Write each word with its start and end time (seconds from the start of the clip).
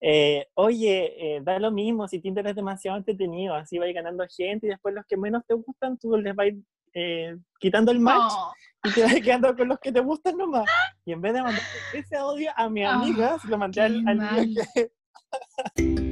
eh, 0.00 0.46
oye, 0.54 1.36
eh, 1.36 1.40
da 1.42 1.58
lo 1.58 1.70
mismo, 1.70 2.08
si 2.08 2.20
Tinder 2.20 2.46
es 2.46 2.54
demasiado 2.56 2.96
entretenido, 2.96 3.54
así 3.54 3.78
va 3.78 3.86
ganando 3.92 4.24
gente 4.28 4.66
y 4.66 4.70
después 4.70 4.94
los 4.94 5.04
que 5.06 5.16
menos 5.16 5.44
te 5.46 5.54
gustan, 5.54 5.98
tú 5.98 6.16
les 6.16 6.34
vas 6.34 6.48
eh, 6.94 7.36
quitando 7.58 7.92
el 7.92 8.00
match 8.00 8.32
Oh. 8.34 8.52
y 8.84 8.92
te 8.92 9.02
vas 9.02 9.14
quedando 9.14 9.54
con 9.54 9.68
los 9.68 9.78
que 9.78 9.92
te 9.92 10.00
gustan 10.00 10.38
nomás. 10.38 10.64
Y 11.04 11.12
en 11.12 11.20
vez 11.20 11.34
de 11.34 11.42
mandar 11.42 11.62
ese 11.92 12.16
audio 12.16 12.50
a 12.56 12.68
mi 12.70 12.82
Ah, 12.82 12.94
amiga, 12.94 13.38
se 13.38 13.48
lo 13.48 13.58
mandé 13.58 13.82
al, 13.82 14.02
al 14.08 14.48
que... 14.74 14.90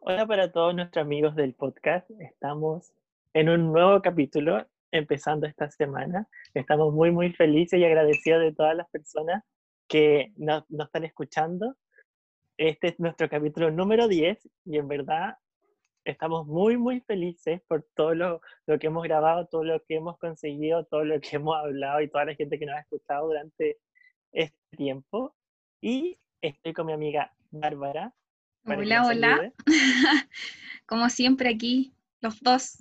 Hola 0.00 0.26
para 0.26 0.50
todos 0.50 0.74
nuestros 0.74 1.04
amigos 1.04 1.34
del 1.34 1.54
podcast. 1.54 2.08
Estamos 2.20 2.92
en 3.34 3.50
un 3.50 3.72
nuevo 3.72 4.00
capítulo 4.00 4.66
empezando 4.90 5.46
esta 5.46 5.70
semana. 5.70 6.28
Estamos 6.54 6.92
muy, 6.92 7.10
muy 7.10 7.32
felices 7.32 7.78
y 7.78 7.84
agradecidos 7.84 8.42
de 8.42 8.54
todas 8.54 8.76
las 8.76 8.88
personas 8.90 9.44
que 9.88 10.32
nos, 10.36 10.68
nos 10.70 10.86
están 10.86 11.04
escuchando. 11.04 11.76
Este 12.56 12.88
es 12.88 13.00
nuestro 13.00 13.28
capítulo 13.28 13.70
número 13.70 14.08
10 14.08 14.48
y 14.64 14.78
en 14.78 14.88
verdad 14.88 15.36
estamos 16.04 16.46
muy, 16.46 16.76
muy 16.76 17.00
felices 17.00 17.60
por 17.68 17.86
todo 17.94 18.14
lo, 18.14 18.40
lo 18.66 18.78
que 18.78 18.86
hemos 18.86 19.02
grabado, 19.04 19.46
todo 19.46 19.64
lo 19.64 19.82
que 19.84 19.96
hemos 19.96 20.18
conseguido, 20.18 20.84
todo 20.86 21.04
lo 21.04 21.20
que 21.20 21.36
hemos 21.36 21.56
hablado 21.56 22.00
y 22.00 22.08
toda 22.08 22.24
la 22.24 22.34
gente 22.34 22.58
que 22.58 22.66
nos 22.66 22.76
ha 22.76 22.80
escuchado 22.80 23.28
durante 23.28 23.78
este 24.32 24.76
tiempo. 24.76 25.34
Y 25.80 26.18
estoy 26.40 26.72
con 26.72 26.86
mi 26.86 26.92
amiga 26.92 27.32
Bárbara. 27.50 28.14
Hola, 28.64 29.06
hola. 29.06 29.52
Como 30.86 31.08
siempre 31.10 31.50
aquí, 31.50 31.94
los 32.20 32.40
dos, 32.40 32.78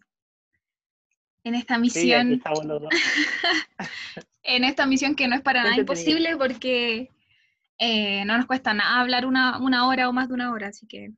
en 1.47 1.55
esta 1.55 1.75
Sí, 1.75 1.81
misión, 1.81 2.41
en 4.43 4.63
esta 4.63 4.85
misión 4.85 5.15
que 5.15 5.27
no 5.27 5.35
es 5.35 5.41
para 5.41 5.63
nada 5.63 5.77
imposible 5.77 6.35
porque 6.37 7.09
eh, 7.79 8.25
no 8.25 8.37
nos 8.37 8.45
cuesta 8.45 8.73
nada 8.73 9.01
hablar 9.01 9.25
una, 9.25 9.59
una 9.59 9.87
hora 9.87 10.09
o 10.09 10.13
más 10.13 10.27
de 10.27 10.33
una 10.33 10.51
hora, 10.51 10.67
así 10.67 10.87
que 10.87 11.11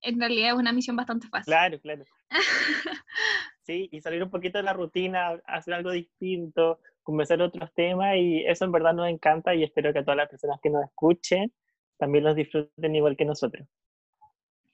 en 0.00 0.20
realidad 0.20 0.50
es 0.50 0.58
una 0.58 0.72
misión 0.72 0.96
bastante 0.96 1.28
fácil. 1.28 1.52
Claro, 1.52 1.80
claro. 1.80 2.04
Sí, 3.62 3.86
y 3.92 4.00
salir 4.00 4.22
un 4.22 4.30
poquito 4.30 4.56
de 4.56 4.64
la 4.64 4.72
rutina, 4.72 5.38
hacer 5.44 5.74
algo 5.74 5.90
distinto, 5.90 6.80
conversar 7.02 7.42
otros 7.42 7.70
temas 7.74 8.16
y 8.16 8.42
eso 8.46 8.64
en 8.64 8.72
verdad 8.72 8.94
nos 8.94 9.10
encanta 9.10 9.54
y 9.54 9.62
espero 9.62 9.92
que 9.92 9.98
a 9.98 10.04
todas 10.04 10.16
las 10.16 10.30
personas 10.30 10.58
que 10.62 10.70
nos 10.70 10.84
escuchen 10.84 11.52
también 11.98 12.24
los 12.24 12.34
disfruten 12.34 12.94
igual 12.94 13.14
que 13.14 13.26
nosotros. 13.26 13.68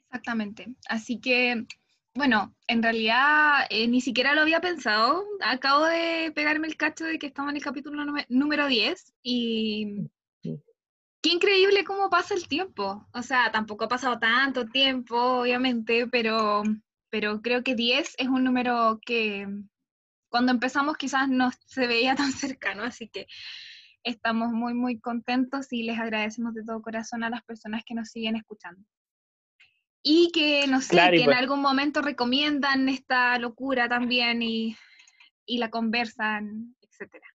Exactamente. 0.07 0.77
Así 0.89 1.21
que, 1.21 1.67
bueno, 2.15 2.55
en 2.69 2.83
realidad 2.83 3.67
eh, 3.71 3.89
ni 3.89 4.01
siquiera 4.01 4.35
lo 4.35 4.43
había 4.43 4.61
pensado. 4.61 5.25
Acabo 5.41 5.85
de 5.85 6.33
pegarme 6.35 6.69
el 6.69 6.77
cacho 6.77 7.05
de 7.05 7.19
que 7.19 7.27
estamos 7.27 7.51
en 7.51 7.57
el 7.57 7.63
capítulo 7.63 8.05
número 8.29 8.67
10 8.69 9.15
y 9.23 10.11
qué 10.43 11.31
increíble 11.31 11.85
cómo 11.85 12.11
pasa 12.11 12.35
el 12.35 12.47
tiempo. 12.47 13.09
O 13.13 13.23
sea, 13.23 13.51
tampoco 13.51 13.85
ha 13.85 13.89
pasado 13.89 14.19
tanto 14.19 14.67
tiempo, 14.67 15.17
obviamente, 15.41 16.07
pero, 16.07 16.63
pero 17.11 17.43
creo 17.43 17.65
que 17.65 17.75
10 17.75 18.15
es 18.19 18.29
un 18.29 18.45
número 18.45 19.01
que 19.05 19.49
cuando 20.29 20.53
empezamos 20.53 20.97
quizás 20.97 21.29
no 21.29 21.51
se 21.67 21.87
veía 21.87 22.15
tan 22.15 22.33
cercano, 22.33 22.85
así 22.85 23.09
que 23.09 23.27
estamos 24.05 24.53
muy, 24.53 24.75
muy 24.75 25.01
contentos 25.01 25.73
y 25.73 25.83
les 25.83 25.99
agradecemos 25.99 26.55
de 26.55 26.65
todo 26.65 26.83
corazón 26.83 27.25
a 27.25 27.31
las 27.31 27.43
personas 27.43 27.83
que 27.85 27.95
nos 27.95 28.11
siguen 28.11 28.37
escuchando. 28.37 28.85
Y 30.07 30.31
que, 30.33 30.67
no 30.67 30.83
sé, 30.83 30.91
Claro, 30.91 31.13
que 31.13 31.21
en 31.21 31.25
pues- 31.25 31.39
algún 31.39 31.63
momento 31.63 32.03
recomiendan 32.03 32.91
esta 32.91 33.39
locura 33.39 33.89
también 33.89 34.43
y, 34.43 34.77
y 35.47 35.57
la 35.59 35.71
conversan, 35.71 36.77
etcétera. 36.83 37.27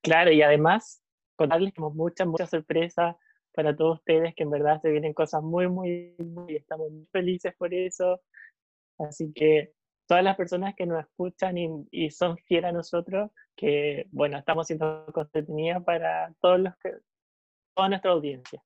Claro, 0.00 0.32
y 0.32 0.40
además 0.40 1.02
contarles 1.36 1.70
que 1.70 1.74
tenemos 1.76 1.94
muchas, 1.94 2.26
muchas 2.26 2.48
sorpresas 2.48 3.16
para 3.52 3.76
todos 3.76 3.98
ustedes, 3.98 4.34
que 4.34 4.44
en 4.44 4.50
verdad 4.50 4.80
se 4.80 4.90
vienen 4.90 5.12
cosas 5.12 5.42
muy, 5.42 5.68
muy, 5.68 6.14
muy, 6.18 6.56
estamos 6.56 6.90
muy 6.90 7.06
felices 7.12 7.54
por 7.56 7.74
eso. 7.74 8.22
Así 8.98 9.32
que 9.34 9.74
todas 10.06 10.24
las 10.24 10.36
personas 10.36 10.74
que 10.74 10.86
nos 10.86 11.04
escuchan 11.04 11.58
y, 11.58 11.68
y 11.90 12.10
son 12.10 12.38
fieles 12.38 12.70
a 12.70 12.72
nosotros, 12.72 13.30
que 13.54 14.06
bueno, 14.12 14.38
estamos 14.38 14.66
siendo 14.66 15.04
contenido 15.12 15.84
para 15.84 16.32
todos 16.40 16.58
los 16.58 16.74
que, 16.78 16.92
toda 17.74 17.90
nuestra 17.90 18.12
audiencia. 18.12 18.62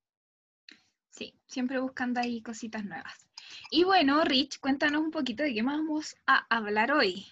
Sí, 1.19 1.35
siempre 1.47 1.81
buscando 1.81 2.21
ahí 2.21 2.41
cositas 2.43 2.85
nuevas. 2.85 3.29
Y 3.73 3.83
bueno, 3.83 4.23
Rich, 4.23 4.61
cuéntanos 4.61 5.03
un 5.03 5.11
poquito 5.11 5.43
de 5.43 5.53
qué 5.53 5.65
más 5.65 5.79
vamos 5.79 6.15
a 6.29 6.47
hablar 6.49 6.93
hoy. 6.93 7.27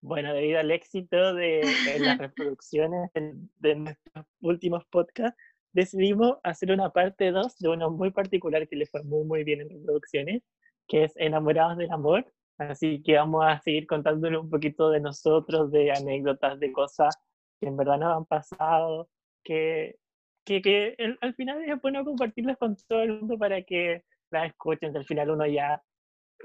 Bueno, 0.00 0.32
debido 0.32 0.60
al 0.60 0.70
éxito 0.70 1.34
de, 1.34 1.66
de 1.86 1.98
las 1.98 2.18
reproducciones 2.18 3.10
de, 3.14 3.34
de 3.58 3.74
nuestros 3.74 4.26
últimos 4.42 4.84
podcasts, 4.84 5.36
decidimos 5.72 6.38
hacer 6.44 6.70
una 6.70 6.92
parte 6.92 7.32
2 7.32 7.58
de 7.58 7.68
uno 7.68 7.90
muy 7.90 8.12
particular 8.12 8.68
que 8.68 8.76
le 8.76 8.86
fue 8.86 9.02
muy, 9.02 9.24
muy 9.24 9.42
bien 9.42 9.62
en 9.62 9.70
reproducciones, 9.70 10.44
que 10.86 11.02
es 11.02 11.12
Enamorados 11.16 11.78
del 11.78 11.90
Amor. 11.90 12.32
Así 12.58 13.02
que 13.02 13.16
vamos 13.16 13.44
a 13.44 13.58
seguir 13.58 13.88
contándole 13.88 14.38
un 14.38 14.48
poquito 14.48 14.90
de 14.90 15.00
nosotros, 15.00 15.72
de 15.72 15.90
anécdotas, 15.90 16.60
de 16.60 16.70
cosas 16.70 17.12
que 17.60 17.66
en 17.66 17.76
verdad 17.76 17.98
nos 17.98 18.16
han 18.18 18.24
pasado, 18.24 19.08
que, 19.42 19.96
que, 20.44 20.62
que 20.62 20.94
el- 20.98 21.18
al 21.20 21.34
final 21.34 21.62
es 21.64 21.80
bueno 21.80 22.04
compartirlas 22.04 22.58
con 22.58 22.76
todo 22.88 23.02
el 23.02 23.12
mundo 23.20 23.38
para 23.38 23.62
que 23.62 24.04
las 24.30 24.48
escuchen. 24.48 24.96
Al 24.96 25.04
final 25.06 25.30
uno 25.30 25.46
ya 25.46 25.82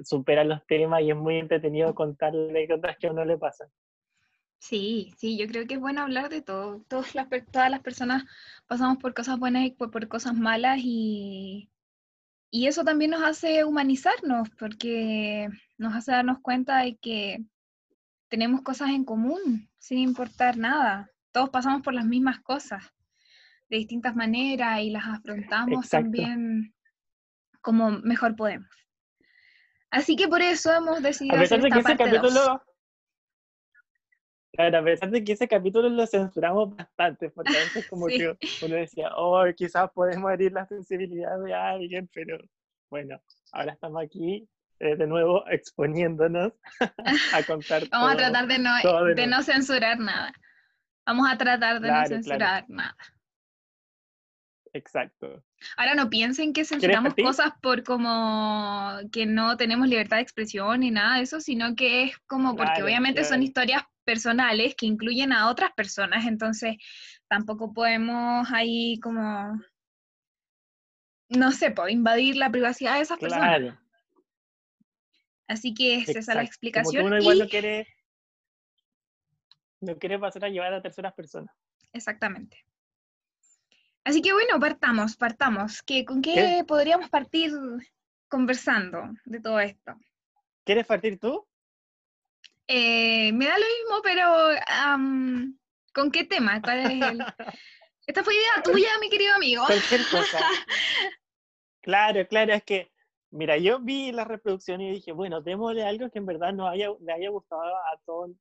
supera 0.03 0.43
los 0.45 0.65
temas 0.67 1.01
y 1.03 1.11
es 1.11 1.17
muy 1.17 1.37
entretenido 1.39 1.95
contar 1.95 2.33
anécdotas 2.35 2.97
que 2.99 3.07
a 3.07 3.11
uno 3.11 3.25
le 3.25 3.37
pasan. 3.37 3.69
Sí, 4.59 5.13
sí, 5.17 5.37
yo 5.37 5.47
creo 5.47 5.67
que 5.67 5.75
es 5.75 5.79
bueno 5.79 6.01
hablar 6.01 6.29
de 6.29 6.41
todo. 6.41 6.81
Todas 6.87 7.13
las, 7.15 7.27
todas 7.51 7.69
las 7.69 7.81
personas 7.81 8.23
pasamos 8.67 8.97
por 8.97 9.13
cosas 9.13 9.37
buenas 9.39 9.65
y 9.65 9.71
por, 9.71 9.91
por 9.91 10.07
cosas 10.07 10.33
malas 10.35 10.79
y, 10.81 11.69
y 12.51 12.67
eso 12.67 12.83
también 12.85 13.11
nos 13.11 13.23
hace 13.23 13.65
humanizarnos 13.65 14.49
porque 14.59 15.49
nos 15.77 15.95
hace 15.95 16.11
darnos 16.13 16.39
cuenta 16.41 16.79
de 16.79 16.97
que 16.97 17.45
tenemos 18.29 18.63
cosas 18.63 18.91
en 18.91 19.05
común 19.05 19.69
sin 19.79 19.99
importar 19.99 20.57
nada. 20.57 21.11
Todos 21.33 21.51
pasamos 21.51 21.83
por 21.83 21.93
las 21.95 22.05
mismas 22.07 22.41
cosas 22.41 22.83
de 23.69 23.77
distintas 23.77 24.15
maneras 24.15 24.81
y 24.81 24.89
las 24.91 25.05
afrontamos 25.05 25.85
Exacto. 25.85 26.03
también 26.05 26.73
como 27.61 27.91
mejor 27.91 28.35
podemos. 28.35 28.69
Así 29.89 30.15
que 30.15 30.27
por 30.27 30.41
eso 30.41 30.73
hemos 30.73 31.01
decidido 31.01 31.35
A 31.37 31.39
pesar 31.39 31.59
hacer 31.59 31.69
de 31.71 31.73
que 31.73 31.79
ese 31.79 31.95
parte 31.95 32.17
dos. 32.17 32.21
capítulo. 32.33 32.63
Claro, 34.53 34.77
a 34.79 34.83
pesar 34.83 35.09
de 35.09 35.23
que 35.23 35.33
ese 35.33 35.47
capítulo 35.47 35.89
lo 35.89 36.07
censuramos 36.07 36.75
bastante, 36.75 37.29
porque 37.29 37.57
a 37.57 37.59
veces 37.59 37.87
como 37.89 38.07
Sí. 38.09 38.17
que 38.17 38.37
uno 38.65 38.75
decía, 38.75 39.09
oh, 39.17 39.43
quizás 39.55 39.89
podemos 39.91 40.31
herir 40.31 40.53
la 40.53 40.65
sensibilidad 40.65 41.37
de 41.43 41.53
alguien, 41.53 42.09
pero 42.13 42.37
bueno, 42.89 43.19
ahora 43.51 43.73
estamos 43.73 44.01
aquí 44.03 44.47
eh, 44.79 44.95
de 44.95 45.07
nuevo 45.07 45.45
exponiéndonos 45.49 46.53
a 47.33 47.43
contar 47.43 47.83
Vamos 47.91 48.09
a 48.11 48.13
todo. 48.13 48.17
tratar 48.17 48.47
de 48.47 48.59
no, 48.59 49.05
de 49.05 49.15
de 49.15 49.27
no 49.27 49.41
censurar 49.43 49.99
nada. 49.99 50.31
Vamos 51.05 51.27
a 51.29 51.37
tratar 51.37 51.81
de 51.81 51.87
Claro, 51.87 52.01
no 52.01 52.07
claro. 52.07 52.07
censurar 52.23 52.65
nada. 52.69 52.95
Exacto. 54.75 55.41
Ahora 55.77 55.95
no 55.95 56.09
piensen 56.09 56.51
que 56.51 56.65
censuramos 56.65 57.15
cosas 57.15 57.53
por 57.61 57.85
como 57.85 58.99
que 59.09 59.25
no 59.25 59.55
tenemos 59.55 59.87
libertad 59.87 60.17
de 60.17 60.23
expresión 60.23 60.81
ni 60.81 60.91
nada 60.91 61.15
de 61.15 61.23
eso, 61.23 61.39
sino 61.39 61.75
que 61.77 62.03
es 62.03 62.17
como 62.27 62.57
porque 62.57 62.73
Claro, 62.73 62.85
obviamente 62.85 63.23
son 63.23 63.41
historias 63.41 63.83
personales 64.03 64.75
que 64.75 64.85
incluyen 64.85 65.31
a 65.31 65.49
otras 65.49 65.71
personas, 65.71 66.25
entonces 66.25 66.75
tampoco 67.29 67.71
podemos 67.71 68.51
ahí 68.51 68.99
como, 68.99 69.61
no 71.29 71.51
sé, 71.53 71.73
invadir 71.87 72.35
la 72.35 72.49
privacidad 72.49 72.95
de 72.95 73.01
esas 73.01 73.17
personas. 73.17 73.57
Claro. 73.57 73.79
Así 75.47 75.73
que 75.73 75.95
es 75.95 76.09
esa 76.09 76.33
la 76.33 76.41
exacto. 76.41 76.41
Como 76.41 76.43
que 76.43 76.49
explicación. 76.49 77.05
uno 77.05 77.17
igual 77.17 77.37
y- 77.37 77.39
no 77.39 77.47
quiere, 77.47 77.87
no 79.79 79.97
quiere 79.97 80.19
pasar 80.19 80.43
a 80.43 80.49
llevar 80.49 80.73
a 80.73 80.81
terceras 80.81 81.13
personas. 81.13 81.55
Exactamente. 81.93 82.65
Así 84.05 84.21
que 84.21 84.33
bueno, 84.33 84.59
partamos, 84.59 85.17
partamos. 85.17 85.81
¿Qué, 85.81 86.05
¿Con 86.05 86.21
qué, 86.21 86.33
¿Qué? 86.33 86.63
podríamos 86.65 87.09
partir 87.09 87.51
conversando 88.29 89.09
de 89.25 89.41
todo 89.41 89.59
esto? 89.59 89.95
¿Quieres 90.63 90.85
partir 90.85 91.19
tú? 91.19 91.45
Eh, 92.67 93.31
me 93.33 93.45
da 93.45 93.57
lo 93.57 93.65
mismo, 93.65 94.01
pero 94.03 94.49
am, 94.67 95.57
¿con 95.91 96.11
qué 96.11 96.23
tema? 96.23 96.61
¿Cuál 96.61 96.79
es 96.79 96.89
el...? 96.89 97.19
Esta 98.07 98.23
fue 98.23 98.35
idea 98.35 98.63
tuya, 98.63 98.89
mi 99.01 99.09
querido 99.09 99.33
amigo. 99.33 99.65
Cualquier 99.65 100.01
cosa. 100.09 100.39
Claro, 101.81 102.27
claro, 102.27 102.51
es 102.51 102.63
que, 102.63 102.91
mira, 103.29 103.57
yo 103.57 103.79
vi 103.79 104.11
la 104.11 104.23
reproducción 104.23 104.81
y 104.81 104.89
dije, 104.89 105.11
bueno, 105.11 105.41
démosle 105.41 105.83
algo 105.83 106.09
que 106.09 106.17
en 106.17 106.25
verdad 106.25 106.51
nos 106.51 106.71
haya, 106.71 106.89
le 106.99 107.13
haya 107.13 107.29
gustado 107.29 107.61
a 107.61 107.95
todos 108.07 108.31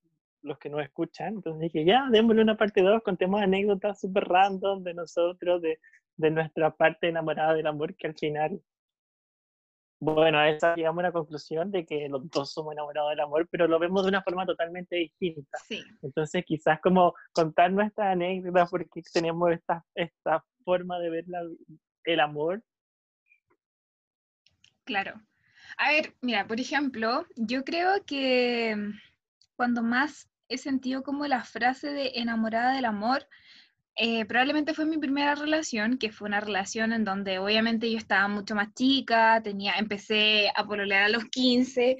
los 0.45 0.59
que 0.59 0.69
nos 0.69 0.83
escuchan. 0.83 1.35
Entonces 1.35 1.61
dije, 1.61 1.85
ya, 1.85 2.07
démosle 2.11 2.43
una 2.43 2.57
parte 2.57 2.83
2, 2.83 3.03
contemos 3.03 3.43
anécdotas 3.43 4.01
súper 4.01 4.25
random 4.25 4.83
de 4.83 4.95
nosotros, 4.95 5.61
de, 5.63 5.81
de 6.17 6.31
nuestra 6.31 6.71
parte 6.75 7.09
enamorada 7.09 7.55
del 7.55 7.67
amor, 7.67 7.97
que 7.97 8.07
al 8.07 8.15
final, 8.15 8.61
bueno, 10.01 10.39
a 10.39 10.51
esa 10.51 10.77
llegamos 10.77 10.99
a 10.99 11.07
una 11.07 11.13
conclusión 11.13 11.71
de 11.71 11.87
que 11.87 12.09
los 12.09 12.29
dos 12.31 12.53
somos 12.53 12.73
enamorados 12.73 13.11
del 13.11 13.21
amor, 13.21 13.49
pero 13.51 13.67
lo 13.67 13.79
vemos 13.79 14.03
de 14.03 14.11
una 14.11 14.23
forma 14.23 14.47
totalmente 14.47 14.97
distinta. 14.97 15.59
Sí. 15.67 15.83
Entonces, 16.03 16.45
quizás 16.45 16.79
como 16.81 17.15
contar 17.33 17.73
nuestra 17.73 18.13
anécdota 18.13 18.67
porque 18.67 19.03
tenemos 19.13 19.51
esta, 19.51 19.85
esta 19.95 20.45
forma 20.65 20.99
de 20.99 21.11
ver 21.11 21.25
la, 21.27 21.41
el 22.05 22.21
amor. 22.21 22.63
Claro. 24.85 25.15
A 25.79 25.91
ver, 25.91 26.15
mira, 26.21 26.47
por 26.47 26.61
ejemplo, 26.61 27.27
yo 27.37 27.65
creo 27.65 28.05
que 28.05 28.77
cuando 29.57 29.83
más 29.83 30.29
he 30.49 30.59
sentido 30.59 31.03
como 31.03 31.27
la 31.27 31.45
frase 31.45 31.91
de 31.91 32.13
enamorada 32.17 32.75
del 32.75 32.85
amor, 32.85 33.27
eh, 33.97 34.25
probablemente 34.27 34.75
fue 34.75 34.87
mi 34.87 34.99
primera 34.99 35.35
relación, 35.37 35.99
que 35.99 36.11
fue 36.11 36.27
una 36.27 36.41
relación 36.41 36.93
en 36.93 37.05
donde 37.05 37.39
obviamente 37.39 37.91
yo 37.91 37.97
estaba 37.97 38.27
mucho 38.27 38.55
más 38.55 38.75
chica, 38.75 39.41
tenía, 39.43 39.75
empecé 39.75 40.51
a 40.55 40.67
pololear 40.67 41.05
a 41.05 41.09
los 41.09 41.25
15, 41.27 41.97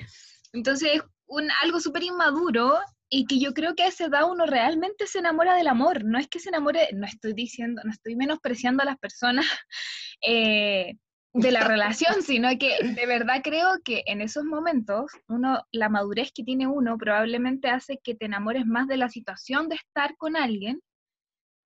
entonces 0.53 1.03
un, 1.27 1.49
algo 1.63 1.81
súper 1.81 2.03
inmaduro 2.03 2.79
y 3.09 3.27
que 3.27 3.39
yo 3.39 3.55
creo 3.55 3.77
que 3.77 3.85
a 3.85 3.89
esa 3.89 4.07
edad 4.07 4.29
uno 4.29 4.45
realmente 4.45 5.07
se 5.07 5.21
enamora 5.21 5.55
del 5.55 5.69
amor, 5.69 6.05
no 6.05 6.19
es 6.19 6.27
que 6.27 6.41
se 6.41 6.49
enamore, 6.49 6.89
no 6.95 7.07
estoy 7.07 7.33
diciendo, 7.33 7.81
no 7.85 7.93
estoy 7.93 8.17
menospreciando 8.17 8.83
a 8.83 8.87
las 8.87 8.99
personas 8.99 9.47
eh, 10.27 10.97
de 11.35 11.51
la 11.51 11.65
relación, 11.65 12.23
sino 12.23 12.49
que 12.59 12.79
de 12.81 13.07
verdad 13.07 13.41
creo 13.43 13.81
que 13.85 14.05
en 14.07 14.21
esos 14.21 14.45
momentos 14.45 15.11
uno, 15.27 15.67
la 15.73 15.89
madurez 15.89 16.31
que 16.33 16.45
tiene 16.45 16.69
uno 16.69 16.97
probablemente 16.97 17.69
hace 17.69 17.99
que 17.99 18.15
te 18.15 18.27
enamores 18.27 18.67
más 18.67 18.87
de 18.87 18.97
la 18.97 19.09
situación 19.09 19.69
de 19.69 19.75
estar 19.75 20.17
con 20.17 20.37
alguien 20.37 20.81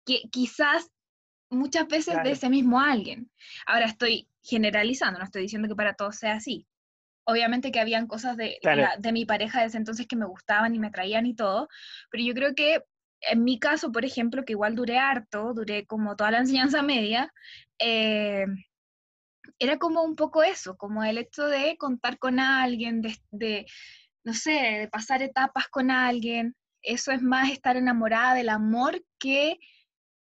que 0.06 0.22
quizás 0.32 0.92
muchas 1.50 1.88
veces 1.88 2.22
de 2.24 2.32
ese 2.32 2.48
mismo 2.48 2.80
alguien. 2.80 3.32
Ahora 3.66 3.86
estoy 3.86 4.30
generalizando, 4.44 5.18
no 5.18 5.26
estoy 5.26 5.42
diciendo 5.42 5.68
que 5.68 5.76
para 5.76 5.96
todos 5.96 6.18
sea 6.18 6.36
así. 6.36 6.68
Obviamente 7.26 7.72
que 7.72 7.80
habían 7.80 8.06
cosas 8.06 8.38
de, 8.38 8.60
de 9.00 9.12
mi 9.12 9.26
pareja 9.26 9.62
de 9.62 9.68
ese 9.68 9.78
entonces 9.78 10.06
que 10.06 10.16
me 10.16 10.28
gustaban 10.28 10.76
y 10.76 10.80
me 10.80 10.92
traían 10.92 11.26
y 11.26 11.36
todo, 11.36 11.70
pero 12.12 12.24
yo 12.24 12.36
creo 12.36 12.54
que 12.54 12.84
en 13.22 13.44
mi 13.44 13.58
caso, 13.58 13.92
por 13.92 14.06
ejemplo, 14.06 14.46
que 14.46 14.54
igual 14.54 14.76
duré 14.76 15.00
harto, 15.00 15.56
duré 15.56 15.88
como 15.88 16.16
toda 16.16 16.30
la 16.30 16.40
enseñanza 16.40 16.84
media, 16.84 17.34
eh, 17.80 18.46
era 19.60 19.78
como 19.78 20.04
un 20.04 20.16
poco 20.16 20.44
eso, 20.44 20.78
como 20.78 21.04
el 21.04 21.18
hecho 21.18 21.46
de 21.46 21.78
contar 21.78 22.18
con 22.20 22.40
alguien, 22.40 23.02
de, 23.02 23.18
de, 23.32 23.66
no 24.24 24.34
sé, 24.34 24.52
de 24.52 24.88
pasar 24.90 25.22
etapas 25.22 25.68
con 25.68 25.92
alguien. 25.92 26.56
Eso 26.82 27.12
es 27.12 27.22
más 27.22 27.52
estar 27.52 27.78
enamorada 27.78 28.34
del 28.36 28.50
amor 28.50 29.04
que 29.20 29.60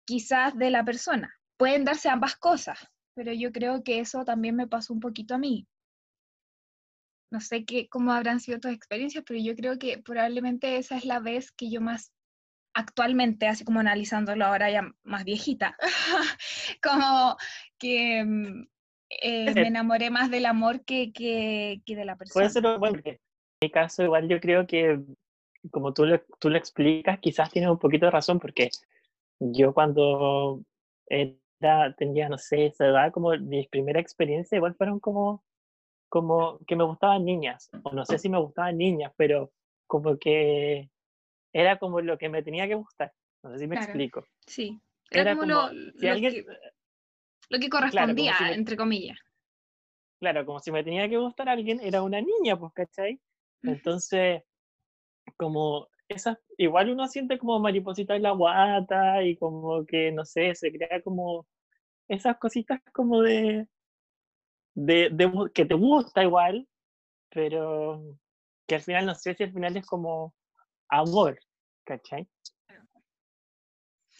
quizás 0.06 0.56
de 0.56 0.70
la 0.70 0.84
persona. 0.84 1.34
Pueden 1.56 1.84
darse 1.84 2.08
ambas 2.08 2.36
cosas, 2.36 2.78
pero 3.14 3.32
yo 3.32 3.52
creo 3.52 3.82
que 3.82 4.00
eso 4.00 4.24
también 4.24 4.56
me 4.56 4.66
pasó 4.66 4.92
un 4.92 5.00
poquito 5.00 5.34
a 5.34 5.38
mí. 5.38 5.66
No 7.30 7.40
sé 7.40 7.64
qué, 7.64 7.88
cómo 7.88 8.12
habrán 8.12 8.40
sido 8.40 8.60
tus 8.60 8.72
experiencias, 8.72 9.24
pero 9.26 9.40
yo 9.40 9.56
creo 9.56 9.78
que 9.78 9.98
probablemente 9.98 10.76
esa 10.76 10.96
es 10.96 11.04
la 11.04 11.20
vez 11.20 11.50
que 11.52 11.70
yo 11.70 11.80
más 11.80 12.12
actualmente, 12.74 13.46
así 13.46 13.64
como 13.64 13.80
analizándolo 13.80 14.44
ahora 14.44 14.70
ya 14.70 14.82
más 15.04 15.24
viejita, 15.24 15.76
como 16.82 17.36
que 17.78 18.24
mm, 18.24 18.66
eh, 19.22 19.44
me 19.66 19.68
enamoré 19.68 20.10
más 20.10 20.30
del 20.30 20.46
amor 20.46 20.84
que, 20.84 21.12
que, 21.12 21.80
que 21.84 21.96
de 21.96 22.04
la 22.04 22.16
persona. 22.16 22.34
Puede 22.34 22.50
ser, 22.50 22.78
bueno, 22.78 23.00
en 23.04 23.18
mi 23.60 23.70
caso 23.70 24.02
igual 24.02 24.28
yo 24.28 24.40
creo 24.40 24.66
que 24.66 25.00
como 25.70 25.92
tú 25.92 26.04
lo, 26.04 26.20
tú 26.38 26.50
lo 26.50 26.58
explicas, 26.58 27.18
quizás 27.20 27.50
tienes 27.50 27.70
un 27.70 27.78
poquito 27.78 28.06
de 28.06 28.10
razón, 28.10 28.38
porque 28.38 28.70
yo 29.40 29.72
cuando 29.72 30.60
era, 31.06 31.94
tenía, 31.96 32.28
no 32.28 32.38
sé, 32.38 32.66
esa 32.66 32.86
edad, 32.86 33.12
como 33.12 33.36
mis 33.38 33.68
primeras 33.68 34.02
experiencias 34.02 34.56
igual 34.56 34.74
fueron 34.74 35.00
como, 35.00 35.42
como 36.08 36.58
que 36.66 36.76
me 36.76 36.84
gustaban 36.84 37.24
niñas, 37.24 37.70
o 37.82 37.92
no 37.92 38.04
sé 38.04 38.18
si 38.18 38.28
me 38.28 38.38
gustaban 38.38 38.76
niñas, 38.76 39.12
pero 39.16 39.52
como 39.86 40.18
que 40.18 40.90
era 41.52 41.78
como 41.78 42.00
lo 42.00 42.18
que 42.18 42.28
me 42.28 42.42
tenía 42.42 42.66
que 42.66 42.74
gustar. 42.74 43.12
No 43.42 43.52
sé 43.52 43.58
si 43.58 43.66
me 43.66 43.76
explico. 43.76 44.26
Sí, 44.46 44.80
era, 45.10 45.36
como, 45.36 45.46
lo, 45.46 45.70
que, 46.00 46.44
lo 47.50 47.58
que 47.58 47.68
correspondía, 47.68 48.34
entre 48.52 48.76
comillas. 48.76 49.18
Claro, 50.20 50.46
como 50.46 50.60
si 50.60 50.72
me 50.72 50.84
tenía 50.84 51.08
que 51.08 51.18
gustar 51.18 51.48
alguien, 51.48 51.80
era 51.80 52.02
una 52.02 52.20
niña, 52.20 52.58
pues, 52.58 52.72
¿cachai? 52.72 53.20
Entonces, 53.62 54.42
como 55.36 55.88
esas, 56.08 56.38
igual 56.58 56.90
uno 56.90 57.08
siente 57.08 57.38
como 57.38 57.58
mariposita 57.58 58.16
en 58.16 58.22
la 58.22 58.32
guata 58.32 59.22
y 59.22 59.36
como 59.36 59.84
que, 59.86 60.12
no 60.12 60.24
sé, 60.24 60.54
se 60.54 60.72
crea 60.72 61.02
como 61.02 61.46
esas 62.08 62.36
cositas 62.38 62.80
como 62.92 63.22
de, 63.22 63.66
de, 64.74 65.50
que 65.54 65.64
te 65.64 65.74
gusta 65.74 66.22
igual, 66.22 66.68
pero 67.30 68.18
que 68.66 68.76
al 68.76 68.82
final 68.82 69.06
no 69.06 69.14
sé 69.14 69.34
si 69.34 69.44
al 69.44 69.52
final 69.52 69.76
es 69.76 69.86
como 69.86 70.34
amor, 70.88 71.38
¿cachai? 71.84 72.28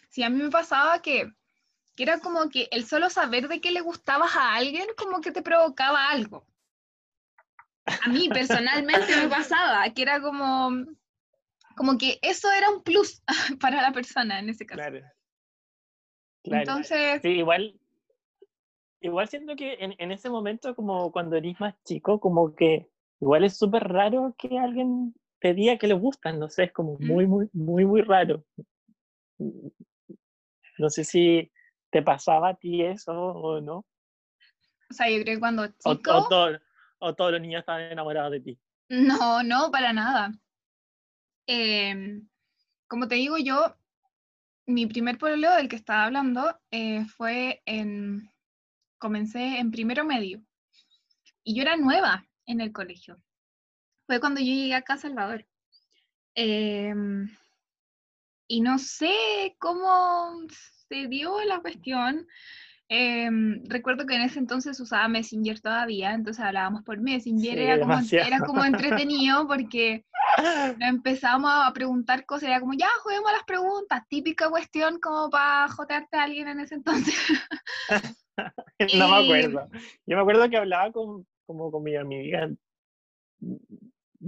Sí, 0.09 0.23
a 0.23 0.31
mí 0.31 0.43
me 0.43 0.51
pasaba 0.51 1.01
que, 1.03 1.31
que 1.95 2.03
era 2.03 2.19
como 2.19 2.49
que 2.49 2.69
el 2.73 2.85
solo 2.85 3.11
saber 3.11 3.49
de 3.49 3.61
que 3.61 3.71
le 3.71 3.81
gustabas 3.81 4.35
a 4.37 4.55
alguien 4.55 4.87
como 4.97 5.21
que 5.21 5.33
te 5.33 5.43
provocaba 5.43 6.11
algo. 6.11 6.45
A 7.87 8.09
mí 8.09 8.29
personalmente 8.29 9.15
me 9.17 9.29
pasaba, 9.29 9.89
que 9.91 10.03
era 10.03 10.21
como, 10.21 10.87
como 11.77 11.99
que 11.99 12.19
eso 12.23 12.51
era 12.51 12.71
un 12.71 12.83
plus 12.83 13.23
para 13.61 13.83
la 13.83 13.93
persona 13.93 14.39
en 14.39 14.49
ese 14.49 14.67
caso. 14.67 14.81
Claro. 14.81 15.01
Entonces. 16.45 17.21
Sí, 17.23 17.29
igual. 17.29 17.79
Igual 19.01 19.29
siento 19.29 19.55
que 19.55 19.75
en, 19.75 19.95
en, 19.99 20.13
ese 20.13 20.31
momento, 20.31 20.75
como 20.75 21.13
cuando 21.13 21.37
eres 21.37 21.61
más 21.61 21.75
chico, 21.85 22.19
como 22.21 22.55
que 22.55 22.89
igual 23.21 23.45
es 23.45 23.59
súper 23.59 23.85
raro 23.85 24.35
que 24.39 24.59
alguien 24.59 25.15
te 25.41 25.53
diga 25.53 25.77
que 25.77 25.87
le 25.87 25.93
gustan, 25.93 26.39
no 26.39 26.49
sé, 26.49 26.65
es 26.65 26.73
como 26.73 26.97
muy, 26.99 27.27
muy, 27.27 27.51
muy, 27.53 27.85
muy 27.85 28.01
raro. 28.01 28.43
No 30.79 30.89
sé 30.89 31.05
si 31.05 31.53
te 31.95 32.03
pasaba 32.03 32.49
a 32.49 32.55
ti 32.55 32.83
eso 32.83 33.13
o 33.13 33.61
no. 33.61 33.87
O 34.91 34.93
sea, 34.93 35.09
yo 35.09 35.23
creo 35.23 35.37
que 35.37 35.39
cuando 35.39 35.69
chico... 35.69 36.27
O, 36.29 36.51
o 36.99 37.15
todos 37.15 37.31
los 37.31 37.41
niños 37.41 37.61
estaban 37.61 37.83
enamorados 37.83 38.33
de 38.33 38.41
ti. 38.41 38.61
No, 38.89 39.45
no, 39.45 39.71
para 39.71 39.93
nada. 39.93 40.33
Em, 41.47 42.29
como 42.89 43.07
te 43.07 43.15
digo 43.15 43.39
yo, 43.39 43.77
mi 44.67 44.89
primer 44.89 45.19
pueblo 45.19 45.55
del 45.55 45.69
que 45.69 45.77
estaba 45.77 46.07
hablando 46.07 46.59
eh, 46.73 47.05
fue 47.17 47.63
en, 47.65 48.29
comencé 48.99 49.61
en 49.61 49.71
primero 49.71 50.05
medio 50.05 50.43
y 51.45 51.55
yo 51.55 51.63
era 51.63 51.77
nueva 51.77 52.27
en 52.47 52.61
el 52.61 52.73
colegio. 52.73 53.23
Fue 54.09 54.19
cuando 54.19 54.41
yo 54.41 54.47
llegué 54.47 54.75
acá 54.75 54.95
a 54.95 54.99
Salvador. 54.99 55.47
Em, 56.35 57.29
y 58.49 58.63
no 58.63 58.79
sé 58.81 59.55
cómo 59.61 60.45
se 60.89 61.09
dio 61.09 61.43
la 61.45 61.61
cuestión, 61.61 62.27
Em, 62.89 63.65
recuerdo 63.67 64.05
que 64.07 64.15
en 64.15 64.23
ese 64.23 64.39
entonces 64.39 64.79
usaba 64.79 65.09
Messenger 65.09 65.59
todavía, 65.59 66.13
entonces 66.13 66.45
hablábamos 66.45 66.83
por 66.83 67.01
Messenger, 67.01 67.59
era, 67.59 67.81
como, 67.81 67.99
era, 68.13 68.39
como, 68.41 68.65
entretenido 68.65 69.49
porque 69.49 70.05
empezamos 70.81 71.51
a 71.51 71.73
preguntar 71.73 72.27
cosas, 72.27 72.51
era 72.51 72.61
como, 72.61 72.75
ya, 72.75 72.89
juguemos 73.03 73.33
las 73.33 73.45
preguntas, 73.45 74.03
típica 74.09 74.51
cuestión 74.51 75.01
como 75.01 75.31
para 75.31 75.67
jotearte 75.69 76.19
a 76.19 76.25
alguien 76.25 76.49
en 76.49 76.61
ese 76.61 76.75
entonces. 76.75 77.15
no 78.99 79.09
me 79.09 79.25
acuerdo. 79.25 79.69
Yo 80.05 80.17
me 80.17 80.21
acuerdo 80.21 80.51
que 80.51 80.59
hablaba 80.59 80.93
con, 80.93 81.27
como 81.47 81.71
con 81.71 81.83
mi 81.83 81.97
amiga 81.97 82.51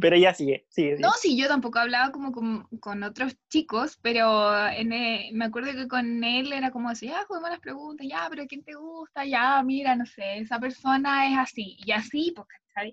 pero 0.01 0.17
ella 0.17 0.35
sigue, 0.35 0.67
sigue, 0.69 0.99
No, 0.99 1.13
sí, 1.13 1.37
yo 1.37 1.49
tampoco 1.49 1.79
hablaba 1.79 2.13
como 2.13 2.33
con, 2.33 3.03
otros 3.03 3.37
chicos, 3.49 3.99
pero 4.03 4.69
en 4.69 4.93
e, 4.93 5.31
me 5.33 5.45
acuerdo 5.45 5.73
que 5.73 5.89
con 5.89 6.23
él 6.25 6.53
era 6.53 6.71
como 6.71 6.89
así, 6.89 7.07
ya, 7.07 7.25
juguemos 7.25 7.51
las 7.51 7.61
preguntas, 7.61 8.07
ya, 8.09 8.27
pero 8.29 8.47
¿quién 8.47 8.63
te 8.63 8.75
gusta? 8.75 9.25
Ya, 9.25 9.63
mira, 9.63 9.95
no 9.95 10.07
sé, 10.07 10.39
esa 10.39 10.59
persona 10.59 11.31
es 11.31 11.39
así, 11.39 11.79
y 11.85 11.93
así, 11.93 12.33
pues, 12.35 12.49
¿sabes? 12.75 12.93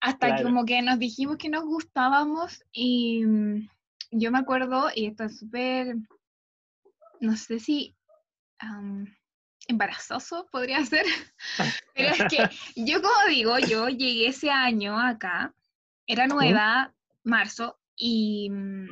Hasta 0.00 0.36
que 0.36 0.42
como 0.42 0.64
que 0.64 0.82
nos 0.82 0.98
dijimos 0.98 1.36
que 1.36 1.48
nos 1.48 1.64
gustábamos 1.64 2.64
y 2.72 3.24
mm, 3.24 3.68
yo 4.10 4.30
me 4.32 4.38
acuerdo, 4.38 4.90
y 4.94 5.06
esto 5.06 5.24
es 5.24 5.38
súper, 5.38 5.96
no 7.20 7.36
sé 7.36 7.58
si 7.60 7.94
embarazoso 9.68 10.46
podría 10.50 10.84
ser, 10.84 11.04
pero 11.94 12.10
es 12.10 12.24
que 12.28 12.48
yo 12.76 13.00
como 13.00 13.28
digo, 13.28 13.58
yo 13.58 13.88
llegué 13.88 14.28
ese 14.28 14.50
año 14.50 14.98
acá 14.98 15.54
era 16.06 16.26
nueva, 16.26 16.94
marzo, 17.24 17.78
y 17.96 18.48
mm, 18.50 18.88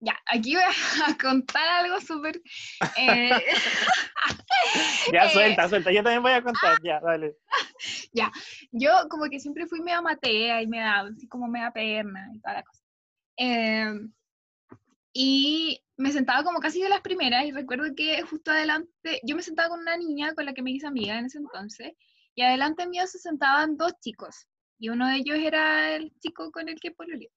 ya, 0.00 0.18
aquí 0.26 0.54
voy 0.54 0.64
a 0.64 0.70
contar 1.20 1.68
algo 1.68 2.00
súper... 2.00 2.40
Eh, 2.96 3.30
ya, 5.12 5.28
suelta, 5.28 5.68
suelta, 5.68 5.92
yo 5.92 6.02
también 6.02 6.22
voy 6.22 6.32
a 6.32 6.42
contar, 6.42 6.78
ya, 6.82 7.00
dale. 7.00 7.36
Ya, 8.12 8.30
yo 8.72 8.90
como 9.08 9.30
que 9.30 9.40
siempre 9.40 9.66
fui 9.66 9.80
media 9.80 10.02
matea 10.02 10.62
y 10.62 10.66
me 10.66 10.80
da 10.80 11.00
así 11.00 11.28
como 11.28 11.46
media 11.46 11.70
perna 11.70 12.28
y 12.34 12.40
toda 12.40 12.54
la 12.54 12.62
cosa. 12.62 12.82
Em, 13.36 14.12
y 15.12 15.82
me 15.96 16.12
sentaba 16.12 16.42
como 16.44 16.60
casi 16.60 16.82
de 16.82 16.88
las 16.88 17.00
primeras 17.00 17.44
y 17.46 17.52
recuerdo 17.52 17.94
que 17.94 18.20
justo 18.22 18.50
adelante, 18.50 19.20
yo 19.22 19.36
me 19.36 19.42
sentaba 19.42 19.70
con 19.70 19.80
una 19.80 19.96
niña 19.96 20.34
con 20.34 20.44
la 20.44 20.52
que 20.52 20.62
me 20.62 20.72
hice 20.72 20.86
amiga 20.86 21.18
en 21.18 21.26
ese 21.26 21.38
entonces, 21.38 21.92
y 22.34 22.42
adelante 22.42 22.86
mío 22.86 23.06
se 23.06 23.18
sentaban 23.18 23.76
dos 23.76 23.94
chicos, 24.00 24.46
y 24.80 24.88
uno 24.88 25.06
de 25.06 25.16
ellos 25.16 25.38
era 25.38 25.94
el 25.94 26.12
chico 26.18 26.50
con 26.50 26.68
el 26.68 26.80
que 26.80 26.90
pololeé. 26.90 27.30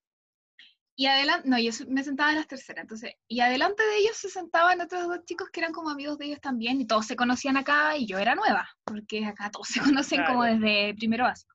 Y 0.96 1.06
adelante, 1.06 1.48
no, 1.48 1.58
yo 1.58 1.70
me 1.88 2.02
sentaba 2.02 2.30
en 2.30 2.36
las 2.36 2.46
terceras, 2.46 2.82
entonces, 2.82 3.14
y 3.28 3.40
adelante 3.40 3.84
de 3.84 3.98
ellos 3.98 4.16
se 4.16 4.30
sentaban 4.30 4.80
otros 4.80 5.08
dos 5.08 5.24
chicos 5.24 5.50
que 5.50 5.60
eran 5.60 5.72
como 5.72 5.90
amigos 5.90 6.18
de 6.18 6.26
ellos 6.26 6.40
también, 6.40 6.80
y 6.80 6.86
todos 6.86 7.06
se 7.06 7.16
conocían 7.16 7.56
acá, 7.56 7.96
y 7.96 8.06
yo 8.06 8.18
era 8.18 8.34
nueva, 8.34 8.68
porque 8.84 9.26
acá 9.26 9.50
todos 9.50 9.68
se 9.68 9.80
conocen 10.00 10.24
como 10.24 10.44
desde 10.44 10.94
primero 10.94 11.24
básico. 11.24 11.54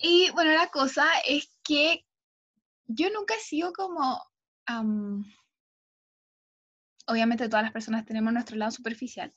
Y 0.00 0.30
bueno, 0.32 0.52
la 0.52 0.68
cosa 0.68 1.06
es 1.26 1.56
que 1.64 2.04
yo 2.86 3.08
nunca 3.10 3.34
he 3.34 3.40
sido 3.40 3.72
como, 3.72 4.20
obviamente 7.06 7.48
todas 7.48 7.62
las 7.62 7.72
personas 7.72 8.04
tenemos 8.04 8.34
nuestro 8.34 8.56
lado 8.56 8.70
superficial, 8.70 9.32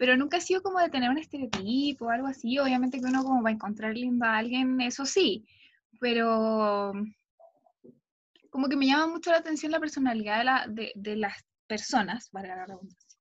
pero 0.00 0.16
nunca 0.16 0.38
he 0.38 0.40
sido 0.40 0.62
como 0.62 0.80
de 0.80 0.88
tener 0.88 1.10
un 1.10 1.18
estereotipo 1.18 2.06
o 2.06 2.10
algo 2.10 2.26
así, 2.26 2.58
obviamente 2.58 2.98
que 2.98 3.04
uno 3.04 3.22
como 3.22 3.42
va 3.42 3.50
a 3.50 3.52
encontrar 3.52 3.94
lindo 3.94 4.24
a 4.24 4.38
alguien, 4.38 4.80
eso 4.80 5.04
sí, 5.04 5.44
pero 6.00 6.94
como 8.48 8.70
que 8.70 8.76
me 8.76 8.86
llama 8.86 9.08
mucho 9.08 9.30
la 9.30 9.36
atención 9.36 9.70
la 9.70 9.78
personalidad 9.78 10.68
de, 10.68 10.92
de, 10.94 11.16
las 11.16 11.44
personas, 11.66 12.30
valga 12.32 12.56
la 12.56 12.64
redundancia. 12.64 13.18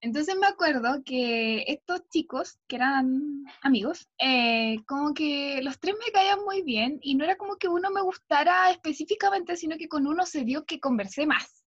Entonces 0.00 0.36
me 0.36 0.46
acuerdo 0.46 1.02
que 1.04 1.64
estos 1.66 2.08
chicos, 2.10 2.60
que 2.68 2.76
eran 2.76 3.44
amigos, 3.62 4.08
eh, 4.18 4.76
como 4.86 5.14
que 5.14 5.62
los 5.64 5.80
tres 5.80 5.96
me 5.98 6.12
caían 6.12 6.44
muy 6.44 6.62
bien 6.62 7.00
y 7.02 7.16
no 7.16 7.24
era 7.24 7.36
como 7.36 7.56
que 7.56 7.66
uno 7.66 7.90
me 7.90 8.02
gustara 8.02 8.70
específicamente, 8.70 9.56
sino 9.56 9.76
que 9.76 9.88
con 9.88 10.06
uno 10.06 10.24
se 10.26 10.44
dio 10.44 10.64
que 10.64 10.78
conversé 10.78 11.26
más. 11.26 11.64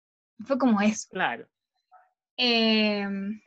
Fue 0.44 0.58
como 0.58 0.80
eso. 0.80 1.06
Claro. 1.12 1.46
Em, 2.36 3.40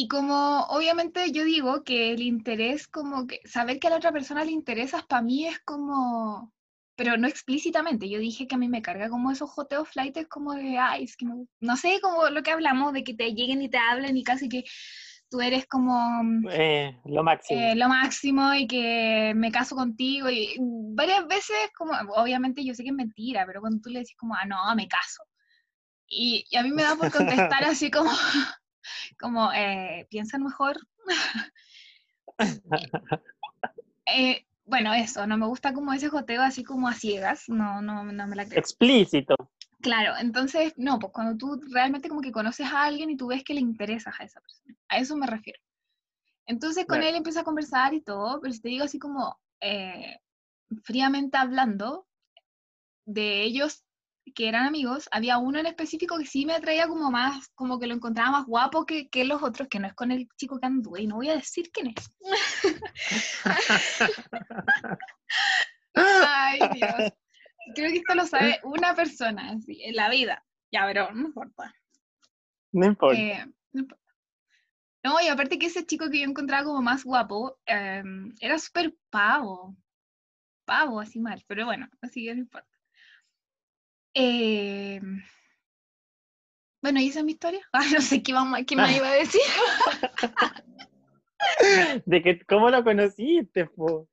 y 0.00 0.06
como 0.06 0.60
obviamente 0.68 1.32
yo 1.32 1.42
digo 1.42 1.82
que 1.82 2.12
el 2.12 2.22
interés, 2.22 2.86
como 2.86 3.26
que 3.26 3.40
saber 3.44 3.80
que 3.80 3.88
a 3.88 3.90
la 3.90 3.96
otra 3.96 4.12
persona 4.12 4.44
le 4.44 4.52
interesas, 4.52 5.04
para 5.04 5.22
mí 5.22 5.44
es 5.44 5.58
como 5.58 6.52
pero 6.94 7.16
no 7.16 7.26
explícitamente. 7.26 8.08
Yo 8.08 8.20
dije 8.20 8.46
que 8.46 8.54
a 8.54 8.58
mí 8.58 8.68
me 8.68 8.80
carga 8.80 9.08
como 9.08 9.32
esos 9.32 9.50
joteos 9.50 9.88
flights 9.88 10.28
como 10.28 10.54
de, 10.54 10.78
ay, 10.78 11.02
es 11.02 11.16
que 11.16 11.26
no, 11.26 11.76
sé, 11.76 11.98
como 12.00 12.28
lo 12.28 12.44
que 12.44 12.52
hablamos, 12.52 12.92
de 12.92 13.02
que 13.02 13.14
te 13.14 13.34
lleguen 13.34 13.60
y 13.60 13.68
te 13.68 13.78
hablen 13.78 14.16
y 14.16 14.22
casi 14.22 14.48
que 14.48 14.62
tú 15.28 15.40
eres 15.40 15.66
como 15.66 16.22
mm, 16.22 16.46
eh, 16.52 17.00
lo 17.06 17.24
máximo. 17.24 17.60
Eh, 17.60 17.74
lo 17.74 17.88
máximo 17.88 18.54
y 18.54 18.68
que 18.68 19.32
me 19.34 19.50
caso 19.50 19.74
contigo 19.74 20.30
y 20.30 20.54
varias 20.60 21.26
veces 21.26 21.56
como, 21.76 21.92
obviamente 22.14 22.64
yo 22.64 22.72
sé 22.72 22.84
que 22.84 22.90
es 22.90 22.94
mentira, 22.94 23.44
pero 23.46 23.60
cuando 23.60 23.80
tú 23.80 23.90
le 23.90 23.98
decís 23.98 24.16
como, 24.16 24.36
ah, 24.36 24.44
no, 24.44 24.72
me 24.76 24.86
caso. 24.86 25.24
Y, 26.06 26.44
a 26.56 26.62
mí 26.62 26.70
me 26.70 26.84
da 26.84 26.94
por 26.94 27.10
contestar 27.10 27.64
así 27.64 27.90
como, 27.90 28.12
como, 29.18 29.52
eh, 29.52 30.06
piensan 30.10 30.42
mejor. 30.42 30.76
eh, 34.06 34.46
bueno, 34.64 34.92
eso, 34.94 35.26
no 35.26 35.38
me 35.38 35.46
gusta 35.46 35.72
como 35.72 35.92
ese 35.92 36.08
joteo 36.08 36.42
así 36.42 36.62
como 36.62 36.88
a 36.88 36.94
ciegas, 36.94 37.48
no, 37.48 37.80
no, 37.80 38.04
no 38.04 38.26
me 38.26 38.36
la 38.36 38.44
creo. 38.44 38.58
Explícito. 38.58 39.34
Claro, 39.80 40.14
entonces, 40.20 40.74
no, 40.76 40.98
pues 40.98 41.12
cuando 41.12 41.36
tú 41.36 41.60
realmente 41.70 42.08
como 42.08 42.20
que 42.20 42.32
conoces 42.32 42.66
a 42.66 42.84
alguien 42.84 43.10
y 43.10 43.16
tú 43.16 43.28
ves 43.28 43.44
que 43.44 43.54
le 43.54 43.60
interesas 43.60 44.14
a 44.18 44.24
esa 44.24 44.40
persona, 44.40 44.76
a 44.88 44.98
eso 44.98 45.16
me 45.16 45.26
refiero. 45.26 45.60
Entonces 46.46 46.86
con 46.86 47.02
él 47.02 47.14
empieza 47.14 47.40
a 47.40 47.44
conversar 47.44 47.92
y 47.94 48.00
todo, 48.00 48.40
pero 48.40 48.52
si 48.52 48.60
te 48.60 48.70
digo 48.70 48.84
así 48.84 48.98
como 48.98 49.38
eh, 49.60 50.18
fríamente 50.82 51.36
hablando, 51.36 52.06
de 53.04 53.42
ellos 53.42 53.84
que 54.32 54.48
eran 54.48 54.66
amigos, 54.66 55.08
había 55.12 55.38
uno 55.38 55.58
en 55.58 55.66
específico 55.66 56.18
que 56.18 56.26
sí 56.26 56.46
me 56.46 56.54
atraía 56.54 56.88
como 56.88 57.10
más, 57.10 57.48
como 57.54 57.78
que 57.78 57.86
lo 57.86 57.94
encontraba 57.94 58.30
más 58.30 58.46
guapo 58.46 58.86
que, 58.86 59.08
que 59.08 59.24
los 59.24 59.42
otros, 59.42 59.68
que 59.68 59.78
no 59.78 59.86
es 59.86 59.94
con 59.94 60.10
el 60.10 60.28
chico 60.36 60.58
que 60.58 60.66
anduve, 60.66 61.02
y 61.02 61.06
no 61.06 61.16
voy 61.16 61.30
a 61.30 61.36
decir 61.36 61.70
quién 61.72 61.94
es. 61.96 62.12
Ay, 65.94 66.58
Dios. 66.74 67.12
Creo 67.74 67.90
que 67.90 67.98
esto 67.98 68.14
lo 68.14 68.26
sabe 68.26 68.60
una 68.64 68.94
persona 68.94 69.52
así, 69.52 69.82
en 69.84 69.96
la 69.96 70.08
vida. 70.08 70.44
Ya, 70.70 70.86
pero 70.86 71.12
no 71.12 71.28
importa. 71.28 71.74
No 72.72 72.86
importa. 72.86 73.20
Eh, 73.20 73.46
no 73.72 73.80
importa. 73.80 74.04
No, 75.04 75.20
y 75.20 75.28
aparte 75.28 75.58
que 75.58 75.66
ese 75.66 75.86
chico 75.86 76.10
que 76.10 76.20
yo 76.20 76.24
encontraba 76.24 76.64
como 76.64 76.82
más 76.82 77.04
guapo, 77.04 77.58
em, 77.66 78.34
era 78.40 78.58
súper 78.58 78.94
pavo. 79.10 79.76
Pavo, 80.64 81.00
así 81.00 81.20
mal, 81.20 81.42
pero 81.46 81.64
bueno, 81.64 81.88
así 82.02 82.24
que 82.24 82.34
no 82.34 82.40
importa. 82.40 82.77
Eh, 84.14 85.00
bueno, 86.80 87.00
¿y 87.00 87.08
esa 87.08 87.20
es 87.20 87.24
mi 87.24 87.32
historia? 87.32 87.60
no 87.92 88.00
sé 88.00 88.22
qué, 88.22 88.32
vamos, 88.32 88.60
qué 88.66 88.76
me 88.76 88.96
iba 88.96 89.08
a 89.08 89.14
decir. 89.14 89.40
¿De 92.06 92.22
que, 92.22 92.40
¿Cómo 92.46 92.70
lo 92.70 92.84
conociste? 92.84 93.66
Po? 93.66 94.08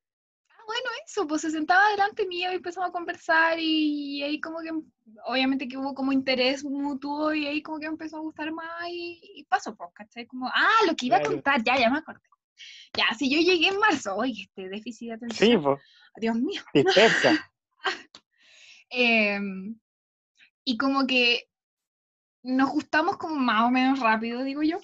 Ah, 0.49 0.63
bueno, 0.65 0.89
eso, 1.05 1.27
pues 1.27 1.41
se 1.41 1.51
sentaba 1.51 1.89
delante 1.91 2.27
mío 2.27 2.51
y 2.51 2.55
empezamos 2.55 2.89
a 2.89 2.93
conversar 2.93 3.59
y, 3.59 4.23
ahí 4.23 4.39
como 4.39 4.59
que, 4.61 4.71
obviamente 5.25 5.67
que 5.67 5.77
hubo 5.77 5.93
como 5.93 6.11
interés 6.11 6.63
mutuo 6.63 7.33
y 7.33 7.45
ahí 7.45 7.61
como 7.61 7.79
que 7.79 7.85
empezó 7.85 8.17
a 8.17 8.21
gustar 8.21 8.51
más 8.51 8.87
y, 8.89 9.45
pasó, 9.47 9.75
pues, 9.75 9.89
¿cachai? 9.93 10.25
Como, 10.25 10.47
ah, 10.47 10.85
lo 10.87 10.95
que 10.95 11.07
iba 11.07 11.17
a 11.17 11.23
contar, 11.23 11.63
ya, 11.63 11.77
ya 11.77 11.89
me 11.89 11.99
acordé. 11.99 12.21
Ya, 12.97 13.05
si 13.17 13.29
yo 13.29 13.39
llegué 13.39 13.67
en 13.67 13.79
marzo, 13.79 14.15
oye, 14.15 14.43
este 14.43 14.69
déficit 14.69 15.09
de 15.09 15.13
atención. 15.15 15.49
Sí, 15.49 15.57
pues. 15.57 15.79
Dios 16.17 16.35
mío. 16.37 16.61
eh, 18.89 19.39
y 20.65 20.77
como 20.77 21.05
que 21.05 21.47
nos 22.43 22.71
gustamos 22.71 23.17
como 23.17 23.35
más 23.35 23.63
o 23.63 23.69
menos 23.69 23.99
rápido, 23.99 24.43
digo 24.43 24.63
yo. 24.63 24.79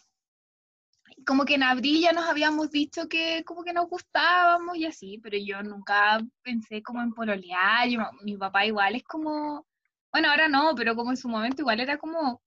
Como 1.25 1.45
que 1.45 1.55
en 1.55 1.63
abril 1.63 2.01
ya 2.01 2.13
nos 2.13 2.25
habíamos 2.25 2.71
dicho 2.71 3.07
que 3.07 3.43
como 3.43 3.63
que 3.63 3.73
nos 3.73 3.87
gustábamos 3.89 4.77
y 4.77 4.85
así, 4.85 5.19
pero 5.21 5.37
yo 5.37 5.61
nunca 5.61 6.19
pensé 6.41 6.81
como 6.81 7.01
en 7.01 7.13
pololear. 7.13 7.87
mi 8.23 8.37
papá 8.37 8.65
igual 8.65 8.95
es 8.95 9.03
como, 9.03 9.67
bueno, 10.11 10.29
ahora 10.29 10.47
no, 10.47 10.73
pero 10.75 10.95
como 10.95 11.11
en 11.11 11.17
su 11.17 11.27
momento 11.27 11.61
igual 11.61 11.79
era 11.79 11.97
como 11.97 12.41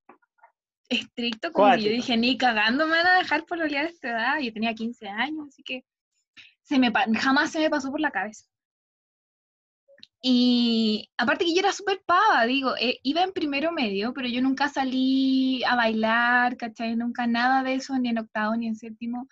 estricto, 0.89 1.53
como 1.53 1.75
yo 1.77 1.91
dije, 1.91 2.17
ni 2.17 2.37
cagando 2.37 2.87
me 2.87 2.97
van 2.97 3.07
a 3.07 3.19
dejar 3.19 3.45
pololear 3.47 3.87
a 3.87 3.89
esta 3.89 4.09
edad. 4.11 4.39
Yo 4.41 4.53
tenía 4.53 4.75
15 4.75 5.09
años, 5.09 5.49
así 5.49 5.63
que 5.63 5.85
se 6.63 6.79
me, 6.79 6.93
jamás 7.21 7.53
se 7.53 7.61
me 7.61 7.71
pasó 7.71 7.91
por 7.91 8.01
la 8.01 8.11
cabeza. 8.11 8.47
Y 10.27 11.11
aparte 11.19 11.45
que 11.45 11.53
yo 11.53 11.61
era 11.61 11.71
súper 11.71 12.03
pava, 12.07 12.47
digo, 12.47 12.75
eh, 12.81 12.99
iba 13.03 13.23
en 13.23 13.33
primero 13.33 13.73
medio, 13.73 14.15
pero 14.15 14.27
yo 14.27 14.41
nunca 14.41 14.71
salí 14.71 15.63
a 15.65 15.77
bailar, 15.77 16.57
¿cachai? 16.57 16.97
Nunca 16.97 17.27
nada 17.27 17.63
de 17.63 17.75
eso, 17.75 17.99
ni 17.99 18.09
en 18.09 18.21
octavo, 18.21 18.57
ni 18.57 18.67
en 18.67 18.75
séptimo. 18.75 19.29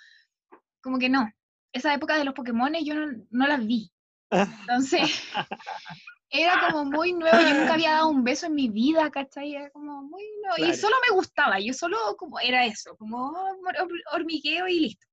Como 0.83 0.99
que 0.99 1.09
no. 1.09 1.33
Esa 1.73 1.95
época 1.95 2.19
de 2.19 2.25
los 2.27 2.35
Pokémon 2.35 2.75
yo 2.85 2.95
no, 2.95 3.25
no 3.31 3.47
las 3.47 3.67
vi. 3.67 3.91
Entonces, 4.31 5.01
era 6.29 6.61
como 6.71 6.85
muy 6.85 7.15
nuevo, 7.15 7.41
yo 7.41 7.55
nunca 7.55 7.73
había 7.73 7.93
dado 7.93 8.11
un 8.11 8.23
beso 8.23 8.45
en 8.45 8.55
mi 8.55 8.69
vida, 8.69 9.11
¿cachai? 9.11 9.55
Era 9.55 9.71
como 9.71 10.03
muy 10.03 10.25
nuevo. 10.43 10.71
Y 10.71 10.77
solo 10.77 10.97
me 11.09 11.17
gustaba, 11.17 11.59
yo 11.59 11.73
solo 11.73 11.97
como 12.19 12.39
era 12.39 12.67
eso, 12.67 12.99
como 12.99 13.33
hormigueo 14.13 14.69
y 14.69 14.81
listo. 14.81 15.07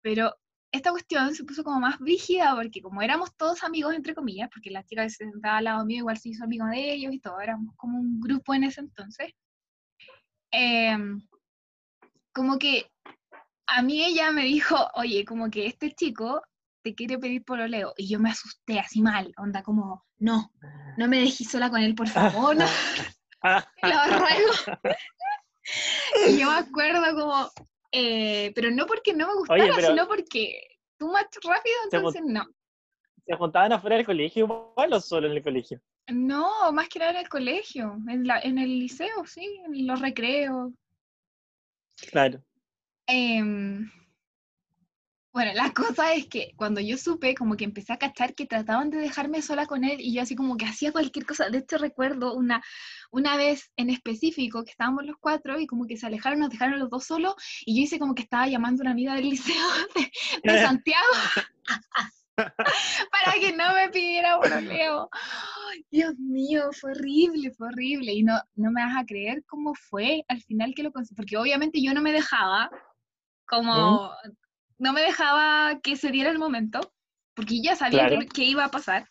Pero 0.00 0.34
esta 0.72 0.90
cuestión 0.90 1.34
se 1.34 1.44
puso 1.44 1.64
como 1.64 1.80
más 1.80 1.98
brígida 1.98 2.54
porque 2.54 2.80
como 2.80 3.02
éramos 3.02 3.34
todos 3.36 3.64
amigos, 3.64 3.94
entre 3.94 4.14
comillas, 4.14 4.48
porque 4.52 4.70
la 4.70 4.84
chica 4.84 5.02
que 5.02 5.10
se 5.10 5.24
sentaba 5.24 5.58
al 5.58 5.64
lado 5.64 5.84
mío 5.84 5.98
igual 5.98 6.18
se 6.18 6.30
hizo 6.30 6.44
amigo 6.44 6.66
de 6.66 6.92
ellos 6.92 7.12
y 7.12 7.20
todo, 7.20 7.40
éramos 7.40 7.74
como 7.76 7.98
un 7.98 8.20
grupo 8.20 8.54
en 8.54 8.64
ese 8.64 8.80
entonces, 8.80 9.32
em, 10.52 11.20
como 12.32 12.58
que 12.58 12.90
a 13.66 13.82
mí 13.82 14.04
ella 14.04 14.30
me 14.30 14.44
dijo, 14.44 14.76
oye, 14.94 15.24
como 15.24 15.50
que 15.50 15.66
este 15.66 15.92
chico 15.92 16.42
te 16.82 16.94
quiere 16.94 17.18
pedir 17.18 17.44
por 17.44 17.60
oleo, 17.60 17.92
y 17.96 18.08
yo 18.08 18.20
me 18.20 18.30
asusté 18.30 18.78
así 18.78 19.02
mal, 19.02 19.32
onda 19.36 19.62
como, 19.62 20.04
no, 20.18 20.52
no 20.96 21.08
me 21.08 21.18
dejes 21.18 21.50
sola 21.50 21.70
con 21.70 21.80
él, 21.80 21.94
por 21.94 22.08
favor, 22.08 22.56
no. 22.56 22.64
lo 23.42 24.18
ruego. 24.18 24.52
y 26.28 26.38
yo 26.38 26.50
me 26.50 26.58
acuerdo 26.58 27.02
como, 27.14 27.50
eh, 27.92 28.52
pero 28.54 28.70
no 28.70 28.86
porque 28.86 29.12
no 29.12 29.28
me 29.28 29.34
gustara, 29.34 29.80
sino 29.80 30.06
porque 30.06 30.78
tú 30.96 31.08
más 31.08 31.26
rápido, 31.42 31.76
entonces 31.84 32.22
no. 32.24 32.46
¿Se 33.26 33.36
juntaban 33.36 33.72
afuera 33.72 33.96
del 33.96 34.06
colegio 34.06 34.44
igual 34.44 34.92
o 34.92 35.00
solo 35.00 35.28
en 35.28 35.34
el 35.34 35.42
colegio? 35.42 35.80
No, 36.08 36.72
más 36.72 36.88
que 36.88 36.98
nada 36.98 37.12
en 37.12 37.16
el 37.18 37.28
colegio, 37.28 37.96
en, 38.08 38.26
la, 38.26 38.40
en 38.40 38.58
el 38.58 38.78
liceo, 38.78 39.24
sí, 39.26 39.60
en 39.64 39.86
los 39.86 40.00
recreos. 40.00 40.72
Claro. 42.10 42.42
Eh, 43.06 43.42
bueno, 45.32 45.52
la 45.54 45.72
cosa 45.72 46.12
es 46.14 46.26
que 46.26 46.52
cuando 46.56 46.80
yo 46.80 46.98
supe, 46.98 47.36
como 47.36 47.56
que 47.56 47.64
empecé 47.64 47.92
a 47.92 47.98
cachar 47.98 48.34
que 48.34 48.46
trataban 48.46 48.90
de 48.90 48.98
dejarme 48.98 49.42
sola 49.42 49.66
con 49.66 49.84
él 49.84 50.00
y 50.00 50.12
yo 50.12 50.22
así 50.22 50.34
como 50.34 50.56
que 50.56 50.66
hacía 50.66 50.90
cualquier 50.90 51.24
cosa. 51.24 51.48
De 51.50 51.58
hecho, 51.58 51.78
recuerdo 51.78 52.34
una, 52.34 52.62
una 53.12 53.36
vez 53.36 53.70
en 53.76 53.90
específico 53.90 54.64
que 54.64 54.72
estábamos 54.72 55.04
los 55.04 55.16
cuatro 55.20 55.60
y 55.60 55.68
como 55.68 55.86
que 55.86 55.96
se 55.96 56.06
alejaron, 56.06 56.40
nos 56.40 56.50
dejaron 56.50 56.80
los 56.80 56.90
dos 56.90 57.04
solos 57.04 57.34
y 57.64 57.76
yo 57.76 57.82
hice 57.84 58.00
como 58.00 58.16
que 58.16 58.22
estaba 58.22 58.48
llamando 58.48 58.82
a 58.82 58.84
una 58.84 58.90
amiga 58.90 59.14
del 59.14 59.30
liceo 59.30 59.54
de, 60.42 60.58
Santiago 60.60 61.06
para 62.36 63.38
que 63.38 63.52
no 63.52 63.72
me 63.74 63.88
pidiera 63.90 64.36
un 64.36 64.66
Leo. 64.66 65.08
Dios 65.92 66.14
mío, 66.18 66.70
fue 66.72 66.90
horrible, 66.90 67.52
fue 67.52 67.68
horrible. 67.68 68.12
Y 68.12 68.24
no, 68.24 68.40
no 68.56 68.72
me 68.72 68.84
vas 68.84 68.96
a 68.96 69.06
creer 69.06 69.44
cómo 69.46 69.74
fue 69.74 70.24
al 70.26 70.42
final 70.42 70.74
que 70.74 70.82
lo 70.82 70.90
conseguí, 70.90 71.14
porque 71.14 71.36
obviamente 71.36 71.80
yo 71.80 71.94
no 71.94 72.02
me 72.02 72.12
dejaba 72.12 72.68
como 73.46 74.12
no 74.80 74.92
me 74.92 75.02
dejaba 75.02 75.78
que 75.80 75.96
se 75.96 76.10
diera 76.10 76.30
el 76.30 76.38
momento, 76.38 76.80
porque 77.34 77.60
ya 77.62 77.76
sabía 77.76 78.08
Claro. 78.08 78.20
que, 78.20 78.26
que 78.26 78.44
iba 78.44 78.64
a 78.64 78.70
pasar. 78.70 79.06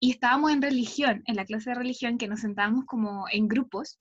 Y 0.00 0.10
estábamos 0.12 0.52
en 0.52 0.62
religión, 0.62 1.22
en 1.26 1.36
la 1.36 1.44
clase 1.44 1.70
de 1.70 1.76
religión, 1.76 2.18
que 2.18 2.28
nos 2.28 2.40
sentábamos 2.40 2.84
como 2.86 3.26
en 3.30 3.48
grupos, 3.48 4.00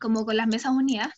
como 0.00 0.24
con 0.24 0.36
las 0.36 0.46
mesas 0.46 0.72
unidas, 0.72 1.08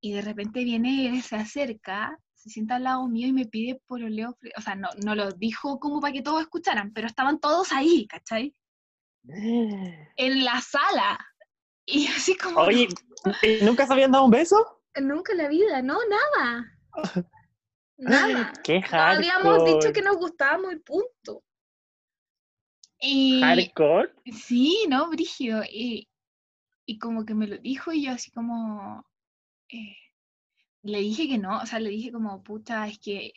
y 0.00 0.12
de 0.12 0.22
repente 0.22 0.64
viene, 0.64 1.20
se 1.22 1.36
acerca, 1.36 2.18
se 2.34 2.50
sienta 2.50 2.76
al 2.76 2.84
lado 2.84 3.06
mío 3.08 3.28
y 3.28 3.32
me 3.32 3.46
pide 3.46 3.80
por 3.86 4.02
oleo, 4.02 4.36
o 4.56 4.60
sea, 4.60 4.74
no, 4.74 4.88
no 5.04 5.14
lo 5.14 5.32
dijo 5.32 5.78
como 5.78 6.00
para 6.00 6.12
que 6.12 6.22
todos 6.22 6.42
escucharan, 6.42 6.92
pero 6.92 7.06
estaban 7.06 7.38
todos 7.40 7.72
ahí, 7.72 8.06
¿cachai? 8.06 8.54
En 10.16 10.44
la 10.44 10.60
sala. 10.60 11.18
Y 11.86 12.06
así 12.16 12.36
como... 12.36 12.60
Oye, 12.60 12.88
¿y 13.42 13.64
¿nunca 13.64 13.86
se 13.86 13.92
habían 13.92 14.12
dado 14.12 14.24
un 14.24 14.30
beso? 14.30 14.82
Nunca 15.00 15.32
en 15.32 15.38
la 15.38 15.48
vida, 15.48 15.82
no, 15.82 15.98
nada. 16.08 16.72
Nada. 17.98 18.52
Qué 18.64 18.80
No 18.80 18.98
habíamos 18.98 19.64
dicho 19.64 19.92
que 19.92 20.02
nos 20.02 20.16
gustábamos 20.16 20.72
y 20.72 20.76
punto. 20.76 21.42
Y 23.00 23.40
Hardcore. 23.42 24.12
sí, 24.32 24.86
¿no? 24.88 25.10
Brígido. 25.10 25.62
Y, 25.70 26.08
y 26.86 26.98
como 26.98 27.24
que 27.24 27.34
me 27.34 27.46
lo 27.46 27.58
dijo 27.58 27.92
y 27.92 28.04
yo 28.04 28.12
así 28.12 28.30
como... 28.30 29.06
eh, 29.68 29.96
le 30.82 31.00
dije 31.00 31.28
que 31.28 31.36
no, 31.36 31.58
o 31.58 31.66
sea, 31.66 31.80
le 31.80 31.90
dije 31.90 32.12
como, 32.12 32.42
puta, 32.42 32.86
es 32.86 32.98
que 33.00 33.32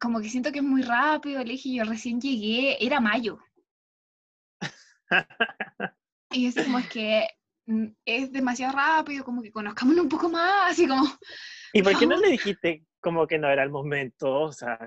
como 0.00 0.20
que 0.20 0.28
siento 0.28 0.52
que 0.52 0.58
es 0.58 0.64
muy 0.64 0.82
rápido, 0.82 1.44
le 1.44 1.52
dije, 1.52 1.74
yo 1.74 1.84
recién 1.84 2.20
llegué, 2.20 2.84
era 2.84 3.00
mayo. 3.00 3.38
Y 6.30 6.44
yo 6.44 6.48
así 6.48 6.64
como 6.64 6.78
es 6.78 6.88
que 6.88 7.28
mm, 7.66 7.86
es 8.04 8.32
demasiado 8.32 8.74
rápido, 8.74 9.24
como 9.24 9.42
que 9.42 9.52
conozcámonos 9.52 10.04
un 10.04 10.08
poco 10.08 10.28
más, 10.28 10.72
así 10.72 10.88
como... 10.88 11.04
¿Y 11.72 11.82
por 11.82 11.98
qué 11.98 12.06
no 12.06 12.16
le 12.16 12.30
dijiste 12.30 12.84
como 13.04 13.26
que 13.26 13.38
no 13.38 13.48
era 13.48 13.62
el 13.62 13.70
momento? 13.70 14.32
O 14.40 14.52
sea, 14.52 14.78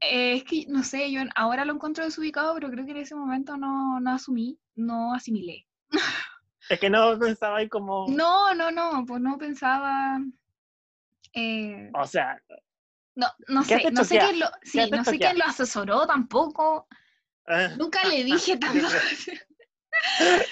Eh, 0.00 0.34
es 0.36 0.44
que, 0.44 0.66
no 0.68 0.82
sé, 0.84 1.10
yo 1.10 1.22
ahora 1.34 1.64
lo 1.64 1.72
encuentro 1.72 2.04
desubicado, 2.04 2.54
pero 2.54 2.70
creo 2.70 2.84
que 2.84 2.90
en 2.92 2.98
ese 2.98 3.14
momento 3.14 3.56
no, 3.56 3.98
no 3.98 4.10
asumí, 4.12 4.58
no 4.74 5.14
asimilé. 5.14 5.66
es 6.68 6.78
que 6.78 6.90
no 6.90 7.18
pensaba 7.18 7.56
ahí 7.56 7.68
como... 7.68 8.06
No, 8.08 8.54
no, 8.54 8.70
no, 8.70 9.04
pues 9.06 9.20
no 9.22 9.38
pensaba... 9.38 10.20
eh, 11.32 11.90
O 11.94 12.06
sea, 12.06 12.38
no, 13.14 13.26
no 13.48 13.62
¿Qué 13.62 13.78
sé, 13.80 13.90
no 13.90 14.04
sé 14.04 14.18
quién 14.18 14.38
lo, 14.40 14.46
sí, 14.62 14.90
no 14.90 15.02
sé 15.02 15.18
quién 15.18 15.38
lo 15.38 15.44
asesoró 15.46 16.06
tampoco. 16.06 16.86
ah, 17.48 17.70
Nunca 17.78 18.06
le 18.06 18.24
dije 18.24 18.56
tampoco. 18.58 18.92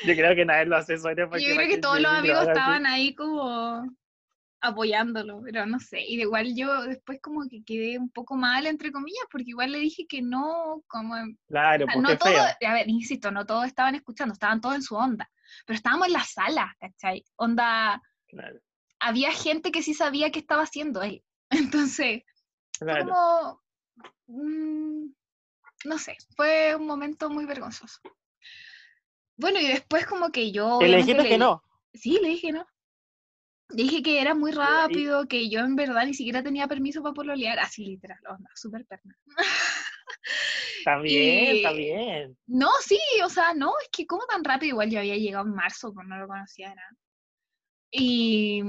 yo 0.07 0.15
creo 0.15 0.35
que 0.35 0.45
nadie 0.47 0.65
lo 0.65 0.77
asesoró. 0.77 1.37
Yo 1.39 1.55
creo 1.55 1.69
que 1.69 1.79
todos 1.79 2.01
los 2.01 2.11
amigos 2.13 2.39
así. 2.39 2.49
estaban 2.49 2.87
ahí 2.87 3.15
como 3.15 3.85
apoyándolo, 4.64 5.42
pero 5.44 5.66
no 5.66 5.78
sé. 5.78 6.00
Y 6.00 6.16
de 6.16 6.23
igual 6.23 6.54
yo 6.56 6.83
después 6.83 7.21
como 7.21 7.47
que 7.49 7.62
quedé 7.64 7.99
un 7.99 8.11
poco 8.11 8.35
mal, 8.35 8.66
entre 8.66 8.90
comillas, 8.90 9.25
porque 9.30 9.50
igual 9.50 9.73
le 9.73 9.78
dije 9.78 10.06
que 10.09 10.23
no, 10.23 10.83
como 10.87 11.16
en 11.16 11.38
Claro, 11.47 11.87
pues 11.87 11.99
no 11.99 12.16
todo, 12.16 12.35
a 12.35 12.73
ver, 12.73 12.88
insisto, 12.88 13.30
no 13.30 13.44
todos 13.44 13.66
estaban 13.66 13.94
escuchando, 13.94 14.33
estaban 14.33 14.61
todos 14.61 14.75
en 14.76 14.83
su 14.83 14.97
onda, 14.97 15.30
pero 15.66 15.76
estábamos 15.76 16.06
en 16.06 16.12
la 16.14 16.25
sala, 16.25 16.75
¿cachai? 16.80 17.25
Onda, 17.37 18.00
Claro, 18.28 18.59
había 19.00 19.33
gente 19.33 19.71
que 19.71 19.83
sí 19.83 19.92
sabía 19.92 20.30
qué 20.30 20.38
estaba 20.38 20.62
haciendo 20.62 21.02
él. 21.02 21.23
Entonces, 21.50 22.23
claro. 22.78 23.04
como, 23.04 23.62
mm, 24.26 25.06
no 25.85 25.99
sé, 25.99 26.16
fue 26.37 26.75
un 26.75 26.87
momento 26.87 27.28
muy 27.28 27.44
vergonzoso. 27.44 28.00
Bueno, 29.37 29.61
y 29.61 29.66
después 29.66 30.06
como 30.06 30.30
que 30.30 30.52
yo... 30.52 30.78
Le 30.80 30.97
dijiste 30.99 31.28
que 31.28 31.38
no. 31.38 31.62
Sí, 31.92 32.18
le 32.23 32.28
dije 32.28 32.52
no. 32.52 32.66
Dije 33.75 34.02
que 34.02 34.21
era 34.21 34.35
muy 34.35 34.52
rápido, 34.52 35.26
que 35.26 35.49
yo 35.50 35.61
en 35.61 35.75
verdad 35.76 36.07
ni 36.07 36.14
siquiera 36.14 36.43
tenía 36.43 36.69
permiso 36.69 37.02
para 37.02 37.14
pololear, 37.14 37.59
así 37.59 37.85
literal, 37.85 38.19
onda, 38.28 38.49
súper 38.54 38.85
perna. 38.87 39.16
Está 40.78 40.99
bien, 41.02 41.57
está 41.57 41.73
Y- 41.73 41.76
bien. 41.76 42.37
No, 42.47 42.69
sí, 42.87 42.99
o 43.25 43.28
sea, 43.28 43.52
no, 43.54 43.73
es 43.83 43.88
que 43.90 44.07
como 44.07 44.25
tan 44.26 44.45
rápido, 44.45 44.71
igual 44.71 44.90
yo 44.90 44.99
había 45.00 45.16
llegado 45.16 45.44
en 45.46 45.55
marzo, 45.55 45.92
pues 45.92 46.07
no 46.07 46.16
lo 46.18 46.29
conocía 46.29 46.68
de 46.70 46.75
nada. 46.77 46.90
Y 47.90 48.62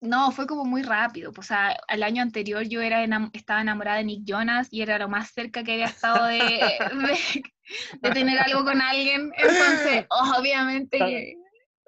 no, 0.00 0.30
fue 0.30 0.46
como 0.46 0.64
muy 0.64 0.82
rápido, 0.82 1.32
pues, 1.32 1.46
o 1.46 1.48
sea, 1.48 1.76
al 1.88 2.02
año 2.02 2.22
anterior 2.22 2.62
yo 2.68 2.80
era 2.82 3.04
enam- 3.04 3.30
estaba 3.32 3.62
enamorada 3.62 3.98
de 3.98 4.04
Nick 4.04 4.22
Jonas 4.24 4.68
y 4.70 4.82
era 4.82 4.98
lo 4.98 5.08
más 5.08 5.30
cerca 5.32 5.64
que 5.64 5.72
había 5.72 5.86
estado 5.86 6.26
de, 6.26 6.38
de, 6.38 7.42
de 8.00 8.10
tener 8.12 8.38
algo 8.38 8.64
con 8.64 8.80
alguien, 8.80 9.32
entonces, 9.36 10.06
obviamente 10.38 10.98
que 10.98 11.34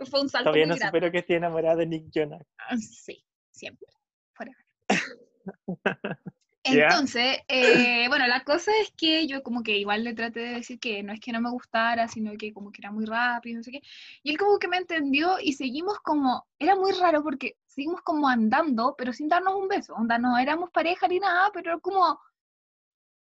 fue 0.06 0.20
un 0.20 0.28
salto 0.28 0.44
Todavía 0.50 0.66
muy 0.66 0.74
no 0.74 0.76
grande. 0.76 0.88
supero 0.98 1.12
que 1.12 1.18
esté 1.18 1.34
enamorada 1.37 1.76
de 1.76 1.87
Nick 1.87 2.11
Jonas. 2.14 2.42
Ah, 2.58 2.76
Sí, 2.76 3.24
siempre. 3.50 3.87
forever. 4.34 4.56
Entonces, 6.64 7.38
eh, 7.48 8.08
bueno, 8.08 8.26
la 8.26 8.44
cosa 8.44 8.70
es 8.82 8.90
que 8.96 9.26
yo 9.26 9.42
como 9.42 9.62
que 9.62 9.78
igual 9.78 10.04
le 10.04 10.12
traté 10.12 10.40
de 10.40 10.54
decir 10.56 10.78
que 10.78 11.02
no 11.02 11.12
es 11.14 11.20
que 11.20 11.32
no 11.32 11.40
me 11.40 11.50
gustara, 11.50 12.08
sino 12.08 12.32
que 12.37 12.52
como 12.52 12.70
que 12.72 12.82
era 12.82 12.90
muy 12.90 13.06
rápido, 13.06 13.56
no 13.56 13.62
sé 13.62 13.70
qué. 13.70 13.80
Y 14.22 14.30
él 14.32 14.38
como 14.38 14.58
que 14.58 14.68
me 14.68 14.76
entendió 14.76 15.38
y 15.40 15.54
seguimos 15.54 15.98
como, 16.00 16.46
era 16.58 16.76
muy 16.76 16.92
raro 16.92 17.22
porque 17.22 17.56
seguimos 17.66 18.02
como 18.02 18.28
andando, 18.28 18.94
pero 18.98 19.12
sin 19.14 19.28
darnos 19.28 19.54
un 19.54 19.68
beso. 19.68 19.94
Onda, 19.94 20.18
no 20.18 20.37
éramos 20.37 20.70
pareja 20.70 21.08
ni 21.08 21.18
nada, 21.20 21.50
pero 21.54 21.80
como, 21.80 22.20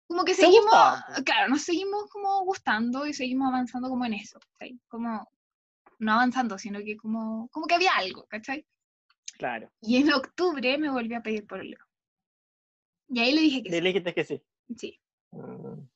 como 0.07 0.25
que 0.25 0.33
Se 0.33 0.41
seguimos, 0.41 0.73
pues. 1.07 1.23
claro, 1.23 1.47
nos 1.47 1.61
seguimos 1.61 2.09
como 2.09 2.41
gustando 2.43 3.05
y 3.07 3.13
seguimos 3.13 3.47
avanzando 3.47 3.87
como 3.87 4.03
en 4.05 4.15
eso, 4.15 4.39
¿cachai? 4.39 4.77
Como, 4.89 5.29
no 5.99 6.13
avanzando, 6.13 6.57
sino 6.57 6.79
que 6.79 6.95
como, 6.97 7.47
como 7.49 7.65
que 7.67 7.75
había 7.75 7.91
algo, 7.95 8.25
¿cachai? 8.27 8.65
Claro. 9.37 9.71
Y 9.81 9.97
en 9.97 10.11
octubre 10.11 10.77
me 10.77 10.89
volvió 10.89 11.17
a 11.17 11.21
pedir 11.21 11.45
por 11.45 11.59
el 11.59 11.77
Y 13.09 13.19
ahí 13.19 13.33
le 13.33 13.41
dije 13.41 13.63
que 13.63 13.69
Y 13.75 13.81
le 13.81 13.89
dijiste 13.89 14.13
que 14.13 14.23
sí. 14.23 14.41
sí. 14.69 14.75
sí. 14.77 15.01
Mm. 15.31 15.87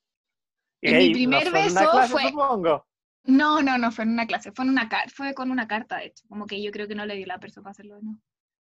Y 0.84 0.88
mi 0.90 0.94
ahí 0.96 1.08
no 1.08 1.12
primer 1.14 1.48
fue 1.48 1.62
beso 1.62 1.74
clase, 1.90 2.12
fue- 2.12 2.22
supongo. 2.30 2.86
No, 3.24 3.62
no, 3.62 3.78
no 3.78 3.92
fue 3.92 4.02
en 4.04 4.10
una 4.10 4.26
clase, 4.26 4.50
fue 4.50 4.64
en 4.64 4.70
una 4.72 4.88
car 4.88 5.08
fue 5.10 5.32
con 5.32 5.50
una 5.52 5.68
carta, 5.68 5.98
de 5.98 6.06
hecho. 6.06 6.24
Como 6.28 6.46
que 6.46 6.60
yo 6.60 6.72
creo 6.72 6.88
que 6.88 6.96
no 6.96 7.06
le 7.06 7.14
dio 7.16 7.26
la 7.26 7.38
persona 7.38 7.62
para 7.62 7.70
hacerlo, 7.72 8.00
¿no? 8.02 8.20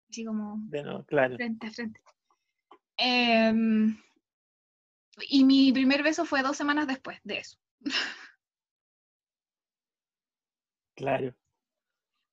Así 0.09 0.25
como 0.25 0.57
De 0.69 0.81
nuevo, 0.81 1.03
claro. 1.05 1.35
frente 1.35 1.67
a 1.67 1.71
frente. 1.71 2.01
Em, 2.97 3.95
y 5.29 5.43
mi 5.43 5.71
primer 5.71 6.01
beso 6.01 6.25
fue 6.25 6.41
dos 6.41 6.57
semanas 6.57 6.87
después 6.87 7.19
de 7.23 7.37
eso. 7.39 7.57
Claro. 10.97 11.33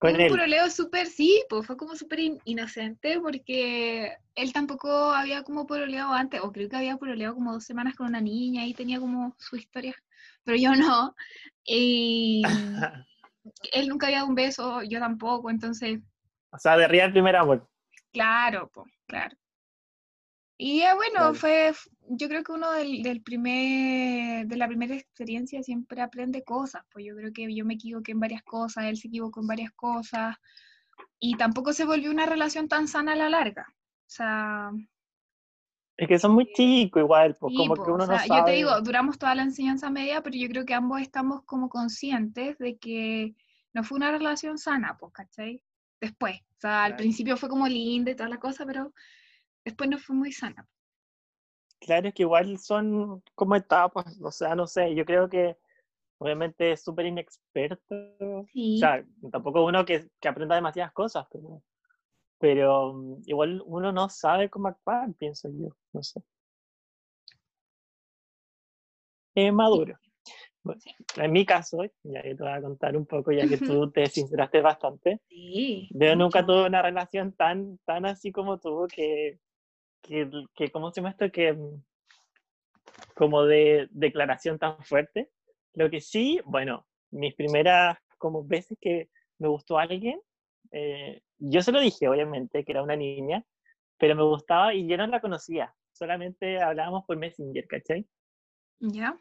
Fue 0.01 0.11
Con 0.11 0.15
un 0.15 0.21
él. 0.23 0.29
puroleo 0.31 0.71
súper, 0.71 1.07
sí, 1.07 1.45
pues 1.49 1.67
fue 1.67 1.77
como 1.77 1.95
súper 1.95 2.19
in- 2.21 2.41
inocente 2.45 3.21
porque 3.21 4.17
él 4.35 4.53
tampoco 4.53 4.89
había 5.13 5.43
como 5.45 5.67
pololeado 5.67 6.13
antes, 6.15 6.41
o 6.43 6.51
creo 6.51 6.69
que 6.69 6.77
había 6.77 6.97
pololeado 6.97 7.35
como 7.35 7.53
dos 7.53 7.65
semanas 7.65 7.95
con 7.95 8.07
una 8.09 8.21
niña 8.23 8.67
y 8.67 8.75
tenía 8.75 8.99
como 8.99 9.37
su 9.39 9.57
historia, 9.57 9.95
pero 10.45 10.57
yo 10.57 10.75
no. 10.75 11.15
Y 11.63 12.43
él 13.73 13.89
nunca 13.89 14.07
había 14.07 14.19
dado 14.19 14.29
un 14.31 14.35
beso, 14.35 14.83
yo 14.83 14.99
tampoco, 14.99 15.51
entonces, 15.51 16.01
o 16.51 16.59
sea, 16.59 16.77
de 16.79 16.89
real 16.89 17.13
primer 17.13 17.37
amor. 17.37 17.69
claro, 18.13 18.71
pues, 18.73 18.87
claro. 19.07 19.37
Y 20.57 20.83
eh, 20.83 20.95
bueno, 20.95 21.13
Claro. 21.19 21.35
fue, 21.35 21.73
yo 22.09 22.29
creo 22.29 22.45
que 22.45 22.53
uno 22.53 22.71
del, 22.73 23.03
del 23.03 23.23
primer, 23.23 24.47
de 24.47 24.57
la 24.57 24.69
primera 24.69 24.95
experiencia 24.95 25.63
siempre 25.63 26.01
aprende 26.01 26.45
cosas, 26.45 26.85
pues 26.93 27.05
yo 27.05 27.17
creo 27.17 27.33
que 27.33 27.53
yo 27.55 27.65
me 27.65 27.75
equivoqué 27.75 28.13
en 28.13 28.21
varias 28.21 28.43
cosas, 28.45 28.85
él 28.85 28.97
se 28.97 29.09
equivocó 29.09 29.41
en 29.41 29.49
varias 29.49 29.73
cosas, 29.73 30.37
y 31.19 31.37
tampoco 31.37 31.73
se 31.73 31.85
volvió 31.85 32.11
una 32.11 32.27
relación 32.27 32.69
tan 32.69 32.87
sana 32.89 33.13
a 33.13 33.17
la 33.17 33.29
larga. 33.31 33.67
O 33.69 34.11
sea, 34.11 34.71
Es 35.97 36.09
que 36.09 36.19
son 36.19 36.33
muy 36.35 36.53
chicos 36.53 37.03
igual, 37.03 37.37
pues 37.39 37.53
sí, 37.53 37.57
como 37.57 37.75
po, 37.75 37.83
que 37.83 37.91
o 37.91 37.95
uno 37.95 38.07
no 38.07 38.07
sea, 38.07 38.19
sabe. 38.19 38.41
yo 38.41 38.45
te 38.45 38.53
digo, 38.53 38.81
duramos 38.81 39.19
toda 39.19 39.35
la 39.35 39.43
enseñanza 39.43 39.91
media, 39.91 40.23
pero 40.23 40.37
yo 40.37 40.49
creo 40.49 40.65
que 40.65 40.75
ambos 40.75 41.01
estamos 41.01 41.43
como 41.45 41.69
conscientes 41.69 42.59
de 42.59 42.77
que 42.79 43.35
no 43.73 43.83
fue 43.85 43.97
una 43.97 44.11
relación 44.13 44.59
sana, 44.59 44.97
pues, 44.99 45.13
¿cachai? 45.13 45.63
Después, 46.01 46.37
o 46.41 46.61
sea, 46.61 46.85
al 46.85 46.91
Claro. 46.93 46.97
principio 47.03 47.37
fue 47.37 47.49
como 47.49 47.67
linda 47.67 48.11
y 48.11 48.17
toda 48.17 48.29
la 48.29 48.39
cosa, 48.39 48.65
pero 48.67 48.93
después 49.65 49.89
no 49.91 49.99
fue 49.99 50.17
muy 50.17 50.33
sana. 50.33 50.67
Claro, 51.81 52.09
es 52.09 52.15
que 52.15 52.23
igual 52.23 52.59
son 52.59 53.23
como 53.35 53.57
etapas, 53.57 54.19
o 54.23 54.31
sea, 54.31 54.55
no 54.55 54.67
sé, 54.67 54.95
yo 54.95 55.05
creo 55.05 55.29
que 55.29 55.57
obviamente 56.19 56.73
es 56.73 56.83
súper 56.83 57.07
inexperto, 57.07 57.95
Sí. 58.53 58.77
o 58.77 58.79
sea, 58.79 59.05
tampoco 59.31 59.65
uno 59.65 59.85
que, 59.85 60.09
que 60.21 60.29
aprenda 60.29 60.55
demasiadas 60.55 60.93
cosas, 60.93 61.27
pero, 61.31 61.63
pero 62.39 62.95
mm, 62.95 63.23
igual 63.27 63.63
uno 63.67 63.93
no 63.93 64.09
sabe 64.09 64.49
cómo 64.49 64.69
actuar, 64.69 65.13
pienso 65.19 65.51
yo, 65.51 65.77
no 65.93 66.03
sé. 66.03 66.23
Es 69.35 69.53
maduro. 69.53 69.99
Bueno, 70.63 70.81
en 71.17 71.33
mi 71.33 71.45
caso, 71.45 71.85
ya 72.05 72.23
que 72.23 72.35
te 72.35 72.43
voy 72.43 72.53
a 72.53 72.63
contar 72.63 72.97
un 72.97 73.05
poco, 73.05 73.33
ya 73.33 73.47
que 73.47 73.59
tú 73.85 73.91
te 73.91 74.07
sinceraste 74.07 74.63
bastante, 74.63 75.21
Sí. 75.29 75.89
yo 75.91 76.17
nunca 76.17 76.47
tuve 76.47 76.67
una 76.67 76.81
relación 76.81 77.33
tan, 77.33 77.79
tan 77.85 78.07
así 78.07 78.33
como 78.33 78.59
tú, 78.59 78.87
que, 78.95 79.39
que, 80.05 80.31
que 80.55 80.71
¿cómo 80.71 80.91
se 80.91 81.01
llama 81.01 81.11
esto? 81.11 81.31
Que, 81.33 81.53
mm, 81.53 81.83
como 83.15 83.45
de 83.45 83.89
declaración 83.91 84.59
tan 84.59 84.83
fuerte. 84.83 85.31
Lo 85.73 85.91
que 85.91 86.01
sí, 86.01 86.41
bueno, 86.45 86.87
mis 87.11 87.35
primeras 87.35 87.99
como 88.19 88.45
veces 88.45 88.79
que 88.81 89.09
me 89.39 89.49
gustó 89.49 89.79
alguien, 89.79 90.21
eh, 90.71 91.23
yo 91.39 91.63
se 91.63 91.73
lo 91.73 91.81
dije, 91.81 92.09
obviamente, 92.09 92.65
que 92.65 92.73
era 92.73 92.83
una 92.83 92.97
niña, 92.97 93.45
pero 93.99 94.15
me 94.15 94.23
gustaba 94.23 94.75
y 94.75 94.87
yo 94.87 94.97
no 94.97 95.07
la 95.07 95.21
conocía, 95.21 95.75
solamente 95.93 96.61
hablábamos 96.61 97.05
por 97.05 97.17
Messenger, 97.17 97.67
¿cachai? 97.67 98.07
¿Ya? 98.81 99.19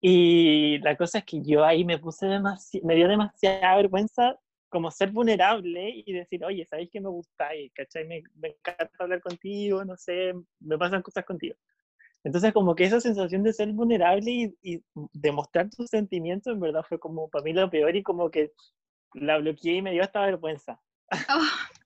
Y 0.00 0.78
la 0.78 0.96
cosa 0.96 1.18
es 1.18 1.24
que 1.24 1.42
yo 1.42 1.64
ahí 1.64 1.84
me 1.84 1.98
puse 1.98 2.26
demasiado, 2.26 2.86
me 2.86 2.94
dio 2.94 3.08
demasiada 3.08 3.76
vergüenza 3.76 4.38
como 4.68 4.90
ser 4.90 5.10
vulnerable 5.10 6.02
y 6.04 6.12
decir, 6.12 6.44
oye, 6.44 6.64
¿sabéis 6.66 6.90
que 6.90 7.00
me 7.00 7.08
gustáis? 7.08 7.72
¿Cachai? 7.74 8.06
Me, 8.06 8.22
me 8.36 8.48
encanta 8.48 8.90
hablar 8.98 9.20
contigo, 9.20 9.84
no 9.84 9.96
sé, 9.96 10.34
me 10.60 10.78
pasan 10.78 11.02
cosas 11.02 11.24
contigo. 11.24 11.56
Entonces, 12.24 12.52
como 12.52 12.74
que 12.74 12.84
esa 12.84 13.00
sensación 13.00 13.42
de 13.42 13.52
ser 13.52 13.72
vulnerable 13.72 14.30
y, 14.30 14.56
y 14.62 14.82
demostrar 15.12 15.70
tus 15.70 15.88
sentimientos, 15.88 16.52
en 16.52 16.60
verdad 16.60 16.84
fue 16.86 16.98
como 16.98 17.28
para 17.28 17.44
mí 17.44 17.52
lo 17.52 17.70
peor 17.70 17.94
y 17.96 18.02
como 18.02 18.30
que 18.30 18.52
la 19.14 19.38
bloqueé 19.38 19.76
y 19.76 19.82
me 19.82 19.92
dio 19.92 20.02
esta 20.02 20.20
vergüenza. 20.26 20.80
Oh, 21.30 21.40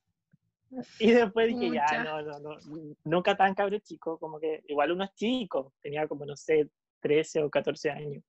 Y 0.98 1.10
después 1.10 1.48
dije, 1.48 1.68
Pucha. 1.68 1.84
ya, 1.96 2.04
no, 2.04 2.22
no, 2.22 2.38
no, 2.38 2.56
nunca 3.04 3.36
tan 3.36 3.54
cabro 3.54 3.78
chico, 3.80 4.18
como 4.18 4.40
que 4.40 4.62
igual 4.68 4.92
uno 4.92 5.04
es 5.04 5.14
chico, 5.14 5.74
tenía 5.82 6.08
como, 6.08 6.24
no 6.24 6.34
sé, 6.34 6.70
13 7.00 7.42
o 7.42 7.50
14 7.50 7.90
años. 7.90 8.24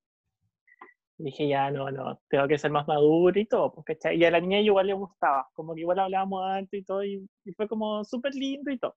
Y 1.18 1.26
dije, 1.26 1.48
ya, 1.48 1.70
no, 1.70 1.92
no, 1.92 2.20
tengo 2.28 2.48
que 2.48 2.58
ser 2.58 2.72
más 2.72 2.88
maduro 2.88 3.40
y 3.40 3.46
todo, 3.46 3.72
porque 3.72 3.98
y 4.16 4.24
a 4.26 4.32
la 4.32 4.40
niña 4.40 4.60
igual 4.60 4.88
le 4.88 4.94
gustaba, 4.94 5.48
como 5.54 5.76
que 5.76 5.82
igual 5.82 6.00
hablábamos 6.00 6.44
antes 6.46 6.82
y 6.82 6.84
todo, 6.84 7.04
y, 7.04 7.28
y 7.46 7.54
fue 7.54 7.68
como 7.68 8.04
súper 8.04 8.34
lindo 8.34 8.72
y 8.72 8.80
todo. 8.80 8.96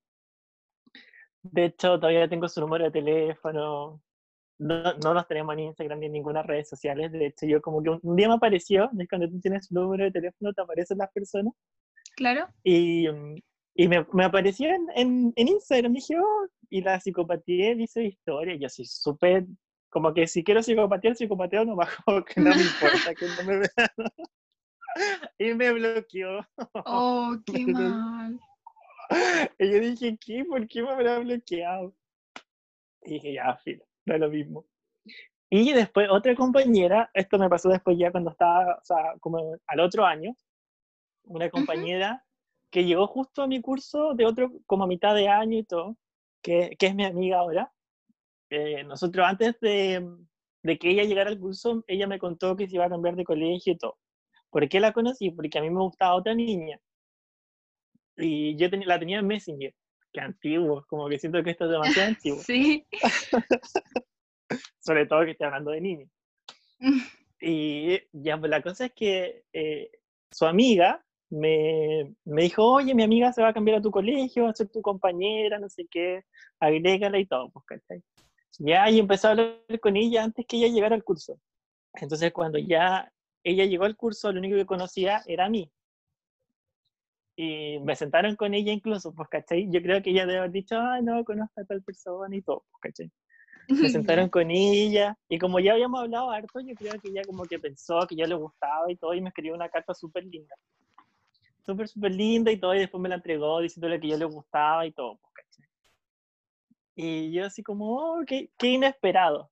De 1.42 1.66
hecho, 1.66 2.00
todavía 2.00 2.28
tengo 2.28 2.48
su 2.48 2.60
número 2.60 2.84
de 2.84 2.90
teléfono, 2.90 4.02
no, 4.58 4.94
no 4.94 5.14
los 5.14 5.28
tenemos 5.28 5.52
en 5.54 5.60
Instagram 5.60 6.00
ni 6.00 6.06
en 6.06 6.12
ninguna 6.12 6.42
red 6.42 6.64
sociales, 6.64 7.12
de 7.12 7.26
hecho, 7.26 7.46
yo 7.46 7.60
como 7.60 7.82
que 7.82 7.90
un, 7.90 8.00
un 8.02 8.16
día 8.16 8.28
me 8.28 8.34
apareció, 8.34 8.90
es 8.98 9.08
cuando 9.08 9.28
tú 9.28 9.38
tienes 9.40 9.66
su 9.66 9.74
número 9.74 10.04
de 10.04 10.10
teléfono, 10.12 10.52
te 10.54 10.62
aparecen 10.62 10.98
las 10.98 11.12
personas, 11.12 11.52
claro. 12.16 12.48
y, 12.64 13.08
mm, 13.08 13.36
y 13.74 13.88
me, 13.88 14.06
me 14.14 14.24
apareció 14.24 14.70
en, 14.70 14.86
en, 14.94 15.32
en 15.36 15.48
Instagram, 15.48 15.92
dije, 15.92 16.16
oh, 16.18 16.46
y 16.70 16.80
la 16.80 16.98
psicopatía 16.98 17.74
dice 17.74 18.04
historia, 18.04 18.56
yo 18.56 18.68
soy 18.70 18.86
súper, 18.86 19.44
como 19.96 20.12
que 20.12 20.26
si 20.26 20.44
quiero 20.44 20.62
psicopatear, 20.62 21.16
psicopateo 21.16 21.64
no 21.64 21.74
bajo, 21.74 22.04
que 22.26 22.38
no 22.38 22.50
me 22.54 22.60
importa 22.60 23.14
que 23.14 23.26
no 23.28 23.44
me 23.44 23.56
vean. 23.60 23.90
y 25.38 25.54
me 25.54 25.72
bloqueó. 25.72 26.46
Oh, 26.84 27.34
qué 27.46 27.66
mal. 27.66 28.38
Y 29.58 29.72
yo 29.72 29.80
dije, 29.80 30.18
¿qué? 30.20 30.44
¿Por 30.44 30.68
qué 30.68 30.82
me 30.82 30.90
habrá 30.90 31.18
bloqueado? 31.20 31.94
Y 33.04 33.14
dije, 33.14 33.32
ya, 33.32 33.56
filo, 33.56 33.86
no 34.04 34.14
es 34.16 34.20
lo 34.20 34.28
mismo. 34.28 34.66
Y 35.48 35.72
después 35.72 36.10
otra 36.10 36.34
compañera, 36.34 37.08
esto 37.14 37.38
me 37.38 37.48
pasó 37.48 37.70
después 37.70 37.96
ya 37.96 38.12
cuando 38.12 38.32
estaba, 38.32 38.74
o 38.74 38.84
sea, 38.84 39.14
como 39.18 39.56
al 39.66 39.80
otro 39.80 40.04
año, 40.04 40.36
una 41.24 41.48
compañera 41.48 42.22
que 42.70 42.84
llegó 42.84 43.06
justo 43.06 43.44
a 43.44 43.46
mi 43.46 43.62
curso 43.62 44.12
de 44.12 44.26
otro, 44.26 44.52
como 44.66 44.84
a 44.84 44.88
mitad 44.88 45.14
de 45.14 45.28
año 45.28 45.56
y 45.56 45.64
todo, 45.64 45.96
que, 46.42 46.76
que 46.78 46.88
es 46.88 46.94
mi 46.94 47.06
amiga 47.06 47.38
ahora. 47.38 47.72
Eh, 48.50 48.84
nosotros 48.84 49.26
antes 49.26 49.58
de, 49.60 50.06
de 50.62 50.78
que 50.78 50.90
ella 50.90 51.04
llegara 51.04 51.30
al 51.30 51.38
curso, 51.38 51.84
ella 51.86 52.06
me 52.06 52.18
contó 52.18 52.56
que 52.56 52.68
se 52.68 52.76
iba 52.76 52.84
a 52.86 52.90
cambiar 52.90 53.16
de 53.16 53.24
colegio 53.24 53.72
y 53.72 53.78
todo. 53.78 53.98
¿Por 54.50 54.68
qué 54.68 54.80
la 54.80 54.92
conocí? 54.92 55.30
Porque 55.30 55.58
a 55.58 55.62
mí 55.62 55.70
me 55.70 55.80
gustaba 55.80 56.14
otra 56.14 56.34
niña. 56.34 56.78
Y 58.16 58.56
yo 58.56 58.70
tenía- 58.70 58.86
la 58.88 58.98
tenía 58.98 59.18
en 59.18 59.26
Messenger, 59.26 59.74
que 60.12 60.20
antiguo, 60.20 60.84
como 60.88 61.08
que 61.08 61.18
siento 61.18 61.42
que 61.42 61.50
esto 61.50 61.64
es 61.66 61.70
demasiado 61.72 62.08
antiguo, 62.16 62.38
Sí. 62.38 62.86
sobre 64.78 65.06
todo 65.06 65.24
que 65.24 65.32
estoy 65.32 65.46
hablando 65.46 65.70
de 65.72 65.80
niños. 65.80 66.10
Y 67.38 68.00
ya, 68.12 68.38
pues 68.38 68.48
la 68.50 68.62
cosa 68.62 68.86
es 68.86 68.92
que 68.94 69.44
eh, 69.52 69.90
su 70.30 70.46
amiga 70.46 71.04
me, 71.28 72.14
me 72.24 72.42
dijo, 72.44 72.64
oye, 72.64 72.94
mi 72.94 73.02
amiga 73.02 73.30
se 73.30 73.42
va 73.42 73.48
a 73.48 73.52
cambiar 73.52 73.76
a 73.76 73.82
tu 73.82 73.90
colegio, 73.90 74.44
va 74.44 74.50
a 74.50 74.54
ser 74.54 74.70
tu 74.70 74.80
compañera, 74.80 75.58
no 75.58 75.68
sé 75.68 75.86
qué, 75.90 76.22
agrégala 76.60 77.18
y 77.18 77.26
todo, 77.26 77.50
pues, 77.50 77.66
¿cachai? 77.66 78.02
Ya, 78.58 78.88
y 78.90 78.98
empecé 78.98 79.26
a 79.26 79.30
hablar 79.30 79.80
con 79.80 79.96
ella 79.96 80.24
antes 80.24 80.46
que 80.46 80.56
ella 80.56 80.68
llegara 80.68 80.94
al 80.94 81.04
curso. 81.04 81.38
Entonces, 81.94 82.32
cuando 82.32 82.58
ya 82.58 83.12
ella 83.42 83.64
llegó 83.64 83.84
al 83.84 83.96
curso, 83.96 84.32
lo 84.32 84.38
único 84.38 84.56
que 84.56 84.66
conocía 84.66 85.22
era 85.26 85.46
a 85.46 85.50
mí. 85.50 85.70
Y 87.36 87.78
me 87.80 87.94
sentaron 87.94 88.34
con 88.34 88.54
ella 88.54 88.72
incluso, 88.72 89.14
pues, 89.14 89.28
¿cachai? 89.28 89.68
Yo 89.70 89.82
creo 89.82 90.02
que 90.02 90.10
ella 90.10 90.26
debe 90.26 90.38
haber 90.38 90.52
dicho, 90.52 90.76
ah, 90.78 91.00
no, 91.02 91.22
conozco 91.24 91.60
a 91.60 91.64
tal 91.64 91.82
persona 91.82 92.34
y 92.34 92.42
todo, 92.42 92.64
pues, 92.70 92.94
¿cachai? 92.94 93.12
me 93.68 93.88
sentaron 93.88 94.28
con 94.30 94.50
ella 94.50 95.16
y 95.28 95.38
como 95.38 95.58
ya 95.58 95.72
habíamos 95.72 96.00
hablado 96.00 96.30
harto, 96.30 96.60
yo 96.60 96.74
creo 96.74 96.92
que 97.00 97.08
ella 97.08 97.22
como 97.26 97.44
que 97.44 97.58
pensó 97.58 98.06
que 98.08 98.16
yo 98.16 98.26
le 98.26 98.34
gustaba 98.34 98.90
y 98.90 98.96
todo 98.96 99.14
y 99.14 99.20
me 99.20 99.28
escribió 99.28 99.54
una 99.54 99.68
carta 99.68 99.94
súper 99.94 100.24
linda. 100.24 100.54
Súper, 101.64 101.88
súper 101.88 102.14
linda 102.14 102.52
y 102.52 102.58
todo 102.58 102.74
y 102.74 102.78
después 102.78 103.00
me 103.00 103.08
la 103.08 103.16
entregó 103.16 103.60
diciéndole 103.60 103.98
que 103.98 104.08
yo 104.08 104.16
le 104.16 104.24
gustaba 104.24 104.86
y 104.86 104.92
todo. 104.92 105.18
Y 106.96 107.30
yo 107.30 107.44
así 107.44 107.62
como, 107.62 107.96
oh, 107.98 108.24
qué, 108.26 108.50
qué 108.58 108.68
inesperado. 108.68 109.50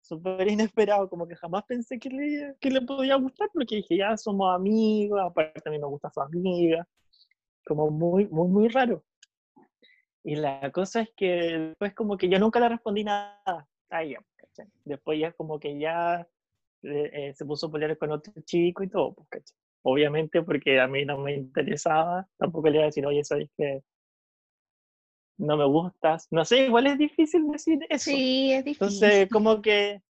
Súper 0.00 0.48
inesperado, 0.48 1.08
como 1.10 1.28
que 1.28 1.36
jamás 1.36 1.64
pensé 1.64 1.98
que 1.98 2.08
le, 2.08 2.56
que 2.58 2.70
le 2.70 2.80
podía 2.80 3.16
gustar 3.16 3.50
porque 3.52 3.76
dije, 3.76 3.98
ya 3.98 4.16
somos 4.16 4.54
amigos, 4.54 5.20
aparte 5.20 5.62
a 5.66 5.70
mí 5.70 5.78
me 5.78 5.86
gusta 5.86 6.10
su 6.10 6.20
amiga. 6.22 6.88
Como 7.66 7.90
muy, 7.90 8.26
muy, 8.28 8.48
muy 8.48 8.68
raro. 8.68 9.04
Y 10.24 10.36
la 10.36 10.72
cosa 10.72 11.02
es 11.02 11.10
que 11.16 11.26
después 11.68 11.94
como 11.94 12.16
que 12.16 12.28
yo 12.28 12.38
nunca 12.38 12.60
le 12.60 12.68
respondí 12.68 13.04
nada 13.04 13.68
a 13.90 14.02
ella, 14.02 14.18
¿cachai? 14.36 14.66
Después 14.84 15.20
ya 15.20 15.32
como 15.32 15.60
que 15.60 15.78
ya 15.78 16.26
eh, 16.82 17.10
eh, 17.12 17.34
se 17.34 17.44
puso 17.44 17.66
a 17.66 17.72
pelear 17.72 17.98
con 17.98 18.10
otro 18.10 18.32
chico 18.44 18.82
y 18.82 18.88
todo, 18.88 19.14
pues, 19.14 19.28
¿cachai? 19.28 19.56
Obviamente 19.82 20.42
porque 20.42 20.80
a 20.80 20.88
mí 20.88 21.04
no 21.04 21.18
me 21.18 21.34
interesaba, 21.34 22.26
tampoco 22.38 22.68
le 22.68 22.76
iba 22.76 22.82
a 22.84 22.86
decir, 22.86 23.06
oye, 23.06 23.22
sabes 23.22 23.50
que 23.56 23.82
no 25.38 25.56
me 25.56 25.64
gustas. 25.66 26.28
No 26.30 26.44
sé, 26.44 26.66
igual 26.66 26.86
es 26.86 26.98
difícil 26.98 27.46
decir 27.50 27.78
eso. 27.88 28.10
Sí, 28.10 28.52
es 28.52 28.64
difícil. 28.64 28.86
Entonces, 28.86 29.28
como 29.30 29.60
que, 29.60 30.02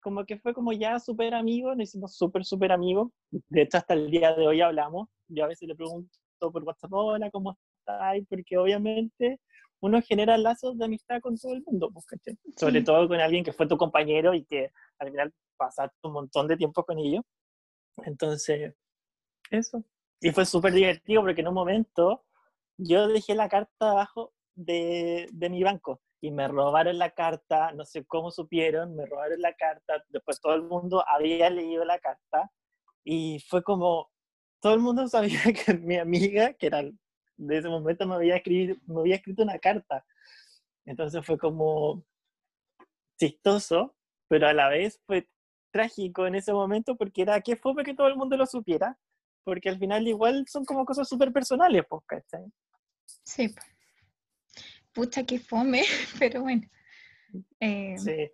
como 0.00 0.24
que 0.24 0.38
fue 0.38 0.52
como 0.52 0.72
ya 0.72 0.98
súper 1.00 1.34
amigos, 1.34 1.76
nos 1.76 1.88
hicimos 1.88 2.14
súper, 2.16 2.44
súper 2.44 2.72
amigos. 2.72 3.10
De 3.30 3.62
hecho, 3.62 3.78
hasta 3.78 3.94
el 3.94 4.10
día 4.10 4.34
de 4.34 4.46
hoy 4.46 4.60
hablamos. 4.60 5.08
Yo 5.28 5.44
a 5.44 5.48
veces 5.48 5.66
le 5.68 5.74
pregunto 5.74 6.10
por 6.38 6.62
WhatsApp, 6.62 6.92
hola, 6.92 7.30
¿cómo 7.30 7.56
estás? 7.80 8.18
Porque 8.28 8.58
obviamente 8.58 9.40
uno 9.80 10.00
genera 10.02 10.36
lazos 10.36 10.76
de 10.78 10.84
amistad 10.84 11.20
con 11.20 11.36
todo 11.38 11.52
el 11.54 11.62
mundo, 11.62 11.90
pues, 11.92 12.04
¿cachai? 12.06 12.36
Sobre 12.56 12.80
Sí. 12.80 12.84
todo 12.84 13.08
con 13.08 13.20
alguien 13.20 13.44
que 13.44 13.52
fue 13.52 13.66
tu 13.66 13.76
compañero 13.78 14.34
y 14.34 14.44
que 14.44 14.70
al 14.98 15.10
final 15.10 15.32
pasaste 15.56 15.96
un 16.02 16.12
montón 16.12 16.48
de 16.48 16.56
tiempo 16.58 16.84
con 16.84 16.98
ellos. 16.98 17.22
Entonces, 18.04 18.74
eso. 19.50 19.82
Y 20.20 20.30
fue 20.30 20.44
súper 20.44 20.72
divertido 20.74 21.22
porque 21.22 21.40
en 21.40 21.48
un 21.48 21.54
momento 21.54 22.24
yo 22.76 23.08
dejé 23.08 23.34
la 23.34 23.48
carta 23.48 23.90
abajo 23.90 24.32
de, 24.54 25.28
de 25.32 25.50
mi 25.50 25.62
banco 25.62 26.00
y 26.20 26.30
me 26.30 26.48
robaron 26.48 26.98
la 26.98 27.10
carta, 27.10 27.72
no 27.72 27.84
sé 27.84 28.04
cómo 28.06 28.30
supieron, 28.30 28.96
me 28.96 29.04
robaron 29.04 29.40
la 29.42 29.52
carta, 29.54 30.02
después 30.08 30.40
todo 30.40 30.54
el 30.54 30.62
mundo 30.62 31.04
había 31.06 31.50
leído 31.50 31.84
la 31.84 31.98
carta 31.98 32.50
y 33.04 33.40
fue 33.40 33.62
como, 33.62 34.10
todo 34.60 34.72
el 34.72 34.80
mundo 34.80 35.06
sabía 35.08 35.40
que 35.52 35.74
mi 35.74 35.98
amiga, 35.98 36.54
que 36.54 36.66
era 36.68 36.82
de 37.36 37.58
ese 37.58 37.68
momento, 37.68 38.06
me 38.06 38.14
había, 38.14 38.36
escrito, 38.36 38.80
me 38.86 39.00
había 39.00 39.16
escrito 39.16 39.42
una 39.42 39.58
carta. 39.58 40.04
Entonces 40.86 41.24
fue 41.24 41.36
como 41.36 42.04
chistoso, 43.18 43.94
pero 44.28 44.48
a 44.48 44.54
la 44.54 44.68
vez 44.68 45.00
fue 45.06 45.28
trágico 45.70 46.26
en 46.26 46.36
ese 46.36 46.52
momento 46.52 46.96
porque 46.96 47.22
era 47.22 47.40
que 47.40 47.56
fue 47.56 47.74
que 47.84 47.94
todo 47.94 48.06
el 48.06 48.16
mundo 48.16 48.36
lo 48.36 48.46
supiera, 48.46 48.98
porque 49.44 49.68
al 49.68 49.78
final 49.78 50.08
igual 50.08 50.46
son 50.48 50.64
como 50.64 50.86
cosas 50.86 51.08
súper 51.08 51.32
personales, 51.32 51.84
pues, 51.88 52.02
¿cachai? 52.06 52.50
Sí. 53.24 53.54
Pucha, 54.94 55.24
qué 55.26 55.38
fome, 55.38 55.82
pero 56.18 56.42
bueno. 56.42 56.62
Eh, 57.60 57.96
Sí, 57.98 58.30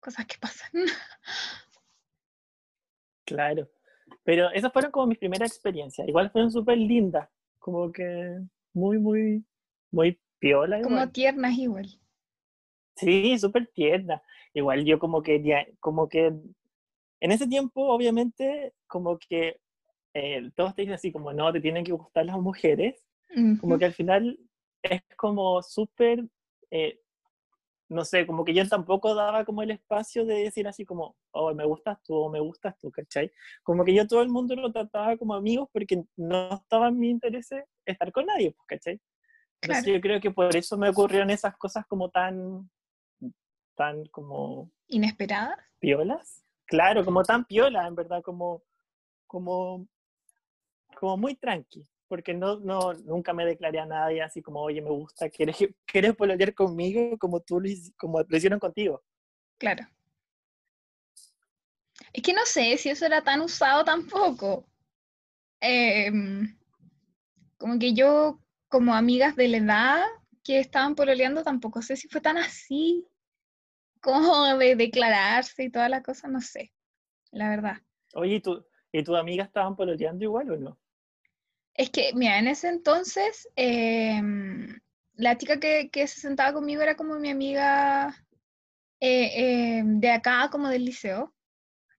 Cosas 0.00 0.26
que 0.26 0.36
pasan. 0.38 0.70
claro. 3.24 3.68
Pero 4.24 4.50
esas 4.50 4.72
fueron 4.72 4.90
como 4.90 5.06
mis 5.06 5.18
primeras 5.18 5.50
experiencias. 5.50 6.06
Igual 6.06 6.30
fueron 6.30 6.50
súper 6.50 6.76
lindas, 6.76 7.28
como 7.58 7.90
que 7.90 8.38
muy, 8.74 8.98
muy, 8.98 9.44
muy 9.90 10.20
piola. 10.38 10.80
Como 10.82 11.08
tiernas 11.10 11.54
igual. 11.56 11.88
Sí, 12.96 13.38
súper 13.38 13.68
tierna. 13.68 14.22
Igual 14.54 14.84
yo 14.84 14.98
como 14.98 15.22
que, 15.22 15.74
como 15.80 16.08
que 16.08 16.26
en 17.20 17.32
ese 17.32 17.46
tiempo, 17.46 17.86
obviamente, 17.86 18.74
como 18.86 19.18
que 19.18 19.60
eh, 20.14 20.50
todos 20.54 20.74
te 20.74 20.82
dicen 20.82 20.94
así 20.94 21.12
como, 21.12 21.32
no, 21.32 21.52
te 21.52 21.60
tienen 21.60 21.84
que 21.84 21.92
gustar 21.92 22.26
las 22.26 22.38
mujeres. 22.38 23.06
Como 23.60 23.78
que 23.78 23.86
al 23.86 23.94
final 23.94 24.38
es 24.82 25.02
como 25.16 25.62
súper, 25.62 26.24
eh, 26.70 27.00
no 27.88 28.04
sé, 28.04 28.26
como 28.26 28.44
que 28.44 28.54
yo 28.54 28.66
tampoco 28.68 29.14
daba 29.14 29.44
como 29.44 29.62
el 29.62 29.70
espacio 29.70 30.24
de 30.24 30.44
decir 30.44 30.66
así 30.66 30.84
como, 30.84 31.16
oh, 31.32 31.54
me 31.54 31.64
gustas 31.66 32.02
tú 32.02 32.14
o 32.14 32.30
me 32.30 32.40
gustas 32.40 32.76
tú, 32.78 32.90
¿cachai? 32.90 33.30
Como 33.62 33.84
que 33.84 33.94
yo 33.94 34.06
todo 34.06 34.22
el 34.22 34.28
mundo 34.30 34.54
lo 34.56 34.72
trataba 34.72 35.16
como 35.16 35.34
amigos 35.34 35.68
porque 35.72 36.02
no 36.16 36.54
estaba 36.54 36.88
en 36.88 36.98
mi 36.98 37.10
interés 37.10 37.50
estar 37.84 38.10
con 38.12 38.26
nadie, 38.26 38.52
pues, 38.52 38.66
¿cachai? 38.66 39.00
Entonces 39.60 39.84
Claro. 39.84 39.96
yo 39.96 40.00
creo 40.00 40.20
que 40.20 40.30
por 40.30 40.56
eso 40.56 40.76
me 40.78 40.88
ocurrieron 40.88 41.30
esas 41.30 41.56
cosas 41.56 41.86
como 41.86 42.10
tan, 42.10 42.68
tan 43.76 44.04
como 44.06 44.70
Inesperadas. 44.88 45.58
piolas. 45.78 46.44
Claro, 46.66 47.04
como 47.04 47.22
tan 47.22 47.44
piolas, 47.44 47.86
en 47.86 47.94
verdad, 47.94 48.22
como, 48.22 48.62
como, 49.26 49.86
como 50.96 51.16
muy 51.18 51.34
tranqui. 51.36 51.86
Porque 52.12 52.34
no, 52.34 52.60
no, 52.60 52.92
nunca 52.92 53.32
me 53.32 53.46
declaré 53.46 53.78
a 53.78 53.86
nadie 53.86 54.20
así 54.20 54.42
como, 54.42 54.60
oye, 54.60 54.82
me 54.82 54.90
gusta, 54.90 55.30
¿quieres, 55.30 55.56
¿quieres 55.86 56.14
pololear 56.14 56.52
conmigo 56.52 57.16
como 57.16 57.40
tú 57.40 57.58
lo, 57.58 57.70
como 57.96 58.20
lo 58.20 58.36
hicieron 58.36 58.60
contigo? 58.60 59.02
Claro. 59.56 59.88
Es 62.12 62.22
que 62.22 62.34
no 62.34 62.44
sé 62.44 62.76
si 62.76 62.90
eso 62.90 63.06
era 63.06 63.24
tan 63.24 63.40
usado 63.40 63.82
tampoco. 63.82 64.68
Em, 65.58 66.54
como 67.56 67.78
que 67.78 67.94
yo, 67.94 68.38
como 68.68 68.94
amigas 68.94 69.34
de 69.34 69.48
la 69.48 69.56
edad 69.56 70.04
que 70.44 70.58
estaban 70.58 70.94
pololeando, 70.94 71.42
tampoco 71.42 71.80
sé 71.80 71.96
si 71.96 72.08
fue 72.08 72.20
tan 72.20 72.36
así, 72.36 73.08
como 74.02 74.58
de 74.58 74.76
declararse 74.76 75.64
y 75.64 75.70
todas 75.70 75.88
las 75.88 76.02
cosas, 76.02 76.30
no 76.30 76.42
sé, 76.42 76.74
la 77.30 77.48
verdad. 77.48 77.78
Oye, 78.12 78.34
¿y, 78.34 78.40
tú, 78.40 78.66
¿y 78.92 79.02
tus 79.02 79.16
amigas 79.16 79.46
estaban 79.46 79.74
pololeando 79.74 80.22
igual 80.22 80.50
o 80.50 80.56
no? 80.58 80.81
Es 81.74 81.90
que, 81.90 82.12
mira, 82.14 82.38
en 82.38 82.48
ese 82.48 82.68
entonces, 82.68 83.48
em, 83.56 84.78
la 85.14 85.38
chica 85.38 85.58
que, 85.60 85.90
que, 85.90 86.06
se 86.06 86.20
sentaba 86.20 86.52
conmigo 86.52 86.82
era 86.82 86.96
como 86.96 87.18
mi 87.18 87.30
amiga 87.30 88.14
eh, 89.00 89.78
em, 89.78 90.00
de 90.00 90.10
acá, 90.10 90.48
como 90.50 90.68
del 90.68 90.84
liceo, 90.84 91.34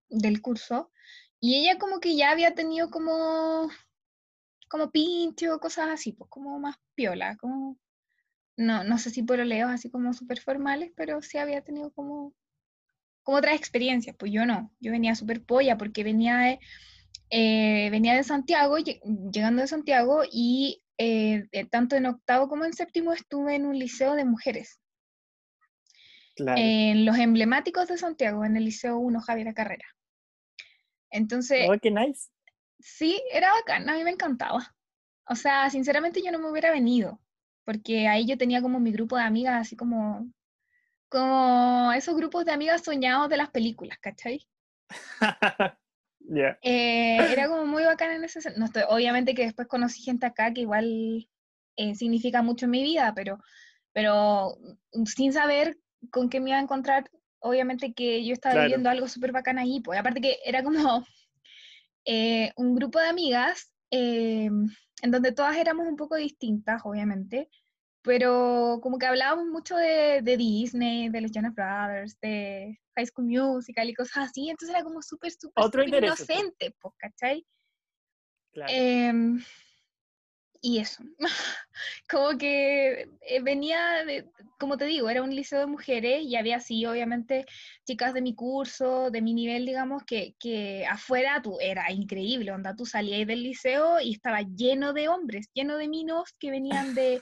del 0.09 0.41
curso, 0.41 0.91
y 1.39 1.55
ella 1.59 1.79
como 1.79 1.99
que 1.99 2.15
ya 2.15 2.31
había 2.31 2.55
tenido 2.55 2.89
como, 2.91 3.69
como 4.69 4.91
pincho, 4.91 5.59
cosas 5.59 5.89
así, 5.91 6.13
pues 6.13 6.29
como 6.29 6.59
más 6.59 6.77
piola, 6.95 7.37
como, 7.37 7.79
no, 8.57 8.83
no 8.83 8.97
sé 8.99 9.09
si 9.11 9.23
por 9.23 9.39
leos 9.39 9.71
así 9.71 9.89
como 9.91 10.13
súper 10.13 10.39
formales, 10.41 10.91
pero 10.95 11.21
sí 11.21 11.37
había 11.37 11.63
tenido 11.63 11.91
como, 11.93 12.33
como 13.23 13.37
otras 13.39 13.55
experiencias, 13.55 14.15
pues 14.17 14.31
yo 14.31 14.45
no, 14.45 14.71
yo 14.79 14.91
venía 14.91 15.15
súper 15.15 15.43
polla 15.43 15.77
porque 15.77 16.03
venía 16.03 16.37
de 16.37 16.59
eh, 17.29 17.89
venía 17.89 18.15
de 18.15 18.23
Santiago, 18.23 18.77
llegando 18.77 19.61
de 19.61 19.67
Santiago, 19.67 20.23
y 20.31 20.83
eh, 20.97 21.47
tanto 21.71 21.95
en 21.95 22.05
octavo 22.05 22.47
como 22.47 22.65
en 22.65 22.73
séptimo 22.73 23.13
estuve 23.13 23.55
en 23.55 23.65
un 23.65 23.77
liceo 23.77 24.15
de 24.15 24.25
mujeres. 24.25 24.79
En 26.35 27.05
los 27.05 27.17
emblemáticos 27.17 27.87
de 27.87 27.97
Santiago, 27.97 28.43
en 28.43 28.57
el 28.57 28.65
Liceo 28.65 28.97
1 28.97 29.21
Javier 29.21 29.53
Carrera. 29.53 29.85
Entonces. 31.11 31.67
Oh, 31.69 31.77
qué 31.79 31.91
nice. 31.91 32.29
Sí, 32.79 33.21
era 33.31 33.51
bacán, 33.53 33.87
a 33.87 33.95
mí 33.95 34.03
me 34.03 34.11
encantaba. 34.11 34.75
O 35.27 35.35
sea, 35.35 35.69
sinceramente 35.69 36.21
yo 36.23 36.31
no 36.31 36.39
me 36.39 36.49
hubiera 36.49 36.71
venido, 36.71 37.21
porque 37.63 38.07
ahí 38.07 38.25
yo 38.25 38.37
tenía 38.37 38.61
como 38.61 38.79
mi 38.79 38.91
grupo 38.91 39.15
de 39.15 39.23
amigas, 39.23 39.61
así 39.61 39.75
como, 39.75 40.27
como 41.07 41.93
esos 41.93 42.15
grupos 42.15 42.45
de 42.45 42.51
amigas 42.51 42.83
soñados 42.83 43.29
de 43.29 43.37
las 43.37 43.51
películas, 43.51 43.97
¿cachai? 43.99 44.45
Eh, 46.61 47.17
era 47.31 47.47
como 47.47 47.65
muy 47.65 47.83
bacán 47.83 48.11
en 48.11 48.23
ese 48.23 48.39
no 48.57 48.65
estoy, 48.65 48.83
Obviamente 48.87 49.33
que 49.33 49.43
después 49.43 49.67
conocí 49.67 50.01
gente 50.01 50.25
acá 50.25 50.53
que 50.53 50.61
igual 50.61 51.27
eh, 51.75 51.95
significa 51.95 52.41
mucho 52.41 52.65
en 52.65 52.71
mi 52.71 52.83
vida, 52.83 53.13
pero, 53.15 53.39
pero 53.91 54.57
sin 55.05 55.33
saber 55.33 55.77
con 56.11 56.29
qué 56.29 56.39
me 56.39 56.51
iba 56.51 56.59
a 56.59 56.63
encontrar, 56.63 57.09
obviamente 57.39 57.93
que 57.93 58.25
yo 58.25 58.33
estaba 58.33 58.61
viviendo 58.61 58.89
algo 58.89 59.07
súper 59.07 59.31
bacán 59.31 59.59
ahí, 59.59 59.81
pues. 59.81 59.99
Aparte 59.99 60.21
que 60.21 60.39
era 60.45 60.63
como 60.63 61.05
eh, 62.05 62.51
un 62.55 62.75
grupo 62.75 62.99
de 62.99 63.07
amigas 63.07 63.71
en 63.91 65.11
donde 65.11 65.33
todas 65.33 65.55
éramos 65.55 65.87
un 65.87 65.95
poco 65.95 66.15
distintas, 66.15 66.81
obviamente, 66.83 67.49
pero 68.03 68.79
como 68.81 68.97
que 68.97 69.05
hablábamos 69.05 69.47
mucho 69.47 69.75
de, 69.75 70.21
de 70.21 70.37
Disney, 70.37 71.09
de 71.09 71.21
los 71.21 71.31
Jonas 71.31 71.55
Brothers, 71.55 72.19
de 72.19 72.79
High 72.95 73.07
School 73.07 73.27
Musical 73.27 73.89
y 73.89 73.93
cosas 73.93 74.29
así, 74.29 74.49
entonces 74.49 74.75
era 74.75 74.83
como 74.83 75.01
súper, 75.01 75.31
súper, 75.31 75.87
inocente, 75.87 76.75
pues, 76.79 76.93
¿cachai? 76.97 77.45
Claro. 78.51 78.71
Eh, 78.71 79.13
y 80.65 80.79
eso, 80.79 81.03
como 82.09 82.37
que 82.37 83.01
eh, 83.19 83.41
venía, 83.41 84.05
de, 84.05 84.29
como 84.57 84.77
te 84.77 84.85
digo, 84.85 85.09
era 85.09 85.21
un 85.21 85.35
liceo 85.35 85.59
de 85.59 85.65
mujeres 85.65 86.23
y 86.23 86.37
había 86.37 86.55
así, 86.55 86.85
obviamente, 86.85 87.45
chicas 87.85 88.13
de 88.13 88.21
mi 88.21 88.33
curso, 88.33 89.11
de 89.11 89.21
mi 89.21 89.33
nivel, 89.33 89.65
digamos, 89.65 90.03
que, 90.05 90.35
que 90.39 90.85
afuera 90.85 91.41
tú, 91.41 91.57
era 91.59 91.91
increíble, 91.91 92.53
onda, 92.53 92.77
tú 92.77 92.85
salías 92.85 93.27
del 93.27 93.43
liceo 93.43 93.99
y 93.99 94.13
estaba 94.13 94.41
lleno 94.41 94.93
de 94.93 95.09
hombres, 95.09 95.49
lleno 95.53 95.75
de 95.75 95.89
minos 95.89 96.33
que 96.39 96.49
venían 96.49 96.95
de, 96.95 97.21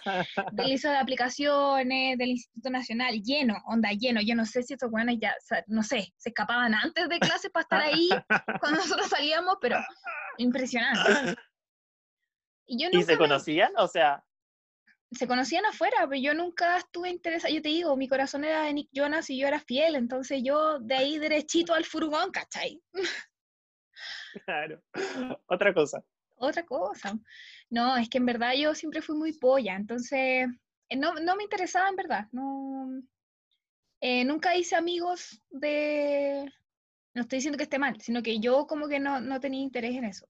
del 0.52 0.68
liceo 0.70 0.92
de 0.92 0.98
aplicaciones, 0.98 2.20
del 2.20 2.30
Instituto 2.30 2.70
Nacional, 2.70 3.24
lleno, 3.24 3.56
onda, 3.66 3.90
lleno, 3.94 4.22
yo 4.22 4.36
no 4.36 4.46
sé 4.46 4.62
si 4.62 4.74
estos 4.74 4.92
buenos 4.92 5.16
ya, 5.20 5.34
no 5.66 5.82
sé, 5.82 6.14
se 6.16 6.30
escapaban 6.30 6.76
antes 6.76 7.10
de 7.10 7.18
clase 7.18 7.50
para 7.50 7.64
estar 7.64 7.82
ahí 7.82 8.10
cuando 8.60 8.82
nosotros 8.82 9.10
salíamos, 9.10 9.56
pero 9.60 9.80
impresionante. 10.38 11.36
Y, 12.72 13.04
se 13.04 13.18
conocían? 13.18 13.74
O 13.78 13.88
sea... 13.88 14.24
Se 15.12 15.28
conocían 15.28 15.66
afuera, 15.66 16.08
pero 16.08 16.22
yo 16.22 16.34
nunca 16.34 16.78
estuve 16.78 17.10
interesada. 17.10 17.54
Yo 17.54 17.62
te 17.62 17.68
digo, 17.68 17.98
mi 17.98 18.08
corazón 18.08 18.46
era 18.46 18.64
de 18.64 18.74
Nick 18.74 18.90
Jonas 18.94 19.30
y 19.30 19.38
yo 19.38 19.46
era 19.46 19.60
fiel, 19.60 19.96
entonces 19.96 20.42
yo 20.42 20.80
de 20.80 20.96
ahí 20.96 21.18
derechito 21.20 21.74
al 21.74 21.84
furgón, 21.84 22.32
¿cachai? 22.32 22.82
Claro. 24.46 24.82
Otra 25.48 25.74
cosa. 25.74 26.02
Otra 26.38 26.66
cosa. 26.66 27.20
No, 27.70 27.98
es 27.98 28.10
que 28.10 28.18
en 28.18 28.26
verdad 28.26 28.54
yo 28.58 28.74
siempre 28.74 29.02
fui 29.02 29.16
muy 29.16 29.34
polla, 29.34 29.76
entonces 29.76 30.48
eh, 30.90 30.96
no, 30.96 31.14
no 31.16 31.36
me 31.36 31.44
interesaba 31.44 31.90
en 31.90 31.96
verdad. 31.98 32.28
No, 32.32 33.04
eh, 34.00 34.24
nunca 34.24 34.56
hice 34.56 34.76
amigos 34.76 35.44
de... 35.50 36.52
No 37.14 37.24
estoy 37.24 37.38
diciendo 37.38 37.58
que 37.58 37.66
esté 37.66 37.78
mal, 37.78 38.00
sino 38.00 38.24
que 38.24 38.40
yo 38.40 38.66
como 38.66 38.88
que 38.88 39.00
no, 39.02 39.20
no 39.20 39.42
tenía 39.42 39.62
interés 39.62 39.96
en 39.96 40.06
eso. 40.06 40.28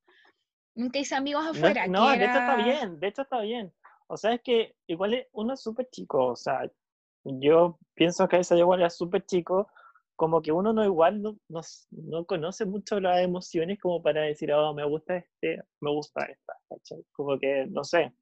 Nunca 0.75 0.99
hice 0.99 1.15
amigos 1.15 1.45
afuera. 1.45 1.88
No, 1.88 2.10
de 2.10 2.25
hecho 2.25 2.39
está 2.39 2.55
bien, 2.55 2.99
de 2.99 3.07
hecho 3.07 3.21
está 3.23 3.41
bien. 3.41 3.73
O 4.07 4.17
sea, 4.17 4.34
es 4.34 4.41
que 4.41 4.75
igual 4.88 5.27
uno 5.31 5.53
es 5.53 5.62
súper 5.62 5.89
chico, 5.89 6.27
o 6.27 6.36
sea, 6.36 6.69
yo 7.23 7.79
pienso 7.93 8.27
que 8.27 8.38
a 8.38 8.39
esa 8.39 8.57
igual 8.57 8.79
era 8.79 8.89
súper 8.89 9.25
chico, 9.25 9.69
como 10.15 10.41
que 10.41 10.51
uno 10.51 10.73
no 10.73 10.84
igual 10.84 11.21
no, 11.21 11.38
no, 11.49 11.62
no, 11.91 12.25
conoce 12.25 12.65
mucho 12.65 12.99
las 12.99 13.21
emociones 13.21 13.79
como 13.79 14.01
para 14.01 14.21
decir, 14.21 14.51
oh, 14.53 14.73
me 14.73 14.86
gusta 14.86 15.17
este, 15.17 15.63
me 15.79 15.91
gusta 15.91 16.25
esta, 16.25 16.53
Como 17.13 17.39
que, 17.39 17.65
no 17.69 17.84
sé, 17.84 18.13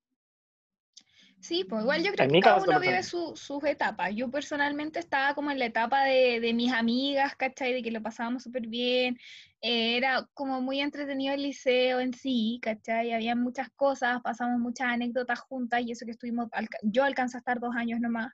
Sí, 1.42 1.64
pues 1.64 1.84
igual 1.84 2.04
yo 2.04 2.12
creo 2.12 2.28
que 2.28 2.40
cada 2.42 2.62
uno 2.62 2.80
vive 2.80 3.02
sus 3.02 3.64
etapas. 3.64 4.14
Yo 4.14 4.30
personalmente 4.30 5.00
estaba 5.00 5.34
como 5.34 5.52
en 5.52 5.60
la 5.60 5.66
etapa 5.66 6.04
de, 6.04 6.40
de 6.42 6.54
mis 6.54 6.74
amigas, 6.74 7.36
¿cachai? 7.36 7.74
De 7.74 7.82
que 7.82 7.92
lo 7.92 8.02
pasábamos 8.02 8.44
súper 8.44 8.68
bien. 8.68 9.18
Eh, 9.62 9.98
era 9.98 10.28
como 10.34 10.62
muy 10.62 10.82
entretenido 10.82 11.34
el 11.34 11.44
liceo 11.44 12.02
en 12.02 12.14
sí, 12.14 12.60
¿cachai? 12.62 13.14
Había 13.14 13.36
muchas 13.36 13.70
cosas, 13.72 14.22
pasamos 14.22 14.60
muchas 14.60 14.88
anécdotas 14.88 15.40
juntas 15.40 15.82
y 15.82 15.92
eso 15.92 16.06
que 16.06 16.12
estuvimos, 16.12 16.50
yo 16.84 17.04
alcancé 17.04 17.38
a 17.38 17.40
estar 17.40 17.60
dos 17.60 17.76
años 17.76 18.02
nomás. 18.02 18.34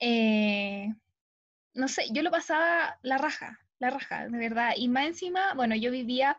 Eh, 0.00 0.92
no 1.74 1.86
sé, 1.86 2.06
yo 2.12 2.22
lo 2.22 2.30
pasaba 2.30 2.98
la 3.02 3.18
raja, 3.18 3.60
la 3.78 3.90
raja, 3.90 4.26
de 4.28 4.38
verdad. 4.38 4.72
Y 4.76 4.88
más 4.88 5.06
encima, 5.06 5.54
bueno, 5.54 5.76
yo 5.76 5.92
vivía, 5.92 6.38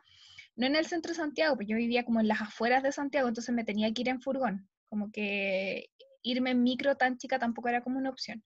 no 0.57 0.65
en 0.67 0.75
el 0.75 0.85
centro 0.85 1.11
de 1.11 1.17
Santiago, 1.17 1.55
pues 1.55 1.67
yo 1.67 1.77
vivía 1.77 2.03
como 2.03 2.19
en 2.19 2.27
las 2.27 2.41
afueras 2.41 2.83
de 2.83 2.91
Santiago, 2.91 3.29
entonces 3.29 3.55
me 3.55 3.63
tenía 3.63 3.93
que 3.93 4.01
ir 4.01 4.09
en 4.09 4.21
furgón. 4.21 4.69
Como 4.89 5.11
que 5.11 5.89
irme 6.21 6.51
en 6.51 6.63
micro 6.63 6.95
tan 6.95 7.17
chica 7.17 7.39
tampoco 7.39 7.69
era 7.69 7.81
como 7.81 7.97
una 7.97 8.09
opción. 8.09 8.43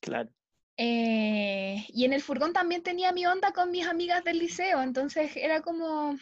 Claro. 0.00 0.30
Eh, 0.78 1.86
y 1.88 2.04
en 2.04 2.12
el 2.12 2.20
furgón 2.20 2.52
también 2.52 2.82
tenía 2.82 3.12
mi 3.12 3.24
onda 3.26 3.52
con 3.52 3.70
mis 3.70 3.86
amigas 3.86 4.22
del 4.24 4.38
liceo, 4.38 4.82
entonces 4.82 5.34
era 5.36 5.62
como, 5.62 6.12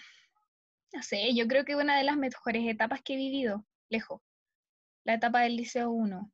no 0.92 1.02
sé, 1.02 1.34
yo 1.34 1.48
creo 1.48 1.64
que 1.64 1.74
una 1.74 1.98
de 1.98 2.04
las 2.04 2.16
mejores 2.16 2.64
etapas 2.68 3.02
que 3.02 3.14
he 3.14 3.16
vivido, 3.16 3.66
lejos, 3.88 4.20
la 5.04 5.14
etapa 5.14 5.40
del 5.40 5.56
liceo 5.56 5.90
1. 5.90 6.32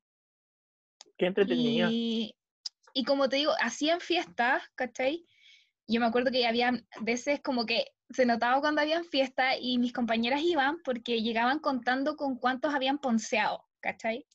Qué 1.17 1.27
entretenida. 1.27 1.89
Y, 1.91 2.37
y 2.93 3.05
como 3.05 3.29
te 3.31 3.37
digo, 3.37 3.53
hacían 3.59 4.01
fiestas, 4.01 4.63
¿cachai? 4.75 5.27
Yo 5.87 6.01
me 6.01 6.07
acuerdo 6.07 6.31
que 6.31 6.47
había 6.47 6.73
veces 7.01 7.41
como 7.41 7.65
que 7.65 7.87
se 8.11 8.27
notaba 8.27 8.61
cuando 8.61 8.81
habían 8.81 9.05
fiesta 9.05 9.57
y 9.57 9.79
mis 9.79 9.93
compañeras 9.93 10.43
iban 10.43 10.79
porque 10.83 11.23
llegaban 11.23 11.61
contando 11.61 12.17
con 12.17 12.37
cuántos 12.37 12.75
habían 12.75 12.99
ponceado, 12.99 13.65
¿cachai? 13.81 14.27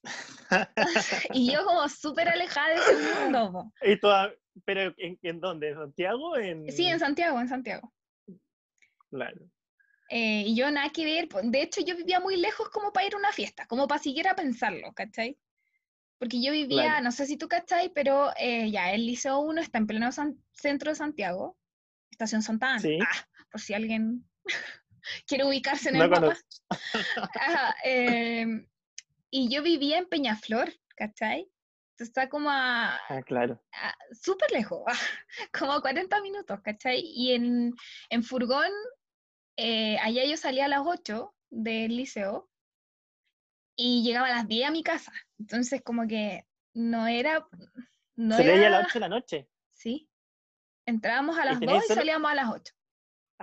y 1.34 1.52
yo 1.52 1.66
como 1.66 1.88
súper 1.90 2.30
alejada 2.30 2.70
de 2.70 2.76
ese 2.76 3.22
mundo. 3.22 3.72
¿Y 3.82 4.00
¿Pero 4.64 4.94
¿en, 4.98 5.40
dónde? 5.42 5.70
¿En 5.70 5.76
Santiago? 5.76 6.38
En... 6.38 6.72
Sí, 6.72 6.88
en 6.88 7.00
Santiago, 7.00 7.40
en 7.42 7.50
Santiago. 7.50 7.94
Claro. 9.10 9.50
Eh, 10.10 10.44
y 10.48 10.56
yo 10.56 10.70
nada 10.72 10.90
que 10.92 11.04
ver, 11.04 11.28
de 11.28 11.62
hecho 11.62 11.82
yo 11.82 11.98
vivía 11.98 12.20
muy 12.20 12.38
lejos 12.38 12.70
como 12.70 12.94
para 12.94 13.08
ir 13.08 13.16
a 13.16 13.18
una 13.18 13.32
fiesta, 13.32 13.66
como 13.66 13.88
para 13.88 14.02
siquiera 14.02 14.36
pensarlo, 14.36 14.94
¿cachai? 14.94 15.38
Porque 16.20 16.42
yo 16.42 16.54
vivía, 16.54 17.02
no 17.02 17.12
sé 17.12 17.26
si 17.26 17.38
tú 17.38 17.48
cachai, 17.50 17.90
pero 17.90 18.32
eh, 18.40 18.72
ya 18.72 18.94
el 18.94 19.06
Liceo 19.06 19.40
1 19.40 19.60
está 19.60 19.80
en 19.80 19.88
pleno 19.88 20.10
centro 20.54 20.92
de 20.92 20.96
Santiago, 20.96 21.58
Estación 22.10 22.42
Santana. 22.42 22.80
Sí. 22.80 22.98
Ah, 23.02 23.28
por 23.56 23.62
si 23.62 23.74
alguien 23.74 24.30
quiere 25.28 25.46
ubicarse 25.46 25.88
en 25.88 25.96
el 25.96 26.10
mapa. 26.10 26.36
Em, 27.86 28.68
y 29.32 29.48
yo 29.48 29.64
vivía 29.64 29.98
en 29.98 30.08
Peñaflor, 30.10 30.74
¿cachai? 30.98 31.50
Está 31.98 32.28
como 32.28 32.50
a... 32.52 33.00
Ah, 33.08 33.22
claro. 33.26 33.64
Súper 34.12 34.52
lejos, 34.52 34.84
como 35.58 35.72
a 35.72 35.80
40 35.80 36.22
minutos, 36.22 36.60
¿cachai? 36.62 37.00
Y 37.00 37.32
en, 37.32 37.74
en 38.10 38.24
furgón, 38.24 38.70
eh, 39.56 39.98
allá 40.00 40.26
yo 40.26 40.36
salía 40.36 40.66
a 40.66 40.68
las 40.68 40.82
8 40.84 41.34
del 41.50 41.96
liceo 41.96 42.50
y 43.78 44.04
llegaba 44.04 44.28
a 44.28 44.32
las 44.32 44.50
10 44.50 44.68
a 44.68 44.72
mi 44.72 44.84
casa. 44.84 45.14
Entonces, 45.40 45.82
como 45.82 46.06
que 46.10 46.46
no 46.74 47.08
era... 47.08 47.48
No 48.18 48.36
Se 48.36 48.54
era... 48.54 48.68
a 48.68 48.70
las 48.70 48.86
8 48.88 48.94
de 48.96 49.00
la 49.00 49.10
noche. 49.10 49.50
Sí. 49.72 50.10
Entrábamos 50.86 51.38
a 51.38 51.46
las 51.46 51.58
tenéis 51.62 51.78
2 51.78 51.86
y 51.86 51.88
solo- 51.88 52.02
salíamos 52.02 52.32
a 52.32 52.36
las 52.36 52.50
8. 52.50 52.75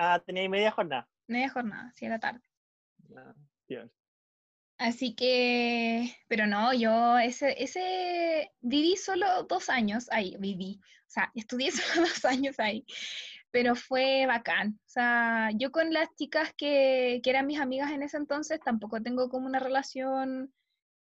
Ah, 0.05 0.21
tenía 0.27 0.49
media 0.49 0.73
jornada. 0.73 1.09
Media 1.29 1.49
jornada, 1.49 1.93
sí, 1.95 2.07
era 2.07 2.19
tarde. 2.19 2.41
Ah. 3.17 3.35
Así 4.79 5.15
que, 5.15 6.13
pero 6.27 6.49
no, 6.49 6.73
yo 6.75 7.19
ese, 7.19 7.55
ese, 7.63 8.51
viví 8.61 8.97
solo 8.97 9.45
dos 9.45 9.69
años 9.69 10.09
ahí, 10.11 10.37
viví, 10.41 10.81
o 10.83 11.11
sea, 11.11 11.31
estudié 11.37 11.71
solo 11.71 12.09
dos 12.09 12.25
años 12.25 12.59
ahí, 12.59 12.85
pero 13.53 13.77
fue 13.77 14.27
bacán. 14.27 14.81
O 14.87 14.89
sea, 14.89 15.51
yo 15.55 15.71
con 15.71 15.93
las 15.93 16.09
chicas 16.17 16.53
que, 16.57 17.21
que 17.23 17.31
eran 17.31 17.47
mis 17.47 17.61
amigas 17.61 17.93
en 17.93 18.03
ese 18.03 18.17
entonces 18.17 18.59
tampoco 18.59 19.01
tengo 19.01 19.29
como 19.29 19.47
una 19.47 19.61
relación 19.61 20.53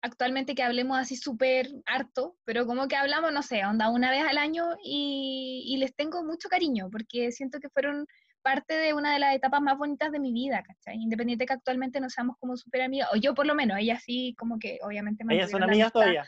actualmente 0.01 0.55
que 0.55 0.63
hablemos 0.63 0.97
así 0.97 1.15
súper 1.15 1.69
harto, 1.85 2.35
pero 2.45 2.65
como 2.65 2.87
que 2.87 2.95
hablamos, 2.95 3.31
no 3.31 3.43
sé, 3.43 3.63
onda 3.63 3.91
una 3.91 4.09
vez 4.09 4.25
al 4.27 4.39
año 4.39 4.65
y, 4.83 5.65
y 5.67 5.77
les 5.77 5.95
tengo 5.95 6.23
mucho 6.23 6.49
cariño 6.49 6.89
porque 6.91 7.31
siento 7.31 7.59
que 7.59 7.69
fueron 7.69 8.07
parte 8.47 8.77
de 8.77 8.93
una 8.93 9.11
de 9.11 9.19
las 9.19 9.35
etapas 9.35 9.59
más 9.59 9.77
bonitas 9.77 10.09
de 10.09 10.19
mi 10.19 10.31
vida, 10.31 10.63
¿cachai? 10.63 10.95
Independiente 10.95 11.45
que 11.45 11.51
actualmente 11.51 11.99
no 11.99 12.09
seamos 12.09 12.37
como 12.39 12.55
súper 12.55 12.83
amigas, 12.83 13.09
o 13.13 13.17
yo 13.17 13.33
por 13.33 13.45
lo 13.45 13.53
menos, 13.53 13.77
ella 13.77 13.99
sí 13.99 14.35
como 14.37 14.57
que 14.57 14.79
obviamente 14.83 15.25
Ellas 15.27 15.51
son 15.51 15.63
amigas 15.63 15.91
todavía. 15.91 16.25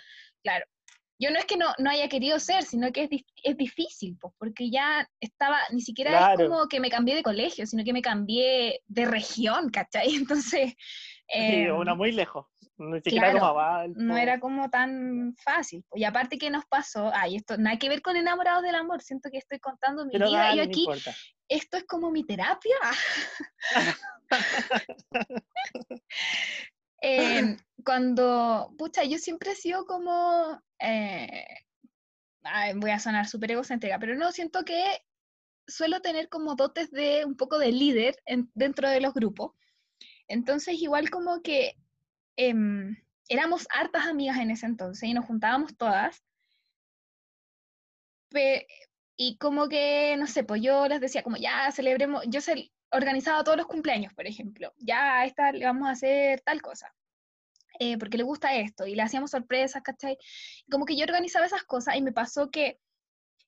Yo 1.21 1.31
no 1.31 1.39
es 1.39 1.45
que 1.45 1.55
no, 1.55 1.67
no 1.77 1.89
haya 1.89 2.07
querido 2.09 2.39
ser, 2.39 2.63
sino 2.63 2.91
que 2.91 3.03
es, 3.03 3.09
es 3.43 3.57
difícil, 3.57 4.17
pues, 4.19 4.33
porque 4.37 4.69
ya 4.69 5.09
estaba, 5.21 5.59
ni 5.71 5.81
siquiera 5.81 6.11
Claro. 6.11 6.43
es 6.43 6.49
como 6.49 6.67
que 6.67 6.79
me 6.81 6.89
cambié 6.89 7.15
de 7.15 7.23
colegio, 7.23 7.65
sino 7.65 7.83
que 7.83 7.93
me 7.93 8.01
cambié 8.01 8.81
de 8.87 9.05
región, 9.05 9.69
¿cachai? 9.69 10.07
Entonces, 10.15 10.75
Sí, 11.31 11.37
em, 11.39 11.75
una 11.75 11.93
muy 11.95 12.11
lejos. 12.11 12.47
Claro, 13.03 13.39
como 13.39 13.53
no 13.95 14.17
era 14.17 14.39
como 14.39 14.69
tan 14.69 15.35
fácil. 15.43 15.83
po. 15.89 15.97
Y 15.97 16.05
aparte 16.05 16.37
que 16.37 16.49
nos 16.49 16.65
pasó, 16.65 17.11
ay, 17.13 17.35
esto 17.35 17.57
nada 17.57 17.77
que 17.77 17.89
ver 17.89 18.01
con 18.01 18.15
enamorados 18.15 18.63
del 18.63 18.75
amor, 18.75 19.01
siento 19.01 19.29
que 19.29 19.37
estoy 19.37 19.59
contando 19.59 20.05
mi 20.05 20.13
Pero 20.13 20.29
vida 20.29 20.39
dale, 20.39 20.53
y 20.53 20.57
no 20.57 20.63
aquí 20.63 20.85
esto 21.49 21.77
es 21.77 21.83
como 21.85 22.11
mi 22.11 22.23
terapia. 22.25 22.75
Em, 27.01 27.57
cuando, 27.85 28.73
pucha, 28.77 29.03
yo 29.05 29.17
siempre 29.17 29.51
he 29.51 29.55
sido 29.55 29.85
como, 29.85 30.61
eh, 30.79 31.45
ay, 32.43 32.73
voy 32.75 32.91
a 32.91 32.99
sonar 32.99 33.25
súper 33.27 33.51
egocéntrica, 33.51 33.97
pero 33.99 34.15
no, 34.15 34.31
siento 34.33 34.65
que 34.65 34.83
suelo 35.65 36.01
tener 36.01 36.27
como 36.29 36.55
dotes 36.55 36.91
de 36.91 37.23
un 37.25 37.37
poco 37.37 37.57
de 37.57 37.71
líder 37.71 38.15
en- 38.25 38.51
dentro 38.53 38.89
de 38.89 38.99
los 38.99 39.13
grupos. 39.13 39.53
Entonces, 40.27 40.81
igual 40.81 41.09
como 41.09 41.41
que 41.41 41.75
em, 42.47 42.95
éramos 43.27 43.67
hartas 43.73 44.05
amigas 44.07 44.37
en 44.37 44.51
ese 44.51 44.65
entonces 44.65 45.09
y 45.09 45.13
nos 45.13 45.25
juntábamos 45.25 45.75
todas. 45.77 46.23
pe- 48.29 48.67
y 49.17 49.37
como 49.37 49.67
que, 49.67 50.15
no 50.17 50.27
sé, 50.27 50.43
pues 50.43 50.61
yo 50.61 50.87
les 50.87 51.01
decía 51.01 51.23
como 51.23 51.37
ya 51.37 51.71
celebremos, 51.71 52.23
yo 52.27 52.39
cel- 52.41 52.71
organizaba 52.91 53.43
todos 53.43 53.57
los 53.57 53.67
cumpleaños, 53.67 54.13
por 54.13 54.25
ejemplo, 54.27 54.73
ya 54.77 55.19
a 55.19 55.25
esta 55.25 55.51
le 55.51 55.65
vamos 55.65 55.87
a 55.89 55.91
hacer 55.91 56.41
tal 56.41 56.61
cosa, 56.61 56.95
eh, 57.79 57.97
porque 57.97 58.17
le 58.17 58.23
gusta 58.23 58.55
esto, 58.55 58.85
y 58.87 58.95
le 58.95 59.01
hacíamos 59.03 59.31
sorpresas, 59.31 59.81
¿cachai? 59.83 60.17
Como 60.71 60.85
que 60.85 60.95
yo 60.97 61.03
organizaba 61.05 61.45
esas 61.45 61.63
cosas 61.63 61.95
y 61.97 62.01
me 62.01 62.11
pasó 62.13 62.49
que 62.51 62.79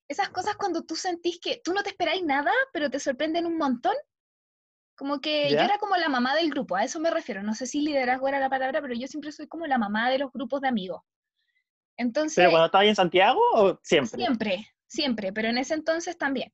esas 0.08 0.28
cosas 0.30 0.56
cuando 0.56 0.82
tú 0.84 0.96
sentís 0.96 1.40
que 1.40 1.60
tú 1.64 1.72
no 1.74 1.82
te 1.82 1.90
esperáis 1.90 2.22
nada, 2.24 2.52
pero 2.72 2.90
te 2.90 3.00
sorprenden 3.00 3.46
un 3.46 3.56
montón, 3.56 3.94
como 4.94 5.20
que 5.20 5.50
yo 5.50 5.58
era 5.58 5.78
como 5.78 5.96
la 5.96 6.08
mamá 6.08 6.34
del 6.34 6.50
grupo, 6.50 6.76
a 6.76 6.84
eso 6.84 7.00
me 7.00 7.10
refiero, 7.10 7.42
no 7.42 7.54
sé 7.54 7.66
si 7.66 7.80
liderazgo 7.80 8.28
era 8.28 8.38
la 8.38 8.50
palabra, 8.50 8.80
pero 8.80 8.94
yo 8.94 9.06
siempre 9.06 9.32
soy 9.32 9.46
como 9.48 9.66
la 9.66 9.78
mamá 9.78 10.10
de 10.10 10.18
los 10.18 10.32
grupos 10.32 10.60
de 10.60 10.68
amigos. 10.68 11.02
Entonces, 11.96 12.36
¿Pero 12.36 12.50
cuando 12.50 12.66
estaba 12.66 12.82
ahí 12.82 12.88
en 12.88 12.96
Santiago 12.96 13.40
o 13.52 13.80
siempre? 13.82 14.18
Siempre, 14.18 14.66
siempre, 14.86 15.32
pero 15.32 15.48
en 15.48 15.58
ese 15.58 15.74
entonces 15.74 16.16
también. 16.16 16.52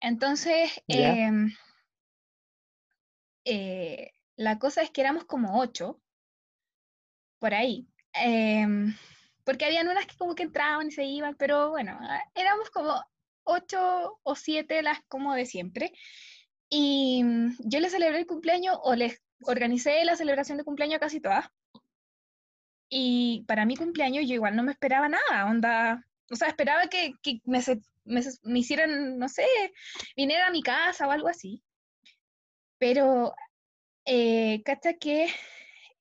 Entonces, 0.00 0.70
em, 0.88 1.52
eh, 3.44 4.12
la 4.36 4.58
cosa 4.58 4.82
es 4.82 4.90
que 4.90 5.00
éramos 5.00 5.24
como 5.24 5.60
ocho, 5.60 6.00
por 7.38 7.54
ahí, 7.54 7.86
em, 8.12 8.94
porque 9.44 9.64
habían 9.64 9.88
unas 9.88 10.06
que 10.06 10.16
como 10.16 10.34
que 10.34 10.42
entraban 10.42 10.88
y 10.88 10.90
se 10.90 11.04
iban, 11.04 11.34
pero 11.36 11.70
bueno, 11.70 11.98
éramos 12.34 12.70
como 12.70 13.02
ocho 13.44 14.18
o 14.22 14.34
siete 14.34 14.82
las 14.82 15.00
como 15.08 15.34
de 15.34 15.46
siempre. 15.46 15.92
Y 16.68 17.22
mm, 17.24 17.56
yo 17.60 17.80
les 17.80 17.92
celebré 17.92 18.18
el 18.18 18.26
cumpleaños 18.26 18.78
o 18.82 18.94
les 18.94 19.22
organicé 19.42 20.04
la 20.04 20.16
celebración 20.16 20.58
de 20.58 20.64
cumpleaños 20.64 20.96
a 20.96 21.00
casi 21.00 21.20
todas. 21.20 21.46
Y 22.88 23.44
para 23.46 23.64
mi 23.64 23.76
cumpleaños 23.76 24.26
yo 24.26 24.34
igual 24.34 24.56
no 24.56 24.62
me 24.62 24.72
esperaba 24.72 25.08
nada, 25.08 25.46
onda, 25.46 26.04
o 26.30 26.36
sea, 26.36 26.48
esperaba 26.48 26.86
que, 26.88 27.14
que 27.22 27.40
me, 27.44 27.60
me, 28.04 28.22
me 28.42 28.58
hicieran, 28.58 29.18
no 29.18 29.28
sé, 29.28 29.46
viniera 30.16 30.46
a 30.46 30.50
mi 30.50 30.62
casa 30.62 31.06
o 31.06 31.10
algo 31.10 31.28
así. 31.28 31.62
Pero, 32.78 33.34
eh, 34.04 34.62
cacha 34.64 34.94
que 34.94 35.28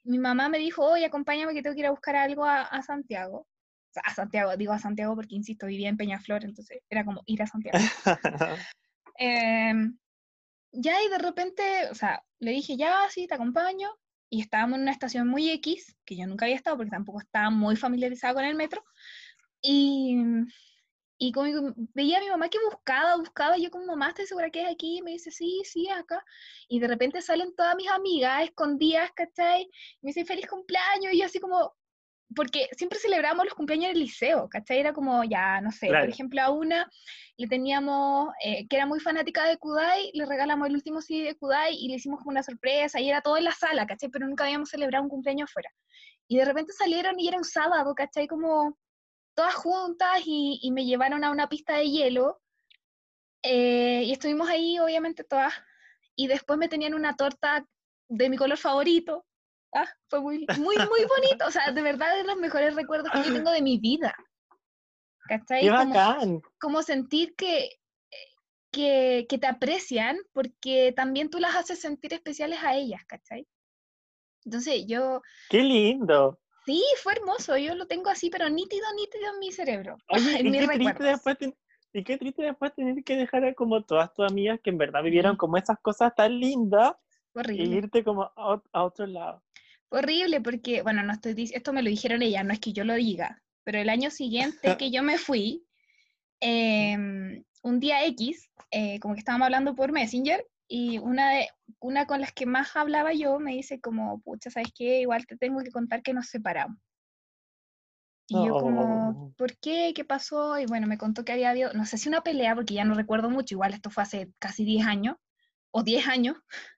mi 0.03 0.17
mamá 0.19 0.49
me 0.49 0.59
dijo, 0.59 0.85
oye, 0.85 1.05
acompáñame 1.05 1.53
que 1.53 1.61
tengo 1.61 1.73
que 1.73 1.81
ir 1.81 1.87
a 1.87 1.91
buscar 1.91 2.15
algo 2.15 2.45
a, 2.45 2.61
a 2.61 2.81
Santiago. 2.81 3.39
O 3.39 3.93
sea, 3.93 4.03
a 4.05 4.13
Santiago, 4.13 4.55
digo 4.57 4.73
a 4.73 4.79
Santiago 4.79 5.15
porque, 5.15 5.35
insisto, 5.35 5.67
vivía 5.67 5.89
en 5.89 5.97
Peñaflor, 5.97 6.43
entonces 6.43 6.79
era 6.89 7.05
como 7.05 7.21
ir 7.25 7.41
a 7.41 7.47
Santiago. 7.47 7.77
Em, 9.15 9.95
ya 10.73 11.01
y 11.03 11.09
de 11.09 11.19
repente, 11.19 11.63
o 11.91 11.95
sea, 11.95 12.25
le 12.39 12.51
dije, 12.51 12.75
ya, 12.75 13.07
sí, 13.09 13.27
te 13.27 13.35
acompaño. 13.35 13.89
Y 14.29 14.41
estábamos 14.41 14.77
en 14.77 14.83
una 14.83 14.91
estación 14.91 15.27
muy 15.27 15.49
X, 15.51 15.95
que 16.05 16.17
yo 16.17 16.25
nunca 16.27 16.45
había 16.45 16.55
estado 16.55 16.75
porque 16.77 16.89
tampoco 16.89 17.21
estaba 17.21 17.51
muy 17.51 17.75
familiarizada 17.75 18.33
con 18.33 18.43
el 18.43 18.55
metro. 18.55 18.83
Y, 19.61 20.17
y 21.19 21.31
veía 21.93 22.17
a 22.17 22.21
mi 22.21 22.29
mamá 22.29 22.49
que 22.49 22.57
buscaba, 22.69 23.15
buscaba, 23.17 23.57
yo 23.57 23.69
como, 23.69 23.85
mamá, 23.85 24.09
¿estás 24.09 24.27
segura 24.27 24.49
que 24.49 24.63
es 24.63 24.69
aquí? 24.71 24.97
Y 24.97 25.01
me 25.03 25.11
dice, 25.11 25.31
sí, 25.31 25.61
sí, 25.63 25.87
acá. 25.89 26.25
Y 26.67 26.79
de 26.79 26.87
repente 26.87 27.21
salen 27.21 27.55
todas 27.55 27.75
mis 27.75 27.89
amigas 27.89 28.43
escondidas, 28.43 29.11
¿cachai? 29.11 29.63
Y 29.63 29.99
me 30.01 30.09
dicen, 30.09 30.25
feliz 30.25 30.47
cumpleaños, 30.47 31.13
y 31.13 31.19
yo 31.19 31.25
así 31.25 31.39
como, 31.39 31.75
porque 32.35 32.69
siempre 32.77 32.99
celebramos 32.99 33.45
los 33.45 33.53
cumpleaños 33.53 33.89
en 33.91 33.95
el 33.95 33.99
liceo, 34.01 34.47
¿cachai? 34.49 34.79
Era 34.79 34.93
como, 34.93 35.23
ya, 35.23 35.61
no 35.61 35.71
sé, 35.71 35.87
Claro. 35.87 36.05
por 36.05 36.13
ejemplo, 36.13 36.41
a 36.41 36.49
una 36.49 36.89
le 37.37 37.47
teníamos, 37.47 38.29
eh, 38.45 38.67
que 38.67 38.75
era 38.75 38.85
muy 38.85 38.99
fanática 38.99 39.45
de 39.45 39.57
Kudai, 39.57 40.11
le 40.13 40.25
regalamos 40.25 40.67
el 40.67 40.75
último 40.75 41.01
CD 41.01 41.23
de 41.25 41.35
Kudai 41.35 41.75
y 41.75 41.89
le 41.89 41.95
hicimos 41.95 42.19
como 42.19 42.29
una 42.31 42.43
sorpresa, 42.43 42.99
y 43.01 43.09
era 43.09 43.21
todo 43.21 43.37
en 43.37 43.43
la 43.45 43.51
sala, 43.51 43.85
¿cachai? 43.87 44.09
Pero 44.09 44.27
nunca 44.27 44.43
habíamos 44.43 44.69
celebrado 44.69 45.03
un 45.03 45.09
cumpleaños 45.09 45.49
afuera. 45.49 45.69
Y 46.27 46.37
de 46.37 46.45
repente 46.45 46.73
salieron 46.73 47.19
y 47.19 47.27
era 47.27 47.37
un 47.37 47.43
sábado, 47.43 47.93
¿cachai? 47.95 48.27
Como 48.27 48.77
todas 49.35 49.55
juntas 49.55 50.21
y, 50.25 50.59
y 50.61 50.71
me 50.71 50.85
llevaron 50.85 51.23
a 51.23 51.31
una 51.31 51.49
pista 51.49 51.75
de 51.77 51.89
hielo. 51.89 52.39
eh, 53.41 54.03
y 54.05 54.11
estuvimos 54.11 54.47
ahí, 54.49 54.79
obviamente, 54.79 55.23
todas. 55.23 55.53
Y 56.15 56.27
después 56.27 56.57
me 56.59 56.69
tenían 56.69 56.93
una 56.93 57.15
torta 57.15 57.65
de 58.09 58.29
mi 58.29 58.37
color 58.37 58.57
favorito. 58.57 59.25
Ah, 59.73 59.87
fue 60.09 60.21
muy, 60.21 60.45
muy, 60.57 60.75
muy 60.77 61.05
bonito. 61.05 61.45
O 61.47 61.51
sea, 61.51 61.71
de 61.71 61.81
verdad, 61.81 62.15
de 62.15 62.23
los 62.23 62.37
mejores 62.37 62.75
recuerdos 62.75 63.11
que 63.11 63.23
yo 63.27 63.33
tengo 63.33 63.51
de 63.51 63.61
mi 63.61 63.79
vida. 63.79 64.13
¿Cachai? 65.27 65.61
¡Qué 65.61 65.69
Como- 65.69 65.93
bacán! 65.93 66.41
como 66.59 66.81
sentir 66.83 67.33
que, 67.35 67.69
que, 68.71 69.25
que 69.29 69.37
te 69.37 69.47
aprecian 69.47 70.17
porque 70.33 70.93
también 70.95 71.29
tú 71.29 71.39
las 71.39 71.55
haces 71.55 71.79
sentir 71.79 72.13
especiales 72.13 72.59
a 72.61 72.75
ellas, 72.75 73.01
¿cachai? 73.07 73.47
Entonces 74.45 74.85
yo, 74.87 75.21
¡Qué 75.49 75.59
lindo! 75.63 76.39
sí, 76.65 76.83
fue 77.01 77.13
hermoso, 77.13 77.57
yo 77.57 77.75
lo 77.75 77.87
tengo 77.87 78.09
así, 78.09 78.29
pero 78.29 78.49
nítido, 78.49 78.85
nítido 78.95 79.31
en 79.33 79.39
mi 79.39 79.51
cerebro, 79.51 79.97
Oye, 80.09 80.39
en 80.39 80.47
y 80.47 80.51
mis 80.51 80.67
qué, 80.67 80.67
triste 80.77 81.03
después 81.03 81.37
ten- 81.37 81.57
y 81.93 82.03
qué 82.03 82.17
triste 82.17 82.43
después 82.43 82.73
tener 82.73 83.03
que 83.03 83.15
dejar 83.15 83.45
a 83.45 83.53
como 83.53 83.83
todas 83.83 84.13
tus 84.13 84.29
amigas 84.29 84.59
que 84.61 84.71
en 84.71 84.77
verdad 84.77 85.03
vivieron 85.03 85.37
como 85.37 85.57
esas 85.57 85.79
cosas 85.79 86.13
tan 86.15 86.37
lindas 86.39 86.93
Fue 87.31 87.41
y 87.43 87.45
horrible. 87.45 87.75
irte 87.77 88.03
como 88.03 88.23
a, 88.23 88.61
a 88.73 88.83
otro 88.83 89.05
lado. 89.05 89.43
Horrible 89.93 90.41
porque, 90.41 90.81
bueno, 90.81 91.03
no 91.03 91.13
estoy 91.13 91.51
esto 91.53 91.71
me 91.71 91.83
lo 91.83 91.89
dijeron 91.89 92.23
ellas, 92.23 92.43
no 92.43 92.51
es 92.51 92.59
que 92.59 92.73
yo 92.73 92.83
lo 92.83 92.95
diga, 92.95 93.43
pero 93.63 93.79
el 93.79 93.89
año 93.89 94.09
siguiente 94.09 94.61
que 94.79 94.89
yo 94.89 95.03
me 95.03 95.19
fui, 95.19 95.63
em, 96.39 97.43
un 97.61 97.79
día 97.79 98.03
X, 98.07 98.49
eh, 98.71 98.99
como 98.99 99.13
que 99.13 99.19
estábamos 99.19 99.45
hablando 99.45 99.75
por 99.75 99.91
Messenger, 99.91 100.43
y 100.67 100.97
una, 100.97 101.29
de, 101.31 101.49
una 101.79 102.07
con 102.07 102.21
las 102.21 102.31
que 102.33 102.47
más 102.47 102.75
hablaba 102.75 103.13
yo 103.13 103.37
me 103.39 103.53
dice 103.53 103.79
como, 103.79 104.19
pucha, 104.21 104.49
¿sabes 104.49 104.69
qué? 104.73 105.01
Igual 105.01 105.27
te 105.27 105.37
tengo 105.37 105.61
que 105.61 105.69
contar 105.69 106.01
que 106.01 106.13
nos 106.13 106.27
separamos. 106.27 106.79
Y 108.27 108.35
yo 108.47 108.57
como, 108.57 109.09
Oh. 109.09 109.33
¿por 109.37 109.57
qué? 109.59 109.93
¿Qué 109.95 110.05
pasó? 110.05 110.57
Y 110.57 110.65
bueno, 110.65 110.87
me 110.87 110.97
contó 110.97 111.23
que 111.23 111.33
había 111.33 111.51
habido, 111.51 111.73
no 111.73 111.85
sé 111.85 111.99
si 111.99 112.09
una 112.09 112.21
pelea, 112.21 112.55
porque 112.55 112.73
ya 112.73 112.85
no 112.85 112.95
recuerdo 112.95 113.29
mucho, 113.29 113.53
igual 113.53 113.73
esto 113.73 113.91
fue 113.91 114.03
hace 114.03 114.31
casi 114.39 114.65
10 114.65 114.87
años, 114.87 115.17
o 115.71 115.83
10 115.83 116.07
años, 116.07 116.37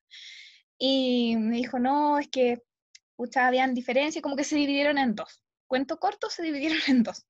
y 0.77 1.37
me 1.37 1.57
dijo, 1.57 1.79
no, 1.79 2.19
es 2.19 2.27
que, 2.27 2.61
pucha, 3.15 3.47
habían 3.47 3.73
diferencias, 3.73 4.21
como 4.21 4.35
que 4.35 4.43
se 4.43 4.55
dividieron 4.55 4.97
en 4.97 5.15
dos. 5.15 5.41
Cuento 5.67 5.99
corto, 5.99 6.29
se 6.29 6.43
dividieron 6.43 6.77
en 6.87 7.03
dos. 7.03 7.25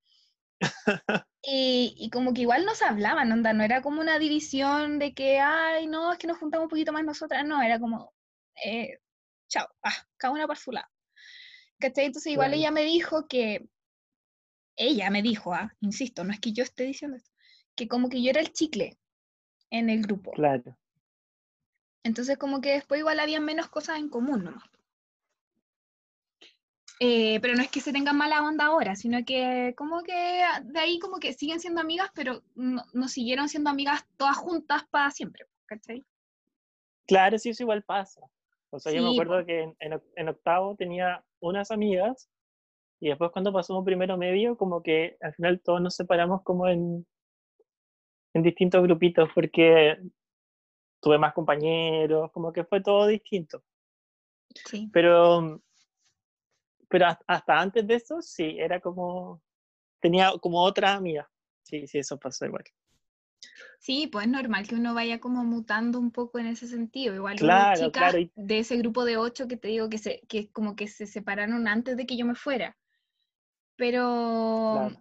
Y, 1.47 1.93
y 1.99 2.09
como 2.09 2.33
que 2.33 2.41
igual 2.41 2.65
nos 2.65 2.81
hablaban, 2.81 3.31
onda, 3.31 3.53
no 3.53 3.63
era 3.63 3.83
como 3.83 4.01
una 4.01 4.17
división 4.17 4.97
de 4.97 5.13
que, 5.13 5.39
ay, 5.39 5.85
no, 5.85 6.11
es 6.11 6.17
que 6.17 6.25
nos 6.25 6.39
juntamos 6.39 6.63
un 6.63 6.69
poquito 6.71 6.91
más 6.91 7.03
nosotras, 7.03 7.45
no, 7.45 7.61
era 7.61 7.79
como, 7.79 8.15
eh, 8.65 8.97
chao, 9.47 9.67
ah, 9.83 9.93
cada 10.17 10.33
una 10.33 10.47
por 10.47 10.57
su 10.57 10.71
lado. 10.71 10.87
¿Cachai? 11.79 12.05
Entonces 12.05 12.31
igual 12.31 12.55
ella 12.55 12.71
me 12.71 12.83
dijo 12.83 13.27
que, 13.27 13.69
ella 14.75 15.11
me 15.11 15.21
dijo, 15.21 15.53
ah, 15.53 15.71
insisto, 15.81 16.23
no 16.23 16.33
es 16.33 16.39
que 16.39 16.51
yo 16.51 16.63
esté 16.63 16.83
diciendo 16.83 17.17
esto, 17.17 17.31
que 17.75 17.87
como 17.87 18.09
que 18.09 18.23
yo 18.23 18.31
era 18.31 18.41
el 18.41 18.51
chicle 18.51 18.97
en 19.69 19.91
el 19.91 20.01
grupo. 20.01 20.31
Claro. 20.31 20.75
Entonces 22.03 22.37
como 22.37 22.61
que 22.61 22.71
después 22.71 22.99
igual 22.99 23.19
había 23.19 23.39
menos 23.39 23.69
cosas 23.69 23.99
en 23.99 24.09
común 24.09 24.43
nomás. 24.43 24.63
Eh, 26.99 27.39
pero 27.41 27.55
no 27.55 27.61
es 27.61 27.69
que 27.69 27.81
se 27.81 27.91
tengan 27.93 28.17
mala 28.17 28.41
onda 28.43 28.65
ahora, 28.67 28.95
sino 28.95 29.19
que 29.25 29.73
como 29.77 30.01
que 30.03 30.13
de 30.63 30.79
ahí 30.79 30.99
como 30.99 31.19
que 31.19 31.33
siguen 31.33 31.59
siendo 31.59 31.81
amigas, 31.81 32.09
pero 32.15 32.43
no, 32.55 32.83
no 32.93 33.07
siguieron 33.09 33.49
siendo 33.49 33.69
amigas 33.69 34.05
todas 34.17 34.37
juntas 34.37 34.85
para 34.89 35.11
siempre, 35.11 35.45
¿cachai? 35.65 36.05
Claro, 37.07 37.37
sí, 37.37 37.49
eso 37.49 37.63
igual 37.63 37.83
pasa. 37.83 38.21
O 38.69 38.79
sea, 38.79 38.91
yo 38.91 39.01
me 39.03 39.09
Sí, 39.09 39.09
acuerdo 39.09 39.45
que 39.45 39.61
en, 39.63 39.75
en 39.79 40.01
en 40.15 40.29
octavo 40.29 40.75
tenía 40.75 41.23
unas 41.39 41.71
amigas 41.71 42.29
y 43.01 43.09
después 43.09 43.31
cuando 43.31 43.53
pasamos 43.53 43.85
primero 43.85 44.17
medio, 44.17 44.57
como 44.57 44.83
que 44.83 45.17
al 45.21 45.33
final 45.35 45.61
todos 45.63 45.81
nos 45.81 45.95
separamos 45.95 46.43
como 46.43 46.67
en, 46.69 47.07
en 48.33 48.43
distintos 48.43 48.83
grupitos 48.83 49.29
porque 49.33 49.97
tuve 51.01 51.17
más 51.17 51.33
compañeros, 51.33 52.31
como 52.33 52.51
que 52.51 52.65
fue 52.65 52.81
todo 52.81 53.07
distinto. 53.07 53.63
Sí. 54.65 54.91
Pero, 54.91 55.61
pero 56.95 57.07
has- 57.07 57.19
hasta 57.27 57.59
antes 57.59 57.85
de 57.85 57.95
eso, 57.95 58.21
sí, 58.21 58.55
era 58.57 58.79
como, 58.79 59.43
tenía 59.99 60.31
como 60.41 60.61
otra 60.63 60.93
amiga. 60.93 61.29
Sí, 61.61 61.85
sí, 61.87 61.97
eso 61.97 62.17
pasó 62.17 62.45
igual. 62.45 62.63
Sí, 63.79 64.07
pues 64.07 64.27
es 64.27 64.31
normal 64.31 64.65
que 64.65 64.75
uno 64.75 64.93
vaya 64.93 65.19
como 65.19 65.43
mutando 65.43 65.99
un 65.99 66.11
poco 66.11 66.39
en 66.39 66.45
ese 66.47 66.67
sentido. 66.69 67.13
Igual 67.13 67.35
Claro, 67.37 67.87
chicas 67.87 67.91
claro, 67.91 68.19
y- 68.19 68.31
de 68.35 68.59
ese 68.59 68.77
grupo 68.77 69.03
de 69.03 69.17
ocho 69.17 69.45
que 69.49 69.57
te 69.57 69.67
digo 69.67 69.89
que 69.89 69.97
se, 69.97 70.21
que 70.29 70.49
como 70.53 70.77
que 70.77 70.87
se 70.87 71.05
separaron 71.05 71.67
antes 71.67 71.97
de 71.97 72.05
que 72.05 72.15
yo 72.15 72.25
me 72.25 72.35
fuera. 72.35 72.77
Pero 73.75 74.71
Claro. 74.71 74.97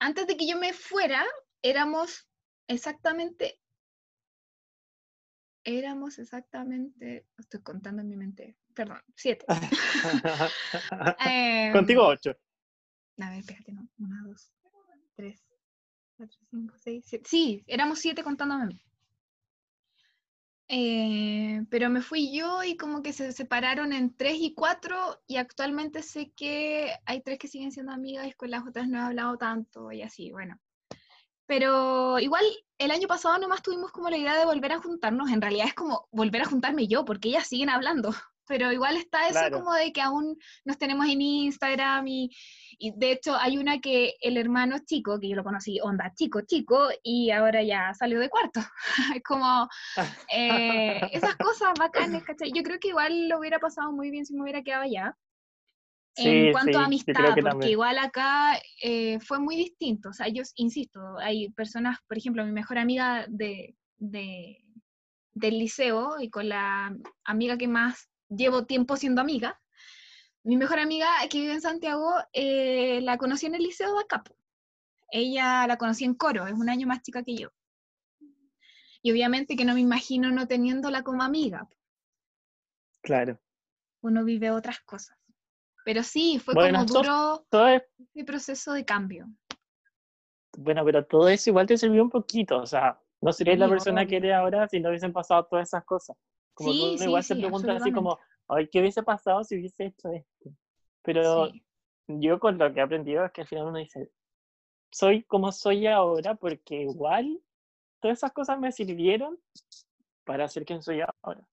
antes 0.00 0.26
de 0.26 0.36
que 0.36 0.46
yo 0.46 0.58
me 0.58 0.74
fuera, 0.74 1.24
éramos 1.62 2.28
exactamente, 2.68 3.58
éramos 5.64 6.18
exactamente, 6.18 7.26
estoy 7.38 7.60
contando 7.60 8.02
en 8.02 8.08
mi 8.08 8.16
mente, 8.16 8.56
perdón, 8.74 9.00
siete. 9.16 9.46
Contigo 11.72 12.02
Em, 12.02 12.08
ocho. 12.08 12.36
A 13.18 13.30
ver, 13.30 13.40
espérate, 13.40 13.72
no. 13.72 13.88
Una, 13.98 14.22
dos, 14.26 14.52
tres, 15.16 15.42
cuatro, 16.16 16.38
cinco, 16.50 16.74
seis, 16.78 17.04
siete. 17.06 17.28
Sí, 17.28 17.64
éramos 17.66 17.98
siete 17.98 18.22
contándome 18.22 18.64
a 18.64 18.66
mí. 18.66 18.80
Eh, 20.68 21.62
pero 21.68 21.90
me 21.90 22.00
fui 22.00 22.34
yo 22.34 22.64
y 22.64 22.76
como 22.76 23.02
que 23.02 23.12
se 23.12 23.32
separaron 23.32 23.92
en 23.92 24.16
tres 24.16 24.36
y 24.38 24.54
cuatro 24.54 25.22
y 25.26 25.36
actualmente 25.36 26.02
sé 26.02 26.32
que 26.32 26.90
hay 27.04 27.22
tres 27.22 27.38
que 27.38 27.48
siguen 27.48 27.70
siendo 27.70 27.92
amigas 27.92 28.26
y 28.26 28.32
con 28.32 28.50
las 28.50 28.66
otras 28.66 28.88
no 28.88 28.98
he 28.98 29.02
hablado 29.02 29.36
tanto 29.36 29.92
y 29.92 30.02
así, 30.02 30.32
bueno. 30.32 30.58
Pero 31.46 32.18
igual 32.18 32.44
el 32.78 32.90
año 32.90 33.06
pasado 33.08 33.38
nomás 33.38 33.62
tuvimos 33.62 33.92
como 33.92 34.10
la 34.10 34.16
idea 34.16 34.38
de 34.38 34.44
volver 34.46 34.72
a 34.72 34.80
juntarnos. 34.80 35.30
En 35.30 35.40
realidad 35.40 35.66
es 35.68 35.74
como 35.74 36.08
volver 36.10 36.42
a 36.42 36.46
juntarme 36.46 36.86
yo 36.86 37.04
porque 37.04 37.28
ellas 37.28 37.46
siguen 37.46 37.70
hablando. 37.70 38.10
Pero 38.46 38.70
igual 38.72 38.96
está 38.96 39.24
eso 39.28 39.38
Claro. 39.38 39.58
como 39.60 39.72
de 39.72 39.90
que 39.90 40.02
aún 40.02 40.36
nos 40.66 40.76
tenemos 40.76 41.06
en 41.08 41.22
Instagram 41.22 42.06
y, 42.06 42.30
y 42.78 42.92
de 42.94 43.12
hecho 43.12 43.34
hay 43.36 43.56
una 43.56 43.78
que 43.78 44.16
el 44.20 44.36
hermano 44.36 44.76
chico, 44.84 45.18
que 45.18 45.30
yo 45.30 45.36
lo 45.36 45.42
conocí, 45.44 45.80
onda 45.80 46.12
chico, 46.14 46.42
chico, 46.42 46.88
y 47.02 47.30
ahora 47.30 47.62
ya 47.62 47.94
salió 47.94 48.20
de 48.20 48.28
cuarto. 48.28 48.60
Es 49.14 49.22
como 49.24 49.66
eh, 50.30 51.00
esas 51.12 51.36
cosas 51.36 51.72
bacanas, 51.78 52.22
¿cachai? 52.22 52.52
Yo 52.52 52.62
creo 52.62 52.78
que 52.78 52.88
igual 52.88 53.28
lo 53.28 53.38
hubiera 53.38 53.58
pasado 53.58 53.92
muy 53.92 54.10
bien 54.10 54.26
si 54.26 54.34
me 54.34 54.42
hubiera 54.42 54.62
quedado 54.62 54.82
allá. 54.82 55.16
Sí, 56.16 56.28
En 56.28 56.52
cuanto 56.52 56.78
a 56.78 56.82
sí, 56.82 56.86
amistad, 56.86 57.34
que 57.34 57.42
porque 57.42 57.48
también. 57.48 57.70
igual 57.72 57.98
acá 57.98 58.60
eh, 58.82 59.18
fue 59.20 59.38
muy 59.40 59.56
distinto. 59.56 60.10
O 60.10 60.12
sea, 60.12 60.28
yo 60.28 60.42
insisto, 60.56 61.18
hay 61.18 61.50
personas, 61.50 61.98
por 62.06 62.16
ejemplo, 62.18 62.44
mi 62.44 62.52
mejor 62.52 62.78
amiga 62.78 63.26
de, 63.28 63.76
de- 63.96 64.64
del 65.32 65.58
liceo 65.58 66.20
y 66.20 66.30
con 66.30 66.48
la 66.48 66.96
amiga 67.24 67.58
que 67.58 67.66
más 67.66 68.08
llevo 68.28 68.64
tiempo 68.66 68.96
siendo 68.96 69.20
amiga, 69.20 69.60
mi 70.44 70.56
mejor 70.56 70.78
amiga 70.78 71.08
que 71.30 71.40
vive 71.40 71.54
en 71.54 71.60
Santiago, 71.60 72.12
eh, 72.32 73.00
la 73.02 73.16
conocí 73.18 73.46
en 73.46 73.54
el 73.56 73.62
liceo 73.62 73.94
de 73.94 74.00
acá. 74.02 74.22
po. 74.22 74.36
Ella 75.10 75.66
la 75.66 75.76
conocí 75.78 76.04
en 76.04 76.14
coro, 76.14 76.46
es 76.46 76.52
un 76.54 76.68
año 76.68 76.86
más 76.86 77.02
chica 77.02 77.22
que 77.24 77.34
yo. 77.36 77.48
Y 79.02 79.10
obviamente 79.12 79.56
que 79.56 79.64
no 79.64 79.74
me 79.74 79.80
imagino 79.80 80.30
no 80.30 80.46
teniéndola 80.46 81.02
como 81.02 81.22
amiga. 81.22 81.68
Claro. 83.02 83.40
Uno 84.02 84.24
vive 84.24 84.50
otras 84.50 84.80
cosas. 84.80 85.16
Pero 85.84 86.02
sí, 86.02 86.38
fue 86.38 86.54
Bueno, 86.54 86.80
como 86.80 87.00
duro 87.00 87.46
Todo 87.50 87.68
es, 87.68 87.82
el 88.14 88.24
proceso 88.24 88.72
de 88.72 88.84
cambio. 88.84 89.28
bueno, 90.56 90.84
pero 90.84 91.04
todo 91.04 91.28
eso 91.28 91.50
igual 91.50 91.66
te 91.66 91.76
sirvió 91.76 92.02
un 92.02 92.10
poquito. 92.10 92.58
O 92.58 92.66
sea, 92.66 92.98
no 93.20 93.32
serías 93.32 93.58
la 93.58 93.68
persona 93.68 94.06
que 94.06 94.16
eres 94.16 94.32
ahora 94.34 94.66
si 94.68 94.80
no 94.80 94.88
hubiesen 94.88 95.12
pasado 95.12 95.44
todas 95.44 95.68
esas 95.68 95.84
cosas. 95.84 96.16
Como 96.54 96.70
Sí, 96.70 96.96
sí, 96.98 97.04
igual 97.04 97.22
se 97.22 97.34
sí, 97.34 97.40
pregunta 97.40 97.72
así 97.76 97.92
como, 97.92 98.18
ay, 98.48 98.68
¿qué 98.68 98.80
hubiese 98.80 99.02
pasado 99.02 99.44
si 99.44 99.56
hubiese 99.56 99.86
hecho 99.86 100.10
esto? 100.10 100.50
Pero 101.02 101.52
yo 102.06 102.38
con 102.38 102.58
lo 102.58 102.72
que 102.72 102.80
he 102.80 102.82
aprendido 102.82 103.24
es 103.24 103.32
que 103.32 103.42
al 103.42 103.46
final 103.46 103.66
uno 103.66 103.78
dice, 103.78 104.10
soy 104.90 105.24
como 105.24 105.52
soy 105.52 105.86
ahora 105.86 106.34
porque 106.34 106.82
igual 106.82 107.40
todas 108.00 108.18
esas 108.18 108.32
cosas 108.32 108.58
me 108.58 108.72
sirvieron 108.72 109.38
para 110.24 110.48
ser 110.48 110.64
quien 110.64 110.82
soy 110.82 111.02
ahora. 111.22 111.46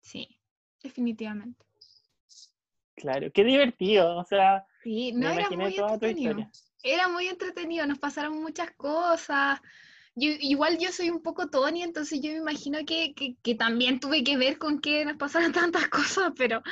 sí, 0.00 0.40
definitivamente. 0.82 1.69
Claro, 3.00 3.30
qué 3.32 3.44
divertido. 3.44 4.16
O 4.18 4.24
sea, 4.24 4.64
Sí, 4.82 5.12
me 5.14 5.20
no 5.26 5.30
era 5.32 5.40
imaginé 5.42 5.64
muy 5.64 5.74
toda 5.76 5.88
tu 5.88 5.94
entretenido. 5.94 6.30
historia. 6.40 6.50
Era 6.82 7.08
muy 7.08 7.26
entretenido, 7.28 7.86
nos 7.86 7.98
pasaron 7.98 8.40
muchas 8.40 8.70
cosas. 8.76 9.60
Yo- 10.14 10.30
igual 10.40 10.78
yo 10.78 10.90
soy 10.92 11.10
un 11.10 11.22
poco 11.22 11.48
Tony, 11.48 11.82
entonces 11.82 12.20
yo 12.20 12.30
me 12.32 12.38
imagino 12.38 12.78
que, 12.86 13.14
que- 13.14 13.36
que 13.42 13.54
también 13.54 14.00
tuve 14.00 14.22
que 14.24 14.36
ver 14.36 14.58
con 14.58 14.80
que 14.80 15.04
nos 15.04 15.16
pasaran 15.16 15.52
tantas 15.72 15.88
cosas, 15.88 16.32
pero 16.36 16.62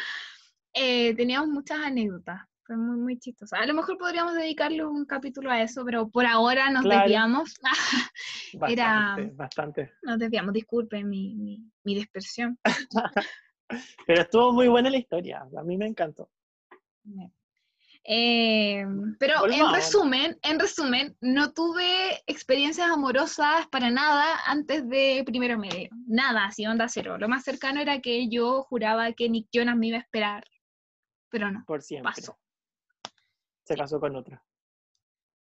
eh, 0.74 1.14
teníamos 1.14 1.48
muchas 1.48 1.78
anécdotas. 1.80 2.40
Fue 2.64 2.76
muy, 2.76 2.96
muy 2.98 3.18
chistoso. 3.18 3.56
A 3.56 3.64
lo 3.64 3.72
mejor 3.72 3.96
podríamos 3.96 4.34
dedicarle 4.34 4.84
un 4.84 5.06
capítulo 5.06 5.50
a 5.50 5.62
eso, 5.62 5.84
pero 5.86 6.08
por 6.10 6.26
ahora 6.26 6.68
nos 6.70 6.82
Claro. 6.82 7.00
desviamos. 7.00 7.54
Era- 8.68 9.14
Bastante, 9.14 9.32
bastante. 9.34 9.92
Nos 10.02 10.18
desviamos, 10.18 10.52
disculpen 10.52 11.08
mi, 11.08 11.34
mi, 11.36 11.62
mi 11.84 11.94
dispersión. 11.94 12.58
Pero 14.06 14.22
estuvo 14.22 14.52
muy 14.52 14.68
buena 14.68 14.90
la 14.90 14.98
historia. 14.98 15.46
A 15.56 15.62
mí 15.62 15.76
me 15.76 15.86
encantó. 15.86 16.30
Eh, 18.04 18.86
pero 19.18 19.46
en 19.50 19.72
resumen, 19.72 20.38
en 20.42 20.58
resumen, 20.58 21.16
no 21.20 21.52
tuve 21.52 22.22
experiencias 22.26 22.90
amorosas 22.90 23.66
para 23.68 23.90
nada 23.90 24.38
antes 24.46 24.88
de 24.88 25.22
primero 25.26 25.58
medio. 25.58 25.90
Nada, 26.06 26.46
así 26.46 26.66
onda 26.66 26.88
cero. 26.88 27.18
Lo 27.18 27.28
más 27.28 27.44
cercano 27.44 27.80
era 27.80 28.00
que 28.00 28.28
yo 28.28 28.62
juraba 28.62 29.12
que 29.12 29.28
Nick 29.28 29.48
Jonas 29.52 29.76
me 29.76 29.88
iba 29.88 29.98
a 29.98 30.00
esperar, 30.00 30.44
pero 31.28 31.50
no, 31.50 31.64
Por 31.66 31.82
siempre. 31.82 32.12
pasó. 32.14 32.38
Se 33.64 33.76
casó 33.76 34.00
con 34.00 34.16
otra. 34.16 34.42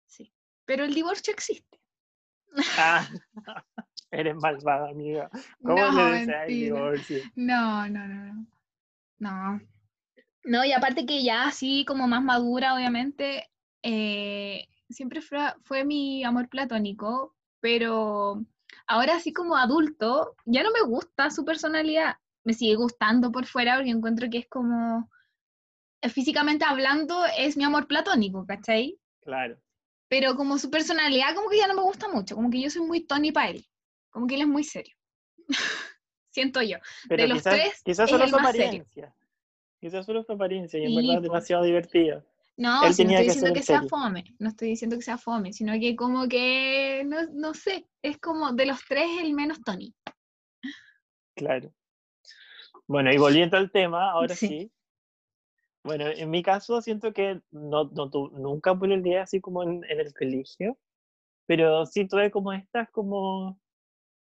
Sí. 0.08 0.34
Pero 0.64 0.86
el 0.86 0.94
divorcio 0.94 1.34
existe. 1.34 1.82
Ah, 2.78 3.06
eres 4.14 4.36
malvada, 4.36 4.90
amiga. 4.90 5.30
¿Cómo 5.64 5.76
No, 5.76 5.92
le 5.92 6.02
al 6.02 6.28
mentira. 6.28 6.46
divorcio? 6.46 7.20
No, 7.36 7.88
no, 7.90 8.08
no, 8.08 8.34
no. 8.34 8.48
No. 9.20 9.62
No, 10.46 10.66
y 10.66 10.74
aparte 10.74 11.06
que 11.06 11.24
ya 11.24 11.46
así 11.46 11.86
como 11.86 12.08
más 12.08 12.22
madura, 12.24 12.76
obviamente, 12.76 13.50
eh, 13.82 14.68
siempre 14.90 15.22
fue, 15.22 15.40
fue 15.64 15.86
mi 15.86 16.24
amor 16.24 16.50
platónico, 16.50 17.36
pero 17.62 18.44
ahora 18.88 19.16
así 19.16 19.32
como 19.34 19.56
adulto, 19.56 20.36
ya 20.46 20.64
no 20.64 20.72
me 20.72 20.82
gusta 20.82 21.30
su 21.30 21.46
personalidad. 21.46 22.18
Me 22.44 22.54
sigue 22.54 22.76
gustando 22.76 23.32
por 23.32 23.46
fuera 23.46 23.76
porque 23.76 23.92
encuentro 23.92 24.30
que 24.30 24.40
es 24.40 24.48
como, 24.50 25.10
eh, 26.02 26.10
físicamente 26.10 26.66
hablando, 26.66 27.24
es 27.38 27.56
mi 27.56 27.64
amor 27.64 27.88
platónico, 27.88 28.46
¿cachai? 28.46 29.00
Claro. 29.22 29.58
Pero 30.10 30.36
como 30.36 30.58
su 30.58 30.70
personalidad 30.70 31.34
como 31.36 31.50
que 31.50 31.58
ya 31.58 31.68
no 31.68 31.74
me 31.76 31.82
gusta 31.82 32.10
mucho, 32.10 32.36
como 32.36 32.50
que 32.50 32.62
yo 32.62 32.70
soy 32.70 32.86
muy 32.86 33.06
Tony 33.06 33.32
para 33.32 33.50
él, 33.52 33.66
como 34.14 34.28
que 34.28 34.36
él 34.36 34.42
es 34.42 34.48
muy 34.48 34.64
serio. 34.64 34.96
Siento 36.30 36.62
yo. 36.62 36.78
Pero 37.10 37.28
los 37.28 37.40
quizás, 37.40 37.56
tres, 37.56 37.82
quizás 37.84 38.06
es 38.06 38.10
solo 38.12 38.24
el 38.24 38.30
su 38.30 38.38
apariencia. 38.38 39.16
Quizás 39.80 40.06
solo 40.06 40.24
su 40.24 40.32
apariencia 40.32 40.80
y 40.80 40.84
en 40.84 40.90
Sí, 40.90 40.96
verdad 40.96 41.18
es 41.18 41.24
demasiado 41.24 41.64
divertido. 41.64 42.24
No, 42.56 42.94
si 42.94 43.04
no 43.04 43.10
estoy 43.12 43.26
diciendo 43.26 43.54
que 43.54 43.60
el 43.60 43.66
sea 43.66 43.84
fome, 43.84 44.24
no 44.40 44.48
estoy 44.50 44.68
diciendo 44.70 44.96
que 44.96 45.02
sea 45.02 45.18
fome, 45.18 45.52
sino 45.54 45.74
que 45.74 45.96
como 45.96 46.28
que, 46.28 47.04
no, 47.06 47.18
no 47.34 47.54
sé, 47.54 47.88
es 48.02 48.20
como 48.20 48.54
de 48.54 48.68
los 48.68 48.80
tres 48.88 49.10
el 49.22 49.34
menos 49.34 49.60
Tony. 49.62 49.94
Claro. 51.36 51.74
Bueno, 52.88 53.12
y 53.12 53.18
volviendo 53.18 53.58
al 53.58 53.72
tema, 53.72 54.12
ahora 54.12 54.36
Sí. 54.36 54.48
sí. 54.48 54.72
Bueno, 55.84 56.08
en 56.08 56.30
mi 56.30 56.44
caso 56.44 56.82
siento 56.82 57.12
que 57.12 57.42
no, 57.52 57.86
no 57.86 58.10
tu- 58.10 58.30
nunca 58.30 58.74
día 59.02 59.24
así 59.24 59.42
como 59.42 59.64
en, 59.64 59.84
en 59.90 60.00
el 60.00 60.14
colegio, 60.14 60.78
pero 61.46 61.86
sí 61.86 62.08
tuve 62.08 62.32
como 62.32 62.54
estas 62.54 62.90
como, 62.92 63.60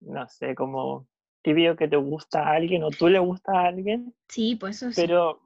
no 0.01 0.28
sé, 0.28 0.55
como 0.55 1.07
típico 1.42 1.76
que 1.76 1.88
te 1.88 1.97
gusta 1.97 2.42
a 2.42 2.53
alguien 2.55 2.82
o 2.82 2.90
tú 2.90 3.09
le 3.09 3.18
gustas 3.18 3.55
a 3.55 3.66
alguien. 3.66 4.14
Sí, 4.28 4.57
pues 4.57 4.76
eso 4.76 4.90
sí. 4.90 5.01
Pero 5.01 5.40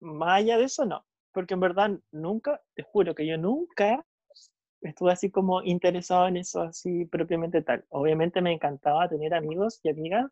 más 0.00 0.38
allá 0.38 0.58
de 0.58 0.64
eso, 0.64 0.84
no. 0.84 1.04
Porque 1.32 1.54
en 1.54 1.60
verdad 1.60 1.90
nunca, 2.10 2.60
te 2.74 2.82
juro 2.82 3.14
que 3.14 3.26
yo 3.26 3.38
nunca 3.38 4.04
estuve 4.82 5.12
así 5.12 5.30
como 5.30 5.62
interesado 5.62 6.28
en 6.28 6.36
eso 6.36 6.62
así 6.62 7.06
propiamente 7.06 7.62
tal. 7.62 7.84
Obviamente 7.88 8.42
me 8.42 8.52
encantaba 8.52 9.08
tener 9.08 9.34
amigos 9.34 9.80
y 9.82 9.90
amigas 9.90 10.30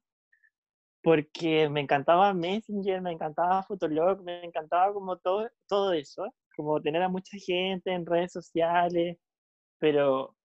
porque 1.03 1.69
me 1.69 1.81
encantaba 1.81 2.35
Messenger, 2.35 3.01
me 3.01 3.13
encantaba 3.13 3.63
Fotolog, 3.63 4.23
me 4.23 4.45
encantaba 4.45 4.93
como 4.93 5.17
todo, 5.17 5.49
todo 5.67 5.93
eso, 5.93 6.27
como 6.55 6.81
tener 6.81 7.03
a 7.03 7.09
mucha 7.09 7.39
gente 7.39 7.91
en 7.91 8.05
redes 8.05 8.33
sociales, 8.33 9.17
pero 9.79 10.37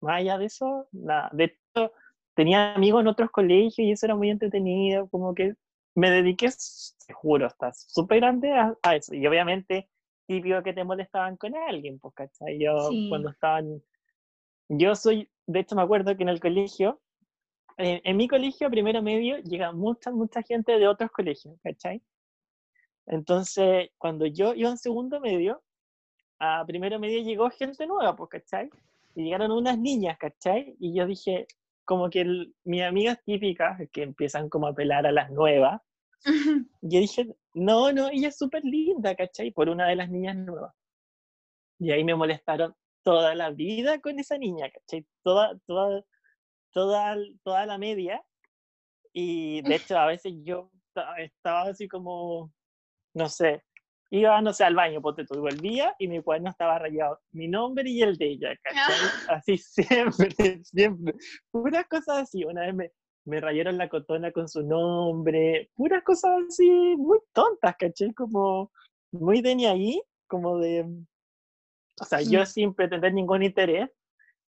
más 0.00 0.18
allá 0.18 0.38
de 0.38 0.46
eso, 0.46 0.88
nada. 0.92 1.30
De 1.32 1.44
hecho, 1.44 1.92
tenía 2.34 2.74
amigos 2.74 3.00
en 3.00 3.08
otros 3.08 3.30
colegios 3.30 3.78
y 3.78 3.92
eso 3.92 4.06
era 4.06 4.14
muy 4.14 4.30
entretenido, 4.30 5.08
como 5.08 5.34
que 5.34 5.54
me 5.94 6.10
dediqué, 6.10 6.48
te 7.06 7.12
juro, 7.12 7.46
hasta 7.46 7.72
súper 7.72 8.20
grande 8.20 8.52
a, 8.52 8.94
eso. 8.94 9.14
Y 9.14 9.26
obviamente, 9.26 9.88
típico 10.26 10.62
que 10.62 10.72
te 10.72 10.84
molestaban 10.84 11.36
con 11.36 11.56
alguien, 11.56 11.98
pues, 11.98 12.14
¿cachai? 12.14 12.58
Yo 12.60 12.90
cuando 13.08 13.30
estaban, 13.30 13.82
yo 14.68 14.94
soy, 14.94 15.28
de 15.46 15.60
hecho 15.60 15.74
me 15.74 15.82
acuerdo 15.82 16.16
que 16.16 16.22
en 16.22 16.28
el 16.28 16.40
colegio, 16.40 17.00
en, 17.76 18.16
mi 18.16 18.28
colegio, 18.28 18.70
primero 18.70 19.02
medio, 19.02 19.38
llega 19.38 19.72
mucha, 19.72 20.10
mucha 20.10 20.42
gente 20.42 20.78
de 20.78 20.86
otros 20.88 21.10
colegios, 21.10 21.56
¿cachai? 21.62 22.02
Entonces, 23.06 23.90
cuando 23.98 24.26
yo 24.26 24.54
iba 24.54 24.70
en 24.70 24.78
segundo 24.78 25.20
medio, 25.20 25.62
a 26.38 26.64
primero 26.66 27.00
medio 27.00 27.22
llegó 27.22 27.50
gente 27.50 27.86
nueva, 27.86 28.14
pues, 28.14 28.30
¿cachai? 28.30 28.70
Y 29.14 29.24
llegaron 29.24 29.50
unas 29.50 29.78
niñas, 29.78 30.16
¿cachai? 30.18 30.76
Y 30.78 30.94
yo 30.94 31.06
dije, 31.06 31.46
como 31.84 32.10
que 32.10 32.24
mis 32.64 32.82
amigas 32.82 33.18
típicas, 33.24 33.78
que 33.92 34.02
empiezan 34.02 34.48
como 34.48 34.66
a 34.66 34.70
apelar 34.70 35.06
a 35.06 35.12
las 35.12 35.30
nuevas, 35.30 35.80
yo 36.82 37.00
dije, 37.00 37.26
no, 37.54 37.92
no, 37.92 38.08
ella 38.08 38.28
es 38.28 38.36
súper 38.36 38.64
linda, 38.64 39.14
¿cachai? 39.14 39.50
Por 39.50 39.68
una 39.68 39.88
de 39.88 39.96
las 39.96 40.10
niñas 40.10 40.36
nuevas. 40.36 40.74
Y 41.78 41.90
ahí 41.90 42.04
me 42.04 42.14
molestaron 42.14 42.74
toda 43.02 43.34
la 43.34 43.50
vida 43.50 44.00
con 44.00 44.18
esa 44.18 44.36
niña, 44.36 44.70
¿cachai? 44.70 45.06
Toda, 45.22 45.58
toda, 45.66 46.04
toda, 46.72 47.16
toda 47.42 47.66
la 47.66 47.78
media. 47.78 48.22
Y 49.12 49.62
de 49.62 49.74
hecho, 49.76 49.98
a 49.98 50.06
veces 50.06 50.34
yo 50.42 50.70
estaba 51.16 51.62
así 51.62 51.88
como, 51.88 52.52
no 53.14 53.28
sé, 53.28 53.62
iba, 54.10 54.40
no 54.40 54.52
sé, 54.52 54.64
al 54.64 54.74
baño, 54.74 55.02
ponte 55.02 55.24
tú, 55.24 55.40
volvía 55.40 55.94
y 55.98 56.08
mi 56.08 56.22
cuaderno 56.22 56.50
estaba 56.50 56.78
rayado, 56.78 57.20
mi 57.32 57.48
nombre 57.48 57.88
y 57.88 58.02
el 58.02 58.16
de 58.16 58.26
ella, 58.26 58.56
¿cachai? 58.62 59.08
Así 59.28 59.58
siempre, 59.58 60.64
siempre. 60.64 61.14
Puras 61.50 61.86
cosas 61.88 62.18
así, 62.22 62.44
una 62.44 62.62
vez 62.62 62.74
me, 62.74 62.92
me 63.24 63.40
rayaron 63.40 63.76
la 63.76 63.88
cotona 63.88 64.32
con 64.32 64.48
su 64.48 64.62
nombre, 64.62 65.70
puras 65.74 66.02
cosas 66.02 66.30
así 66.48 66.68
muy 66.96 67.18
tontas, 67.32 67.76
¿cachai? 67.78 68.14
Como 68.14 68.72
muy 69.12 69.42
de 69.42 69.54
ni 69.54 69.66
ahí, 69.66 70.02
como 70.26 70.58
de, 70.58 70.86
o 72.00 72.04
sea, 72.04 72.20
yo 72.22 72.44
sin 72.46 72.74
pretender 72.74 73.12
ningún 73.12 73.42
interés, 73.42 73.90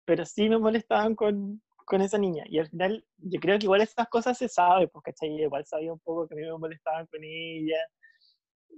pero 0.07 0.25
sí 0.25 0.49
me 0.49 0.59
molestaban 0.59 1.15
con, 1.15 1.63
con 1.85 2.01
esa 2.01 2.17
niña. 2.19 2.45
Y 2.47 2.59
al 2.59 2.69
final, 2.69 3.05
yo 3.19 3.41
creo 3.41 3.59
que 3.59 3.67
igual 3.67 3.83
esas 3.83 4.09
cosas 4.09 4.39
se 4.39 4.49
sabe, 4.49 4.89
pues, 4.89 5.03
¿cachai? 5.05 5.43
Igual 5.43 5.67
sabía 5.67 5.93
un 5.93 6.01
poco 6.01 6.27
que 6.27 6.35
a 6.35 6.37
mí 6.37 6.43
me 6.45 6.59
molestaban 6.59 7.07
con 7.07 7.21
ella 7.23 7.79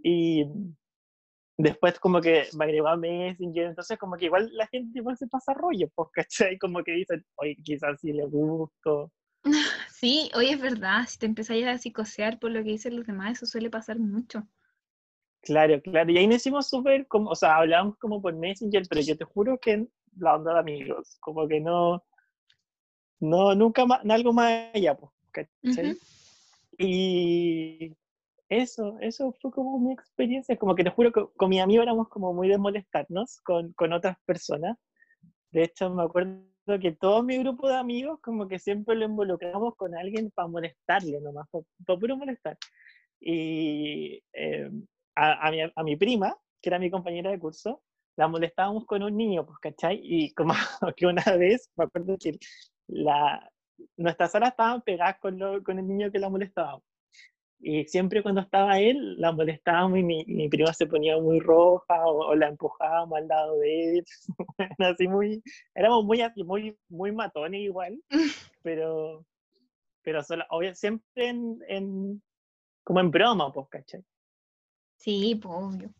y 0.03 0.45
después 1.57 1.99
como 1.99 2.21
que 2.21 2.47
me 2.57 2.65
agregó 2.65 2.89
a 2.89 2.97
Messenger, 2.97 3.67
entonces 3.67 3.99
como 3.99 4.17
que 4.17 4.27
igual 4.27 4.51
la 4.55 4.67
gente 4.67 4.99
igual 4.99 5.17
se 5.17 5.27
pasa 5.27 5.55
rollo, 5.55 5.89
pues, 5.95 6.09
¿cachai? 6.13 6.59
Como 6.59 6.83
que 6.83 6.93
dicen, 6.93 7.25
oye, 7.37 7.57
quizás 7.63 8.01
sí 8.01 8.13
le 8.13 8.27
gusto. 8.27 9.11
Sí, 9.89 10.33
oye, 10.35 10.51
es 10.51 10.61
verdad, 10.61 11.07
si 11.07 11.17
te 11.17 11.27
empezáis 11.27 11.65
a 11.65 11.79
psicosear 11.79 12.41
por 12.41 12.51
lo 12.51 12.65
que 12.65 12.71
dicen 12.71 12.97
los 12.97 13.07
demás, 13.07 13.37
eso 13.37 13.47
suele 13.47 13.71
pasar 13.71 14.01
mucho. 14.01 14.49
Claro, 15.43 15.81
claro, 15.81 16.11
y 16.11 16.19
ahí 16.19 16.27
nos 16.27 16.37
hicimos 16.39 16.69
súper, 16.69 17.07
como, 17.07 17.31
o 17.31 17.37
sea, 17.37 17.59
hablábamos 17.59 17.97
como 17.99 18.21
por 18.21 18.35
Messenger, 18.35 18.83
pero 18.89 19.01
yo 19.01 19.17
te 19.17 19.25
juro 19.25 19.59
que 19.59 19.87
la 20.19 20.35
onda 20.35 20.55
de 20.55 20.59
amigos, 20.59 21.19
como 21.21 21.47
que 21.47 21.61
no, 21.61 22.05
no, 23.21 23.55
nunca 23.55 23.87
más, 23.87 24.01
algo 24.09 24.33
más 24.33 24.75
allá, 24.75 24.97
pues, 24.97 25.13
¿cachai? 25.31 25.97
Y 26.79 27.95
eso, 28.61 28.99
eso 29.01 29.33
fue 29.41 29.51
como 29.51 29.79
mi 29.79 29.93
experiencia, 29.93 30.57
como 30.59 30.75
que 30.75 30.85
te 30.85 30.91
juro 30.91 31.11
que 31.11 31.25
con 31.37 31.49
mi 31.49 31.61
amigo 31.61 31.83
éramos 31.83 32.09
como 32.09 32.35
muy 32.35 32.49
de 32.49 32.59
molestarnos 32.59 33.41
con, 33.43 33.73
con 33.73 33.93
otras 33.93 34.17
personas. 34.27 34.77
De 35.51 35.65
hecho, 35.65 35.91
me 35.91 36.03
acuerdo 36.03 36.43
que 36.81 36.93
todo 36.93 37.23
mi 37.23 37.39
grupo 37.39 37.69
de 37.69 37.77
amigos 37.77 38.21
como 38.21 38.49
que 38.49 38.59
siempre 38.59 38.95
lo 38.95 39.07
involucramos 39.07 39.75
con 39.77 39.95
alguien 39.97 40.31
para 40.33 40.49
molestarle 40.49 41.21
nomás, 41.21 41.49
para, 41.51 41.99
puro 41.99 42.17
molestar. 42.17 42.59
Y 43.21 44.23
eh, 44.35 44.71
a, 45.15 45.49
a, 45.49 45.51
mi, 45.51 45.61
a, 45.63 45.83
mi, 45.83 45.97
prima, 45.97 46.37
que 46.61 46.69
era 46.69 46.79
mi 46.79 46.91
compañera 46.91 47.31
de 47.31 47.39
curso, 47.39 47.83
la 48.17 48.29
molestábamos 48.29 48.85
con 48.87 49.03
un 49.03 49.17
niño, 49.17 49.47
pues, 49.47 49.59
¿cachai? 49.61 50.01
Y 50.03 50.33
como 50.35 50.53
que 50.97 51.07
una 51.07 51.25
vez, 51.39 51.71
me 51.77 51.85
acuerdo 51.85 52.19
que 52.19 52.39
la, 52.89 53.51
nuestras 53.97 54.33
salas 54.33 54.51
estaban 54.51 54.83
pegadas 54.83 55.19
con, 55.21 55.39
lo, 55.39 55.63
con 55.63 55.79
el 55.79 55.89
niño 55.89 56.11
que 56.11 56.19
la 56.19 56.29
molestábamos. 56.29 56.83
Y 57.65 57.85
siempre 57.85 58.25
cuando 58.25 58.41
estaba 58.41 58.81
él, 58.81 59.17
la 59.21 59.31
molestábamos 59.31 60.01
y 60.01 60.03
mi, 60.03 60.25
mi 60.27 60.49
prima 60.49 60.75
se 60.75 60.87
ponía 60.87 61.17
muy 61.19 61.39
roja 61.39 62.05
o, 62.07 62.35
la 62.35 62.49
empujábamos 62.49 63.17
al 63.17 63.29
lado 63.29 63.59
de 63.61 63.99
él. 63.99 64.05
así 64.79 65.07
muy, 65.07 65.41
éramos 65.73 66.05
muy, 66.05 66.21
muy, 66.45 66.77
muy 66.89 67.13
matones 67.13 67.61
igual, 67.61 68.03
pero, 68.63 69.25
pero 70.03 70.25
solo, 70.25 70.45
obvio, 70.51 70.75
siempre 70.75 71.29
en, 71.29 71.59
en, 71.69 72.23
como 72.83 72.99
en 72.99 73.13
broma, 73.13 73.53
pues, 73.53 73.69
¿cachai? 73.69 74.05
Sí, 74.97 75.39
pues, 75.41 75.55
obvio. 75.57 75.95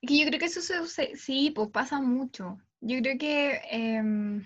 Es 0.00 0.08
que 0.08 0.18
yo 0.18 0.26
creo 0.26 0.38
que 0.38 0.46
eso 0.46 0.86
se, 0.86 1.16
sí, 1.16 1.50
pues 1.50 1.68
pasa 1.68 2.00
mucho. 2.00 2.56
Yo 2.80 2.98
creo 3.00 3.18
que... 3.18 3.60
Eh, 3.70 4.42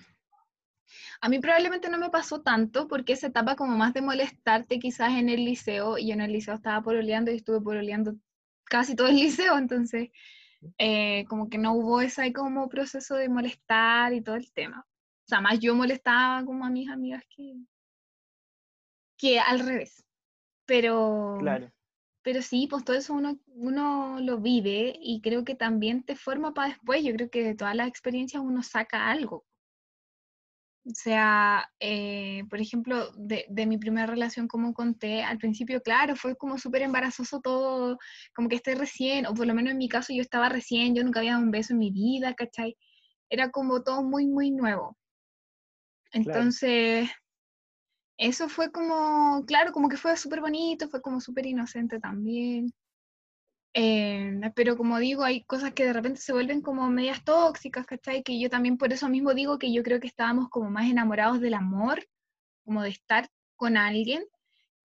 a 1.21 1.29
mí 1.29 1.39
probablemente 1.39 1.89
no 1.89 1.99
me 1.99 2.11
pasó 2.11 2.43
tanto 2.43 2.89
porque 2.89 3.15
esa 3.15 3.29
etapa 3.29 3.57
como 3.57 3.77
más 3.77 3.95
de 3.95 4.03
molestarte 4.03 4.79
quizás 4.79 5.13
en 5.13 5.29
el 5.29 5.45
liceo, 5.45 5.99
y 5.99 6.09
yo 6.09 6.15
en 6.15 6.21
el 6.21 6.33
liceo 6.33 6.55
estaba 6.55 6.83
pololeando 6.83 7.31
y 7.31 7.37
estuve 7.37 7.61
pololeando 7.61 8.15
casi 8.65 8.95
todo 8.97 9.09
el 9.09 9.17
liceo, 9.17 9.59
entonces 9.59 10.11
eh, 10.79 11.25
como 11.29 11.49
que 11.49 11.59
no 11.59 11.75
hubo 11.75 12.01
ese 12.01 12.33
como 12.33 12.69
proceso 12.69 13.17
de 13.17 13.29
molestar 13.29 14.13
y 14.13 14.23
todo 14.23 14.37
el 14.37 14.53
tema. 14.53 14.87
O 15.25 15.29
sea, 15.29 15.41
más 15.41 15.59
yo 15.61 15.75
molestaba 15.75 16.45
como 16.45 16.65
a 16.65 16.71
mis 16.71 16.89
amigas 16.89 17.23
que, 17.29 17.55
que 19.17 19.41
al 19.41 19.61
revés. 19.61 20.05
Pero, 20.67 21.39
pero 22.23 22.43
sí, 22.43 22.69
pues 22.71 22.85
todo 22.85 22.97
eso 22.97 23.15
uno, 23.15 23.39
uno 23.47 24.21
lo 24.21 24.39
vive 24.39 24.97
y 25.01 25.21
creo 25.21 25.45
que 25.45 25.55
también 25.55 26.05
te 26.05 26.17
forma 26.17 26.55
para 26.55 26.69
después. 26.69 27.03
Yo 27.05 27.13
creo 27.15 27.31
que 27.31 27.43
de 27.43 27.55
todas 27.55 27.75
las 27.75 27.89
experiencias 27.89 28.43
uno 28.43 28.63
saca 28.63 29.11
algo. 29.11 29.45
O 30.85 30.91
sea, 30.95 31.71
eh, 31.79 32.43
por 32.51 32.61
ejemplo, 32.61 33.13
de, 33.17 33.47
mi 33.67 33.79
primera 33.79 34.07
relación, 34.07 34.49
como 34.49 34.75
conté, 34.75 35.23
al 35.23 35.39
principio, 35.39 35.81
claro, 35.81 36.17
fue 36.17 36.37
como 36.37 36.59
súper 36.59 36.83
embarazoso 36.83 37.41
todo, 37.41 37.99
como 38.35 38.49
que 38.49 38.57
esté 38.57 38.75
recién, 38.75 39.27
o 39.27 39.35
por 39.35 39.47
lo 39.47 39.55
menos 39.55 39.73
en 39.73 39.79
mi 39.79 39.89
caso 39.89 40.13
yo 40.13 40.23
estaba 40.23 40.49
recién, 40.49 40.95
yo 40.95 41.05
nunca 41.05 41.21
había 41.21 41.33
dado 41.33 41.45
un 41.45 41.53
beso 41.53 41.73
en 41.73 41.79
mi 41.79 41.93
vida, 41.93 42.35
¿cachai? 42.35 42.77
Era 43.31 43.51
como 43.51 43.83
todo 43.85 44.03
muy, 44.03 44.27
muy 44.27 44.51
nuevo. 44.51 44.97
Entonces, 46.13 47.09
eso 48.19 48.49
fue 48.49 48.73
como, 48.73 49.45
claro, 49.47 49.73
como 49.73 49.89
que 49.89 49.97
fue 49.97 50.17
súper 50.17 50.41
bonito, 50.41 50.89
fue 50.89 51.01
como 51.01 51.21
súper 51.21 51.47
inocente 51.47 52.01
también. 52.01 52.73
Eh, 53.75 54.41
pero 54.55 54.77
como 54.77 54.99
digo, 54.99 55.25
hay 55.25 55.45
cosas 55.45 55.73
que 55.73 55.85
de 55.85 55.93
repente 55.93 56.21
se 56.21 56.33
vuelven 56.33 56.61
como 56.61 56.89
medias 56.91 57.25
tóxicas, 57.25 57.87
¿cachai? 57.87 58.23
Que 58.23 58.39
yo 58.39 58.51
también 58.51 58.77
por 58.77 58.93
eso 58.93 59.09
mismo 59.09 59.35
digo 59.35 59.59
que 59.59 59.73
yo 59.73 59.83
creo 59.83 60.01
que 60.01 60.09
estábamos 60.09 60.49
como 60.51 60.71
más 60.71 60.91
enamorados 60.91 61.41
del 61.41 61.55
amor, 61.55 62.07
como 62.65 62.83
de 62.83 62.91
estar 62.91 63.29
con 63.57 63.77
alguien, 63.77 64.25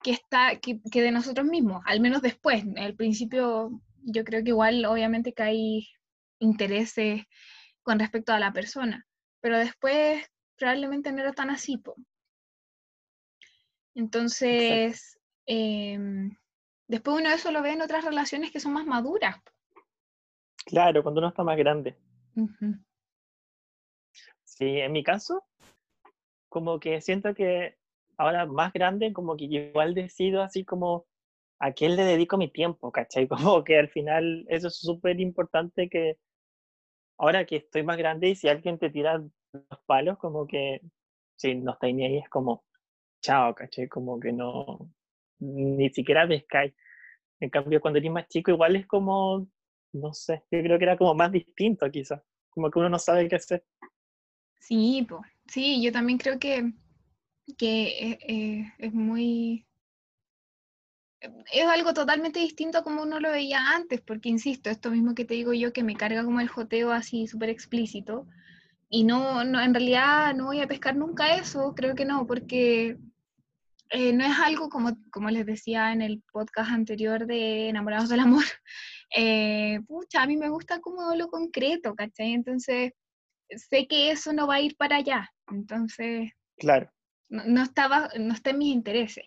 que, 0.02 0.12
está, 0.12 0.58
que, 0.60 0.80
que 0.92 1.02
de 1.02 1.12
nosotros 1.12 1.46
mismos, 1.48 1.82
al 1.86 2.00
menos 2.00 2.22
después. 2.22 2.64
Al 2.78 2.96
principio 2.96 3.82
yo 4.04 4.24
creo 4.24 4.44
que 4.44 4.50
igual 4.50 4.86
obviamente 4.86 5.34
que 5.34 5.44
hay 5.44 5.88
intereses 6.40 7.24
con 7.84 8.00
respecto 8.00 8.34
a 8.34 8.40
la 8.40 8.54
persona, 8.54 9.06
pero 9.42 9.58
después 9.58 10.26
probablemente 10.58 11.12
no 11.12 11.22
era 11.22 11.34
tan 11.34 11.50
así. 11.50 11.82
Entonces, 13.96 15.18
Después 16.88 17.20
uno 17.20 17.30
eso 17.30 17.52
lo 17.52 17.62
ve 17.62 17.74
en 17.74 17.82
otras 17.82 18.06
relaciones 18.06 18.52
que 18.52 18.60
son 18.60 18.74
más 18.74 18.86
maduras. 18.86 19.36
Claro, 20.66 21.04
cuando 21.04 21.20
uno 21.20 21.30
está 21.30 21.44
más 21.44 21.58
grande. 21.58 21.98
Sí, 24.44 24.80
en 24.80 24.92
mi 24.92 25.04
caso, 25.04 25.46
como 26.50 26.80
que 26.80 27.02
siento 27.02 27.34
que 27.34 27.78
ahora 28.18 28.46
más 28.46 28.74
grande, 28.74 29.14
como 29.14 29.36
que 29.36 29.46
igual 29.46 29.94
decido 29.94 30.42
así 30.42 30.66
como 30.66 31.06
a 31.60 31.72
quién 31.72 31.96
le 31.96 32.04
dedico 32.04 32.38
mi 32.38 32.50
tiempo, 32.50 32.92
¿cachai? 32.92 33.28
Como 33.58 33.64
que 33.64 33.78
al 33.80 33.90
final 33.90 34.46
eso 34.48 34.68
es 34.68 34.78
súper 34.78 35.20
importante 35.20 35.90
que 35.90 36.18
ahora 37.18 37.46
que 37.46 37.58
estoy 37.58 37.84
más 37.84 37.98
grande 37.98 38.30
y 38.30 38.36
si 38.36 38.48
alguien 38.48 38.78
te 38.78 38.90
tira 38.90 39.18
los 39.18 39.80
palos, 39.86 40.18
como 40.20 40.46
que 40.46 40.82
si 41.36 41.56
no 41.56 41.74
está 41.74 41.88
ni 41.88 42.06
ahí, 42.06 42.18
es 42.18 42.30
como, 42.30 42.64
chao, 43.22 43.56
caché, 43.56 43.90
como 43.90 44.20
que 44.20 44.32
no, 44.32 44.90
ni 45.40 45.90
siquiera 45.90 46.28
pescáis. 46.28 46.74
En 47.40 47.50
cambio, 47.50 47.80
cuando 47.82 48.00
eres 48.00 48.12
más 48.12 48.28
chico, 48.28 48.52
igual 48.52 48.76
es 48.76 48.88
como, 48.88 49.48
no 49.94 50.14
sé, 50.14 50.44
yo 50.52 50.62
creo 50.62 50.78
que 50.78 50.86
era 50.86 50.98
como 50.98 51.14
más 51.14 51.32
distinto 51.32 51.90
quizás, 51.92 52.22
como 52.50 52.72
que 52.72 52.80
uno 52.80 52.90
no 52.90 53.00
sabe 53.00 53.28
qué 53.28 53.36
hacer. 53.36 53.64
Sí, 54.60 55.06
pues, 55.08 55.22
sí, 55.48 55.82
yo 55.84 55.92
también 55.92 56.18
creo 56.18 56.40
que, 56.40 56.74
que 57.58 57.84
eh, 57.88 58.20
eh, 58.28 58.74
es 58.80 58.94
muy... 58.94 59.66
Es 61.52 61.66
algo 61.66 61.94
totalmente 61.94 62.40
distinto 62.40 62.78
a 62.78 62.84
como 62.84 63.02
uno 63.02 63.20
lo 63.20 63.32
veía 63.32 63.72
antes, 63.76 64.02
porque 64.02 64.30
insisto, 64.30 64.70
esto 64.70 64.92
mismo 64.92 65.16
que 65.16 65.26
te 65.26 65.34
digo 65.34 65.52
yo, 65.54 65.74
que 65.74 65.84
me 65.84 65.96
carga 65.96 66.24
como 66.24 66.40
el 66.42 66.48
joteo 66.48 66.92
así 66.92 67.28
súper 67.28 67.50
explícito, 67.50 68.28
y 68.90 69.04
no, 69.04 69.44
no, 69.44 69.62
en 69.62 69.74
realidad 69.74 70.34
no 70.36 70.46
voy 70.46 70.62
a 70.62 70.68
pescar 70.68 70.96
nunca 70.96 71.36
eso, 71.36 71.74
creo 71.76 71.96
que 71.96 72.06
no, 72.06 72.26
porque 72.28 72.98
eh, 73.90 74.14
no 74.14 74.26
es 74.26 74.38
algo 74.40 74.70
como, 74.70 74.98
como 75.12 75.30
les 75.30 75.46
decía 75.46 75.92
en 75.92 76.02
el 76.02 76.24
podcast 76.32 76.72
anterior 76.72 77.26
de 77.26 77.70
Enamorados 77.70 78.10
del 78.10 78.22
Amor. 78.22 78.44
Eh, 79.16 79.80
pucha, 79.88 80.22
a 80.22 80.28
mí 80.28 80.36
me 80.36 80.50
gusta 80.50 80.82
como 80.82 81.16
lo 81.16 81.30
concreto, 81.30 81.96
¿cachai? 81.96 82.34
Entonces, 82.34 82.92
sé 83.50 83.88
que 83.88 84.12
eso 84.12 84.34
no 84.34 84.48
va 84.48 84.56
a 84.56 84.60
ir 84.60 84.76
para 84.76 84.98
allá. 84.98 85.32
Entonces, 85.50 86.32
claro. 86.58 86.92
no, 87.30 87.64
estaba, 87.64 88.10
no 88.20 88.34
está 88.34 88.50
en 88.50 88.58
mis 88.58 88.74
intereses. 88.74 89.24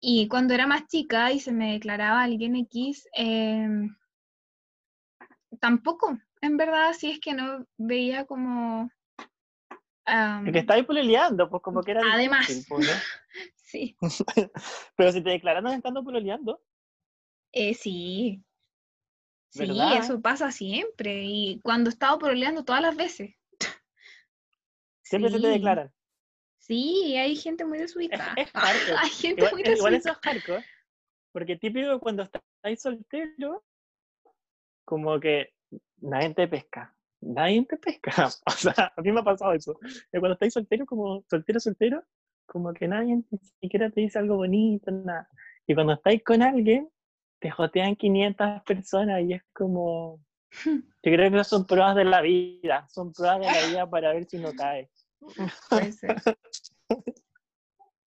Y 0.00 0.28
cuando 0.28 0.54
era 0.54 0.66
más 0.66 0.86
chica 0.86 1.32
y 1.32 1.40
se 1.40 1.52
me 1.52 1.72
declaraba 1.72 2.22
alguien 2.22 2.56
X, 2.56 3.06
em, 3.14 3.94
tampoco, 5.60 6.18
en 6.40 6.56
verdad, 6.56 6.92
si 6.92 7.10
es 7.10 7.20
que 7.20 7.34
no 7.34 7.66
veía 7.76 8.24
como... 8.24 8.90
Um, 10.08 10.52
que 10.52 10.60
estáis 10.60 10.84
pololeando, 10.84 11.50
pues 11.50 11.62
como 11.62 11.82
que 11.82 11.92
era... 11.92 12.02
Además, 12.12 12.64
pues, 12.68 12.88
sí. 13.66 13.96
Pero 14.96 15.12
si 15.12 15.22
te 15.22 15.30
declararon 15.30 15.72
estando 15.72 16.02
pololeando. 16.02 16.62
Eh, 17.52 17.74
sí. 17.74 18.42
Sí, 19.50 19.78
eso 19.98 20.20
pasa 20.20 20.50
siempre. 20.50 21.22
Y 21.24 21.60
cuando 21.62 21.90
he 21.90 21.92
estado 21.92 22.18
pololeando 22.18 22.64
todas 22.64 22.82
las 22.82 22.96
veces. 22.96 23.34
Siempre 25.02 25.30
se 25.30 25.40
te 25.40 25.48
declaran. 25.48 25.92
Sí, 26.58 27.16
hay 27.16 27.36
gente 27.36 27.64
muy 27.64 27.78
desubicada. 27.78 28.34
Es, 28.36 28.50
hay 28.54 29.10
gente 29.10 29.40
igual, 29.42 29.52
muy 29.52 29.62
desubicada. 29.62 29.76
Igual 29.76 29.94
eso 29.94 30.10
es 30.10 30.18
hardcore. 30.18 30.64
Porque 31.32 31.56
típico 31.56 32.00
cuando 32.00 32.24
estás 32.24 32.42
soltero, 32.78 33.64
como 34.84 35.20
que 35.20 35.54
nadie 35.98 36.34
te 36.34 36.48
pesca. 36.48 36.94
Nadie 37.20 37.64
te 37.64 37.76
pesca. 37.76 38.28
O 38.46 38.50
sea, 38.50 38.92
a 38.96 39.00
mí 39.00 39.12
me 39.12 39.20
ha 39.20 39.24
pasado 39.24 39.52
eso. 39.52 39.78
cuando 40.10 40.32
estáis 40.32 40.52
soltero, 40.52 40.84
como 40.86 41.24
soltero, 41.30 41.60
soltero, 41.60 42.04
como 42.46 42.72
que 42.72 42.88
nadie 42.88 43.16
ni 43.16 43.38
siquiera 43.60 43.90
te 43.90 44.00
dice 44.00 44.18
algo 44.18 44.36
bonito, 44.36 44.90
nada. 44.90 45.28
Y 45.66 45.74
cuando 45.74 45.94
estáis 45.94 46.22
con 46.22 46.42
alguien, 46.42 46.88
te 47.40 47.50
jotean 47.50 47.96
500 47.96 48.62
personas 48.64 49.22
y 49.22 49.34
es 49.34 49.42
como... 49.52 50.20
Yo 51.02 51.12
creo 51.12 51.30
que 51.30 51.44
son 51.44 51.66
pruebas 51.66 51.96
de 51.96 52.04
la 52.04 52.20
vida, 52.20 52.86
son 52.88 53.12
pruebas 53.12 53.40
de 53.40 53.46
la 53.46 53.66
vida 53.66 53.90
para 53.90 54.12
ver 54.12 54.24
si 54.26 54.38
no 54.38 54.52
cae. 54.54 54.90
Puede 55.70 55.92
ser. 55.92 56.16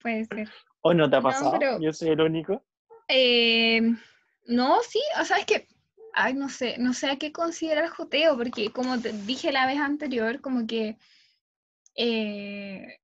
Puede 0.02 0.26
ser. 0.26 0.50
¿O 0.82 0.94
no 0.94 1.10
te 1.10 1.16
ha 1.18 1.22
pasado? 1.22 1.60
Yo 1.80 1.94
soy 1.94 2.10
el 2.10 2.22
único. 2.22 2.64
Eh, 3.08 3.82
no, 4.48 4.82
sí, 4.82 5.00
o 5.20 5.26
sea, 5.26 5.38
es 5.38 5.46
que 5.46 5.68
ay, 6.14 6.34
no 6.34 6.50
sé, 6.50 6.78
no 6.78 6.94
sé 6.94 7.10
a 7.10 7.18
qué 7.18 7.32
considerar 7.32 7.88
joteo, 7.90 8.38
porque 8.38 8.72
como 8.72 9.00
te 9.00 9.14
dije 9.14 9.52
la 9.52 9.66
vez 9.66 9.80
anterior, 9.80 10.42
como 10.42 10.68
que, 10.68 10.98
eh, 11.96 12.99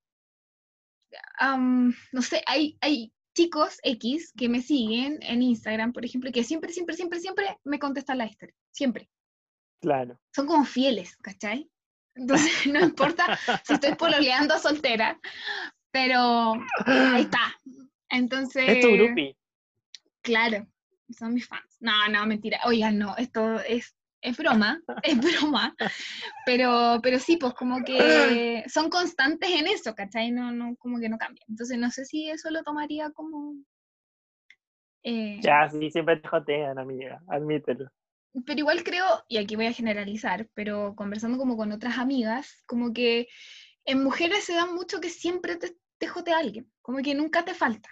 no 2.12 2.22
sé, 2.22 2.42
hay, 2.46 2.76
hay 2.80 3.12
chicos 3.34 3.78
X 3.82 4.32
que 4.36 4.48
me 4.48 4.62
siguen 4.62 5.18
en 5.22 5.42
Instagram, 5.42 5.92
por 5.92 6.04
ejemplo, 6.04 6.30
que 6.32 6.44
siempre, 6.44 6.72
siempre, 6.72 6.94
siempre, 6.94 7.20
siempre 7.20 7.58
me 7.64 7.78
contestan 7.78 8.18
la 8.18 8.26
historia, 8.26 8.54
siempre. 8.70 9.08
Claro. 9.80 10.18
Son 10.34 10.46
como 10.46 10.64
fieles, 10.64 11.16
¿cachai? 11.16 11.70
Entonces, 12.14 12.50
no 12.72 12.80
importa 12.80 13.38
si 13.64 13.74
estoy 13.74 13.94
pololeando 13.94 14.58
soltera, 14.58 15.18
pero 15.90 16.54
ahí 16.86 17.22
está. 17.22 17.54
Entonces. 18.08 18.64
Es 18.68 18.80
tu 18.80 18.92
grupi. 18.92 19.36
Claro 20.22 20.66
son 21.14 21.34
mis 21.34 21.46
fans. 21.46 21.76
No, 21.80 22.08
no, 22.08 22.26
mentira. 22.26 22.60
Oigan, 22.64 22.98
no, 22.98 23.16
esto 23.16 23.60
es, 23.60 23.95
es 24.20 24.36
broma, 24.36 24.80
es 25.02 25.18
broma. 25.18 25.74
Pero, 26.44 27.00
pero 27.02 27.18
sí, 27.18 27.36
pues 27.36 27.54
como 27.54 27.84
que 27.84 28.64
son 28.68 28.90
constantes 28.90 29.50
en 29.50 29.66
eso, 29.66 29.94
¿cachai? 29.94 30.30
No, 30.30 30.52
no, 30.52 30.76
como 30.76 30.98
que 30.98 31.08
no 31.08 31.18
cambian. 31.18 31.46
Entonces 31.48 31.78
no 31.78 31.90
sé 31.90 32.04
si 32.04 32.28
eso 32.28 32.50
lo 32.50 32.62
tomaría 32.62 33.10
como... 33.10 33.54
Eh, 35.02 35.38
ya, 35.40 35.68
sí, 35.68 35.90
siempre 35.90 36.16
te 36.16 36.28
jotean, 36.28 36.78
amiga, 36.78 37.22
admítelo. 37.28 37.88
Pero 38.44 38.58
igual 38.58 38.82
creo, 38.82 39.04
y 39.28 39.38
aquí 39.38 39.56
voy 39.56 39.66
a 39.66 39.72
generalizar, 39.72 40.48
pero 40.52 40.94
conversando 40.96 41.38
como 41.38 41.56
con 41.56 41.72
otras 41.72 41.96
amigas, 41.96 42.62
como 42.66 42.92
que 42.92 43.28
en 43.84 44.02
mujeres 44.02 44.44
se 44.44 44.54
da 44.54 44.66
mucho 44.66 45.00
que 45.00 45.08
siempre 45.08 45.56
te, 45.56 45.76
te 45.98 46.08
jotea 46.08 46.38
alguien, 46.38 46.70
como 46.82 46.98
que 46.98 47.14
nunca 47.14 47.44
te 47.44 47.54
falta. 47.54 47.88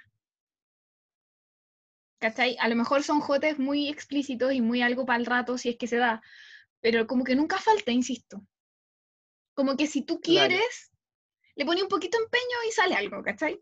¿Cachai? 2.25 2.57
A 2.59 2.68
lo 2.68 2.75
mejor 2.75 3.03
son 3.03 3.20
jotes 3.20 3.59
muy 3.59 3.91
explícitos 3.91 4.55
y 4.55 4.62
muy 4.62 4.81
algo 4.81 5.05
para 5.05 5.18
el 5.18 5.27
rato, 5.27 5.59
si 5.59 5.68
es 5.68 5.77
que 5.77 5.87
se 5.87 5.99
da, 5.99 6.22
pero 6.81 7.07
como 7.07 7.22
que 7.22 7.37
nunca 7.37 7.59
falta, 7.59 7.91
insisto. 7.93 8.43
Como 9.53 9.77
que 9.77 9.87
si 9.87 10.01
tú 10.07 10.20
quieres, 10.22 10.91
le 11.55 11.66
pones 11.66 11.83
un 11.83 11.91
poquito 11.91 12.16
de 12.16 12.25
empeño 12.25 12.57
y 12.66 12.72
sale 12.72 12.95
algo, 12.95 13.22
¿cachai? 13.22 13.61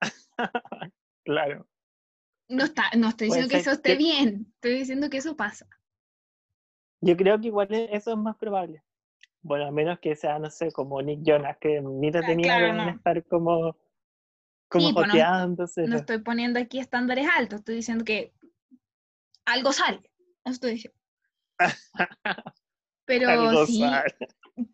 claro. 1.24 1.66
No, 2.48 2.62
está, 2.62 2.90
no 2.96 3.08
estoy 3.08 3.26
diciendo 3.26 3.50
que 3.50 3.56
eso 3.56 3.72
esté 3.72 3.96
bien, 3.96 4.52
estoy 4.54 4.74
diciendo 4.74 5.10
que 5.10 5.16
eso 5.16 5.36
pasa. 5.36 5.66
Yo 7.00 7.16
creo 7.16 7.40
que 7.40 7.48
igual 7.48 7.72
eso 7.72 8.12
es 8.12 8.18
más 8.18 8.36
probable. 8.36 8.84
Bueno, 9.42 9.66
a 9.66 9.72
menos 9.72 9.98
que 9.98 10.14
sea, 10.14 10.38
no 10.38 10.48
sé, 10.48 10.70
como 10.70 11.02
Nick 11.02 11.22
Jonas, 11.24 11.56
que 11.58 11.80
mira 11.80 12.24
tenía 12.24 12.84
que 12.84 12.90
estar 12.90 13.24
como 13.24 13.76
como 14.70 14.94
pues, 14.94 15.08
no, 15.88 15.96
estoy 15.96 16.18
poniendo 16.18 16.60
aquí 16.60 16.78
estándares 16.78 17.26
altos, 17.36 17.58
estoy 17.58 17.74
diciendo 17.74 18.04
que 18.04 18.32
algo 19.44 19.72
sale. 19.72 19.98
Eso 20.44 20.54
estoy 20.54 20.72
diciendo. 20.72 20.98
Pero 23.04 23.66
sí. 23.66 23.82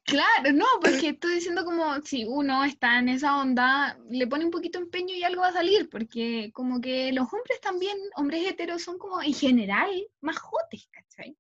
Claro, 0.03 0.53
no, 0.53 0.67
porque 0.83 1.11
estoy 1.11 1.37
diciendo 1.37 1.65
como 1.65 2.03
si 2.03 2.27
uno 2.27 2.63
está 2.65 2.99
en 2.99 3.09
esa 3.09 3.41
onda, 3.41 3.99
le 4.11 4.27
pone 4.27 4.45
un 4.45 4.51
poquito 4.51 4.79
empeño 4.79 5.15
y 5.15 5.25
algo 5.25 5.41
va 5.41 5.49
a 5.49 5.53
salir, 5.53 5.89
porque 5.89 6.51
como 6.53 6.81
que 6.81 7.11
los 7.13 7.33
hombres 7.33 7.59
también, 7.63 7.97
hombres 8.17 8.47
heteros, 8.47 8.83
son 8.83 8.99
como 8.99 9.23
en 9.23 9.33
general 9.33 9.91
más 10.21 10.37
jotes, 10.39 10.89
¿cachai? 10.91 11.39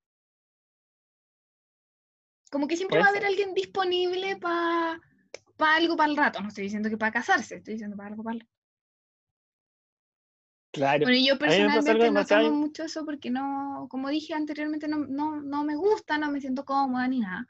Como 2.50 2.68
que 2.68 2.76
siempre 2.76 3.00
va 3.00 3.06
a 3.06 3.08
haber 3.08 3.26
alguien 3.26 3.52
disponible 3.52 4.36
para 4.36 4.98
para 5.56 5.76
algo 5.76 5.96
para 5.96 6.10
el 6.10 6.16
rato. 6.16 6.40
No 6.40 6.48
estoy 6.48 6.64
diciendo 6.64 6.88
que 6.88 6.96
para 6.96 7.12
casarse, 7.12 7.56
estoy 7.56 7.74
diciendo 7.74 7.96
para 7.96 8.10
algo 8.10 8.22
para 8.22 8.34
el 8.34 8.40
rato. 8.40 8.52
Claro. 10.72 11.06
Bueno, 11.06 11.26
yo 11.26 11.38
personalmente 11.38 12.10
no 12.10 12.24
tengo 12.26 12.50
mucho 12.50 12.84
eso 12.84 13.04
porque 13.06 13.30
no, 13.30 13.86
como 13.88 14.10
dije 14.10 14.34
anteriormente, 14.34 14.88
no, 14.88 14.98
no, 14.98 15.40
no, 15.40 15.64
me 15.64 15.74
gusta, 15.74 16.18
no 16.18 16.30
me 16.30 16.40
siento 16.40 16.66
cómoda 16.66 17.08
ni 17.08 17.20
nada. 17.20 17.46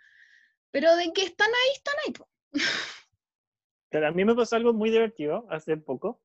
Pero 0.70 0.94
de 0.94 1.12
que 1.12 1.24
están 1.24 1.48
ahí, 1.48 1.72
están 1.74 1.94
ahí. 2.06 2.12
Pero 3.90 4.08
a 4.08 4.12
mí 4.12 4.24
me 4.24 4.34
pasó 4.34 4.56
algo 4.56 4.72
muy 4.72 4.90
divertido 4.90 5.46
hace 5.50 5.76
poco. 5.76 6.20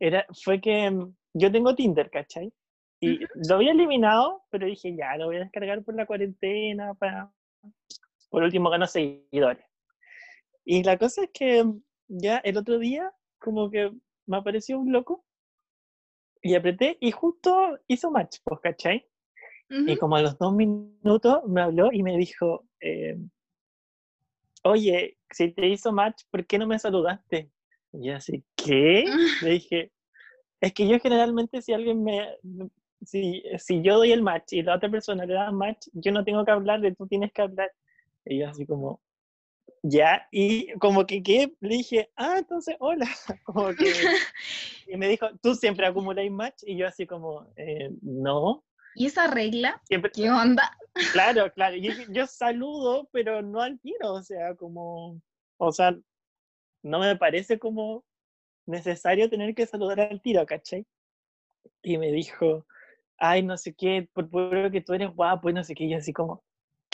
Era, 0.00 0.26
fue 0.42 0.60
que 0.60 0.90
mm, 0.90 1.14
yo 1.34 1.52
tengo 1.52 1.74
Tinder, 1.74 2.10
¿cachai? 2.10 2.52
Y 3.00 3.20
lo 3.48 3.56
había 3.56 3.72
eliminado, 3.72 4.44
pero 4.50 4.66
dije, 4.66 4.96
ya, 4.96 5.16
lo 5.16 5.26
voy 5.26 5.36
a 5.36 5.40
descargar 5.40 5.82
por 5.84 5.94
la 5.94 6.06
cuarentena, 6.06 6.94
para, 6.94 7.30
por 8.30 8.42
último 8.42 8.70
gano 8.70 8.86
seguidores. 8.86 9.64
Y 10.64 10.82
la 10.82 10.98
cosa 10.98 11.24
es 11.24 11.30
que 11.32 11.64
ya 12.08 12.38
el 12.38 12.56
otro 12.56 12.78
día, 12.78 13.12
como 13.38 13.70
que 13.70 13.92
me 14.26 14.36
apareció 14.36 14.78
un 14.78 14.92
loco 14.92 15.24
y 16.42 16.54
apreté 16.54 16.96
y 17.00 17.10
justo 17.10 17.78
hizo 17.86 18.10
match, 18.10 18.38
pues, 18.44 18.60
¿cachai? 18.60 19.06
Y 19.70 19.96
como 19.96 20.16
a 20.16 20.22
los 20.22 20.38
dos 20.38 20.54
minutos 20.54 21.42
me 21.48 21.62
habló 21.62 21.90
y 21.90 22.02
me 22.02 22.16
dijo, 22.16 22.64
eh, 22.80 23.16
oye, 24.62 25.18
si 25.30 25.52
te 25.52 25.66
hizo 25.68 25.90
match, 25.92 26.22
¿por 26.30 26.46
qué 26.46 26.58
no 26.58 26.66
me 26.66 26.78
saludaste? 26.78 27.50
Y 27.92 28.10
así, 28.10 28.44
¿qué? 28.54 29.04
Le 29.42 29.50
dije, 29.50 29.92
es 30.60 30.72
que 30.72 30.86
yo 30.86 30.98
generalmente 31.00 31.60
si 31.62 31.72
alguien 31.72 32.04
me, 32.04 32.36
si, 33.04 33.42
si 33.58 33.82
yo 33.82 33.96
doy 33.96 34.12
el 34.12 34.22
match 34.22 34.52
y 34.52 34.62
la 34.62 34.76
otra 34.76 34.90
persona 34.90 35.26
le 35.26 35.34
da 35.34 35.50
match, 35.50 35.88
yo 35.92 36.12
no 36.12 36.24
tengo 36.24 36.44
que 36.44 36.50
hablarle, 36.50 36.94
tú 36.94 37.06
tienes 37.06 37.32
que 37.32 37.42
hablar. 37.42 37.70
Y 38.24 38.38
yo 38.40 38.48
así 38.48 38.66
como, 38.66 39.00
ya, 39.86 40.26
y 40.30 40.72
como 40.78 41.06
que, 41.06 41.22
le 41.60 41.76
dije, 41.76 42.10
ah, 42.16 42.36
entonces, 42.38 42.74
hola. 42.80 43.06
Como 43.44 43.68
que, 43.74 43.92
y 44.88 44.96
me 44.96 45.08
dijo, 45.08 45.28
¿tú 45.42 45.54
siempre 45.54 45.86
acumuláis 45.86 46.32
match? 46.32 46.62
Y 46.66 46.78
yo 46.78 46.86
así 46.86 47.06
como, 47.06 47.52
eh, 47.56 47.90
no. 48.00 48.64
¿Y 48.94 49.06
esa 49.06 49.26
regla? 49.26 49.82
¿Qué 49.88 50.30
onda? 50.30 50.70
Claro, 51.12 51.52
claro. 51.52 51.76
Yo, 51.76 51.92
yo 52.10 52.26
saludo, 52.26 53.08
pero 53.10 53.42
no 53.42 53.60
al 53.60 53.80
tiro, 53.80 54.12
o 54.12 54.22
sea, 54.22 54.54
como, 54.54 55.20
o 55.58 55.72
sea, 55.72 55.98
no 56.84 57.00
me 57.00 57.16
parece 57.16 57.58
como 57.58 58.04
necesario 58.64 59.28
tener 59.28 59.56
que 59.56 59.66
saludar 59.66 60.00
al 60.00 60.22
tiro, 60.22 60.46
¿cachai? 60.46 60.86
Y 61.82 61.98
me 61.98 62.12
dijo, 62.12 62.64
ay, 63.18 63.42
no 63.42 63.56
sé 63.56 63.74
qué, 63.74 64.08
por 64.12 64.30
puro 64.30 64.70
que 64.70 64.80
tú 64.80 64.94
eres 64.94 65.10
guapo 65.14 65.50
y 65.50 65.52
no 65.52 65.64
sé 65.64 65.74
qué, 65.74 65.84
y 65.84 65.90
yo 65.90 65.98
así 65.98 66.12
como, 66.12 66.44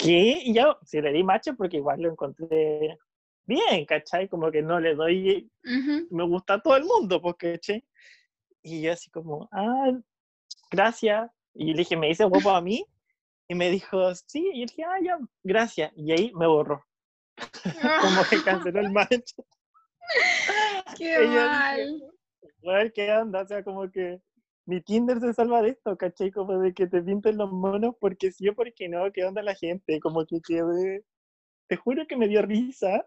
¿qué? 0.01 0.43
Y 0.45 0.55
yo, 0.55 0.79
si 0.85 1.01
le 1.01 1.13
di 1.13 1.23
macho 1.23 1.55
porque 1.57 1.79
igual 1.79 2.01
lo 2.01 2.11
encontré 2.11 2.99
bien, 3.45 3.85
¿cachai? 3.87 4.29
Como 4.29 4.51
que 4.51 4.63
no 4.63 4.81
le 4.81 4.95
doy, 4.95 5.51
me 6.11 6.25
gusta 6.25 6.55
a 6.55 6.61
todo 6.61 6.77
el 6.77 6.85
mundo, 6.85 7.21
porque, 7.21 7.53
¿cachai? 7.53 7.85
Y 8.63 8.83
yo 8.83 8.93
así 8.93 9.11
como, 9.11 9.49
ah, 9.53 9.93
gracias. 10.71 11.31
Y 11.55 11.73
le 11.73 11.79
dije, 11.79 11.97
¿me 11.97 12.09
dice 12.09 12.25
guapo 12.25 12.51
a 12.51 12.61
mí? 12.61 12.85
Y 13.49 13.55
me 13.55 13.71
dijo, 13.71 14.15
sí, 14.15 14.51
y 14.53 14.61
yo 14.61 14.67
dije, 14.67 14.85
ah, 14.85 14.99
ya, 15.03 15.19
gracias. 15.43 15.93
Y 15.97 16.13
ahí 16.13 16.33
me 16.35 16.47
borró. 16.47 16.85
como 18.01 18.23
que 18.29 18.43
canceló 18.43 18.81
el 18.81 18.93
match. 18.93 19.33
Qué 20.97 21.27
mal. 21.27 22.03
Dije, 22.63 22.93
¿qué 22.93 23.13
onda? 23.13 23.43
O 23.43 23.47
sea, 23.47 23.65
como 23.65 23.91
que 23.91 24.21
mi 24.67 24.81
Tinder 24.81 25.21
se 25.21 25.33
salva 25.33 25.63
de 25.63 25.71
esto, 25.71 25.97
¿cachai? 25.97 26.31
Como 26.31 26.59
de 26.59 26.73
que 26.73 26.87
te 26.87 27.03
pinten 27.03 27.37
los 27.37 27.51
monos 27.51 27.95
porque 28.01 28.31
sí 28.31 28.49
o 28.49 28.55
porque 28.55 28.89
no, 28.89 29.11
¿qué 29.13 29.25
onda 29.25 29.43
la 29.43 29.55
gente? 29.55 30.01
Como 30.01 30.25
que 30.27 30.41
quedé, 30.41 31.05
te 31.67 31.77
juro 31.77 32.07
que 32.07 32.17
me 32.17 32.29
dio 32.29 32.43
risa 32.43 33.07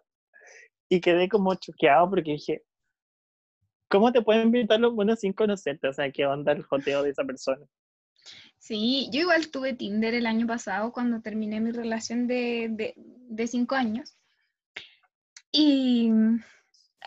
y 0.89 0.99
quedé 1.01 1.30
como 1.30 1.56
choqueado 1.56 2.10
porque 2.10 2.32
dije, 2.32 2.64
¿cómo 3.88 4.12
te 4.12 4.22
pueden 4.22 4.51
pintar 4.51 4.80
los 4.80 4.93
monos 4.93 5.20
sin 5.20 5.34
conocerte? 5.34 5.88
O 5.88 5.93
sea, 5.93 6.12
¿qué 6.12 6.26
onda 6.26 6.51
el 6.51 6.64
joteo 6.64 7.04
de 7.04 7.12
esa 7.12 7.24
persona? 7.24 7.66
Sí, 8.58 9.10
yo 9.12 9.22
igual 9.22 9.51
tuve 9.51 9.74
Tinder 9.74 10.14
el 10.14 10.26
año 10.26 10.47
pasado 10.47 10.91
cuando 10.91 11.22
terminé 11.22 11.60
mi 11.60 11.72
relación 11.72 12.28
de, 12.28 12.70
de, 12.72 12.93
de 12.95 13.47
cinco 13.47 13.76
años. 13.76 14.18
Y 15.51 16.10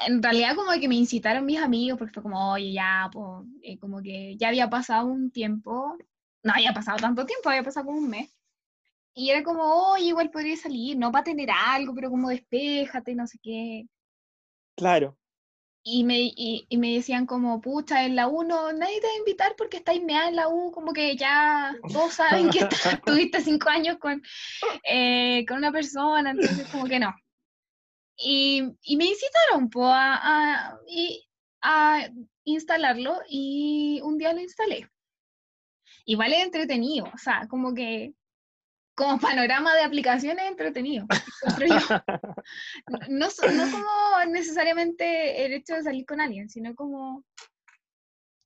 en 0.07 0.23
realidad 0.23 0.55
como 0.55 0.71
que 0.73 0.89
me 0.89 0.95
incitaron 0.95 1.47
mis 1.47 1.61
amigos 1.61 1.99
porque 1.99 2.15
fue 2.15 2.23
como, 2.23 2.53
oye, 2.53 2.73
ya, 2.73 3.09
pues, 3.13 3.79
como 3.81 4.03
que 4.03 4.37
ya 4.37 4.49
había 4.49 4.69
pasado 4.69 5.07
un 5.07 5.31
tiempo, 5.31 5.97
no 6.43 6.53
había 6.53 6.73
pasado 6.73 6.99
tanto 6.99 7.25
tiempo, 7.25 7.49
había 7.49 7.63
pasado 7.63 7.87
como 7.87 7.99
un 7.99 8.11
mes. 8.11 8.31
Y 9.15 9.31
era 9.31 9.43
como, 9.43 9.63
oye, 9.93 10.09
igual 10.09 10.31
podría 10.31 10.57
salir, 10.57 10.99
no 10.99 11.11
para 11.11 11.25
tener 11.25 11.49
algo, 11.51 11.95
pero 11.95 12.11
como 12.11 12.29
despéjate, 12.29 13.15
no 13.15 13.27
sé 13.27 13.39
qué. 13.43 13.87
Claro. 14.77 15.17
Y 15.83 16.05
me, 16.05 16.19
y, 16.19 16.67
me 16.77 16.95
decían 16.95 17.27
como, 17.27 17.61
pucha, 17.61 18.05
en 18.05 18.17
la 18.17 18.29
U 18.29 18.43
no, 18.43 18.73
nadie 18.73 19.01
te 19.01 19.07
va 19.07 19.13
a 19.13 19.19
invitar 19.19 19.55
porque 19.57 19.79
estáis 19.79 20.03
mea 20.03 20.29
en 20.29 20.37
la 20.37 20.49
U, 20.49 20.73
como 20.73 20.93
que 20.93 21.17
ya 21.17 21.75
todos 21.93 22.15
saben 22.15 22.51
que 22.51 22.67
tuviste 23.07 23.41
cinco 23.41 23.71
años 23.71 23.97
con, 23.99 24.21
eh, 24.83 25.47
con 25.47 25.59
una 25.59 25.73
persona, 25.73 26.33
entonces 26.33 26.69
como 26.69 26.87
que 26.87 26.99
no. 26.99 27.15
Y, 28.19 28.63
me 28.97 29.05
incitaron 29.05 29.71
a, 29.85 30.79
a, 31.63 32.09
instalarlo 32.45 33.21
y 33.29 34.01
un 34.03 34.19
día 34.19 34.33
lo 34.33 34.41
instalé. 34.41 34.89
Igual 36.05 36.33
es 36.33 36.45
entretenido, 36.45 37.07
o 37.13 37.19
sea, 37.19 37.47
como 37.49 37.75
que 37.75 38.15
como 38.97 39.19
panorama 39.21 39.75
de 39.75 39.83
aplicaciones 39.83 40.47
entretenido. 40.47 41.07
No, 43.09 43.27
no 43.27 43.71
como 43.71 44.25
necesariamente 44.29 45.45
el 45.45 45.55
hecho 45.55 45.75
de 45.75 45.83
salir 45.83 46.07
con 46.07 46.21
alguien, 46.21 46.49
sino 46.49 46.75
como 46.77 47.25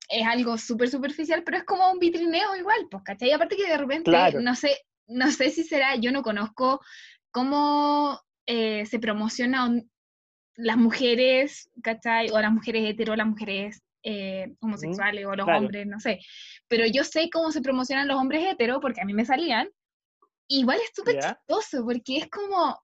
es 0.09 0.27
algo 0.27 0.57
súper 0.57 0.89
superficial, 0.89 1.45
pero 1.45 1.59
es 1.59 1.65
como 1.65 1.91
un 1.91 1.99
vitrineo 1.99 2.57
igual, 2.57 2.89
pues, 2.91 3.03
¿cachai? 3.05 3.31
Aparte 3.33 3.57
que 3.57 3.69
de 3.69 3.77
repente, 3.77 4.11
no 4.41 4.55
sé, 4.55 4.79
no 5.07 5.31
sé 5.31 5.51
si 5.51 5.65
será, 5.65 5.97
yo 5.97 6.11
no 6.11 6.23
conozco 6.23 6.81
cómo 7.31 8.19
eh, 8.47 8.87
se 8.87 8.99
promocionan 8.99 9.91
las 10.57 10.77
mujeres, 10.77 11.71
¿cachai? 11.83 12.31
O 12.31 12.41
las 12.41 12.53
mujeres 12.53 12.89
hetero, 12.89 13.17
las 13.17 13.27
mujeres 13.27 13.83
eh, 14.03 14.55
homosexuales 14.61 15.27
o 15.27 15.35
los 15.35 15.47
hombres, 15.49 15.87
no 15.87 16.01
sé. 16.01 16.21
Pero 16.69 16.87
yo 16.87 17.05
sé 17.05 17.31
cómo 17.31 17.51
se 17.53 17.61
promocionan 17.61 18.09
los 18.09 18.19
hombres 18.19 18.45
hetero 18.45 18.81
porque 18.81 19.01
a 19.01 19.05
mí 19.05 19.15
me 19.15 19.25
salían. 19.25 19.69
Igual 20.49 20.79
es 20.83 20.91
súper 20.95 21.19
chistoso 21.21 21.85
porque 21.85 22.19
es 22.19 22.29
como, 22.29 22.83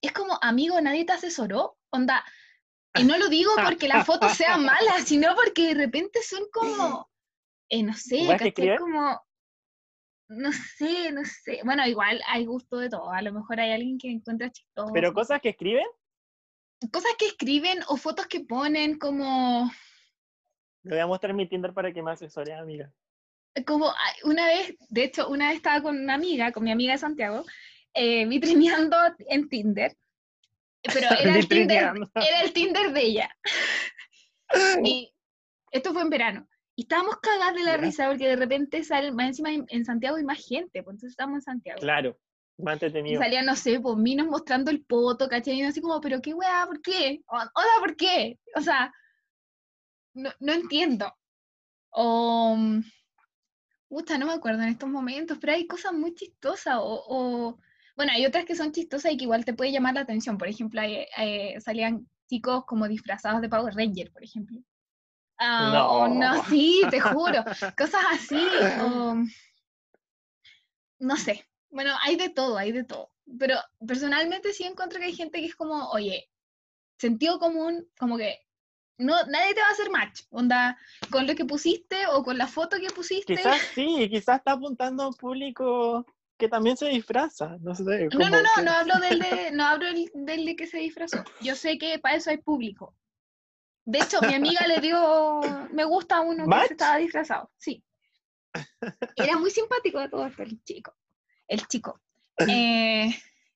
es 0.00 0.12
como, 0.12 0.38
amigo, 0.40 0.80
nadie 0.80 1.04
te 1.04 1.12
asesoró. 1.12 1.76
Onda, 1.90 2.24
y 2.94 3.04
no 3.04 3.18
lo 3.18 3.28
digo 3.28 3.52
porque 3.62 3.88
la 3.88 4.04
foto 4.04 4.28
sea 4.28 4.56
mala, 4.58 4.98
sino 5.04 5.34
porque 5.34 5.68
de 5.68 5.74
repente 5.74 6.20
son 6.22 6.42
como, 6.52 7.08
eh, 7.68 7.82
no 7.82 7.94
sé, 7.94 8.26
¿cachai? 8.26 8.76
Como, 8.78 9.20
no 10.30 10.52
sé, 10.52 11.10
no 11.12 11.24
sé. 11.24 11.60
Bueno, 11.64 11.86
igual 11.86 12.20
hay 12.28 12.46
gusto 12.46 12.78
de 12.78 12.88
todo. 12.88 13.10
A 13.10 13.20
lo 13.20 13.32
mejor 13.32 13.58
hay 13.60 13.72
alguien 13.72 13.98
que 13.98 14.10
encuentra 14.10 14.50
chistoso. 14.50 14.92
¿Pero 14.92 15.12
cosas 15.12 15.40
que 15.40 15.50
escriben? 15.50 15.86
Cosas 16.92 17.12
que 17.18 17.26
escriben 17.26 17.80
o 17.88 17.96
fotos 17.96 18.26
que 18.26 18.40
ponen 18.40 18.98
como... 18.98 19.70
Le 20.82 20.92
voy 20.92 21.00
a 21.00 21.06
mostrar 21.06 21.34
mi 21.34 21.48
Tinder 21.48 21.74
para 21.74 21.92
que 21.92 22.02
me 22.02 22.12
asesore, 22.12 22.54
amiga. 22.54 22.92
Como 23.66 23.92
una 24.22 24.46
vez, 24.46 24.74
de 24.88 25.04
hecho, 25.04 25.28
una 25.28 25.48
vez 25.48 25.56
estaba 25.56 25.82
con 25.82 25.98
una 25.98 26.14
amiga, 26.14 26.52
con 26.52 26.62
mi 26.62 26.70
amiga 26.70 26.92
de 26.92 26.98
Santiago, 26.98 27.44
eh, 27.92 28.24
vitrineando 28.26 28.96
en 29.28 29.48
Tinder. 29.48 29.96
Pero 30.82 31.08
era 31.20 31.36
el 31.36 31.48
Tinder, 31.48 31.92
era 32.14 32.40
el 32.42 32.52
Tinder 32.52 32.92
de 32.92 33.02
ella. 33.02 33.36
y 34.84 35.12
esto 35.72 35.92
fue 35.92 36.02
en 36.02 36.10
verano. 36.10 36.48
Y 36.76 36.82
estábamos 36.82 37.16
cagados 37.16 37.56
de 37.56 37.64
la 37.64 37.76
risa 37.76 38.08
porque 38.08 38.28
de 38.28 38.36
repente 38.36 38.82
sale, 38.84 39.12
más 39.12 39.26
encima 39.26 39.50
en 39.52 39.84
Santiago 39.84 40.16
hay 40.16 40.24
más 40.24 40.44
gente, 40.46 40.82
pues 40.82 40.94
entonces 40.94 41.10
estamos 41.10 41.36
en 41.36 41.42
Santiago. 41.42 41.80
Claro, 41.80 42.16
más 42.58 42.74
entretenido. 42.74 43.20
Y 43.20 43.22
salía, 43.22 43.42
no 43.42 43.56
sé, 43.56 43.80
pues 43.80 43.96
minos 43.96 44.26
mostrando 44.28 44.70
el 44.70 44.84
poto, 44.84 45.28
¿cachai? 45.28 45.56
Y 45.56 45.62
así 45.62 45.80
como, 45.80 46.00
pero 46.00 46.20
qué 46.20 46.34
weá, 46.34 46.64
¿por 46.66 46.80
qué? 46.80 47.22
Hola, 47.26 47.50
¿por 47.80 47.96
qué? 47.96 48.38
O 48.56 48.60
sea, 48.60 48.92
no, 50.14 50.30
no 50.40 50.52
entiendo. 50.52 51.12
O, 51.90 52.56
puta, 53.88 54.18
no 54.18 54.26
me 54.26 54.32
acuerdo 54.32 54.62
en 54.62 54.68
estos 54.68 54.88
momentos, 54.88 55.38
pero 55.40 55.52
hay 55.52 55.66
cosas 55.66 55.92
muy 55.92 56.14
chistosas. 56.14 56.76
O, 56.78 57.04
o, 57.08 57.58
bueno, 57.96 58.12
hay 58.14 58.24
otras 58.26 58.44
que 58.44 58.54
son 58.54 58.72
chistosas 58.72 59.12
y 59.12 59.16
que 59.16 59.24
igual 59.24 59.44
te 59.44 59.54
puede 59.54 59.72
llamar 59.72 59.94
la 59.94 60.02
atención. 60.02 60.38
Por 60.38 60.48
ejemplo, 60.48 60.80
eh, 60.82 61.56
salían 61.60 62.08
chicos 62.28 62.64
como 62.64 62.88
disfrazados 62.88 63.40
de 63.40 63.48
Power 63.48 63.74
Ranger, 63.74 64.12
por 64.12 64.22
ejemplo. 64.22 64.60
Ah, 65.40 65.70
no. 65.72 66.08
no, 66.08 66.44
sí, 66.48 66.82
te 66.90 67.00
juro. 67.00 67.42
Cosas 67.76 68.02
así. 68.12 68.46
no 70.98 71.16
sé. 71.16 71.46
Bueno, 71.70 71.94
hay 72.02 72.16
de 72.16 72.28
todo, 72.28 72.58
hay 72.58 72.72
de 72.72 72.84
todo. 72.84 73.10
Pero 73.38 73.56
personalmente 73.86 74.52
sí 74.52 74.64
encuentro 74.64 74.98
que 74.98 75.06
hay 75.06 75.14
gente 75.14 75.40
que 75.40 75.46
es 75.46 75.54
como, 75.54 75.88
oye, 75.90 76.28
sentido 76.98 77.38
común, 77.38 77.88
como 77.98 78.18
que 78.18 78.38
no, 78.98 79.14
nadie 79.26 79.54
te 79.54 79.62
va 79.62 79.68
a 79.68 79.72
hacer 79.72 79.90
match, 79.90 80.22
onda, 80.30 80.76
con 81.10 81.26
lo 81.26 81.34
que 81.34 81.46
pusiste 81.46 82.06
o 82.08 82.22
con 82.22 82.36
la 82.36 82.46
foto 82.46 82.76
que 82.78 82.90
pusiste. 82.90 83.34
Quizás 83.34 83.58
sí, 83.74 84.08
quizás 84.10 84.38
está 84.38 84.52
apuntando 84.52 85.04
a 85.04 85.08
un 85.08 85.14
público 85.14 86.04
que 86.36 86.48
también 86.48 86.76
se 86.76 86.88
disfraza, 86.88 87.56
no 87.60 87.74
sé. 87.74 88.08
No, 88.12 88.28
no, 88.28 88.42
no, 88.42 88.62
no 88.62 88.70
hablo 88.72 88.98
del 88.98 89.18
de, 89.20 89.50
no 89.52 89.64
hablo 89.64 89.86
del 89.86 90.44
de 90.44 90.56
que 90.56 90.66
se 90.66 90.78
disfrazó. 90.78 91.24
Yo 91.40 91.54
sé 91.54 91.78
que 91.78 91.98
para 91.98 92.16
eso 92.16 92.28
hay 92.28 92.38
público. 92.38 92.94
De 93.84 93.98
hecho, 93.98 94.20
mi 94.20 94.34
amiga 94.34 94.66
le 94.66 94.80
dio 94.80 95.40
me 95.72 95.84
gusta 95.84 96.18
a 96.18 96.20
uno 96.20 96.46
que 96.46 96.72
estaba 96.72 96.98
disfrazado. 96.98 97.50
Sí. 97.56 97.82
Era 99.16 99.38
muy 99.38 99.50
simpático 99.50 100.00
de 100.00 100.08
todo 100.08 100.26
esto, 100.26 100.42
el 100.42 100.62
chico. 100.62 100.94
El 101.46 101.66
chico. 101.66 102.00
Eh, 102.48 103.10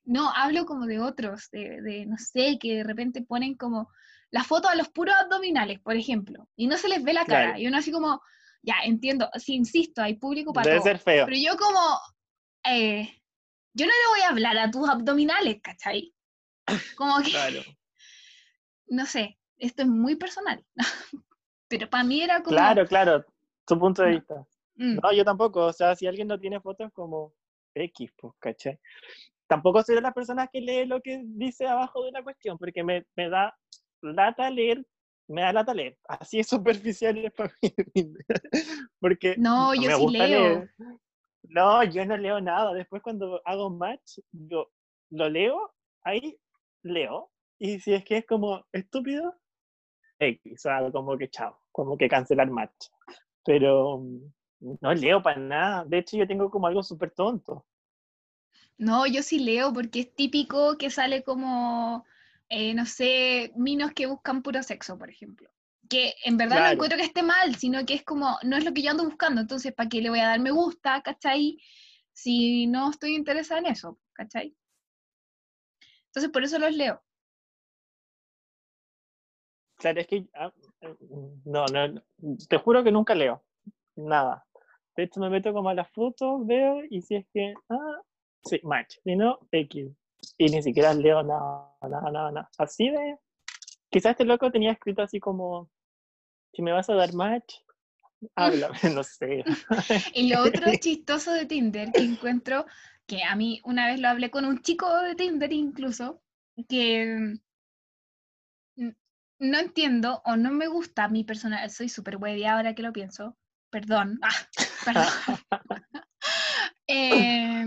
no, 0.04 0.30
hablo 0.30 0.66
como 0.66 0.86
de 0.86 1.00
otros, 1.00 1.50
de, 1.50 2.04
no 2.06 2.16
sé, 2.18 2.58
que 2.60 2.76
de 2.76 2.84
repente 2.84 3.22
ponen 3.22 3.54
como 3.54 3.90
la 4.30 4.44
foto 4.44 4.68
a 4.68 4.74
los 4.74 4.88
puros 4.88 5.14
abdominales, 5.14 5.80
por 5.80 5.96
ejemplo, 5.96 6.48
y 6.56 6.66
no 6.66 6.76
se 6.76 6.88
les 6.88 7.02
ve 7.02 7.12
la 7.12 7.24
cara. 7.24 7.58
Y 7.58 7.66
uno 7.66 7.78
así 7.78 7.92
como, 7.92 8.20
ya, 8.62 8.74
entiendo, 8.84 9.30
sí, 9.38 9.54
insisto, 9.54 10.02
hay 10.02 10.14
público 10.14 10.52
para 10.52 10.70
Debe 10.70 10.82
ser 10.82 10.98
feo. 10.98 11.24
Pero 11.24 11.38
yo 11.38 11.56
como, 11.56 12.00
eh, 12.64 13.08
yo 13.72 13.86
no 13.86 13.92
le 13.92 14.08
voy 14.10 14.20
a 14.20 14.28
hablar 14.28 14.58
a 14.58 14.70
tus 14.70 14.88
abdominales, 14.88 15.60
¿cachai? 15.62 16.12
Como 16.96 17.22
que, 17.22 17.30
claro. 17.30 17.60
no 18.88 19.06
sé, 19.06 19.38
esto 19.58 19.82
es 19.82 19.88
muy 19.88 20.16
personal, 20.16 20.64
pero 21.68 21.88
para 21.88 22.04
mí 22.04 22.22
era 22.22 22.42
como... 22.42 22.56
Claro, 22.56 22.86
claro, 22.86 23.24
tu 23.66 23.78
punto 23.78 24.02
de 24.02 24.10
vista. 24.10 24.46
Mm. 24.76 24.98
No, 25.02 25.12
yo 25.12 25.24
tampoco, 25.24 25.66
o 25.66 25.72
sea, 25.72 25.94
si 25.94 26.06
alguien 26.06 26.28
no 26.28 26.38
tiene 26.38 26.60
fotos 26.60 26.92
como 26.92 27.32
X, 27.74 28.12
pues, 28.16 28.34
¿cachai? 28.38 28.78
Tampoco 29.46 29.82
soy 29.82 29.96
de 29.96 30.00
las 30.00 30.14
personas 30.14 30.48
que 30.52 30.60
lee 30.60 30.86
lo 30.86 31.00
que 31.00 31.22
dice 31.24 31.66
abajo 31.66 32.02
de 32.02 32.10
una 32.10 32.22
cuestión, 32.22 32.58
porque 32.58 32.82
me, 32.82 33.04
me 33.14 33.28
da 33.28 33.54
lata 34.00 34.50
leer, 34.50 34.84
me 35.28 35.42
da 35.42 35.52
lata 35.52 35.74
leer. 35.74 35.98
Así 36.08 36.40
es 36.40 36.48
superficial 36.48 37.32
para 37.36 37.54
mí. 37.62 37.74
porque 39.00 39.36
no, 39.38 39.74
yo 39.74 39.96
sí 39.96 40.06
leo. 40.08 40.66
No, 41.42 41.84
yo 41.84 42.06
no 42.06 42.16
leo 42.16 42.40
nada. 42.40 42.72
Después 42.72 43.02
cuando 43.02 43.40
hago 43.44 43.70
match, 43.70 44.18
yo 44.32 44.70
lo 45.10 45.28
leo, 45.28 45.74
ahí 46.02 46.38
leo. 46.82 47.30
Y 47.58 47.80
si 47.80 47.92
es 47.92 48.04
que 48.04 48.18
es 48.18 48.26
como 48.26 48.64
estúpido, 48.72 49.34
X, 50.18 50.52
o 50.52 50.58
sea, 50.58 50.90
como 50.92 51.16
que 51.18 51.28
chao, 51.28 51.58
como 51.72 51.96
que 51.96 52.08
cancelar 52.08 52.50
match. 52.50 52.88
Pero 53.44 53.98
mm, 53.98 54.76
no 54.80 54.94
leo 54.94 55.22
para 55.22 55.38
nada. 55.38 55.84
De 55.84 55.98
hecho, 55.98 56.16
yo 56.16 56.26
tengo 56.26 56.50
como 56.50 56.66
algo 56.66 56.82
súper 56.82 57.10
tonto. 57.10 57.66
No, 58.78 59.06
yo 59.06 59.22
sí 59.22 59.38
leo 59.38 59.72
porque 59.72 60.00
es 60.00 60.14
típico 60.14 60.76
que 60.78 60.90
sale 60.90 61.22
como, 61.22 62.04
eh, 62.48 62.74
no 62.74 62.86
sé, 62.86 63.52
minos 63.56 63.92
que 63.92 64.06
buscan 64.06 64.42
puro 64.42 64.62
sexo, 64.62 64.98
por 64.98 65.10
ejemplo. 65.10 65.48
porque 65.94 66.14
en 66.24 66.36
verdad 66.36 66.60
no 66.60 66.70
encuentro 66.70 66.98
que 66.98 67.04
esté 67.04 67.22
mal, 67.22 67.56
sino 67.56 67.84
que 67.84 67.94
es 67.94 68.02
como, 68.04 68.38
no 68.42 68.56
es 68.56 68.64
lo 68.64 68.72
que 68.72 68.82
yo 68.82 68.90
ando 68.90 69.04
buscando, 69.04 69.40
entonces, 69.40 69.72
¿para 69.74 69.88
qué 69.88 70.00
le 70.00 70.10
voy 70.10 70.20
a 70.20 70.28
dar 70.28 70.40
me 70.40 70.50
gusta, 70.50 71.02
cachai? 71.02 71.58
Si 72.12 72.66
no 72.66 72.90
estoy 72.90 73.14
interesada 73.14 73.60
en 73.60 73.66
eso, 73.66 73.98
cachai? 74.12 74.56
Entonces, 76.06 76.30
por 76.32 76.42
eso 76.44 76.58
los 76.58 76.74
leo. 76.74 77.02
Claro, 79.76 80.00
es 80.00 80.06
que, 80.06 80.26
ah, 80.34 80.52
no, 81.44 81.66
no, 81.66 82.02
te 82.48 82.58
juro 82.58 82.84
que 82.84 82.92
nunca 82.92 83.14
leo, 83.14 83.42
nada. 83.96 84.46
De 84.96 85.04
hecho, 85.04 85.20
me 85.20 85.30
meto 85.30 85.52
como 85.52 85.68
a 85.68 85.74
las 85.74 85.90
fotos, 85.90 86.46
veo, 86.46 86.82
y 86.88 87.02
si 87.02 87.16
es 87.16 87.26
que, 87.32 87.54
ah, 87.68 88.00
sí, 88.44 88.60
match, 88.62 88.96
si 89.02 89.16
no, 89.16 89.38
X. 89.50 89.90
Y 90.38 90.48
ni 90.48 90.62
siquiera 90.62 90.94
leo 90.94 91.22
nada, 91.22 91.76
nada, 91.82 92.10
nada, 92.10 92.30
nada. 92.30 92.50
Así 92.58 92.88
de, 92.88 93.18
quizás 93.90 94.12
este 94.12 94.24
loco 94.24 94.50
tenía 94.50 94.72
escrito 94.72 95.02
así 95.02 95.20
como, 95.20 95.70
si 96.52 96.62
me 96.62 96.72
vas 96.72 96.88
a 96.88 96.94
dar 96.94 97.12
match, 97.12 97.56
habla, 98.36 98.70
no 98.94 99.02
sé. 99.02 99.44
y 100.14 100.28
lo 100.28 100.42
otro 100.42 100.70
chistoso 100.80 101.32
de 101.32 101.46
Tinder 101.46 101.90
que 101.92 102.02
encuentro, 102.02 102.66
que 103.06 103.22
a 103.22 103.34
mí 103.34 103.60
una 103.64 103.86
vez 103.86 104.00
lo 104.00 104.08
hablé 104.08 104.30
con 104.30 104.44
un 104.44 104.62
chico 104.62 104.88
de 105.02 105.14
Tinder 105.14 105.52
incluso, 105.52 106.22
que 106.68 107.36
no 109.38 109.58
entiendo 109.58 110.22
o 110.24 110.36
no 110.36 110.50
me 110.50 110.66
gusta 110.66 111.08
mi 111.08 111.24
personal, 111.24 111.68
soy 111.70 111.88
súper 111.88 112.16
webby 112.16 112.44
ahora 112.44 112.74
que 112.74 112.82
lo 112.82 112.92
pienso, 112.92 113.36
perdón, 113.70 114.18
ah, 114.22 114.30
perdón. 114.84 115.06
Eh, 116.86 117.64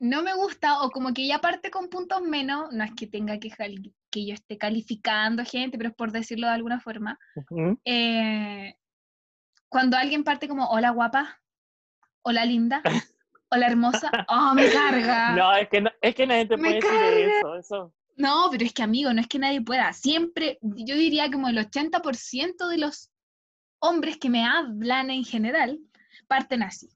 no 0.00 0.22
me 0.24 0.34
gusta 0.34 0.82
o 0.82 0.90
como 0.90 1.14
que 1.14 1.28
ya 1.28 1.40
parte 1.40 1.70
con 1.70 1.88
puntos 1.88 2.22
menos, 2.22 2.72
no 2.72 2.82
es 2.82 2.90
que 2.92 3.06
tenga 3.06 3.38
que, 3.38 3.50
que 4.10 4.26
yo 4.26 4.34
esté 4.34 4.58
calificando 4.58 5.44
gente, 5.44 5.78
pero 5.78 5.90
es 5.90 5.94
por 5.94 6.10
decirlo 6.10 6.48
de 6.48 6.54
alguna 6.54 6.80
forma. 6.80 7.20
Eh, 7.84 8.74
cuando 9.68 9.96
alguien 9.96 10.24
parte 10.24 10.48
como, 10.48 10.66
hola 10.70 10.90
guapa, 10.90 11.40
hola 12.22 12.44
linda, 12.44 12.82
hola 13.48 13.66
hermosa, 13.68 14.10
oh, 14.28 14.54
me 14.54 14.68
carga. 14.70 15.36
No, 15.36 15.54
es 15.54 15.68
que, 15.68 15.80
no, 15.80 15.90
es 16.00 16.14
que 16.16 16.26
nadie 16.26 16.46
te 16.46 16.58
puede 16.58 16.74
decir 16.74 17.30
eso, 17.58 17.94
No, 18.16 18.48
pero 18.50 18.64
es 18.64 18.72
que 18.72 18.82
amigo, 18.82 19.12
no 19.12 19.20
es 19.20 19.28
que 19.28 19.38
nadie 19.38 19.60
pueda. 19.62 19.92
Siempre, 19.92 20.58
yo 20.62 20.96
diría 20.96 21.30
como 21.30 21.48
el 21.48 21.58
80% 21.58 22.68
de 22.68 22.78
los 22.78 23.10
hombres 23.78 24.18
que 24.18 24.30
me 24.30 24.44
hablan 24.44 25.10
en 25.10 25.24
general 25.24 25.78
parten 26.28 26.62
así. 26.62 26.90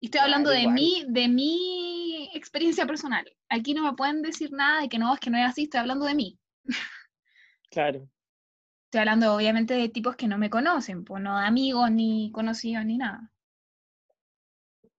Y 0.00 0.06
estoy 0.06 0.20
hablando 0.20 0.50
de 0.50 0.68
mí, 0.68 1.04
de 1.08 1.28
mi 1.28 2.28
experiencia 2.34 2.86
personal. 2.86 3.24
Aquí 3.48 3.74
no 3.74 3.82
me 3.82 3.94
pueden 3.94 4.22
decir 4.22 4.52
nada 4.52 4.82
de 4.82 4.88
que 4.88 4.98
no, 4.98 5.14
es 5.14 5.20
que 5.20 5.30
no 5.30 5.38
es 5.38 5.46
así, 5.46 5.64
estoy 5.64 5.80
hablando 5.80 6.04
de 6.04 6.14
mí. 6.14 6.38
Claro. 7.70 8.08
Estoy 8.84 9.00
hablando 9.00 9.34
obviamente 9.34 9.74
de 9.74 9.88
tipos 9.88 10.16
que 10.16 10.28
no 10.28 10.38
me 10.38 10.50
conocen, 10.50 11.04
pues 11.04 11.22
no 11.22 11.38
de 11.38 11.44
amigos, 11.44 11.90
ni 11.90 12.30
conocidos, 12.32 12.84
ni 12.84 12.96
nada. 12.96 13.32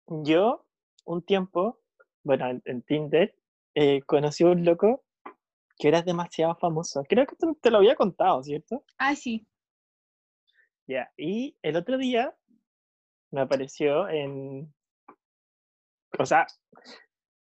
Yo, 0.08 0.66
un 1.06 1.22
tiempo, 1.22 1.80
bueno, 2.28 2.62
en, 2.66 2.82
Tinder, 2.82 3.34
eh, 3.74 4.02
conocí 4.06 4.44
a 4.44 4.48
un 4.48 4.66
loco 4.66 5.06
que 5.78 5.88
era 5.88 6.02
demasiado 6.02 6.56
famoso. 6.56 7.02
Creo 7.08 7.26
que 7.26 7.38
te, 7.62 7.72
lo 7.72 7.78
había 7.78 7.96
contado, 7.96 8.44
¿cierto? 8.44 8.84
Ah, 8.98 9.16
sí. 9.16 9.48
Ya, 10.88 11.10
y 11.16 11.58
el 11.62 11.78
otro 11.78 11.98
día 11.98 12.36
me 13.32 13.42
apareció 13.42 14.10
en, 14.10 14.74
o 16.20 16.26
sea, 16.26 16.48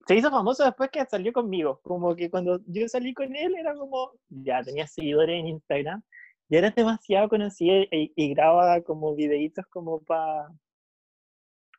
se 0.07 0.17
hizo 0.17 0.31
famoso 0.31 0.65
después 0.65 0.91
que 0.91 1.05
salió 1.07 1.33
conmigo. 1.33 1.81
Como 1.83 2.15
que 2.15 2.31
cuando 2.31 2.61
yo 2.67 2.87
salí 2.89 3.15
con 3.15 3.35
él 3.35 3.55
era 3.57 3.75
como, 3.75 4.13
ya 4.29 4.63
tenía 4.63 4.87
seguidores 4.87 5.41
en 5.41 5.49
Instagram, 5.49 6.03
y 6.51 6.57
era 6.57 6.71
demasiado 6.71 7.31
conocido 7.31 7.85
y, 7.91 8.35
graba 8.35 8.83
como 8.83 9.15
videitos 9.15 9.65
como 9.71 10.03
para 10.03 10.51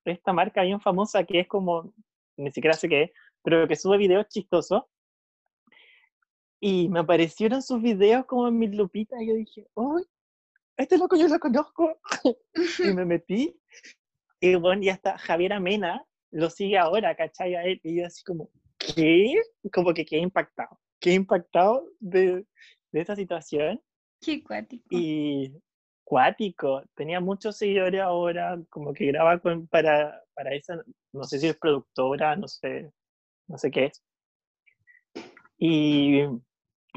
esta 0.05 0.33
marca 0.33 0.63
bien 0.63 0.81
famosa 0.81 1.23
que 1.23 1.41
es 1.41 1.47
como, 1.47 1.93
ni 2.37 2.51
siquiera 2.51 2.75
sé 2.75 2.89
qué 2.89 3.11
pero 3.45 3.67
que 3.67 3.75
sube 3.75 3.97
videos 3.97 4.27
chistosos. 4.27 4.83
Y 6.59 6.89
me 6.89 7.01
aparecieron 7.01 7.61
sus 7.61 7.81
videos 7.81 8.25
como 8.25 8.47
en 8.47 8.57
mis 8.57 8.75
lupitas 8.75 9.21
y 9.21 9.27
yo 9.27 9.35
dije, 9.35 9.67
¡ay! 9.75 10.03
Este 10.77 10.97
loco 10.97 11.15
yo 11.15 11.27
lo 11.27 11.39
conozco. 11.39 11.99
y 12.79 12.93
me 12.93 13.05
metí. 13.05 13.55
Y 14.41 14.55
bueno, 14.55 14.81
ya 14.81 14.93
está 14.93 15.17
Javier 15.17 15.59
Mena, 15.61 16.03
lo 16.31 16.49
sigue 16.49 16.77
ahora, 16.77 17.15
¿cachai? 17.15 17.55
A 17.55 17.63
él, 17.63 17.79
y 17.83 17.97
yo 17.97 18.07
así 18.07 18.23
como, 18.23 18.49
¿qué? 18.79 19.35
Como 19.71 19.93
que 19.93 20.05
qué 20.05 20.17
impactado, 20.17 20.79
qué 20.99 21.13
impactado 21.13 21.87
de, 21.99 22.45
de 22.91 23.01
esta 23.01 23.15
situación. 23.15 23.81
Qué 24.19 24.43
cuático. 24.43 24.83
Y 24.89 25.53
cuático, 26.03 26.83
tenía 26.95 27.19
muchos 27.19 27.57
seguidores 27.57 28.01
ahora, 28.01 28.59
como 28.69 28.91
que 28.91 29.05
graba 29.05 29.39
con, 29.39 29.67
para, 29.67 30.21
para 30.33 30.53
esa, 30.55 30.83
no 31.15 31.23
sé 31.23 31.39
si 31.39 31.47
es 31.47 31.55
productora, 31.55 32.35
no 32.35 32.47
sé, 32.47 32.91
no 33.47 33.57
sé 33.57 33.71
qué 33.71 33.85
es. 33.85 34.03
Y 35.57 36.21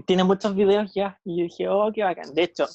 tiene 0.06 0.24
muchos 0.24 0.54
videos 0.54 0.92
ya, 0.94 1.20
y 1.24 1.38
yo 1.38 1.44
dije, 1.44 1.68
oh, 1.68 1.90
qué 1.92 2.02
bacán. 2.02 2.34
De 2.34 2.42
hecho, 2.42 2.66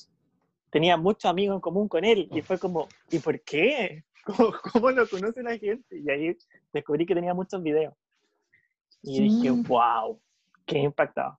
tenía 0.71 0.97
muchos 0.97 1.25
amigos 1.25 1.55
en 1.55 1.61
común 1.61 1.87
con 1.87 2.05
él, 2.05 2.29
y 2.31 2.41
fue 2.41 2.57
como, 2.57 2.87
¿y 3.11 3.19
por 3.19 3.39
qué? 3.41 4.05
¿Cómo, 4.23 4.91
lo 4.91 5.07
conoce 5.07 5.43
la 5.43 5.57
gente? 5.57 5.99
Y 5.99 6.09
ahí 6.09 6.37
descubrí 6.71 7.05
que 7.05 7.13
tenía 7.13 7.33
muchos 7.33 7.61
videos. 7.61 7.93
Y 9.01 9.21
dije, 9.21 9.51
wow, 9.51 10.19
qué 10.65 10.79
impactado. 10.79 11.37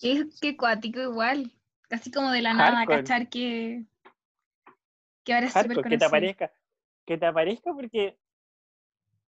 Es 0.00 0.40
que 0.40 0.56
cuático 0.56 1.00
igual, 1.00 1.52
casi 1.88 2.10
como 2.10 2.30
de 2.30 2.40
la 2.40 2.54
nada, 2.54 2.86
cachar 2.86 3.28
que, 3.28 3.84
que 5.24 5.34
ahora 5.34 5.46
es 5.46 5.52
súper 5.52 5.82
Que 5.82 5.98
te 5.98 6.04
aparezca, 6.04 6.52
que 7.06 7.16
te 7.16 7.26
aparezca 7.26 7.72
porque 7.72 8.18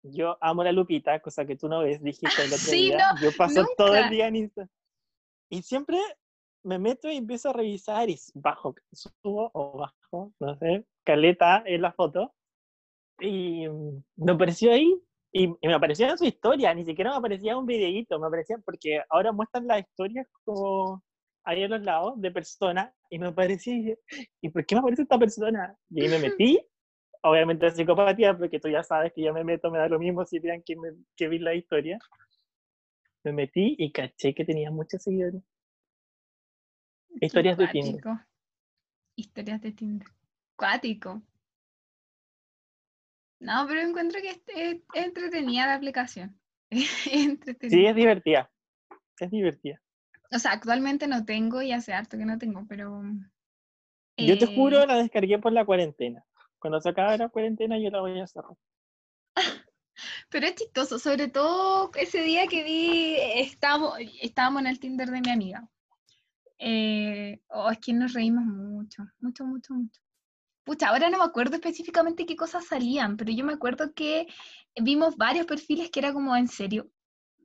yo 0.03 0.39
amo 0.41 0.62
la 0.62 0.73
Lupita, 0.73 1.21
cosa 1.21 1.45
que 1.45 1.57
tú 1.57 1.69
no 1.69 1.81
ves, 1.81 2.03
dijiste 2.03 2.43
el 2.43 2.49
otro 2.53 2.59
sí, 2.59 2.87
día. 2.87 3.12
No, 3.14 3.21
yo 3.21 3.37
paso 3.37 3.67
todo 3.77 3.95
el 3.95 4.11
día 4.11 4.29
en 4.29 4.37
Instagram. 4.37 4.71
Y 5.51 5.62
siempre 5.62 5.99
me 6.64 6.79
meto 6.79 7.11
y 7.11 7.17
empiezo 7.17 7.51
a 7.51 7.53
revisar 7.53 8.11
y 8.11 8.19
bajo, 8.35 8.75
subo 8.93 9.51
o 9.55 9.79
bajo, 9.79 10.33
no 10.41 10.59
sé, 10.59 10.85
caleta 11.05 11.62
en 11.67 11.83
la 11.83 11.93
foto. 11.93 12.35
Y 13.21 13.69
mm, 13.69 14.03
me 14.17 14.33
apareció 14.33 14.73
ahí 14.73 15.01
y, 15.33 15.49
me 15.49 15.75
apareció 15.75 16.09
en 16.09 16.19
su 16.19 16.25
historia, 16.25 16.75
ni 16.75 16.85
siquiera 16.85 17.11
me 17.11 17.17
aparecía 17.17 17.57
un 17.57 17.67
videíto, 17.67 18.19
me 18.19 18.27
aparecía 18.27 18.59
porque 18.64 19.03
ahora 19.11 19.33
muestran 19.33 19.67
las 19.67 19.81
historias 19.81 20.27
como 20.45 21.03
ahí 21.45 21.62
a 21.62 21.69
los 21.69 21.83
lados 21.83 22.21
de 22.21 22.31
personas 22.31 22.93
y 23.11 23.19
me 23.19 23.29
aparecía 23.29 23.75
y 23.75 23.79
dije, 23.79 23.99
¿y 24.41 24.49
por 24.49 24.67
qué 24.67 24.75
me 24.75 24.81
aparece 24.81 25.03
esta 25.03 25.19
persona? 25.19 25.77
Y 25.91 26.03
ahí 26.03 26.09
me 26.09 26.19
metí, 26.37 26.61
obviamente 27.23 27.71
psicopatía, 27.71 28.37
porque 28.37 28.61
tú 28.61 28.69
ya 28.69 28.83
sabes 28.83 29.12
que 29.12 29.23
yo 29.23 29.33
me 29.33 29.45
meto, 29.45 29.71
me 29.71 29.79
da 29.79 29.89
lo 29.89 29.99
mismo 29.99 30.25
si 30.25 30.39
vean 30.39 30.62
que, 30.62 30.77
me, 30.77 30.91
que 31.17 31.29
vi 31.29 31.39
la 31.39 31.55
historia. 31.55 31.99
Me 33.25 33.33
metí 33.33 33.75
y 33.79 33.91
caché 33.91 34.35
que 34.35 34.45
tenía 34.45 34.71
muchos 34.71 35.03
seguidores. 35.03 35.43
Historias 37.21 37.57
de 37.57 37.69
Tinder. 37.69 38.03
Historias 39.17 39.61
de 39.61 39.73
Tinder. 39.73 40.09
Cuático. 40.55 41.23
No, 43.41 43.67
pero 43.67 43.81
encuentro 43.81 44.21
que 44.21 44.31
es, 44.31 44.81
entretenida 44.95 45.67
la 45.67 45.75
aplicación. 45.75 46.39
Sí, 46.71 47.87
es 47.87 47.95
divertida. 47.95 48.51
Es 49.21 49.31
divertida. 49.31 49.81
O 50.33 50.39
sea, 50.39 50.53
actualmente 50.53 51.07
no 51.07 51.25
tengo 51.25 51.62
y 51.62 51.73
hace 51.73 51.93
harto 51.93 52.19
que 52.19 52.25
no 52.25 52.39
tengo, 52.39 52.67
pero. 52.69 53.03
Yo 54.17 54.39
te 54.39 54.47
juro, 54.47 54.83
eh, 54.83 54.87
la 54.87 54.97
descargué 54.97 55.39
por 55.39 55.53
la 55.53 55.64
cuarentena. 55.64 56.25
Cuando 56.67 56.81
se 56.81 56.89
acabe 56.89 57.17
la 57.17 57.29
cuarentena, 57.29 57.79
yo 57.79 57.91
la 57.91 58.01
voy 58.01 58.19
a 58.19 58.27
cerrar. 58.27 58.57
Pero 60.31 60.47
es 60.47 60.57
chistoso, 60.57 60.99
sobre 60.99 61.29
todo 61.29 61.93
ese 61.95 62.23
día 62.23 62.49
que 62.49 62.64
vi, 62.64 63.14
estábamos, 63.37 63.97
estábamos 64.21 64.62
en 64.62 64.67
el 64.67 64.81
Tinder 64.81 65.09
de 65.09 65.21
mi 65.21 65.31
amiga. 65.31 65.69
Eh, 66.59 67.41
oh, 67.51 67.71
es 67.71 67.79
que 67.79 67.93
nos 67.93 68.14
reímos 68.14 68.45
mucho, 68.47 69.05
mucho, 69.21 69.45
mucho, 69.45 69.75
mucho. 69.75 70.01
Pucha, 70.64 70.89
ahora 70.89 71.09
no 71.09 71.19
me 71.19 71.25
acuerdo 71.25 71.55
específicamente 71.55 72.27
qué 72.27 72.35
cosas 72.35 72.67
salían, 72.67 73.17
pero 73.17 73.31
yo 73.31 73.45
me 73.45 73.53
acuerdo 73.53 73.95
que 73.95 74.27
vimos 74.75 75.17
varios 75.17 75.47
perfiles 75.47 75.89
que 75.93 76.01
era 76.01 76.12
como, 76.12 76.35
¿en 76.35 76.49
serio? 76.49 76.91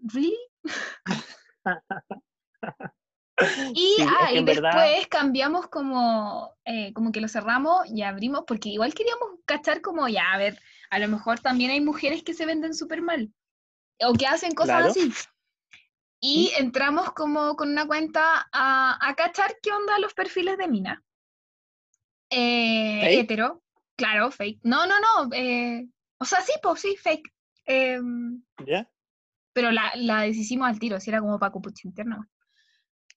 ¿Really? 0.01 0.36
y, 3.73 3.97
ah, 4.01 4.29
después 4.43 5.07
cambiamos 5.07 5.67
como, 5.67 6.55
eh, 6.65 6.93
como 6.93 7.11
que 7.11 7.21
lo 7.21 7.27
cerramos 7.27 7.89
y 7.89 8.01
abrimos, 8.01 8.43
porque 8.45 8.69
igual 8.69 8.93
queríamos 8.93 9.29
cachar 9.45 9.82
como, 9.82 10.07
ya, 10.07 10.32
a 10.34 10.38
ver, 10.38 10.59
a 10.89 10.99
lo 10.99 11.07
mejor 11.07 11.39
también 11.39 11.71
hay 11.71 11.82
mujeres 11.82 12.23
que 12.23 12.34
se 12.34 12.45
venden 12.45 12.73
súper 12.73 13.01
mal, 13.01 13.32
o 13.99 14.13
que 14.13 14.27
hacen 14.27 14.53
cosas 14.53 14.88
así. 14.88 15.11
Y 16.23 16.51
entramos 16.57 17.13
como 17.13 17.55
con 17.55 17.69
una 17.69 17.88
cuenta 17.88 18.47
a, 18.51 18.97
a 19.01 19.15
cachar 19.15 19.55
qué 19.61 19.71
onda 19.71 19.97
los 19.97 20.13
perfiles 20.13 20.55
de 20.57 20.67
Mina. 20.67 21.03
Eh, 22.29 23.19
hetero, 23.19 23.63
claro, 23.95 24.29
fake. 24.29 24.59
No, 24.63 24.86
no, 24.86 24.95
no. 24.99 25.34
Eh, 25.34 25.88
o 26.19 26.25
sea, 26.25 26.41
sí, 26.41 26.53
pues 26.61 26.82
sí, 26.82 26.95
fake. 26.95 27.34
Em, 27.65 28.43
¿Ya? 28.65 28.88
Pero 29.53 29.71
la, 29.71 29.91
la 29.95 30.21
deshicimos 30.21 30.67
al 30.67 30.79
tiro, 30.79 30.99
si 30.99 31.09
era 31.09 31.19
como 31.19 31.39
para 31.39 31.51
cupuche 31.51 31.88
interno. 31.88 32.27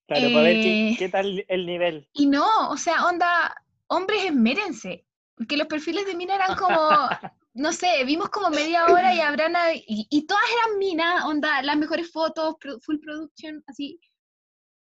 Claro, 0.06 0.30
para 0.32 0.42
ver 0.42 0.56
Eh, 0.56 0.60
qué, 0.62 0.96
qué 0.98 1.08
tal 1.08 1.44
el 1.48 1.66
nivel. 1.66 2.08
Y 2.12 2.26
no, 2.26 2.70
o 2.70 2.76
sea, 2.76 3.06
onda, 3.06 3.54
hombres 3.86 4.24
esmérense, 4.24 5.06
porque 5.36 5.56
los 5.56 5.66
perfiles 5.66 6.04
de 6.06 6.14
mina 6.14 6.34
eran 6.34 6.54
como, 6.56 6.78
no 7.54 7.72
sé, 7.72 8.04
vimos 8.04 8.28
como 8.28 8.50
media 8.50 8.84
hora 8.86 9.14
y 9.14 9.20
habrán, 9.20 9.54
y, 9.74 10.06
y 10.10 10.26
todas 10.26 10.44
eran 10.62 10.78
minas, 10.78 11.24
onda, 11.24 11.62
las 11.62 11.76
mejores 11.76 12.10
fotos, 12.12 12.56
pro- 12.60 12.78
full 12.80 12.98
production, 13.00 13.62
así. 13.66 13.98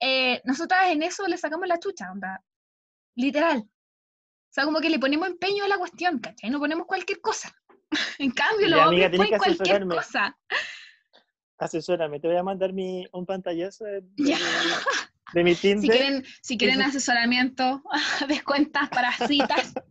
Eh, 0.02 0.42
nosotras 0.44 0.90
en 0.90 1.04
eso 1.04 1.26
le 1.28 1.38
sacamos 1.38 1.68
la 1.68 1.80
chucha, 1.80 2.12
onda, 2.12 2.44
literal. 3.16 3.60
O 3.60 4.54
sea, 4.54 4.66
como 4.66 4.82
que 4.82 4.90
le 4.90 5.00
ponemos 5.00 5.28
empeño 5.30 5.64
a 5.64 5.68
la 5.68 5.78
cuestión, 5.78 6.20
¿cachai? 6.20 6.50
No 6.50 6.60
ponemos 6.60 6.86
cualquier 6.86 7.22
cosa. 7.22 7.54
En 8.20 8.32
cambio, 8.32 8.68
los 8.70 8.80
hombres 8.90 9.10
ponen 9.18 9.32
cualquier 9.38 9.76
cosa. 9.98 10.38
Asesórame, 11.58 12.20
te 12.20 12.28
voy 12.28 12.38
a 12.38 12.44
mandar 12.44 12.74
mi, 12.74 13.06
un 13.14 13.26
pantallazo 13.26 13.86
de, 13.86 14.02
mi, 14.18 14.34
de 15.34 15.44
mi 15.44 15.56
Si 15.56 15.62
Tinder. 15.62 15.90
quieren, 15.98 16.24
si 16.42 16.58
quieren 16.58 16.80
Eso- 16.82 16.90
asesoramiento, 16.90 17.84
descuentas 18.28 18.90
para 18.90 19.12
citas. 19.14 19.74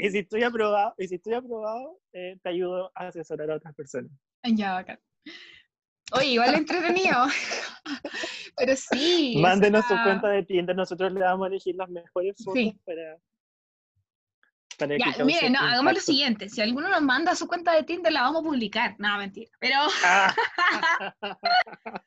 Y 0.00 0.10
si 0.10 0.18
estoy 0.18 0.42
aprobado, 0.42 0.94
y 0.98 1.08
si 1.08 1.14
estoy 1.16 1.34
aprobado 1.34 1.98
eh, 2.12 2.36
te 2.42 2.48
ayudo 2.50 2.90
a 2.94 3.06
asesorar 3.08 3.50
a 3.50 3.56
otras 3.56 3.74
personas. 3.74 4.10
Ya, 4.44 4.74
bacán. 4.74 4.98
Oye, 6.12 6.26
igual 6.26 6.54
entretenido. 6.54 7.16
Pero 8.56 8.76
sí. 8.76 9.34
o 9.38 9.40
Mándenos 9.40 9.82
su 9.86 9.94
sea, 9.94 10.02
cuenta 10.04 10.28
de 10.28 10.42
Tinder, 10.44 10.76
nosotros 10.76 11.12
le 11.12 11.20
vamos 11.20 11.46
a 11.46 11.48
elegir 11.48 11.74
las 11.76 11.88
mejores 11.88 12.34
fotos 12.44 12.60
Sí. 12.60 12.78
para, 12.84 13.16
que 14.88 14.98
Ya, 14.98 15.24
miren, 15.24 15.52
no, 15.52 15.60
hagamos 15.60 15.94
lo 15.94 16.00
siguiente. 16.00 16.48
Si 16.48 16.60
alguno 16.60 16.88
nos 16.88 17.02
manda 17.02 17.34
su 17.34 17.46
cuenta 17.46 17.72
de 17.72 17.82
Tinder, 17.82 18.12
la 18.12 18.22
vamos 18.22 18.42
a 18.42 18.44
publicar. 18.44 18.94
No, 18.98 19.16
mentira. 19.18 19.50
Pero, 19.58 19.76
Ah, 20.04 20.34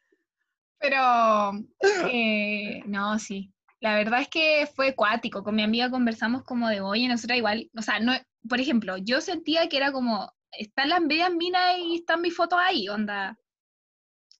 pero, 0.79 1.65
eh, 2.11 2.81
no, 2.85 3.17
sí. 3.19 3.51
La 3.79 3.95
verdad 3.95 4.21
es 4.21 4.29
que 4.29 4.67
fue 4.75 4.89
acuático. 4.89 5.43
Con 5.43 5.55
mi 5.55 5.63
amiga 5.63 5.89
conversamos 5.89 6.43
como 6.43 6.69
de, 6.69 6.81
oye, 6.81 7.07
nosotros 7.07 7.37
igual, 7.37 7.69
o 7.77 7.81
sea, 7.81 7.99
no, 7.99 8.13
por 8.47 8.59
ejemplo, 8.59 8.97
yo 8.97 9.21
sentía 9.21 9.67
que 9.67 9.77
era 9.77 9.91
como, 9.91 10.33
están 10.51 10.89
las 10.89 11.01
medias 11.01 11.31
minas 11.31 11.77
y 11.79 11.95
están 11.95 12.21
mis 12.21 12.35
fotos 12.35 12.59
ahí, 12.61 12.87
onda. 12.89 13.37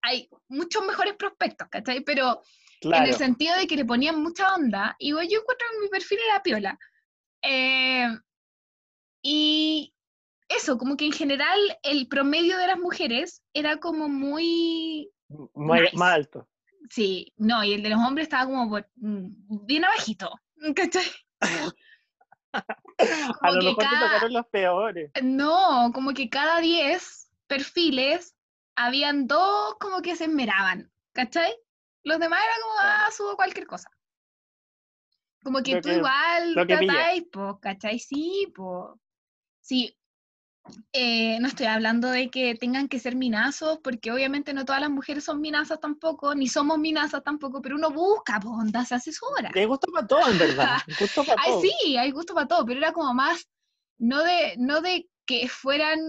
Hay 0.01 0.29
muchos 0.47 0.86
mejores 0.86 1.15
prospectos, 1.15 1.67
¿cachai? 1.69 2.01
Pero 2.01 2.41
en 2.81 2.89
claro, 2.89 3.05
el 3.05 3.15
sentido 3.15 3.55
de 3.55 3.67
que 3.67 3.75
le 3.75 3.86
ponían 3.86 4.21
mucha 4.21 4.53
onda, 4.53 4.95
y 4.99 5.09
yo 5.09 5.19
encuentro 5.19 5.67
que 5.71 5.81
mi 5.81 5.89
perfil 5.89 6.19
era 6.29 6.43
piola. 6.43 6.79
Eh, 7.41 8.07
y 9.28 9.91
eso, 10.49 10.78
como 10.78 10.95
que 10.97 11.05
en 11.07 11.11
general 11.11 11.57
el 11.82 12.07
promedio 12.07 12.59
de 12.59 12.67
las 12.67 12.78
mujeres 12.78 13.41
era 13.53 13.78
como 13.78 14.07
muy, 14.07 15.09
más, 15.55 15.82
nice. 15.82 15.97
más 15.97 16.13
alto. 16.13 16.47
sí, 16.91 17.34
no, 17.38 17.63
y 17.63 17.73
el 17.73 17.82
de 17.82 17.89
los 17.89 17.99
hombres 17.99 18.26
estaba 18.28 18.45
como 18.45 18.67
mm, 18.97 19.65
bien 19.65 19.84
abajito, 19.86 20.30
¿cachai? 20.76 21.05
A 22.53 23.51
lo 23.51 23.61
mejor 23.63 23.76
te 23.84 23.84
cada- 23.89 24.07
tocaron 24.07 24.34
los 24.34 24.45
peores. 24.47 25.11
No, 25.23 25.91
como 25.93 26.13
que 26.13 26.30
cada 26.30 26.59
10 26.61 27.30
perfiles 27.47 28.36
habían 28.76 29.26
dos 29.28 29.76
como 29.80 30.01
que 30.01 30.15
se 30.15 30.26
esmeraban, 30.26 30.91
¿cachai? 31.13 31.53
Los 32.03 32.19
demás 32.19 32.39
era 32.45 32.61
como, 32.61 32.73
ah, 32.82 33.09
subo 33.11 33.36
cualquier 33.36 33.65
cosa. 33.65 33.89
Como 35.43 35.61
que 35.63 35.73
Lo 35.76 35.82
tú 35.82 35.89
que- 35.89 35.95
igual 35.95 36.53
tratáis, 36.67 37.23
po, 37.32 37.59
¿cachai? 37.59 37.97
Sí, 37.99 38.53
po. 38.55 38.99
Sí. 39.66 39.97
Eh, 40.93 41.39
no 41.39 41.47
estoy 41.47 41.66
hablando 41.66 42.07
de 42.09 42.30
que 42.30 42.53
tengan 42.53 42.88
que 42.88 42.99
ser 42.99 43.16
minazos, 43.16 43.80
porque 43.84 44.11
obviamente 44.11 44.53
no 44.53 44.63
todas 44.63 44.82
las 44.82 44.91
mujeres 44.91 45.24
son 45.24 45.41
minazas 45.41 45.80
tampoco, 45.80 46.36
ni 46.36 46.47
somos 46.47 46.78
minazas 46.78 47.24
tampoco, 47.24 47.61
pero 47.63 47.76
uno 47.76 47.89
busca, 47.89 48.39
po, 48.39 48.49
onda, 48.51 48.86
se 48.86 48.93
asesora. 48.93 49.51
Hay 49.55 49.66
gusto 49.66 49.91
para 49.91 50.05
todo, 50.05 50.30
en 50.30 50.38
verdad. 50.38 50.78
Gusto 50.99 51.24
para 51.26 51.41
Ay, 51.41 51.51
todo. 51.51 51.61
sí, 51.61 51.97
hay 51.97 52.11
gusto 52.11 52.36
para 52.36 52.47
todo, 52.47 52.66
pero 52.66 52.80
era 52.80 52.93
como 52.93 53.13
más, 53.16 53.47
no 53.97 54.24
de, 54.24 54.55
no 54.57 54.82
de 54.82 55.09
que 55.26 55.47
fueran 55.47 55.99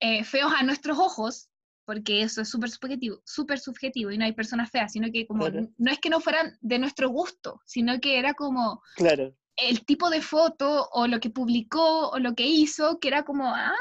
eh, 0.00 0.24
feos 0.24 0.52
a 0.56 0.62
nuestros 0.62 0.98
ojos, 0.98 1.50
porque 1.84 2.22
eso 2.22 2.40
es 2.40 2.48
súper 2.48 2.70
subjetivo, 2.70 3.20
súper 3.26 3.58
subjetivo 3.58 4.10
y 4.10 4.16
no 4.18 4.24
hay 4.24 4.32
personas 4.32 4.70
feas, 4.70 4.92
sino 4.92 5.10
que 5.12 5.26
como, 5.26 5.44
Claro. 5.44 5.68
no 5.76 5.92
es 5.92 5.98
que 5.98 6.08
no 6.10 6.20
fueran 6.20 6.56
de 6.62 6.78
nuestro 6.78 7.10
gusto, 7.10 7.60
sino 7.66 8.00
que 8.00 8.18
era 8.18 8.32
como 8.34 8.82
Claro. 8.96 9.36
El 9.56 9.84
tipo 9.84 10.10
de 10.10 10.22
foto 10.22 10.88
o 10.92 11.06
lo 11.06 11.20
que 11.20 11.30
publicó 11.30 12.10
o 12.10 12.18
lo 12.18 12.34
que 12.34 12.44
hizo, 12.44 12.98
que 12.98 13.08
era 13.08 13.24
como, 13.24 13.54
ah, 13.54 13.74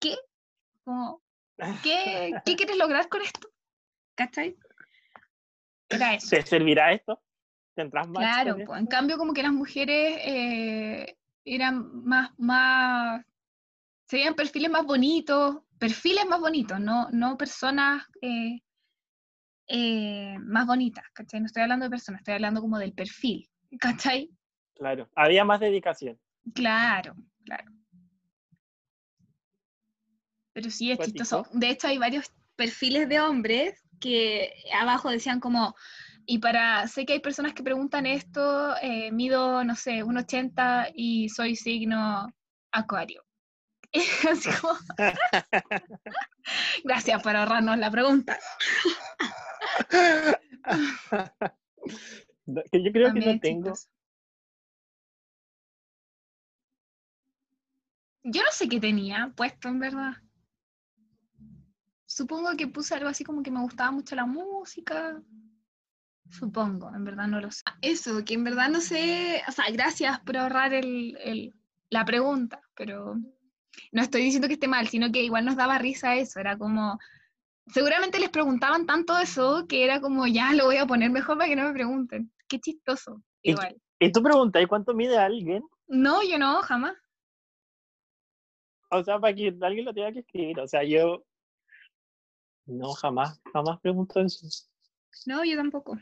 ¿qué? 0.00 0.16
Como, 0.84 1.22
¿qué, 1.82 2.32
¿qué 2.44 2.56
quieres 2.56 2.76
lograr 2.76 3.08
con 3.08 3.22
esto? 3.22 3.48
¿Cachai? 4.14 4.56
Era 5.88 6.14
eso. 6.14 6.30
¿Te 6.30 6.42
servirá 6.42 6.92
esto? 6.92 7.22
¿Tendrás 7.74 8.08
más? 8.08 8.22
Claro, 8.22 8.56
pues, 8.64 8.80
en 8.80 8.86
cambio 8.86 9.16
como 9.16 9.32
que 9.32 9.42
las 9.42 9.52
mujeres 9.52 10.18
eh, 10.24 11.16
eran 11.44 12.04
más, 12.04 12.30
más, 12.38 13.24
se 14.06 14.16
veían 14.16 14.34
perfiles 14.34 14.70
más 14.70 14.84
bonitos, 14.84 15.58
perfiles 15.78 16.26
más 16.26 16.40
bonitos, 16.40 16.78
no, 16.80 17.08
no 17.10 17.36
personas 17.36 18.04
eh, 18.22 18.60
eh, 19.66 20.36
más 20.40 20.66
bonitas, 20.66 21.04
¿cachai? 21.12 21.40
No 21.40 21.46
estoy 21.46 21.62
hablando 21.62 21.84
de 21.84 21.90
personas, 21.90 22.20
estoy 22.20 22.34
hablando 22.34 22.60
como 22.60 22.78
del 22.78 22.92
perfil, 22.92 23.48
¿cachai? 23.80 24.30
Claro. 24.74 25.08
Había 25.14 25.44
más 25.44 25.60
dedicación. 25.60 26.18
Claro, 26.54 27.14
claro. 27.44 27.70
Pero 30.52 30.70
sí 30.70 30.90
es 30.90 30.98
Cuático. 30.98 31.18
chistoso. 31.18 31.48
De 31.52 31.70
hecho, 31.70 31.88
hay 31.88 31.98
varios 31.98 32.32
perfiles 32.56 33.08
de 33.08 33.20
hombres 33.20 33.82
que 34.00 34.52
abajo 34.72 35.10
decían 35.10 35.40
como, 35.40 35.74
y 36.26 36.38
para, 36.38 36.86
sé 36.88 37.06
que 37.06 37.14
hay 37.14 37.20
personas 37.20 37.54
que 37.54 37.62
preguntan 37.62 38.06
esto, 38.06 38.76
eh, 38.80 39.10
mido, 39.10 39.64
no 39.64 39.74
sé, 39.76 40.04
1,80 40.04 40.92
y 40.94 41.28
soy 41.28 41.56
signo 41.56 42.28
acuario. 42.72 43.24
Así 44.30 44.50
como, 44.60 44.74
gracias 46.84 47.22
por 47.22 47.36
ahorrarnos 47.36 47.78
la 47.78 47.90
pregunta. 47.90 48.38
Yo 52.46 52.92
creo 52.92 53.12
que 53.12 53.20
no 53.20 53.40
tengo. 53.40 53.74
Yo 58.24 58.42
no 58.42 58.48
sé 58.52 58.68
qué 58.68 58.80
tenía 58.80 59.32
puesto, 59.36 59.68
en 59.68 59.78
verdad. 59.78 60.14
Supongo 62.06 62.56
que 62.56 62.68
puse 62.68 62.94
algo 62.94 63.08
así 63.08 63.24
como 63.24 63.42
que 63.42 63.50
me 63.50 63.60
gustaba 63.60 63.90
mucho 63.90 64.14
la 64.14 64.24
música. 64.26 65.20
Supongo, 66.30 66.90
en 66.94 67.04
verdad 67.04 67.26
no 67.28 67.40
lo 67.40 67.50
sé. 67.50 67.62
Eso, 67.82 68.24
que 68.24 68.34
en 68.34 68.44
verdad 68.44 68.68
no 68.70 68.80
sé. 68.80 69.42
O 69.48 69.52
sea, 69.52 69.66
gracias 69.72 70.20
por 70.20 70.36
ahorrar 70.36 70.72
el, 70.74 71.16
el- 71.22 71.54
la 71.90 72.04
pregunta, 72.04 72.60
pero 72.74 73.14
no 73.92 74.02
estoy 74.02 74.22
diciendo 74.22 74.48
que 74.48 74.54
esté 74.54 74.68
mal, 74.68 74.88
sino 74.88 75.12
que 75.12 75.22
igual 75.22 75.44
nos 75.44 75.56
daba 75.56 75.78
risa 75.78 76.16
eso. 76.16 76.40
Era 76.40 76.56
como. 76.56 76.98
Seguramente 77.66 78.18
les 78.18 78.30
preguntaban 78.30 78.84
tanto 78.86 79.16
eso 79.18 79.66
que 79.66 79.84
era 79.84 80.00
como, 80.00 80.26
ya 80.26 80.52
lo 80.52 80.66
voy 80.66 80.76
a 80.76 80.86
poner 80.86 81.10
mejor 81.10 81.36
para 81.38 81.48
que 81.48 81.56
no 81.56 81.64
me 81.64 81.72
pregunten. 81.72 82.30
Qué 82.48 82.58
chistoso. 82.60 83.22
¿Y 83.42 83.52
Igual. 83.52 83.76
Y 83.98 84.12
tú 84.12 84.22
preguntas, 84.22 84.62
¿y 84.62 84.66
cuánto 84.66 84.92
mide 84.94 85.16
alguien? 85.18 85.62
No, 85.86 86.22
yo 86.22 86.38
no, 86.38 86.60
jamás. 86.62 86.94
O 88.90 89.02
sea, 89.02 89.18
para 89.18 89.34
que 89.34 89.54
alguien 89.60 89.84
lo 89.84 89.94
tenga 89.94 90.12
que 90.12 90.20
escribir. 90.20 90.60
O 90.60 90.66
sea, 90.68 90.82
yo. 90.84 91.24
No, 92.66 92.92
jamás, 92.92 93.40
jamás 93.52 93.80
pregunto 93.80 94.20
eso. 94.20 94.46
No, 95.26 95.44
yo 95.44 95.56
tampoco. 95.56 95.98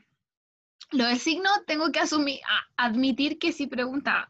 Lo 0.92 1.06
del 1.06 1.18
signo 1.18 1.48
tengo 1.66 1.90
que 1.90 2.00
asumir, 2.00 2.40
a- 2.48 2.86
admitir 2.86 3.38
que 3.38 3.52
sí 3.52 3.66
preguntaba. 3.66 4.28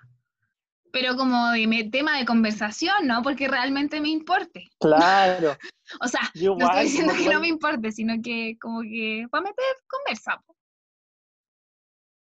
Pero 0.93 1.17
como 1.17 1.51
de 1.51 1.89
tema 1.91 2.19
de 2.19 2.27
conversación, 2.27 3.07
¿no? 3.07 3.23
Porque 3.23 3.49
realmente 3.49 4.01
me 4.01 4.09
importe. 4.11 4.71
Claro. 4.81 5.57
O 6.01 6.09
sea, 6.09 6.21
Yo 6.35 6.55
no 6.57 6.65
estoy 6.65 6.85
diciendo 6.85 7.13
que 7.15 7.29
no 7.29 7.41
me 7.41 7.49
importe, 7.49 7.93
sino 7.93 8.15
que 8.23 8.57
como 8.59 8.81
que 8.81 9.27
para 9.31 9.43
meter 9.43 9.65
conversa. 9.87 10.43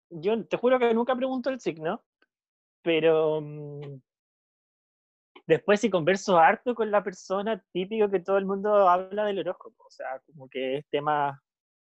yo 0.09 0.45
te 0.45 0.57
juro 0.57 0.79
que 0.79 0.93
nunca 0.93 1.15
pregunto 1.15 1.49
el 1.49 1.61
signo, 1.61 2.03
pero 2.81 3.39
mm, 3.41 4.01
después 5.47 5.79
si 5.81 5.89
converso 5.89 6.37
harto 6.37 6.73
con 6.75 6.89
la 6.91 7.03
persona, 7.03 7.63
típico 7.71 8.09
que 8.09 8.19
todo 8.19 8.37
el 8.37 8.45
mundo 8.45 8.87
habla 8.89 9.25
del 9.25 9.39
horóscopo, 9.39 9.83
o 9.85 9.91
sea, 9.91 10.21
como 10.25 10.47
que 10.49 10.77
es 10.77 10.85
tema 10.89 11.41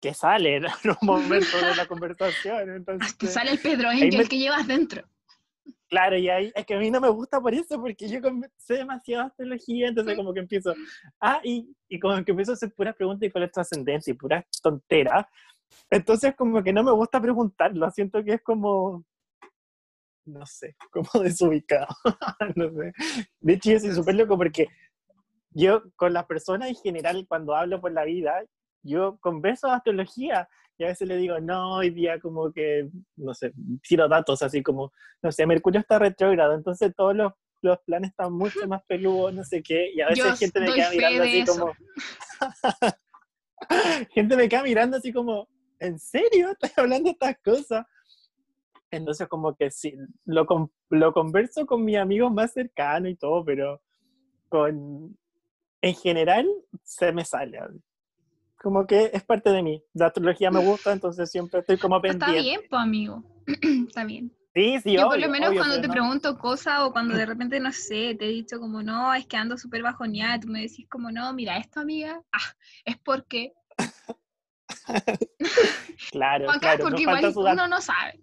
que 0.02 0.14
sale 0.14 0.58
en 0.58 0.66
un 1.02 1.08
momento 1.08 1.58
de 1.58 1.76
la 1.76 1.86
conversación, 1.86 2.70
entonces, 2.76 3.10
Hasta 3.12 3.28
sale 3.28 3.52
el 3.52 3.60
Pedro 3.60 3.90
Angel 3.90 4.18
me- 4.18 4.28
que 4.28 4.38
llevas 4.38 4.66
dentro. 4.68 5.04
claro, 5.90 6.18
y 6.18 6.30
ahí 6.30 6.52
es 6.56 6.66
que 6.66 6.76
a 6.76 6.80
mí 6.80 6.90
no 6.92 7.02
me 7.02 7.10
gusta 7.10 7.42
por 7.42 7.54
eso, 7.54 7.80
porque 7.82 8.08
yo 8.08 8.20
sé 8.58 8.76
demasiado 8.76 9.26
astrología, 9.26 9.88
entonces 9.88 10.16
como 10.16 10.34
que 10.34 10.40
empiezo, 10.40 10.74
ah, 11.20 11.42
y, 11.44 11.76
y 11.90 12.00
como 12.00 12.24
que 12.24 12.32
empiezo 12.32 12.52
a 12.52 12.54
hacer 12.56 12.72
puras 12.74 12.96
preguntas 12.96 13.28
y 13.28 13.32
cuál 13.32 13.44
es 13.46 13.52
tu 13.52 13.60
ascendencia 13.60 14.12
y 14.12 14.14
puras 14.16 14.46
tonteras, 14.62 15.26
entonces 15.90 16.36
como 16.36 16.64
que 16.64 16.72
no 16.72 16.84
me 16.84 16.92
gusta 16.92 17.20
preguntarlo, 17.20 17.90
siento 17.92 18.24
que 18.24 18.34
es 18.36 18.42
como, 18.42 19.04
no 20.26 20.46
sé, 20.46 20.76
como 20.92 21.10
desubicado, 21.24 21.88
no 22.56 22.70
sé. 22.72 22.94
De 23.40 23.54
hecho, 23.54 23.72
yo 23.72 23.80
soy 23.80 23.94
súper 23.94 24.16
loco 24.16 24.38
porque 24.38 24.68
yo 25.52 25.84
con 25.96 26.14
las 26.14 26.26
personas 26.26 26.70
en 26.70 26.76
general, 26.76 27.26
cuando 27.28 27.56
hablo 27.56 27.82
por 27.82 27.92
la 27.92 28.06
vida, 28.06 28.44
yo 28.84 29.18
converso 29.20 29.68
de 29.68 29.74
astrología 29.74 30.48
y 30.78 30.86
a 30.86 30.88
veces 30.88 31.08
le 31.08 31.18
digo, 31.18 31.40
no, 31.40 31.76
hoy 31.76 31.90
día 31.90 32.20
como 32.20 32.52
que, 32.54 32.90
no 33.18 33.34
sé, 33.34 33.52
tiro 33.86 34.08
datos 34.08 34.42
así 34.42 34.64
como, 34.64 34.94
no 35.22 35.32
sé, 35.32 35.46
Mercurio 35.46 35.82
está 35.82 36.00
retrógrado, 36.00 36.54
entonces 36.54 36.94
todos 36.96 37.14
los, 37.16 37.34
los 37.62 37.80
planes 37.80 38.12
están 38.12 38.32
mucho 38.32 38.66
más 38.68 38.82
peludos, 38.88 39.34
no 39.34 39.44
sé 39.44 39.62
qué, 39.62 39.92
y 39.94 40.00
a 40.00 40.08
veces 40.08 40.24
Yo 40.24 40.36
gente 40.38 40.60
me 40.62 40.74
queda 40.74 40.90
mirando 40.92 41.24
así 41.24 41.40
eso. 41.40 41.52
como, 41.52 41.74
gente 44.12 44.38
me 44.38 44.48
queda 44.48 44.64
mirando 44.64 44.98
así 44.98 45.12
como, 45.12 45.50
¿en 45.80 46.00
serio? 46.00 46.52
¿Estás 46.52 46.78
hablando 46.78 47.10
de 47.10 47.12
estas 47.12 47.38
cosas? 47.44 47.86
Entonces 48.92 49.28
como 49.28 49.56
que 49.56 49.70
sí, 49.72 49.94
lo, 50.26 50.46
lo 50.90 51.14
converso 51.14 51.66
con 51.66 51.86
mis 51.86 51.98
amigos 51.98 52.32
más 52.32 52.54
cercanos 52.54 53.12
y 53.12 53.16
todo, 53.16 53.44
pero 53.46 53.82
con, 54.50 55.18
en 55.82 55.96
general 55.96 56.48
se 56.84 57.12
me 57.12 57.24
sale. 57.24 57.60
Como 58.62 58.86
que 58.88 59.12
es 59.14 59.24
parte 59.24 59.52
de 59.52 59.64
mí. 59.64 59.84
La 59.94 60.08
astrología 60.08 60.52
me 60.52 60.60
gusta, 60.60 60.92
entonces 60.92 61.30
siempre 61.32 61.62
estoy 61.62 61.78
como 61.78 62.02
Está 62.02 62.28
pendiente. 62.28 62.42
bien, 62.42 62.62
pues, 62.70 62.82
amigo. 62.82 63.24
Está 63.88 64.04
bien. 64.04 64.32
Sí, 64.54 64.80
sí, 64.82 64.98
Yo 64.98 65.04
por 65.08 65.16
obvio, 65.16 65.28
lo 65.28 65.32
menos 65.32 65.50
obvio, 65.50 65.60
cuando 65.62 65.80
te 65.82 65.88
no- 65.88 65.94
pregunto 65.94 66.38
cosas 66.40 66.80
o 66.82 66.92
cuando 66.92 67.14
de 67.14 67.26
repente, 67.28 67.60
no 67.60 67.72
sé, 67.72 68.16
te 68.16 68.26
he 68.26 68.30
dicho 68.30 68.60
como, 68.60 68.82
no, 68.82 69.14
es 69.14 69.26
que 69.28 69.38
ando 69.38 69.58
súper 69.58 69.84
bajoneada, 69.84 70.40
tú 70.40 70.48
me 70.48 70.62
decís 70.62 70.88
como, 70.90 71.12
no, 71.12 71.32
mira, 71.34 71.58
esto, 71.58 71.80
amiga, 71.80 72.22
ah, 72.34 72.54
es 72.84 72.98
porque, 72.98 73.54
Claro, 76.12 76.50
acá 76.50 76.60
claro, 76.60 76.84
porque 76.86 77.06
falta 77.06 77.28
igual 77.28 77.54
uno 77.54 77.68
no 77.68 77.82
sabe. 77.82 78.20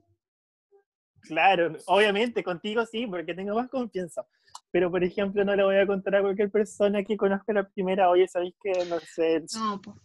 Claro, 1.26 1.76
obviamente 1.86 2.42
contigo 2.44 2.84
sí, 2.86 3.06
porque 3.06 3.34
tengo 3.34 3.54
más 3.54 3.68
confianza. 3.68 4.26
Pero, 4.70 4.90
por 4.90 5.02
ejemplo, 5.02 5.44
no 5.44 5.54
le 5.56 5.64
voy 5.64 5.76
a 5.76 5.86
contar 5.86 6.16
a 6.16 6.20
cualquier 6.22 6.50
persona 6.50 7.02
que 7.02 7.16
conozca 7.16 7.52
la 7.52 7.68
primera, 7.68 8.10
oye, 8.10 8.26
¿sabéis 8.28 8.54
que, 8.62 8.72
no 8.86 8.98
sé, 9.00 9.42
No, 9.54 9.80
pues. 9.82 9.96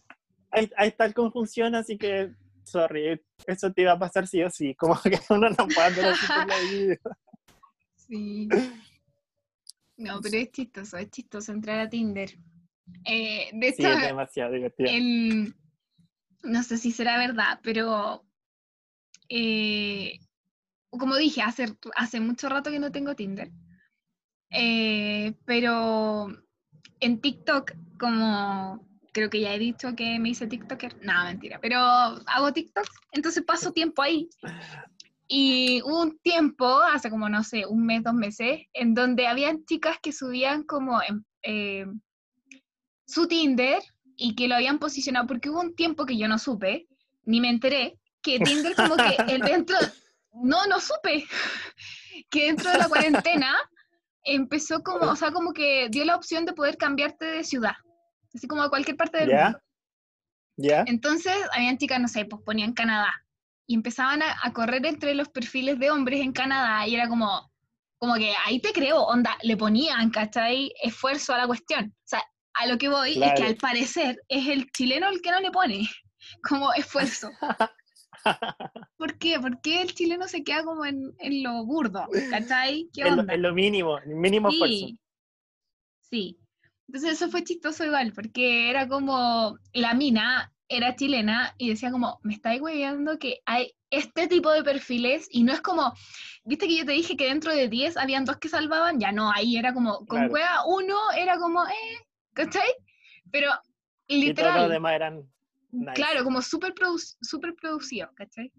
hay, 0.52 0.72
hay 0.78 0.92
tal 0.92 1.14
confusión, 1.14 1.76
así 1.76 1.98
que, 1.98 2.32
sorry, 2.64 3.22
eso 3.48 3.72
te 3.74 3.82
iba 3.84 3.94
a 3.94 4.00
pasar 4.00 4.28
sí 4.28 4.42
o 4.44 4.50
sí. 4.50 4.74
Como 4.76 5.00
que 5.02 5.20
uno 5.30 5.50
no 5.50 5.68
puede 5.68 5.88
andar 5.88 6.06
así 6.06 6.28
por 6.28 6.48
la 6.48 6.60
vida. 6.72 6.98
Sí. 7.96 8.50
No, 9.98 10.20
pero 10.22 10.38
es 10.38 10.52
chistoso, 10.52 10.98
es 10.98 11.10
chistoso 11.12 11.52
entrar 11.52 11.80
a 11.80 11.90
Tinder. 11.90 12.32
Eh, 13.06 13.50
de 13.54 13.72
Sí, 13.74 13.84
es 13.86 14.02
demasiado 14.02 14.52
divertido. 14.54 14.90
el- 14.92 15.54
no 16.44 16.64
sé 16.64 16.78
si 16.78 16.92
será 16.92 17.18
verdad, 17.20 17.60
pero 17.62 18.26
eh, 19.30 20.18
como 20.98 21.16
dije, 21.16 21.42
hace, 21.42 21.76
hace 21.96 22.20
mucho 22.20 22.50
rato 22.50 22.70
que 22.70 22.80
no 22.80 22.92
tengo 22.92 23.16
Tinder. 23.16 23.52
Eh, 24.50 25.34
pero 25.46 26.28
en 27.00 27.22
TikTok, 27.22 27.72
como 27.98 28.86
creo 29.14 29.30
que 29.30 29.42
ya 29.42 29.54
he 29.54 29.60
dicho 29.60 29.96
que 29.96 30.20
me 30.20 30.30
hice 30.30 30.48
TikToker, 30.48 31.04
no, 31.04 31.26
mentira, 31.26 31.60
pero 31.62 31.78
hago 31.80 32.54
TikTok, 32.54 32.86
entonces 33.12 33.44
paso 33.44 33.72
tiempo 33.72 34.02
ahí. 34.02 34.30
Y 35.28 35.82
hubo 35.84 36.02
un 36.02 36.20
tiempo, 36.20 36.82
hace 36.82 37.10
como, 37.10 37.30
no 37.30 37.44
sé, 37.44 37.66
un 37.66 37.86
mes, 37.86 38.04
dos 38.04 38.14
meses, 38.14 38.62
en 38.74 38.94
donde 38.94 39.28
habían 39.28 39.64
chicas 39.66 39.98
que 40.02 40.12
subían 40.12 40.64
como 40.64 41.00
eh, 41.44 41.86
su 43.06 43.28
Tinder 43.28 43.82
y 44.18 44.36
que 44.36 44.48
lo 44.48 44.56
habían 44.56 44.80
posicionado, 44.80 45.28
porque 45.28 45.50
hubo 45.50 45.62
un 45.62 45.76
tiempo 45.76 46.06
que 46.06 46.18
yo 46.18 46.28
no 46.28 46.38
supe, 46.38 46.88
ni 47.24 47.40
me 47.40 47.50
enteré, 47.50 47.98
que 48.22 48.40
Tinder 48.40 48.76
como 48.76 48.96
que 48.98 49.16
el 49.34 49.42
dentro, 49.42 49.78
no, 50.34 50.66
no 50.68 50.80
supe, 50.80 51.26
que 52.30 52.46
dentro 52.46 52.72
de 52.72 52.78
la 52.78 52.88
cuarentena 52.88 53.56
empezó 54.24 54.84
como, 54.84 55.12
o 55.12 55.16
sea, 55.16 55.32
como 55.32 55.54
que 55.54 55.88
dio 55.90 56.06
la 56.06 56.16
opción 56.16 56.46
de 56.46 56.54
poder 56.54 56.78
cambiarte 56.78 57.26
de 57.26 57.44
ciudad, 57.44 57.76
así 58.34 58.48
como 58.48 58.64
a 58.64 58.70
cualquier 58.70 58.98
parte 58.98 59.20
del 59.20 59.30
¿Ya? 59.30 59.44
mundo. 59.44 59.60
¿Ya? 60.58 60.84
Entonces, 60.88 61.36
habían 61.54 61.78
chicas, 61.78 62.00
no 62.00 62.08
sé, 62.08 62.26
pues 62.26 62.42
ponían 62.44 62.74
Canadá 62.74 63.14
y 63.66 63.74
empezaban 63.74 64.22
a, 64.22 64.38
a 64.44 64.54
correr 64.54 64.86
entre 64.86 65.16
los 65.16 65.30
perfiles 65.30 65.80
de 65.80 65.90
hombres 65.90 66.22
en 66.22 66.34
Canadá 66.34 66.86
y 66.88 66.96
era 66.96 67.08
como, 67.08 67.52
como 67.98 68.16
que 68.16 68.34
ahí 68.46 68.60
te 68.60 68.74
creo, 68.74 69.02
onda, 69.04 69.38
le 69.44 69.58
ponían, 69.58 70.10
¿cachai? 70.12 70.74
Esfuerzo 70.84 71.34
a 71.34 71.38
la 71.38 71.48
cuestión. 71.48 71.96
O 71.98 72.08
sea, 72.08 72.22
a 72.56 72.66
lo 72.68 72.78
que 72.78 72.90
voy 72.90 73.22
es 73.24 73.34
que 73.34 73.44
al 73.44 73.56
parecer 73.56 74.20
es 74.28 74.48
el 74.48 74.72
chileno 74.72 75.08
el 75.08 75.22
que 75.22 75.32
no 75.32 75.40
le 75.40 75.52
pone 75.52 75.88
como 76.48 76.74
esfuerzo. 76.74 77.30
¿Por 78.98 79.18
qué? 79.18 79.40
¿Por 79.40 79.62
qué 79.62 79.82
el 79.82 79.94
chileno 79.94 80.28
se 80.28 80.44
queda 80.44 80.64
como 80.64 80.86
en, 80.86 81.14
en 81.20 81.44
lo 81.44 81.66
burdo? 81.66 82.08
¿Cachai? 82.30 82.90
¿Qué 82.94 83.04
lo, 83.06 83.22
onda? 83.22 83.34
es 83.34 83.40
lo 83.40 83.54
mínimo, 83.54 83.98
el 84.00 84.16
mínimo 84.16 84.50
esfuerzo. 84.50 84.76
Sí, 84.88 85.00
sí. 86.02 86.38
Entonces 86.88 87.14
eso 87.14 87.30
fue 87.30 87.44
chistoso 87.44 87.86
igual, 87.86 88.12
porque 88.14 88.70
era 88.70 88.88
como, 88.88 89.58
la 89.74 89.94
mina 89.94 90.54
era 90.68 90.96
chilena 90.96 91.54
y 91.58 91.70
decía 91.70 91.92
como, 91.92 92.20
me 92.24 92.34
estáis 92.34 92.62
hueveando 92.62 93.18
que 93.18 93.40
hay 93.46 93.74
este 93.90 94.28
tipo 94.28 94.52
de 94.52 94.64
perfiles 94.64 95.28
y 95.30 95.44
no 95.44 95.54
es 95.54 95.62
como, 95.62 95.94
viste 96.44 96.68
que 96.68 96.78
yo 96.78 96.86
te 96.86 96.92
dije 96.94 97.16
que 97.18 97.26
dentro 97.28 97.54
de 97.54 97.68
10 97.70 97.98
habían 97.98 98.26
dos 98.26 98.38
que 98.38 98.50
salvaban, 98.50 99.00
ya 99.00 99.12
no, 99.12 99.32
ahí 99.32 99.58
era 99.58 99.74
como, 99.74 100.06
con 100.06 100.28
Claro. 100.28 100.30
cueva 100.30 100.66
uno 100.66 100.96
era 101.18 101.38
como, 101.38 101.64
eh, 101.66 102.08
¿cachai? 102.34 102.68
Pero 103.32 103.52
Y 104.08 104.34
todos 104.34 104.54
los 104.56 104.68
literal, 104.68 104.70
demás 104.70 104.94
eran 104.94 105.32
nice. 105.72 105.94
claro, 105.94 106.24
como 106.24 106.42
súper 106.42 106.74
produ- 106.74 107.18
súper 107.22 107.56
producido, 107.56 108.10
¿cachai? 108.16 108.52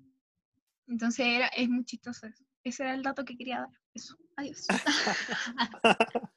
Entonces 0.88 1.26
era, 1.26 1.46
es 1.48 1.68
muy 1.68 1.84
chistoso 1.84 2.26
eso. 2.26 2.44
Ese 2.64 2.82
era 2.84 2.94
el 2.94 3.02
dato 3.02 3.24
que 3.24 3.36
quería 3.36 3.60
dar. 3.60 3.68
Eso, 3.94 4.16
adiós. 4.36 4.66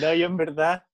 No, 0.00 0.12
yo 0.14 0.26
en 0.26 0.36
verdad, 0.36 0.84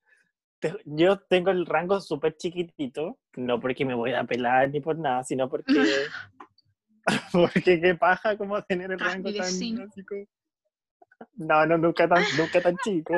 te- 0.59 0.77
yo 0.85 1.19
tengo 1.19 1.51
el 1.51 1.65
rango 1.65 1.99
súper 2.01 2.37
chiquitito, 2.37 3.19
no 3.37 3.59
porque 3.59 3.87
me 3.87 3.95
voy 3.95 4.13
a 4.13 4.25
pelar 4.25 4.69
ni 4.71 4.81
por 4.81 4.99
nada, 4.99 5.25
sino 5.25 5.49
porque, 5.49 5.73
porque 7.33 7.81
qué 7.81 7.95
paja 7.95 8.37
como 8.37 8.63
tener 8.65 8.91
el 8.93 9.01
Ah, 9.01 9.05
rango 9.07 9.33
tan 9.33 9.47
como- 9.47 9.87
No, 11.37 11.65
no, 11.65 11.79
nunca 11.79 12.07
tan, 12.07 12.23
nunca 12.37 12.61
tan 12.61 12.77
chico. 12.85 13.15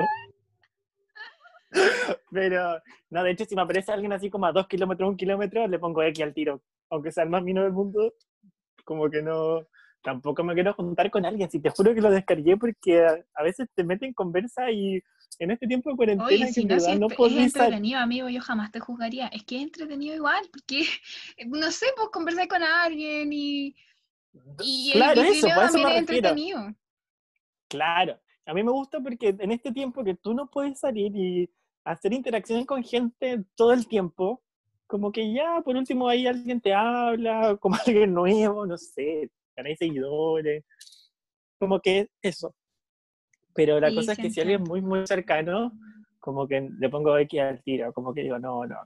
Pero, 2.31 2.81
no, 3.11 3.23
de 3.23 3.31
hecho, 3.31 3.45
si 3.45 3.55
me 3.55 3.63
aparece 3.63 3.93
alguien 3.93 4.13
así 4.13 4.31
como 4.31 4.47
a 4.47 4.53
dos 4.53 4.67
kilómetros, 4.67 5.09
un 5.09 5.17
kilómetro, 5.17 5.67
le 5.67 5.79
pongo 5.79 6.03
X 6.03 6.23
al 6.23 6.35
tiro. 6.35 6.63
Aunque 6.91 7.13
sea 7.13 7.25
el 7.25 7.31
más 7.31 7.43
mino 7.43 7.63
del 7.63 7.73
mundo, 7.73 8.15
como 8.85 9.11
que 9.11 9.23
no, 9.23 9.67
tampoco 10.03 10.45
me 10.45 10.55
quiero 10.55 10.75
juntar 10.75 11.11
con 11.11 11.25
alguien. 11.25 11.51
Si 11.51 11.61
te 11.61 11.71
juro 11.71 11.95
que 11.95 12.01
lo 12.01 12.11
descargué 12.11 12.57
porque 12.57 13.05
a, 13.05 13.19
a 13.35 13.43
veces 13.43 13.69
te 13.75 13.85
meten 13.85 14.13
conversa 14.13 14.71
y 14.71 15.03
en 15.39 15.51
este 15.51 15.67
tiempo 15.67 15.91
de 15.91 15.97
cuarentena 15.97 16.27
Oye, 16.27 16.53
si 16.53 16.65
no, 16.65 16.81
si 16.81 16.91
es, 16.93 16.99
no 16.99 17.07
es 17.09 17.37
entretenido, 17.37 18.01
amigo, 18.01 18.29
yo 18.29 18.41
jamás 18.41 18.73
te 18.73 18.81
juzgaría. 18.81 19.29
Es 19.29 19.45
que 19.45 19.57
es 19.57 19.63
entretenido 19.63 20.17
igual, 20.17 20.45
porque, 20.53 20.85
no 21.47 21.71
sé, 21.71 21.87
pues 21.97 22.09
conversar 22.11 22.49
con 22.49 22.63
alguien 22.63 23.33
y, 23.33 23.77
y 24.63 24.93
Claro, 24.93 25.21
el 25.21 25.29
eso, 25.29 25.47
eso 25.47 25.57
también 25.57 25.89
es 25.89 25.97
entretenido. 25.99 26.75
Claro, 27.69 28.19
a 28.47 28.55
mí 28.55 28.63
me 28.63 28.73
gusta 28.73 29.01
porque 29.01 29.37
en 29.39 29.53
este 29.53 29.73
tiempo 29.73 30.03
que 30.03 30.15
tú 30.15 30.33
no 30.35 30.51
puedes 30.51 30.81
salir 30.81 31.15
y 31.15 31.51
hacer 31.85 32.13
interacciones 32.13 32.67
con 32.67 32.83
gente 32.85 33.45
todo 33.57 33.73
el 33.73 33.87
tiempo, 33.89 34.43
como 34.87 35.13
que 35.13 35.33
ya 35.33 35.61
por 35.65 35.77
último 35.77 36.09
ahí 36.09 36.27
alguien 36.27 36.61
te 36.61 36.75
habla, 36.75 37.57
como 37.61 37.77
alguien 37.87 38.15
nuevo, 38.15 38.67
no 38.67 38.79
sé, 38.79 39.31
ganáis 39.57 39.79
seguidores, 39.79 40.65
como 41.59 41.81
que 41.81 42.11
eso. 42.23 42.55
Pero 43.55 43.81
la 43.81 43.89
Sí, 43.89 43.93
cosa 43.93 44.13
es 44.13 44.19
que 44.19 44.31
si 44.31 44.41
alguien 44.41 44.63
entiendo. 44.63 44.69
muy, 44.69 44.81
muy 44.81 45.07
cercano, 45.07 45.73
como 46.21 46.47
que 46.49 46.69
le 46.79 46.89
pongo 46.89 47.17
X 47.19 47.41
al 47.41 47.63
tiro, 47.63 47.93
como 47.93 48.15
que 48.15 48.23
digo, 48.23 48.39
no, 48.39 48.65
no, 48.67 48.77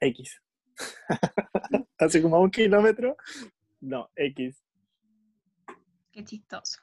X. 0.00 0.40
Así 1.98 2.22
como 2.22 2.36
a 2.36 2.40
un 2.40 2.50
kilómetro, 2.50 3.16
no, 3.80 4.10
X. 4.16 4.62
Qué 6.10 6.24
chistoso. 6.24 6.80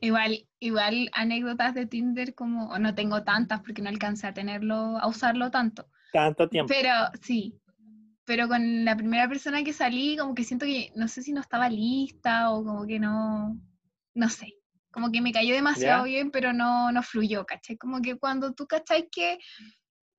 Igual, 0.00 0.48
igual 0.58 1.10
anécdotas 1.12 1.74
de 1.74 1.86
Tinder 1.86 2.34
como, 2.34 2.68
o 2.68 2.78
no 2.78 2.94
tengo 2.94 3.22
tantas 3.22 3.60
porque 3.60 3.82
no 3.82 3.88
alcancé 3.88 4.26
a 4.26 4.34
tenerlo, 4.34 4.98
a 4.98 5.06
usarlo 5.06 5.50
tanto. 5.50 5.88
Tanto 6.12 6.48
tiempo. 6.48 6.72
Pero 6.72 6.92
sí, 7.22 7.60
pero 8.24 8.48
con 8.48 8.84
la 8.84 8.96
primera 8.96 9.28
persona 9.28 9.62
que 9.62 9.72
salí, 9.72 10.16
como 10.16 10.34
que 10.34 10.44
siento 10.44 10.66
que 10.66 10.92
no 10.96 11.08
sé 11.08 11.22
si 11.22 11.32
no 11.32 11.40
estaba 11.40 11.68
lista 11.68 12.50
o 12.50 12.64
como 12.64 12.86
que 12.86 12.98
no, 12.98 13.56
no 14.14 14.28
sé, 14.28 14.54
como 14.90 15.12
que 15.12 15.20
me 15.20 15.32
cayó 15.32 15.54
demasiado 15.54 16.04
¿Ya? 16.04 16.10
bien, 16.10 16.30
pero 16.30 16.52
no, 16.52 16.90
no 16.90 17.02
fluyó, 17.02 17.44
¿cachai? 17.44 17.76
Como 17.76 18.00
que 18.00 18.16
cuando 18.16 18.52
tú, 18.52 18.66
¿cachai? 18.66 19.08
Que 19.10 19.38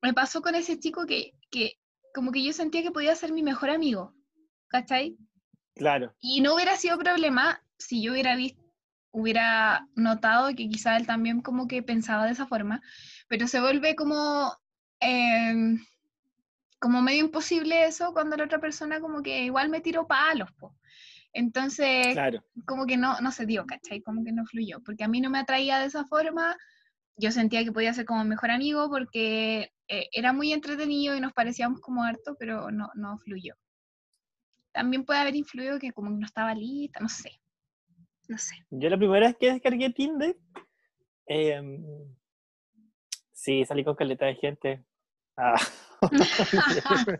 me 0.01 0.13
pasó 0.13 0.41
con 0.41 0.55
ese 0.55 0.79
chico 0.79 1.05
que, 1.05 1.33
que 1.49 1.73
como 2.13 2.31
que 2.31 2.43
yo 2.43 2.53
sentía 2.53 2.83
que 2.83 2.91
podía 2.91 3.15
ser 3.15 3.33
mi 3.33 3.43
mejor 3.43 3.69
amigo, 3.69 4.13
¿cachai? 4.67 5.17
Claro, 5.75 6.15
Y 6.19 6.41
no 6.41 6.55
hubiera 6.55 6.75
sido 6.75 6.97
problema 6.97 7.61
si 7.77 8.01
yo 8.01 8.11
hubiera 8.11 8.35
visto, 8.35 8.66
hubiera 9.11 9.87
notado 9.95 10.49
que 10.49 10.69
quizá 10.69 10.97
él 10.97 11.07
también 11.07 11.41
como 11.41 11.67
que 11.67 11.83
pensaba 11.83 12.25
de 12.25 12.33
esa 12.33 12.45
forma, 12.45 12.81
pero 13.27 13.47
se 13.47 13.59
vuelve 13.59 13.95
como, 13.95 14.53
em, 14.99 15.79
como 16.79 17.01
medio 17.01 17.25
imposible 17.25 17.85
eso 17.85 18.13
cuando 18.13 18.37
la 18.37 18.45
otra 18.45 18.59
persona 18.59 18.99
como 18.99 19.21
que 19.21 19.43
igual 19.43 19.69
me 19.69 19.81
tiró 19.81 20.07
palos, 20.07 20.51
po. 20.53 20.75
Entonces, 21.33 22.13
claro. 22.13 22.43
como 22.65 22.85
que 22.85 22.97
no, 22.97 23.19
no 23.21 23.31
se 23.31 23.45
dio, 23.45 23.65
¿cachai? 23.65 24.01
Como 24.01 24.23
que 24.23 24.31
no 24.31 24.45
fluyó, 24.45 24.81
porque 24.83 25.03
a 25.03 25.07
mí 25.07 25.21
no 25.21 25.29
me 25.29 25.39
atraía 25.39 25.79
de 25.79 25.85
esa 25.85 26.05
forma 26.05 26.57
yo 27.17 27.31
sentía 27.31 27.63
que 27.63 27.71
podía 27.71 27.93
ser 27.93 28.05
como 28.05 28.23
mejor 28.23 28.51
amigo 28.51 28.89
porque 28.89 29.73
eh, 29.87 30.07
era 30.11 30.33
muy 30.33 30.53
entretenido 30.53 31.15
y 31.15 31.19
nos 31.19 31.33
parecíamos 31.33 31.81
como 31.81 32.03
harto, 32.03 32.35
pero 32.39 32.71
no, 32.71 32.89
no 32.93 33.17
fluyó. 33.17 33.55
También 34.71 35.03
puede 35.03 35.19
haber 35.19 35.35
influido 35.35 35.79
que 35.79 35.91
como 35.91 36.11
no 36.11 36.25
estaba 36.25 36.53
lista, 36.53 36.99
no 36.99 37.09
sé. 37.09 37.41
No 38.27 38.37
sé. 38.37 38.55
Yo 38.69 38.89
la 38.89 38.97
primera 38.97 39.27
vez 39.27 39.37
que 39.37 39.51
descargué 39.51 39.89
Tinder, 39.91 40.35
em, 41.25 41.83
sí, 43.31 43.65
salí 43.65 43.83
con 43.83 43.95
caleta 43.95 44.25
de 44.25 44.35
gente. 44.35 44.83
Ah. 45.37 45.55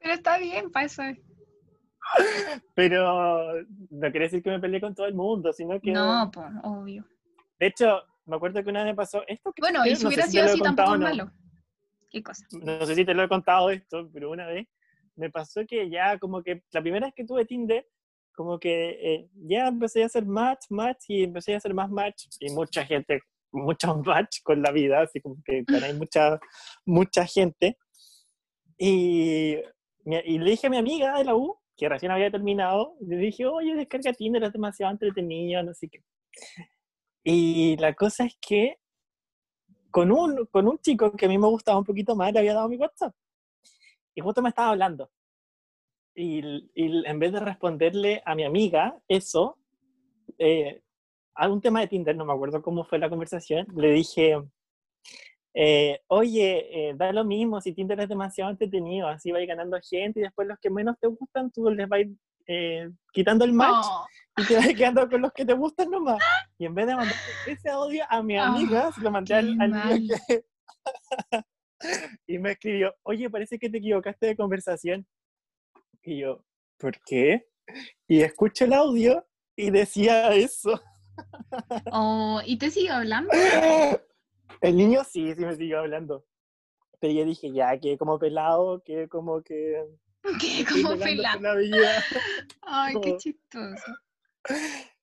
pero 0.00 0.14
está 0.14 0.38
bien, 0.38 0.70
para 0.70 0.86
eso. 0.86 1.02
Pero 2.74 3.62
no 3.90 4.10
quiere 4.10 4.26
decir 4.26 4.42
que 4.42 4.50
me 4.50 4.60
peleé 4.60 4.80
con 4.80 4.94
todo 4.94 5.06
el 5.06 5.14
mundo, 5.14 5.52
sino 5.52 5.80
que... 5.80 5.92
No, 5.92 6.30
pues, 6.32 6.46
obvio. 6.62 7.04
De 7.58 7.66
hecho, 7.66 8.02
me 8.26 8.36
acuerdo 8.36 8.62
que 8.62 8.70
una 8.70 8.84
vez 8.84 8.92
me 8.92 8.96
pasó 8.96 9.22
esto. 9.26 9.52
Que 9.52 9.60
bueno, 9.60 9.84
y 9.86 9.96
si 9.96 10.06
hubiera 10.06 10.26
sido 10.26 10.44
así 10.44 10.60
tampoco 10.60 10.94
es 10.94 11.00
malo. 11.00 11.30
¿Qué 12.10 12.22
cosa? 12.22 12.46
No 12.50 12.84
sé 12.84 12.94
si 12.94 13.04
te 13.04 13.14
lo 13.14 13.22
he 13.22 13.28
contado 13.28 13.70
esto, 13.70 14.08
pero 14.12 14.30
una 14.30 14.46
vez 14.46 14.68
me 15.16 15.30
pasó 15.30 15.62
que 15.66 15.88
ya 15.90 16.18
como 16.18 16.42
que 16.42 16.62
la 16.72 16.82
primera 16.82 17.06
vez 17.06 17.14
que 17.14 17.24
tuve 17.24 17.44
Tinder, 17.44 17.86
como 18.34 18.58
que 18.58 18.90
eh, 18.90 19.28
ya 19.34 19.68
empecé 19.68 20.02
a 20.02 20.06
hacer 20.06 20.24
match, 20.24 20.66
match 20.70 21.04
y 21.08 21.24
empecé 21.24 21.54
a 21.54 21.58
hacer 21.58 21.74
más 21.74 21.90
match 21.90 22.26
y 22.40 22.50
mucha 22.50 22.84
gente, 22.84 23.20
muchos 23.52 23.96
match 24.06 24.38
con 24.42 24.62
la 24.62 24.70
vida, 24.72 25.02
así 25.02 25.20
como 25.20 25.36
que 25.44 25.64
hay 25.82 25.94
mucha, 25.94 26.40
mucha 26.84 27.26
gente. 27.26 27.78
Y, 28.78 29.56
y 30.04 30.38
le 30.38 30.50
dije 30.50 30.66
a 30.66 30.70
mi 30.70 30.78
amiga 30.78 31.18
de 31.18 31.24
la 31.24 31.36
U, 31.36 31.56
que 31.76 31.88
recién 31.88 32.12
había 32.12 32.30
terminado, 32.30 32.96
le 33.00 33.16
dije, 33.16 33.46
oye, 33.46 33.74
descarga 33.74 34.12
Tinder, 34.12 34.42
es 34.42 34.52
demasiado 34.52 34.92
entretenido, 34.92 35.62
no 35.62 35.74
sé 35.74 35.88
qué. 35.88 36.02
Y 37.24 37.76
la 37.76 37.94
cosa 37.94 38.24
es 38.24 38.36
que 38.40 38.78
con 39.90 40.10
un, 40.10 40.46
con 40.46 40.66
un 40.66 40.78
chico 40.78 41.12
que 41.12 41.26
a 41.26 41.28
mí 41.28 41.38
me 41.38 41.46
gustaba 41.46 41.78
un 41.78 41.84
poquito 41.84 42.16
más, 42.16 42.32
le 42.32 42.40
había 42.40 42.54
dado 42.54 42.68
mi 42.68 42.76
WhatsApp. 42.76 43.14
Y 44.14 44.20
justo 44.20 44.42
me 44.42 44.48
estaba 44.48 44.70
hablando. 44.70 45.10
Y, 46.14 46.40
y 46.74 47.06
en 47.06 47.18
vez 47.18 47.32
de 47.32 47.40
responderle 47.40 48.22
a 48.24 48.34
mi 48.34 48.44
amiga 48.44 48.98
eso, 49.08 49.56
eh, 50.38 50.82
a 51.34 51.48
un 51.48 51.60
tema 51.60 51.80
de 51.80 51.88
Tinder, 51.88 52.16
no 52.16 52.24
me 52.24 52.32
acuerdo 52.32 52.62
cómo 52.62 52.84
fue 52.84 52.98
la 52.98 53.08
conversación, 53.08 53.66
le 53.74 53.92
dije, 53.92 54.36
eh, 55.54 56.00
oye, 56.08 56.88
eh, 56.90 56.94
da 56.94 57.12
lo 57.12 57.24
mismo, 57.24 57.60
si 57.60 57.72
Tinder 57.72 58.00
es 58.00 58.08
demasiado 58.08 58.50
entretenido, 58.50 59.08
así 59.08 59.30
va 59.30 59.40
ganando 59.44 59.78
gente 59.82 60.20
y 60.20 60.22
después 60.22 60.48
los 60.48 60.58
que 60.58 60.70
menos 60.70 60.96
te 60.98 61.08
gustan, 61.08 61.50
tú 61.50 61.68
les 61.70 61.88
vas 61.88 62.00
eh, 62.46 62.90
quitando 63.12 63.44
el 63.44 63.52
match 63.52 63.86
y 64.36 64.46
te 64.46 64.56
vas 64.56 64.68
quedando 64.68 65.08
con 65.08 65.20
los 65.20 65.32
que 65.32 65.44
te 65.44 65.52
gustan 65.52 65.90
nomás. 65.90 66.18
Y 66.58 66.66
en 66.66 66.74
vez 66.74 66.86
de 66.86 66.96
mandar 66.96 67.16
ese 67.46 67.68
audio 67.68 68.04
a 68.08 68.22
mi 68.22 68.36
amiga, 68.36 68.90
se 68.92 69.00
lo 69.00 69.10
mandé 69.10 69.34
al, 69.34 69.60
al 69.60 70.08
que... 70.26 70.44
y 72.26 72.38
me 72.38 72.52
escribió, 72.52 72.94
oye, 73.02 73.28
parece 73.28 73.58
que 73.58 73.68
te 73.68 73.78
equivocaste 73.78 74.26
de 74.26 74.36
conversación. 74.36 75.06
Y 76.04 76.18
yo, 76.18 76.44
¿por 76.78 77.00
qué? 77.04 77.48
Y 78.08 78.22
escucho 78.22 78.64
el 78.64 78.72
audio 78.72 79.24
y 79.56 79.70
decía 79.70 80.32
eso. 80.34 80.80
Oh, 81.92 82.40
¿Y 82.46 82.56
te 82.56 82.70
sigue 82.70 82.88
hablando? 82.88 83.30
El 84.62 84.76
niño 84.76 85.04
sí, 85.04 85.34
sí 85.34 85.44
me 85.44 85.54
siguió 85.54 85.80
hablando. 85.80 86.24
Pero 86.98 87.12
yo 87.12 87.24
dije, 87.26 87.52
ya, 87.52 87.78
que 87.78 87.98
como 87.98 88.18
pelado, 88.18 88.82
que 88.82 89.08
como 89.08 89.42
que... 89.42 89.84
Que 90.40 90.64
como 90.64 90.96
pelado. 90.96 91.50
Ay, 92.62 92.94
qué 93.02 93.16
chistoso. 93.18 93.92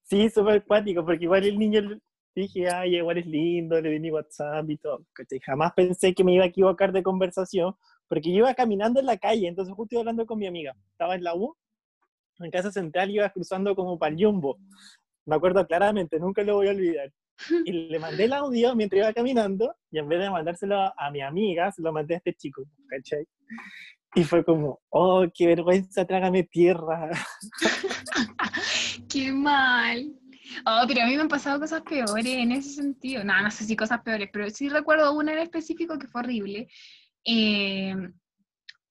Sí, 0.01 0.29
súper 0.31 0.65
cuático, 0.65 1.05
porque 1.05 1.25
igual 1.25 1.45
el 1.45 1.59
niño 1.59 1.99
dije, 2.33 2.67
ay, 2.67 2.95
igual 2.95 3.19
es 3.19 3.27
lindo, 3.27 3.79
le 3.79 3.91
di 3.91 3.99
mi 3.99 4.11
WhatsApp 4.11 4.67
y 4.69 4.77
todo. 4.77 5.05
Jamás 5.45 5.73
pensé 5.73 6.15
que 6.15 6.23
me 6.23 6.33
iba 6.33 6.45
a 6.45 6.47
equivocar 6.47 6.91
de 6.91 7.03
conversación, 7.03 7.75
porque 8.09 8.31
yo 8.31 8.39
iba 8.39 8.53
caminando 8.55 8.99
en 8.99 9.05
la 9.05 9.17
calle, 9.17 9.47
entonces 9.47 9.73
justo 9.73 9.95
iba 9.95 10.01
hablando 10.01 10.25
con 10.25 10.39
mi 10.39 10.47
amiga. 10.47 10.75
Estaba 10.91 11.15
en 11.15 11.23
la 11.23 11.35
U, 11.35 11.55
en 12.39 12.51
Casa 12.51 12.71
Central, 12.71 13.11
iba 13.11 13.29
cruzando 13.29 13.75
como 13.75 13.97
para 13.97 14.13
el 14.13 14.21
Jumbo. 14.21 14.57
Me 15.25 15.35
acuerdo 15.35 15.65
claramente, 15.65 16.19
nunca 16.19 16.43
lo 16.43 16.55
voy 16.55 16.67
a 16.67 16.71
olvidar. 16.71 17.11
Y 17.65 17.71
le 17.71 17.99
mandé 17.99 18.25
el 18.25 18.33
audio 18.33 18.75
mientras 18.75 18.99
iba 18.99 19.13
caminando, 19.13 19.73
y 19.91 19.99
en 19.99 20.09
vez 20.09 20.19
de 20.19 20.29
mandárselo 20.29 20.91
a 20.97 21.09
mi 21.09 21.21
amiga, 21.21 21.71
se 21.71 21.81
lo 21.81 21.93
mandé 21.93 22.15
a 22.15 22.17
este 22.17 22.33
chico, 22.33 22.63
¿cachai? 22.89 23.25
Y 24.15 24.23
fue 24.23 24.43
como, 24.43 24.81
oh, 24.89 25.25
qué 25.33 25.47
vergüenza, 25.47 26.05
trágame 26.05 26.43
tierra. 26.43 27.11
qué 29.09 29.31
mal. 29.31 30.11
Oh, 30.65 30.83
pero 30.87 31.03
a 31.03 31.05
mí 31.05 31.15
me 31.15 31.21
han 31.21 31.27
pasado 31.27 31.59
cosas 31.59 31.81
peores 31.83 32.25
en 32.25 32.51
ese 32.51 32.71
sentido. 32.71 33.23
No, 33.23 33.39
no 33.41 33.51
sé 33.51 33.65
si 33.65 33.75
cosas 33.75 34.01
peores, 34.01 34.29
pero 34.33 34.49
sí 34.49 34.67
recuerdo 34.67 35.13
una 35.13 35.33
en 35.33 35.39
específico 35.39 35.99
que 35.99 36.07
fue 36.07 36.21
horrible. 36.21 36.67
Eh, 37.31 37.93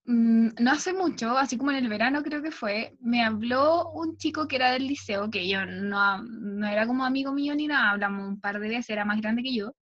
mm, 0.05 0.49
no 0.61 0.71
hace 0.71 0.93
mucho, 0.93 1.37
así 1.37 1.59
como 1.59 1.73
en 1.73 1.79
el 1.79 1.89
verano 1.89 2.23
creo 2.23 2.41
que 2.41 2.53
fue, 2.53 2.97
me 3.01 3.25
habló 3.25 3.91
un 3.91 4.17
chico 4.17 4.47
que 4.47 4.57
era 4.57 4.71
del 4.71 4.87
liceo, 4.87 5.29
que 5.29 5.49
yo 5.49 5.67
no, 5.67 6.65
era 6.65 6.87
como 6.87 7.05
amigo 7.05 7.33
mío 7.33 7.57
ni 7.57 7.67
nada, 7.67 7.91
hablamos 7.91 8.29
un 8.29 8.41
par 8.41 8.61
de 8.61 8.69
veces, 8.69 8.91
era 8.91 9.05
más 9.05 9.21
grande 9.21 9.43
que 9.43 9.55
yo. 9.55 9.73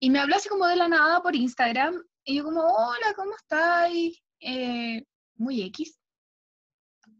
Y 0.00 0.10
me 0.10 0.18
habló 0.18 0.34
así 0.34 0.48
como 0.48 0.66
de 0.66 0.76
la 0.76 0.88
nada 0.88 1.22
por 1.22 1.36
Instagram 1.36 2.02
y 2.24 2.36
yo 2.36 2.44
como, 2.44 2.60
hola, 2.60 3.14
¿cómo 3.14 3.30
estáis? 3.36 4.20
Eh, 4.40 5.04
muy 5.36 5.62
X. 5.62 5.96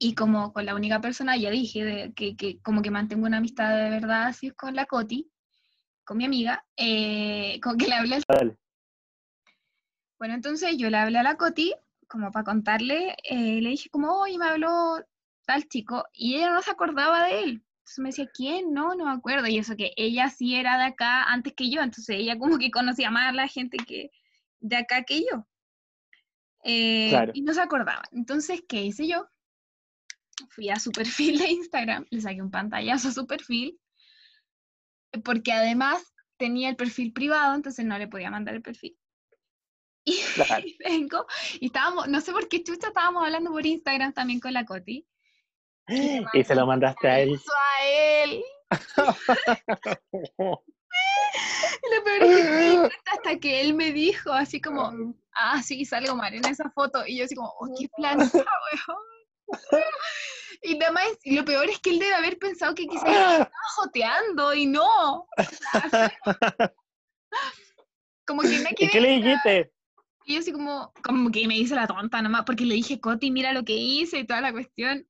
Y 0.01 0.15
como 0.15 0.53
con 0.53 0.67
la 0.67 0.75
única 0.75 1.01
persona, 1.01 1.37
ya 1.37 1.51
dije, 1.51 2.13
que, 2.17 2.37
que, 2.37 2.61
como 2.61 2.83
que 2.83 2.91
mantengo 2.91 3.27
una 3.27 3.39
amistad 3.39 3.71
de 3.85 3.91
verdad, 3.91 4.27
así 4.27 4.49
es 4.49 4.55
con 4.55 4.75
la 4.75 4.87
Coti, 4.87 5.31
con 6.05 6.19
mi 6.19 6.25
amiga, 6.25 6.65
eh, 6.77 7.61
con 7.61 7.77
que 7.79 7.87
le 7.87 7.95
hablé 7.95 8.17
al... 8.17 8.59
Bueno, 10.19 10.35
entonces 10.35 10.77
yo 10.77 10.91
le 10.91 10.97
hablé 10.97 11.19
a 11.19 11.23
la 11.23 11.37
Coti, 11.37 11.75
como 12.09 12.33
para 12.33 12.45
contarle, 12.45 13.15
eh, 13.25 13.61
le 13.61 13.71
dije 13.71 13.89
como, 13.91 14.13
oye, 14.21 14.39
me 14.39 14.47
habló 14.47 15.05
tal 15.47 15.69
chico, 15.69 16.05
y 16.13 16.37
ella 16.37 16.51
no 16.51 16.63
se 16.63 16.71
acordaba 16.71 17.25
de 17.27 17.43
él. 17.43 17.65
Entonces 17.79 17.99
me 17.99 18.09
decía, 18.11 18.31
¿quién? 18.35 18.73
No, 18.75 18.95
no 18.95 19.07
me 19.07 19.13
acuerdo. 19.13 19.47
Y 19.47 19.59
eso 19.59 19.77
que 19.77 19.93
ella 19.97 20.29
sí 20.29 20.55
era 20.55 20.77
de 20.77 20.85
acá 20.85 21.25
antes 21.25 21.55
que 21.55 21.71
yo, 21.71 21.81
entonces 21.81 22.17
ella 22.17 22.39
como 22.39 22.59
que 22.59 22.71
conocía 22.71 23.11
más 23.11 23.31
a 23.31 23.33
la 23.33 23.49
gente 23.49 23.79
que, 23.79 24.11
de 24.61 24.77
acá 24.77 25.05
que 25.05 25.21
yo. 25.21 25.47
Eh, 26.65 27.31
y 27.33 27.43
no 27.43 27.55
se 27.55 27.63
acordaba. 27.63 28.03
Entonces, 28.13 28.63
¿qué 28.69 28.83
hice 28.83 29.07
yo? 29.07 29.27
Fui 30.51 30.69
a 30.69 30.81
su 30.81 30.91
perfil 30.93 31.39
de 31.39 31.51
Instagram, 31.51 32.07
le 32.11 32.21
saqué 32.21 32.43
un 32.43 32.51
pantallazo 32.51 33.09
a 33.09 33.13
su 33.13 33.27
perfil, 33.27 33.79
porque 35.25 35.53
además 35.53 36.03
tenía 36.37 36.69
el 36.69 36.77
perfil 36.77 37.13
privado, 37.13 37.55
entonces 37.55 37.87
no 37.87 37.99
le 37.99 38.09
podía 38.09 38.31
mandar 38.31 38.55
el 38.55 38.63
perfil. 38.63 38.99
Y 40.65 40.77
vengo, 40.79 41.27
y 41.61 41.67
estábamos, 41.67 42.09
no 42.09 42.21
sé 42.21 42.33
por 42.33 42.49
qué 42.49 42.63
chucha 42.63 42.89
estábamos 42.89 43.25
hablando 43.25 43.51
por 43.51 43.65
Instagram 43.65 44.13
también 44.13 44.41
con 44.41 44.53
la 44.53 44.65
Coti. 44.65 45.07
Y, 46.35 46.45
se 46.45 46.55
lo 46.55 46.67
mandaste 46.67 47.09
a 47.09 47.21
él. 47.21 47.35
A 47.35 47.87
él. 47.87 48.45
lo 51.91 52.05
peor 52.05 52.23
es 52.23 52.37
que 52.37 52.51
me 52.51 52.61
di 52.61 52.77
cuenta 52.77 53.13
hasta 53.13 53.39
que 53.39 53.61
él 53.61 53.75
me 53.75 53.93
dijo, 53.93 54.33
así 54.33 54.61
como, 54.61 55.15
ah, 55.35 55.63
sí, 55.63 55.85
salgo 55.85 56.17
mal 56.17 56.35
en 56.35 56.45
esa 56.47 56.71
foto. 56.71 57.05
Y 57.07 57.19
yo 57.19 57.25
así 57.25 57.35
como, 57.35 57.53
oh, 57.59 57.69
qué 57.79 57.89
plan 57.97 58.19
weón. 58.19 58.33
Y 60.63 60.77
nada 60.77 60.93
más, 60.93 61.07
lo 61.25 61.45
peor 61.45 61.69
es 61.71 61.79
que 61.79 61.91
él 61.91 61.99
debe 61.99 62.15
haber 62.15 62.39
pensado 62.39 62.75
que 62.75 62.87
quizás 62.87 63.09
estaba 63.09 63.51
joteando 63.77 64.55
y 64.55 64.67
no. 64.67 65.27
Como 68.27 68.43
que 68.43 68.59
no 68.59 68.69
¿Y 68.77 68.89
qué 68.89 69.01
le 69.01 69.09
dijiste? 69.09 69.73
Y 70.29 70.35
yo 70.35 70.41
así 70.41 70.53
como, 70.53 70.93
como 71.03 71.31
que 71.31 71.49
me 71.49 71.57
hice 71.57 71.75
la 71.75 71.87
tonta 71.87 72.21
nomás, 72.21 72.45
porque 72.45 72.67
le 72.67 72.75
dije, 72.75 73.01
Coti, 73.01 73.31
mira 73.31 73.55
lo 73.55 73.65
que 73.65 73.75
hice 73.75 74.19
y 74.19 74.27
toda 74.27 74.43
la 74.43 74.53
cuestión 74.53 75.07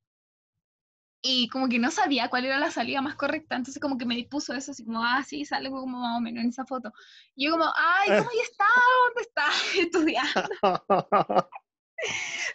y 1.21 1.49
como 1.49 1.69
que 1.69 1.81
no 1.81 1.91
sabía 1.91 2.29
cuál 2.29 2.45
era 2.45 2.61
la 2.61 2.71
salida 2.71 3.03
más 3.03 3.17
correcta, 3.17 3.57
entonces 3.57 3.81
como 3.83 3.99
que 3.99 4.07
me 4.07 4.15
dispuso 4.15 4.55
eso, 4.55 4.71
así 4.71 4.85
como, 4.85 5.03
ah, 5.03 5.25
sí, 5.27 5.45
sale 5.45 5.71
como 5.71 5.87
más 5.87 6.19
o 6.19 6.21
menos 6.21 6.45
en 6.45 6.51
esa 6.51 6.65
foto. 6.65 6.93
Y 7.35 7.47
yo 7.47 7.53
como, 7.53 7.65
ay, 7.75 8.09
¿cómo 8.19 8.31
ya 8.33 8.43
está? 8.43 8.65
¿Dónde 9.07 9.23
está? 9.23 9.47
Estudiando. 9.81 10.49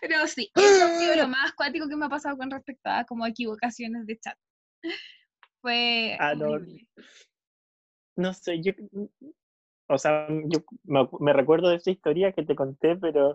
Pero 0.01 0.27
sí, 0.27 0.49
eso 0.55 0.85
ha 0.85 0.99
sido 0.99 1.15
lo 1.17 1.27
más 1.27 1.51
cuático 1.53 1.89
que 1.89 1.97
me 1.97 2.05
ha 2.05 2.09
pasado 2.09 2.37
con 2.37 2.49
respecto 2.49 2.89
a 2.89 3.03
como 3.03 3.25
equivocaciones 3.25 4.05
de 4.05 4.17
chat. 4.17 4.37
Fue 5.61 6.15
ah, 6.19 6.33
no, 6.33 6.59
no, 8.15 8.33
sé, 8.33 8.61
yo, 8.61 8.71
o 9.93 9.97
sea, 9.97 10.27
yo 10.29 10.59
me, 10.83 11.33
recuerdo 11.33 11.69
de 11.69 11.77
esa 11.77 11.91
historia 11.91 12.31
que 12.31 12.43
te 12.43 12.55
conté, 12.55 12.95
pero 12.95 13.33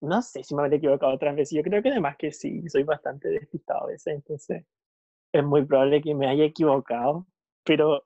no 0.00 0.22
sé 0.22 0.44
si 0.44 0.54
me 0.54 0.62
habré 0.62 0.76
equivocado 0.76 1.14
otras 1.14 1.36
veces. 1.36 1.56
Yo 1.56 1.62
creo 1.62 1.82
que 1.82 1.90
además 1.90 2.16
que 2.16 2.32
sí, 2.32 2.68
soy 2.68 2.82
bastante 2.82 3.28
despistado 3.28 3.84
a 3.84 3.86
veces, 3.88 4.14
entonces 4.14 4.64
es 5.32 5.44
muy 5.44 5.64
probable 5.64 6.00
que 6.00 6.14
me 6.14 6.28
haya 6.28 6.44
equivocado, 6.44 7.26
pero 7.64 8.04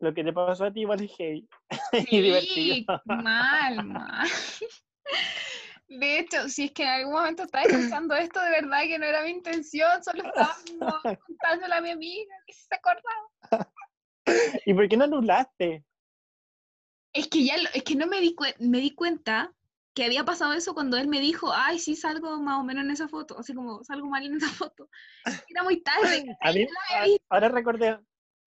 lo 0.00 0.12
que 0.14 0.24
te 0.24 0.32
pasó 0.32 0.64
a 0.64 0.72
ti 0.72 0.80
igual 0.80 1.02
es 1.02 1.12
y 2.10 2.20
divertido. 2.20 3.00
Mal, 3.04 3.84
mal. 3.86 4.28
De 5.88 6.18
hecho, 6.18 6.48
si 6.48 6.64
es 6.64 6.72
que 6.72 6.84
en 6.84 6.88
algún 6.88 7.12
momento 7.12 7.42
estás 7.42 7.66
escuchando 7.66 8.14
esto, 8.14 8.40
de 8.40 8.50
verdad 8.50 8.80
que 8.82 8.98
no 8.98 9.04
era 9.04 9.24
mi 9.24 9.30
intención, 9.30 10.02
solo 10.02 10.22
estaba 10.24 10.56
contándole 11.26 11.74
a 11.74 11.80
mi 11.82 11.90
amiga 11.90 12.34
que 12.46 12.52
se 12.54 12.74
acordaba. 12.74 13.70
¿Y 14.64 14.74
por 14.74 14.88
qué 14.88 14.96
no 14.96 15.04
anulaste? 15.04 15.84
Es 17.12 17.28
que 17.28 17.44
ya, 17.44 17.54
es 17.74 17.82
que 17.82 17.94
no 17.94 18.06
me 18.06 18.20
di, 18.20 18.34
me 18.60 18.78
di 18.78 18.94
cuenta 18.94 19.52
que 19.94 20.04
había 20.04 20.24
pasado 20.24 20.54
eso 20.54 20.72
cuando 20.72 20.96
él 20.96 21.08
me 21.08 21.20
dijo, 21.20 21.52
ay, 21.52 21.78
sí, 21.78 21.94
salgo 21.96 22.40
más 22.40 22.58
o 22.58 22.64
menos 22.64 22.84
en 22.84 22.90
esa 22.90 23.08
foto, 23.08 23.38
así 23.38 23.54
como, 23.54 23.84
salgo 23.84 24.08
mal 24.08 24.24
en 24.24 24.36
esa 24.36 24.48
foto. 24.48 24.88
Era 25.50 25.62
muy 25.62 25.82
tarde. 25.82 26.36
A 26.40 26.52
mí, 26.52 26.66
ahora 27.28 27.48
recordé, 27.50 27.98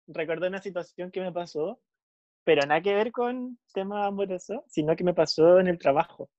recordé 0.07 0.47
una 0.49 0.63
situación 0.63 1.11
que 1.11 1.21
me 1.21 1.33
pasó, 1.33 1.81
pero 2.45 2.65
nada 2.67 2.81
que 2.81 2.95
ver 2.95 3.11
con 3.11 3.59
tema 3.75 4.07
amoroso, 4.07 4.65
sino 4.69 4.95
que 4.95 5.05
me 5.05 5.15
pasó 5.15 5.59
en 5.59 5.67
el 5.67 5.79
trabajo. 5.79 6.31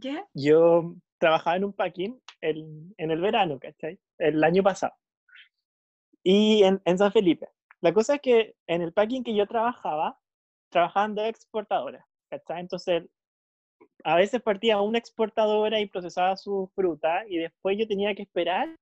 ¿Qué? 0.00 0.24
Yo 0.34 0.94
trabajaba 1.18 1.56
en 1.56 1.64
un 1.64 1.72
packing 1.72 2.20
el- 2.40 2.94
en 2.96 3.10
el 3.10 3.20
verano, 3.20 3.58
¿cachai? 3.58 3.98
El 4.18 4.42
año 4.44 4.62
pasado. 4.62 4.94
Y 6.22 6.62
en, 6.62 6.80
en 6.84 6.98
San 6.98 7.12
Felipe. 7.12 7.48
La 7.80 7.92
cosa 7.92 8.14
es 8.14 8.20
que 8.20 8.56
en 8.66 8.82
el 8.82 8.92
packing 8.92 9.24
que 9.24 9.34
yo 9.34 9.46
trabajaba, 9.46 10.18
trabajaban 10.74 11.14
dos 11.14 11.26
exportadoras, 11.26 12.04
¿cachai? 12.28 12.60
Entonces, 12.60 13.04
a 14.02 14.16
veces 14.16 14.42
partía 14.42 14.80
una 14.80 14.98
exportadora 14.98 15.78
y 15.78 15.86
procesaba 15.86 16.36
su 16.36 16.68
fruta 16.74 17.24
y 17.28 17.38
después 17.38 17.78
yo 17.78 17.86
tenía 17.86 18.12
que 18.16 18.22
esperar 18.22 18.76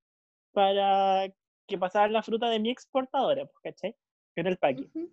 para 0.53 1.29
que 1.67 1.77
pasara 1.77 2.09
la 2.09 2.23
fruta 2.23 2.49
de 2.49 2.61
mi 2.61 2.71
exportadora, 2.71 3.45
pues, 3.45 3.59
¿cachai? 3.63 3.95
En 4.37 4.47
el 4.47 4.57
packing. 4.57 4.91
Ujú. 4.95 5.13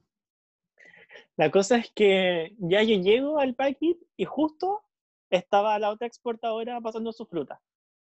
La 1.36 1.52
cosa 1.52 1.76
es 1.80 1.92
que 1.92 2.56
ya 2.60 2.82
yo 2.82 2.96
llego 2.96 3.40
al 3.40 3.56
packing 3.56 3.98
y 4.16 4.24
justo 4.24 4.82
estaba 5.30 5.78
la 5.80 5.90
otra 5.90 6.08
exportadora 6.08 6.80
pasando 6.80 7.12
su 7.12 7.26
fruta. 7.26 7.62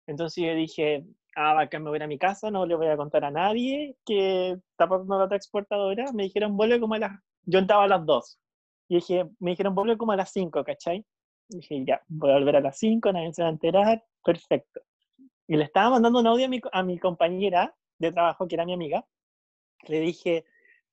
Entonces 0.07 0.43
yo 0.43 0.55
dije, 0.55 1.05
ah, 1.36 1.61
acá 1.61 1.78
me 1.78 1.90
voy 1.90 1.97
a 1.97 1.99
ir 1.99 2.03
a 2.05 2.07
mi 2.07 2.19
casa, 2.19 2.51
no 2.51 2.65
le 2.65 2.74
voy 2.74 2.86
a 2.86 2.97
contar 2.97 3.23
a 3.27 3.31
nadie 3.31 3.99
que 4.07 4.53
está 4.53 4.89
pasando 4.89 5.19
la 5.19 5.24
otra 5.24 5.36
exportadora. 5.36 6.11
Me 6.12 6.23
dijeron, 6.23 6.57
vuelve 6.57 6.81
como 6.81 6.94
a 6.94 7.01
las... 7.01 7.12
Yo 7.44 7.59
entraba 7.59 7.85
a 7.85 7.89
las 7.89 8.07
2. 8.07 8.39
Y 8.88 8.96
dije, 8.96 9.28
me 9.38 9.50
dijeron, 9.50 9.74
vuelve 9.74 9.96
como 9.96 10.12
a 10.12 10.16
las 10.16 10.32
5, 10.32 10.64
¿cachai? 10.64 11.04
Y 11.48 11.56
dije, 11.56 11.84
ya, 11.86 12.00
voy 12.09 12.30
a 12.30 12.34
volver 12.34 12.56
a 12.56 12.60
las 12.60 12.78
5, 12.78 13.12
nadie 13.12 13.32
se 13.32 13.42
va 13.42 13.48
a 13.48 13.52
enterar, 13.52 14.04
perfecto. 14.24 14.80
Y 15.46 15.56
le 15.56 15.64
estaba 15.64 15.90
mandando 15.90 16.20
un 16.20 16.26
audio 16.26 16.46
a 16.46 16.48
mi, 16.48 16.60
a 16.72 16.82
mi 16.82 16.98
compañera 16.98 17.74
de 17.98 18.12
trabajo, 18.12 18.46
que 18.46 18.54
era 18.54 18.64
mi 18.64 18.74
amiga. 18.74 19.04
Le 19.88 20.00
dije, 20.00 20.44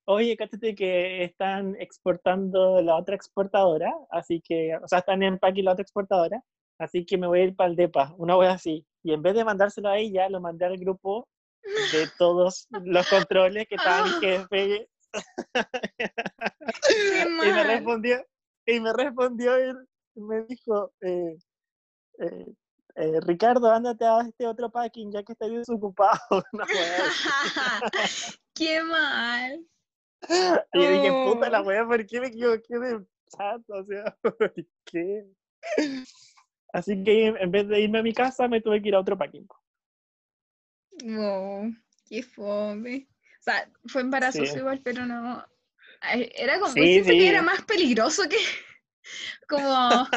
oye, 0.06 0.36
cállate 0.36 0.74
que 0.76 1.24
están 1.24 1.76
exportando 1.80 2.82
la 2.82 2.96
otra 2.96 3.16
exportadora, 3.16 3.94
así 4.10 4.42
que, 4.42 4.76
o 4.76 4.88
sea, 4.88 5.00
están 5.00 5.22
en 5.24 5.34
empaque 5.34 5.62
la 5.62 5.74
otra 5.74 5.84
exportadora, 5.84 6.44
así 6.80 7.06
que 7.06 7.18
me 7.18 7.28
voy 7.28 7.40
a 7.42 7.44
ir 7.44 7.56
para 7.56 7.70
el 7.70 7.76
DEPA, 7.76 8.16
una 8.18 8.36
vez 8.38 8.50
así. 8.50 8.86
Y 9.04 9.14
en 9.14 9.22
vez 9.22 9.36
de 9.36 9.46
mandárselo 9.46 9.90
a 9.90 9.98
ella, 9.98 10.28
lo 10.30 10.42
mandé 10.42 10.66
al 10.66 10.78
grupo 10.78 11.28
de 11.92 12.08
todos 12.18 12.68
los 12.84 13.08
controles 13.08 13.68
que 13.68 13.76
estaban 13.76 14.10
mi 14.10 14.16
jefe. 14.26 14.90
Y 17.44 17.54
me 17.54 17.64
respondió, 17.64 18.26
y 18.66 18.80
me 18.80 18.94
respondió 18.94 19.56
él, 19.56 19.78
y 20.16 20.22
me 20.22 20.44
dijo, 20.44 20.94
eh, 21.02 21.38
eh, 22.20 22.46
eh, 22.96 23.20
Ricardo, 23.22 23.72
ándate 23.72 24.06
a 24.06 24.22
este 24.22 24.46
otro 24.46 24.70
packing 24.70 25.12
ya 25.12 25.24
que 25.24 25.34
estoy 25.34 25.56
desocupado. 25.58 26.20
así. 26.60 28.38
Qué 28.54 28.82
mal. 28.84 29.66
Y 30.74 30.84
yo 30.84 30.92
dije, 30.92 31.14
puta 31.24 31.50
la 31.50 31.62
Oh. 31.62 31.66
wea, 31.66 31.86
¿por 31.86 32.06
qué 32.06 32.20
me 32.20 32.28
equivoqué 32.28 32.78
de 32.78 33.06
chat? 33.36 33.62
O 33.70 33.84
sea, 33.86 34.18
¿por 34.22 34.54
qué? 34.86 35.26
Así 36.74 37.04
que 37.04 37.28
en 37.28 37.52
vez 37.52 37.68
de 37.68 37.80
irme 37.80 38.00
a 38.00 38.04
mi 38.04 38.14
casa, 38.14 38.48
me 38.48 38.60
tuve 38.62 38.82
que 38.82 38.90
ir 38.90 38.96
a 38.96 39.00
otro 39.00 39.18
packing. 39.18 39.48
Wow, 41.04 41.72
qué 42.08 42.22
fome. 42.22 43.08
O 43.40 43.42
sea, 43.42 43.72
fue 43.88 44.02
embarazoso 44.02 44.52
Sí. 44.52 44.60
igual, 44.60 44.82
pero 44.84 45.06
no. 45.06 45.46
Era 46.02 46.60
como, 46.60 46.74
Sí, 46.74 46.82
siento 46.82 47.12
que 47.12 47.20
sí. 47.20 47.28
era 47.28 47.42
más 47.42 47.62
peligroso 47.64 48.24
que 48.30 48.38
como, 49.48 50.08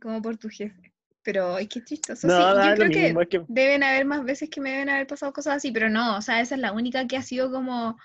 como 0.00 0.22
por 0.22 0.36
tu 0.36 0.48
jefe. 0.48 0.92
Pero 1.22 1.56
ay, 1.56 1.66
qué 1.66 1.82
chistoso. 1.82 2.26
No, 2.26 2.62
sí, 2.62 2.68
yo 2.68 2.74
creo 2.76 2.90
que 2.90 3.02
mismo, 3.06 3.22
es 3.22 3.28
que 3.28 3.42
deben 3.48 3.82
haber 3.82 4.04
más 4.04 4.24
veces 4.24 4.48
que 4.48 4.60
me 4.60 4.70
deben 4.70 4.90
haber 4.90 5.08
pasado 5.08 5.32
cosas 5.32 5.56
así, 5.56 5.72
pero 5.72 5.90
no, 5.90 6.18
o 6.18 6.22
sea, 6.22 6.40
esa 6.40 6.54
es 6.54 6.60
la 6.60 6.72
única 6.72 7.06
que 7.06 7.16
ha 7.16 7.22
sido 7.22 7.50
como. 7.50 7.98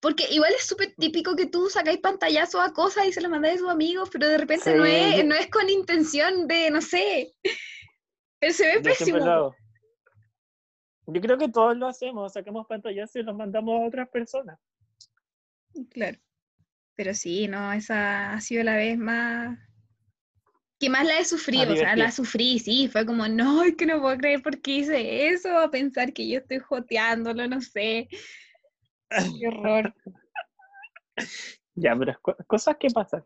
Porque 0.00 0.26
igual 0.30 0.52
es 0.56 0.64
súper 0.64 0.94
típico 0.96 1.34
que 1.34 1.46
tú 1.46 1.68
sacáis 1.68 1.98
pantallazos 1.98 2.60
a 2.60 2.72
cosas 2.72 3.06
y 3.06 3.12
se 3.12 3.20
las 3.20 3.30
mandáis 3.30 3.56
a 3.56 3.58
tus 3.58 3.70
amigos, 3.70 4.08
pero 4.12 4.28
de 4.28 4.38
repente 4.38 4.74
no, 4.74 4.84
Sí, 4.86 4.92
es, 4.92 5.24
no 5.26 5.34
es 5.34 5.50
con 5.50 5.68
intención 5.68 6.46
de, 6.46 6.70
no 6.70 6.80
sé. 6.80 7.34
Pero 8.38 8.52
se 8.54 8.64
ve 8.64 8.74
yo 8.76 8.82
pésimo. 8.82 9.54
Yo 11.10 11.20
creo 11.20 11.38
que 11.38 11.48
todos 11.48 11.76
lo 11.76 11.88
hacemos, 11.88 12.32
sacamos 12.34 12.66
pantallazos 12.66 13.16
y 13.16 13.22
los 13.22 13.34
mandamos 13.36 13.80
a 13.80 13.86
otras 13.86 14.08
personas. 14.10 14.58
Claro. 15.90 16.18
Pero 16.96 17.14
sí, 17.14 17.48
no, 17.48 17.72
esa 17.72 18.32
ha 18.34 18.40
sido 18.40 18.62
la 18.64 18.76
vez 18.76 18.98
más. 18.98 19.58
que 20.78 20.90
más 20.90 21.06
la 21.06 21.18
he 21.18 21.24
sufrido, 21.24 21.72
o 21.72 21.76
sea, 21.76 21.96
la 21.96 22.10
sufrí, 22.10 22.58
sí, 22.58 22.88
fue 22.88 23.04
como, 23.06 23.26
no, 23.28 23.62
es 23.64 23.74
que 23.76 23.86
no 23.86 24.00
puedo 24.00 24.16
creer 24.18 24.42
por 24.42 24.60
qué 24.60 24.72
hice 24.78 25.28
eso, 25.28 25.58
a 25.58 25.70
pensar 25.70 26.12
que 26.12 26.28
yo 26.28 26.38
estoy 26.38 26.58
joteándolo, 26.58 27.48
no 27.48 27.60
sé. 27.60 28.08
Qué 29.10 29.48
horror. 29.48 29.94
Ya, 31.74 31.96
pero 31.96 32.18
cosas 32.48 32.76
que 32.78 32.90
pasan. 32.90 33.24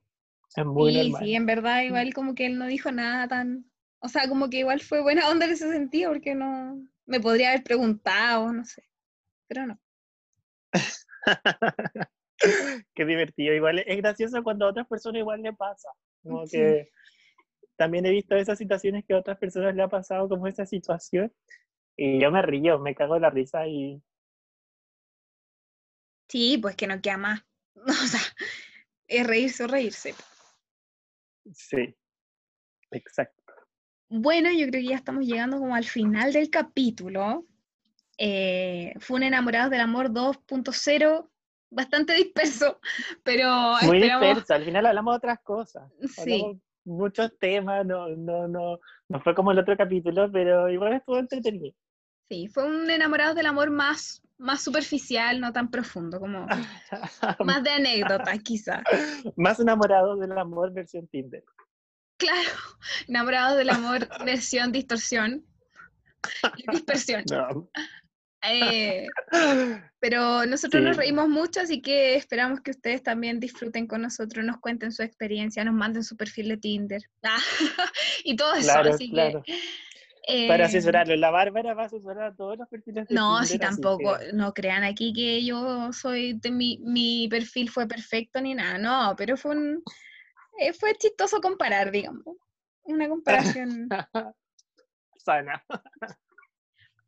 Es 0.54 0.64
muy 0.66 0.92
Sí, 0.92 0.98
normal. 1.10 1.22
sí, 1.24 1.34
en 1.34 1.46
verdad, 1.46 1.82
igual 1.82 2.12
como 2.14 2.34
que 2.34 2.46
él 2.46 2.58
no 2.58 2.66
dijo 2.66 2.92
nada 2.92 3.26
tan. 3.28 3.64
O 4.00 4.08
sea, 4.08 4.28
como 4.28 4.50
que 4.50 4.58
igual 4.58 4.80
fue 4.80 5.00
buena 5.02 5.28
onda 5.30 5.46
en 5.46 5.52
ese 5.52 5.70
sentido, 5.72 6.12
porque 6.12 6.34
no. 6.34 6.78
Me 7.06 7.20
podría 7.20 7.50
haber 7.50 7.64
preguntado, 7.64 8.52
no 8.52 8.64
sé. 8.64 8.82
Pero 9.48 9.66
no. 9.66 9.80
Qué 12.94 13.04
divertido. 13.04 13.54
Igual 13.54 13.80
es 13.80 13.96
gracioso 13.98 14.42
cuando 14.42 14.66
a 14.66 14.70
otras 14.70 14.86
personas 14.88 15.20
igual 15.20 15.42
le 15.42 15.52
pasa. 15.52 15.88
Como 16.22 16.46
Sí. 16.46 16.58
que 16.58 16.90
también 17.76 18.06
he 18.06 18.10
visto 18.10 18.36
esas 18.36 18.58
situaciones 18.58 19.04
que 19.06 19.14
a 19.14 19.18
otras 19.18 19.38
personas 19.38 19.74
le 19.74 19.82
ha 19.82 19.88
pasado 19.88 20.28
como 20.28 20.46
esa 20.46 20.66
situación. 20.66 21.32
Y 21.96 22.20
yo 22.20 22.30
me 22.30 22.42
río, 22.42 22.78
me 22.78 22.94
cago 22.94 23.16
en 23.16 23.22
la 23.22 23.30
risa 23.30 23.66
y 23.66 24.02
Sí, 26.28 26.58
pues 26.58 26.76
que 26.76 26.86
no 26.86 27.00
queda 27.00 27.16
más. 27.18 27.42
O 27.74 27.92
sea, 28.06 28.20
es 29.08 29.26
reírse 29.26 29.64
o 29.64 29.66
reírse. 29.66 30.14
sí. 31.54 31.94
Exacto. 32.90 33.41
Bueno, 34.14 34.50
yo 34.50 34.66
creo 34.66 34.82
que 34.82 34.88
ya 34.88 34.96
estamos 34.96 35.24
llegando 35.24 35.58
como 35.58 35.74
al 35.74 35.84
final 35.84 36.34
del 36.34 36.50
capítulo. 36.50 37.46
Eh, 38.18 38.92
fue 39.00 39.16
un 39.16 39.22
Enamorados 39.22 39.70
del 39.70 39.80
Amor 39.80 40.10
2.0, 40.10 41.30
bastante 41.70 42.12
disperso, 42.14 42.78
pero 43.22 43.72
Muy 43.82 43.96
esperamos. 43.96 44.26
disperso. 44.26 44.52
Al 44.52 44.64
final 44.64 44.84
hablamos 44.84 45.14
de 45.14 45.16
otras 45.16 45.38
cosas. 45.42 45.90
Sí, 46.08 46.32
Hablamos 46.34 46.56
muchos 46.84 47.38
temas, 47.38 47.86
no, 47.86 48.08
no, 48.08 48.48
no, 48.48 48.78
no 49.08 49.20
fue 49.22 49.34
como 49.34 49.50
el 49.50 49.58
otro 49.58 49.76
capítulo, 49.78 50.30
pero 50.30 50.68
igual 50.68 50.92
estuvo 50.92 51.18
entretenido. 51.18 51.74
sí, 52.28 52.48
fue 52.48 52.64
un 52.64 52.90
Enamorados 52.90 53.34
del 53.34 53.46
Amor 53.46 53.70
más, 53.70 54.20
más 54.36 54.62
superficial, 54.62 55.40
no 55.40 55.54
tan 55.54 55.70
profundo, 55.70 56.20
como 56.20 56.46
más 57.46 57.62
de 57.62 57.70
anécdota, 57.70 58.36
quizá. 58.38 58.82
Más 59.36 59.58
enamorado 59.58 60.16
del 60.16 60.36
amor 60.36 60.70
versión 60.74 61.06
Tinder. 61.08 61.44
Claro, 62.22 62.50
Enamorados 63.08 63.58
del 63.58 63.70
Amor 63.70 64.08
versión 64.24 64.72
distorsión 64.72 65.44
y 66.56 66.70
dispersión. 66.70 67.24
No. 67.30 67.68
Eh, 68.44 69.06
Pero 70.00 70.46
nosotros 70.46 70.82
nos 70.82 70.96
reímos 70.96 71.28
mucho, 71.28 71.60
así 71.60 71.80
que 71.80 72.16
esperamos 72.16 72.60
que 72.60 72.72
ustedes 72.72 73.02
también 73.02 73.38
disfruten 73.38 73.86
con 73.86 74.02
nosotros, 74.02 74.44
nos 74.44 74.58
cuenten 74.58 74.90
su 74.92 75.02
experiencia, 75.02 75.64
nos 75.64 75.74
manden 75.74 76.02
su 76.02 76.16
perfil 76.16 76.48
de 76.48 76.56
Tinder 76.56 77.02
Ah, 77.22 77.38
y 78.24 78.34
todo 78.34 78.54
eso. 78.54 78.64
Claro, 78.72 78.94
así 78.94 79.10
claro. 79.10 79.42
que, 79.44 80.48
Para 80.48 80.64
eh, 80.64 80.66
asesorarlo. 80.66 81.14
La 81.16 81.30
Bárbara 81.30 81.74
va 81.74 81.84
a 81.84 81.86
asesorar 81.86 82.32
a 82.32 82.34
todos 82.34 82.58
los 82.58 82.68
perfiles 82.68 83.06
de 83.06 83.14
No, 83.14 83.38
Tinder, 83.40 83.46
si 83.46 83.54
así 83.54 83.58
tampoco, 83.58 84.18
que- 84.18 84.32
no 84.32 84.52
crean 84.52 84.82
aquí 84.82 85.12
que 85.12 85.44
yo 85.44 85.92
soy, 85.92 86.32
de 86.34 86.50
mi, 86.50 86.78
mi 86.82 87.28
perfil 87.28 87.70
fue 87.70 87.86
perfecto 87.86 88.40
ni 88.40 88.54
nada, 88.54 88.76
no, 88.78 89.14
pero 89.16 89.36
fue 89.36 89.52
un, 89.52 89.84
eh, 90.58 90.72
fue 90.72 90.94
chistoso 90.96 91.40
comparar, 91.40 91.90
digamos, 91.90 92.24
una 92.82 93.08
comparación, 93.08 93.88
Sana. 95.16 95.64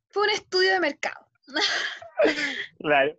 fue 0.08 0.24
un 0.24 0.30
estudio 0.30 0.72
de 0.72 0.80
mercado. 0.80 1.26
Claro. 2.78 3.16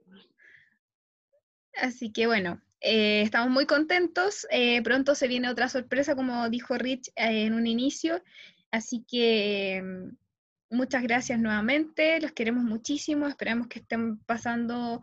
Así 1.76 2.12
que 2.12 2.26
bueno, 2.28 2.62
eh, 2.82 3.22
estamos 3.22 3.50
muy 3.50 3.66
contentos. 3.66 4.48
eh, 4.52 4.82
pronto 4.84 5.16
se 5.16 5.28
viene 5.28 5.50
otra 5.50 5.70
sorpresa, 5.70 6.16
como 6.16 6.50
dijo 6.50 6.78
Rich 6.78 7.10
eh, 7.16 7.46
en 7.46 7.54
un 7.54 7.68
inicio. 7.68 8.24
Así 8.72 9.04
que 9.08 9.82
mm, 9.84 10.76
muchas 10.76 11.04
gracias 11.04 11.40
nuevamente. 11.40 12.22
Los 12.22 12.32
queremos 12.32 12.64
muchísimo. 12.64 13.28
Esperamos 13.28 13.68
que 13.68 13.80
estén 13.80 14.18
pasando 14.20 15.02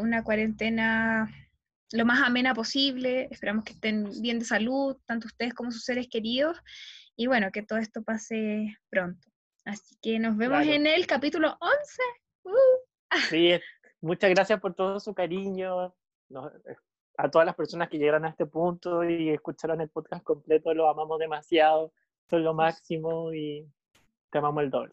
una 0.00 0.24
cuarentena 0.24 1.30
lo 1.92 2.04
más 2.04 2.22
amena 2.22 2.54
posible. 2.54 3.28
Esperamos 3.30 3.64
que 3.64 3.72
estén 3.72 4.10
bien 4.20 4.38
de 4.38 4.44
salud, 4.44 4.96
tanto 5.06 5.26
ustedes 5.26 5.54
como 5.54 5.70
sus 5.70 5.84
seres 5.84 6.08
queridos. 6.08 6.58
Y 7.16 7.26
bueno, 7.26 7.50
que 7.52 7.62
todo 7.62 7.78
esto 7.78 8.02
pase 8.02 8.76
pronto. 8.88 9.28
Así 9.64 9.96
que 10.00 10.18
nos 10.18 10.36
vemos 10.36 10.62
Claro. 10.62 10.72
en 10.72 10.86
el 10.86 11.06
capítulo 11.06 11.56
11. 11.60 12.02
¡Uh! 12.44 13.18
Sí, 13.28 13.60
muchas 14.00 14.30
gracias 14.30 14.60
por 14.60 14.74
todo 14.74 15.00
su 15.00 15.14
cariño. 15.14 15.94
Eh, 16.30 16.76
a 17.18 17.30
todas 17.30 17.44
las 17.44 17.54
personas 17.54 17.88
que 17.88 17.98
llegaron 17.98 18.24
a 18.24 18.30
este 18.30 18.46
punto 18.46 19.04
y 19.04 19.30
escucharon 19.30 19.80
el 19.80 19.90
podcast 19.90 20.24
completo, 20.24 20.72
lo 20.72 20.88
amamos 20.88 21.18
demasiado, 21.18 21.92
son 22.30 22.44
lo 22.44 22.54
máximo 22.54 23.32
y 23.34 23.66
te 24.30 24.38
amamos 24.38 24.62
el 24.62 24.70
doble. 24.70 24.92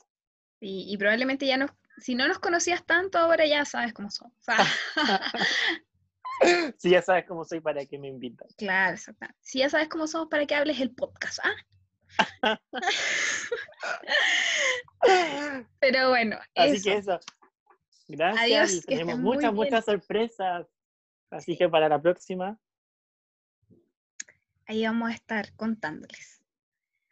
Y, 0.59 0.97
probablemente 0.97 1.45
ya 1.45 1.55
no, 1.55 1.67
si 1.97 2.15
no 2.15 2.27
nos 2.27 2.39
conocías 2.39 2.83
tanto, 2.83 3.19
ahora 3.19 3.45
ya 3.45 3.63
sabes 3.63 3.93
cómo 3.93 4.09
son. 4.09 4.33
si 6.77 6.89
ya 6.89 7.01
sabes 7.01 7.25
cómo 7.25 7.45
soy, 7.45 7.59
¿para 7.59 7.85
qué 7.85 7.97
me 7.97 8.07
invitas? 8.07 8.53
Claro, 8.57 8.95
exacto. 8.95 9.27
Si 9.41 9.59
ya 9.59 9.69
sabes 9.69 9.89
cómo 9.89 10.07
somos, 10.07 10.29
¿para 10.29 10.45
qué 10.45 10.55
hables 10.55 10.79
el 10.79 10.91
podcast? 10.91 11.39
¿ah? 11.43 11.55
Pero 15.79 16.09
bueno. 16.09 16.37
Así 16.55 16.81
que 16.81 16.97
eso. 16.97 17.19
Gracias. 18.07 18.43
Adiós, 18.43 18.85
tenemos 18.85 19.19
muchas, 19.19 19.53
muchas 19.53 19.85
sorpresas. 19.85 20.67
Así 21.29 21.57
que 21.57 21.67
para 21.67 21.89
la 21.89 22.01
próxima. 22.01 22.57
Ahí 24.65 24.85
vamos 24.85 25.09
a 25.09 25.13
estar 25.13 25.53
contándoles. 25.55 26.41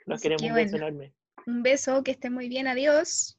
Los 0.05 0.21
queremos 0.21 0.43
un 0.43 0.53
beso 0.53 0.77
enorme. 0.77 1.13
Un 1.45 1.63
beso, 1.63 2.03
que 2.03 2.11
estén 2.11 2.33
muy 2.33 2.49
bien, 2.49 2.67
adiós. 2.67 3.37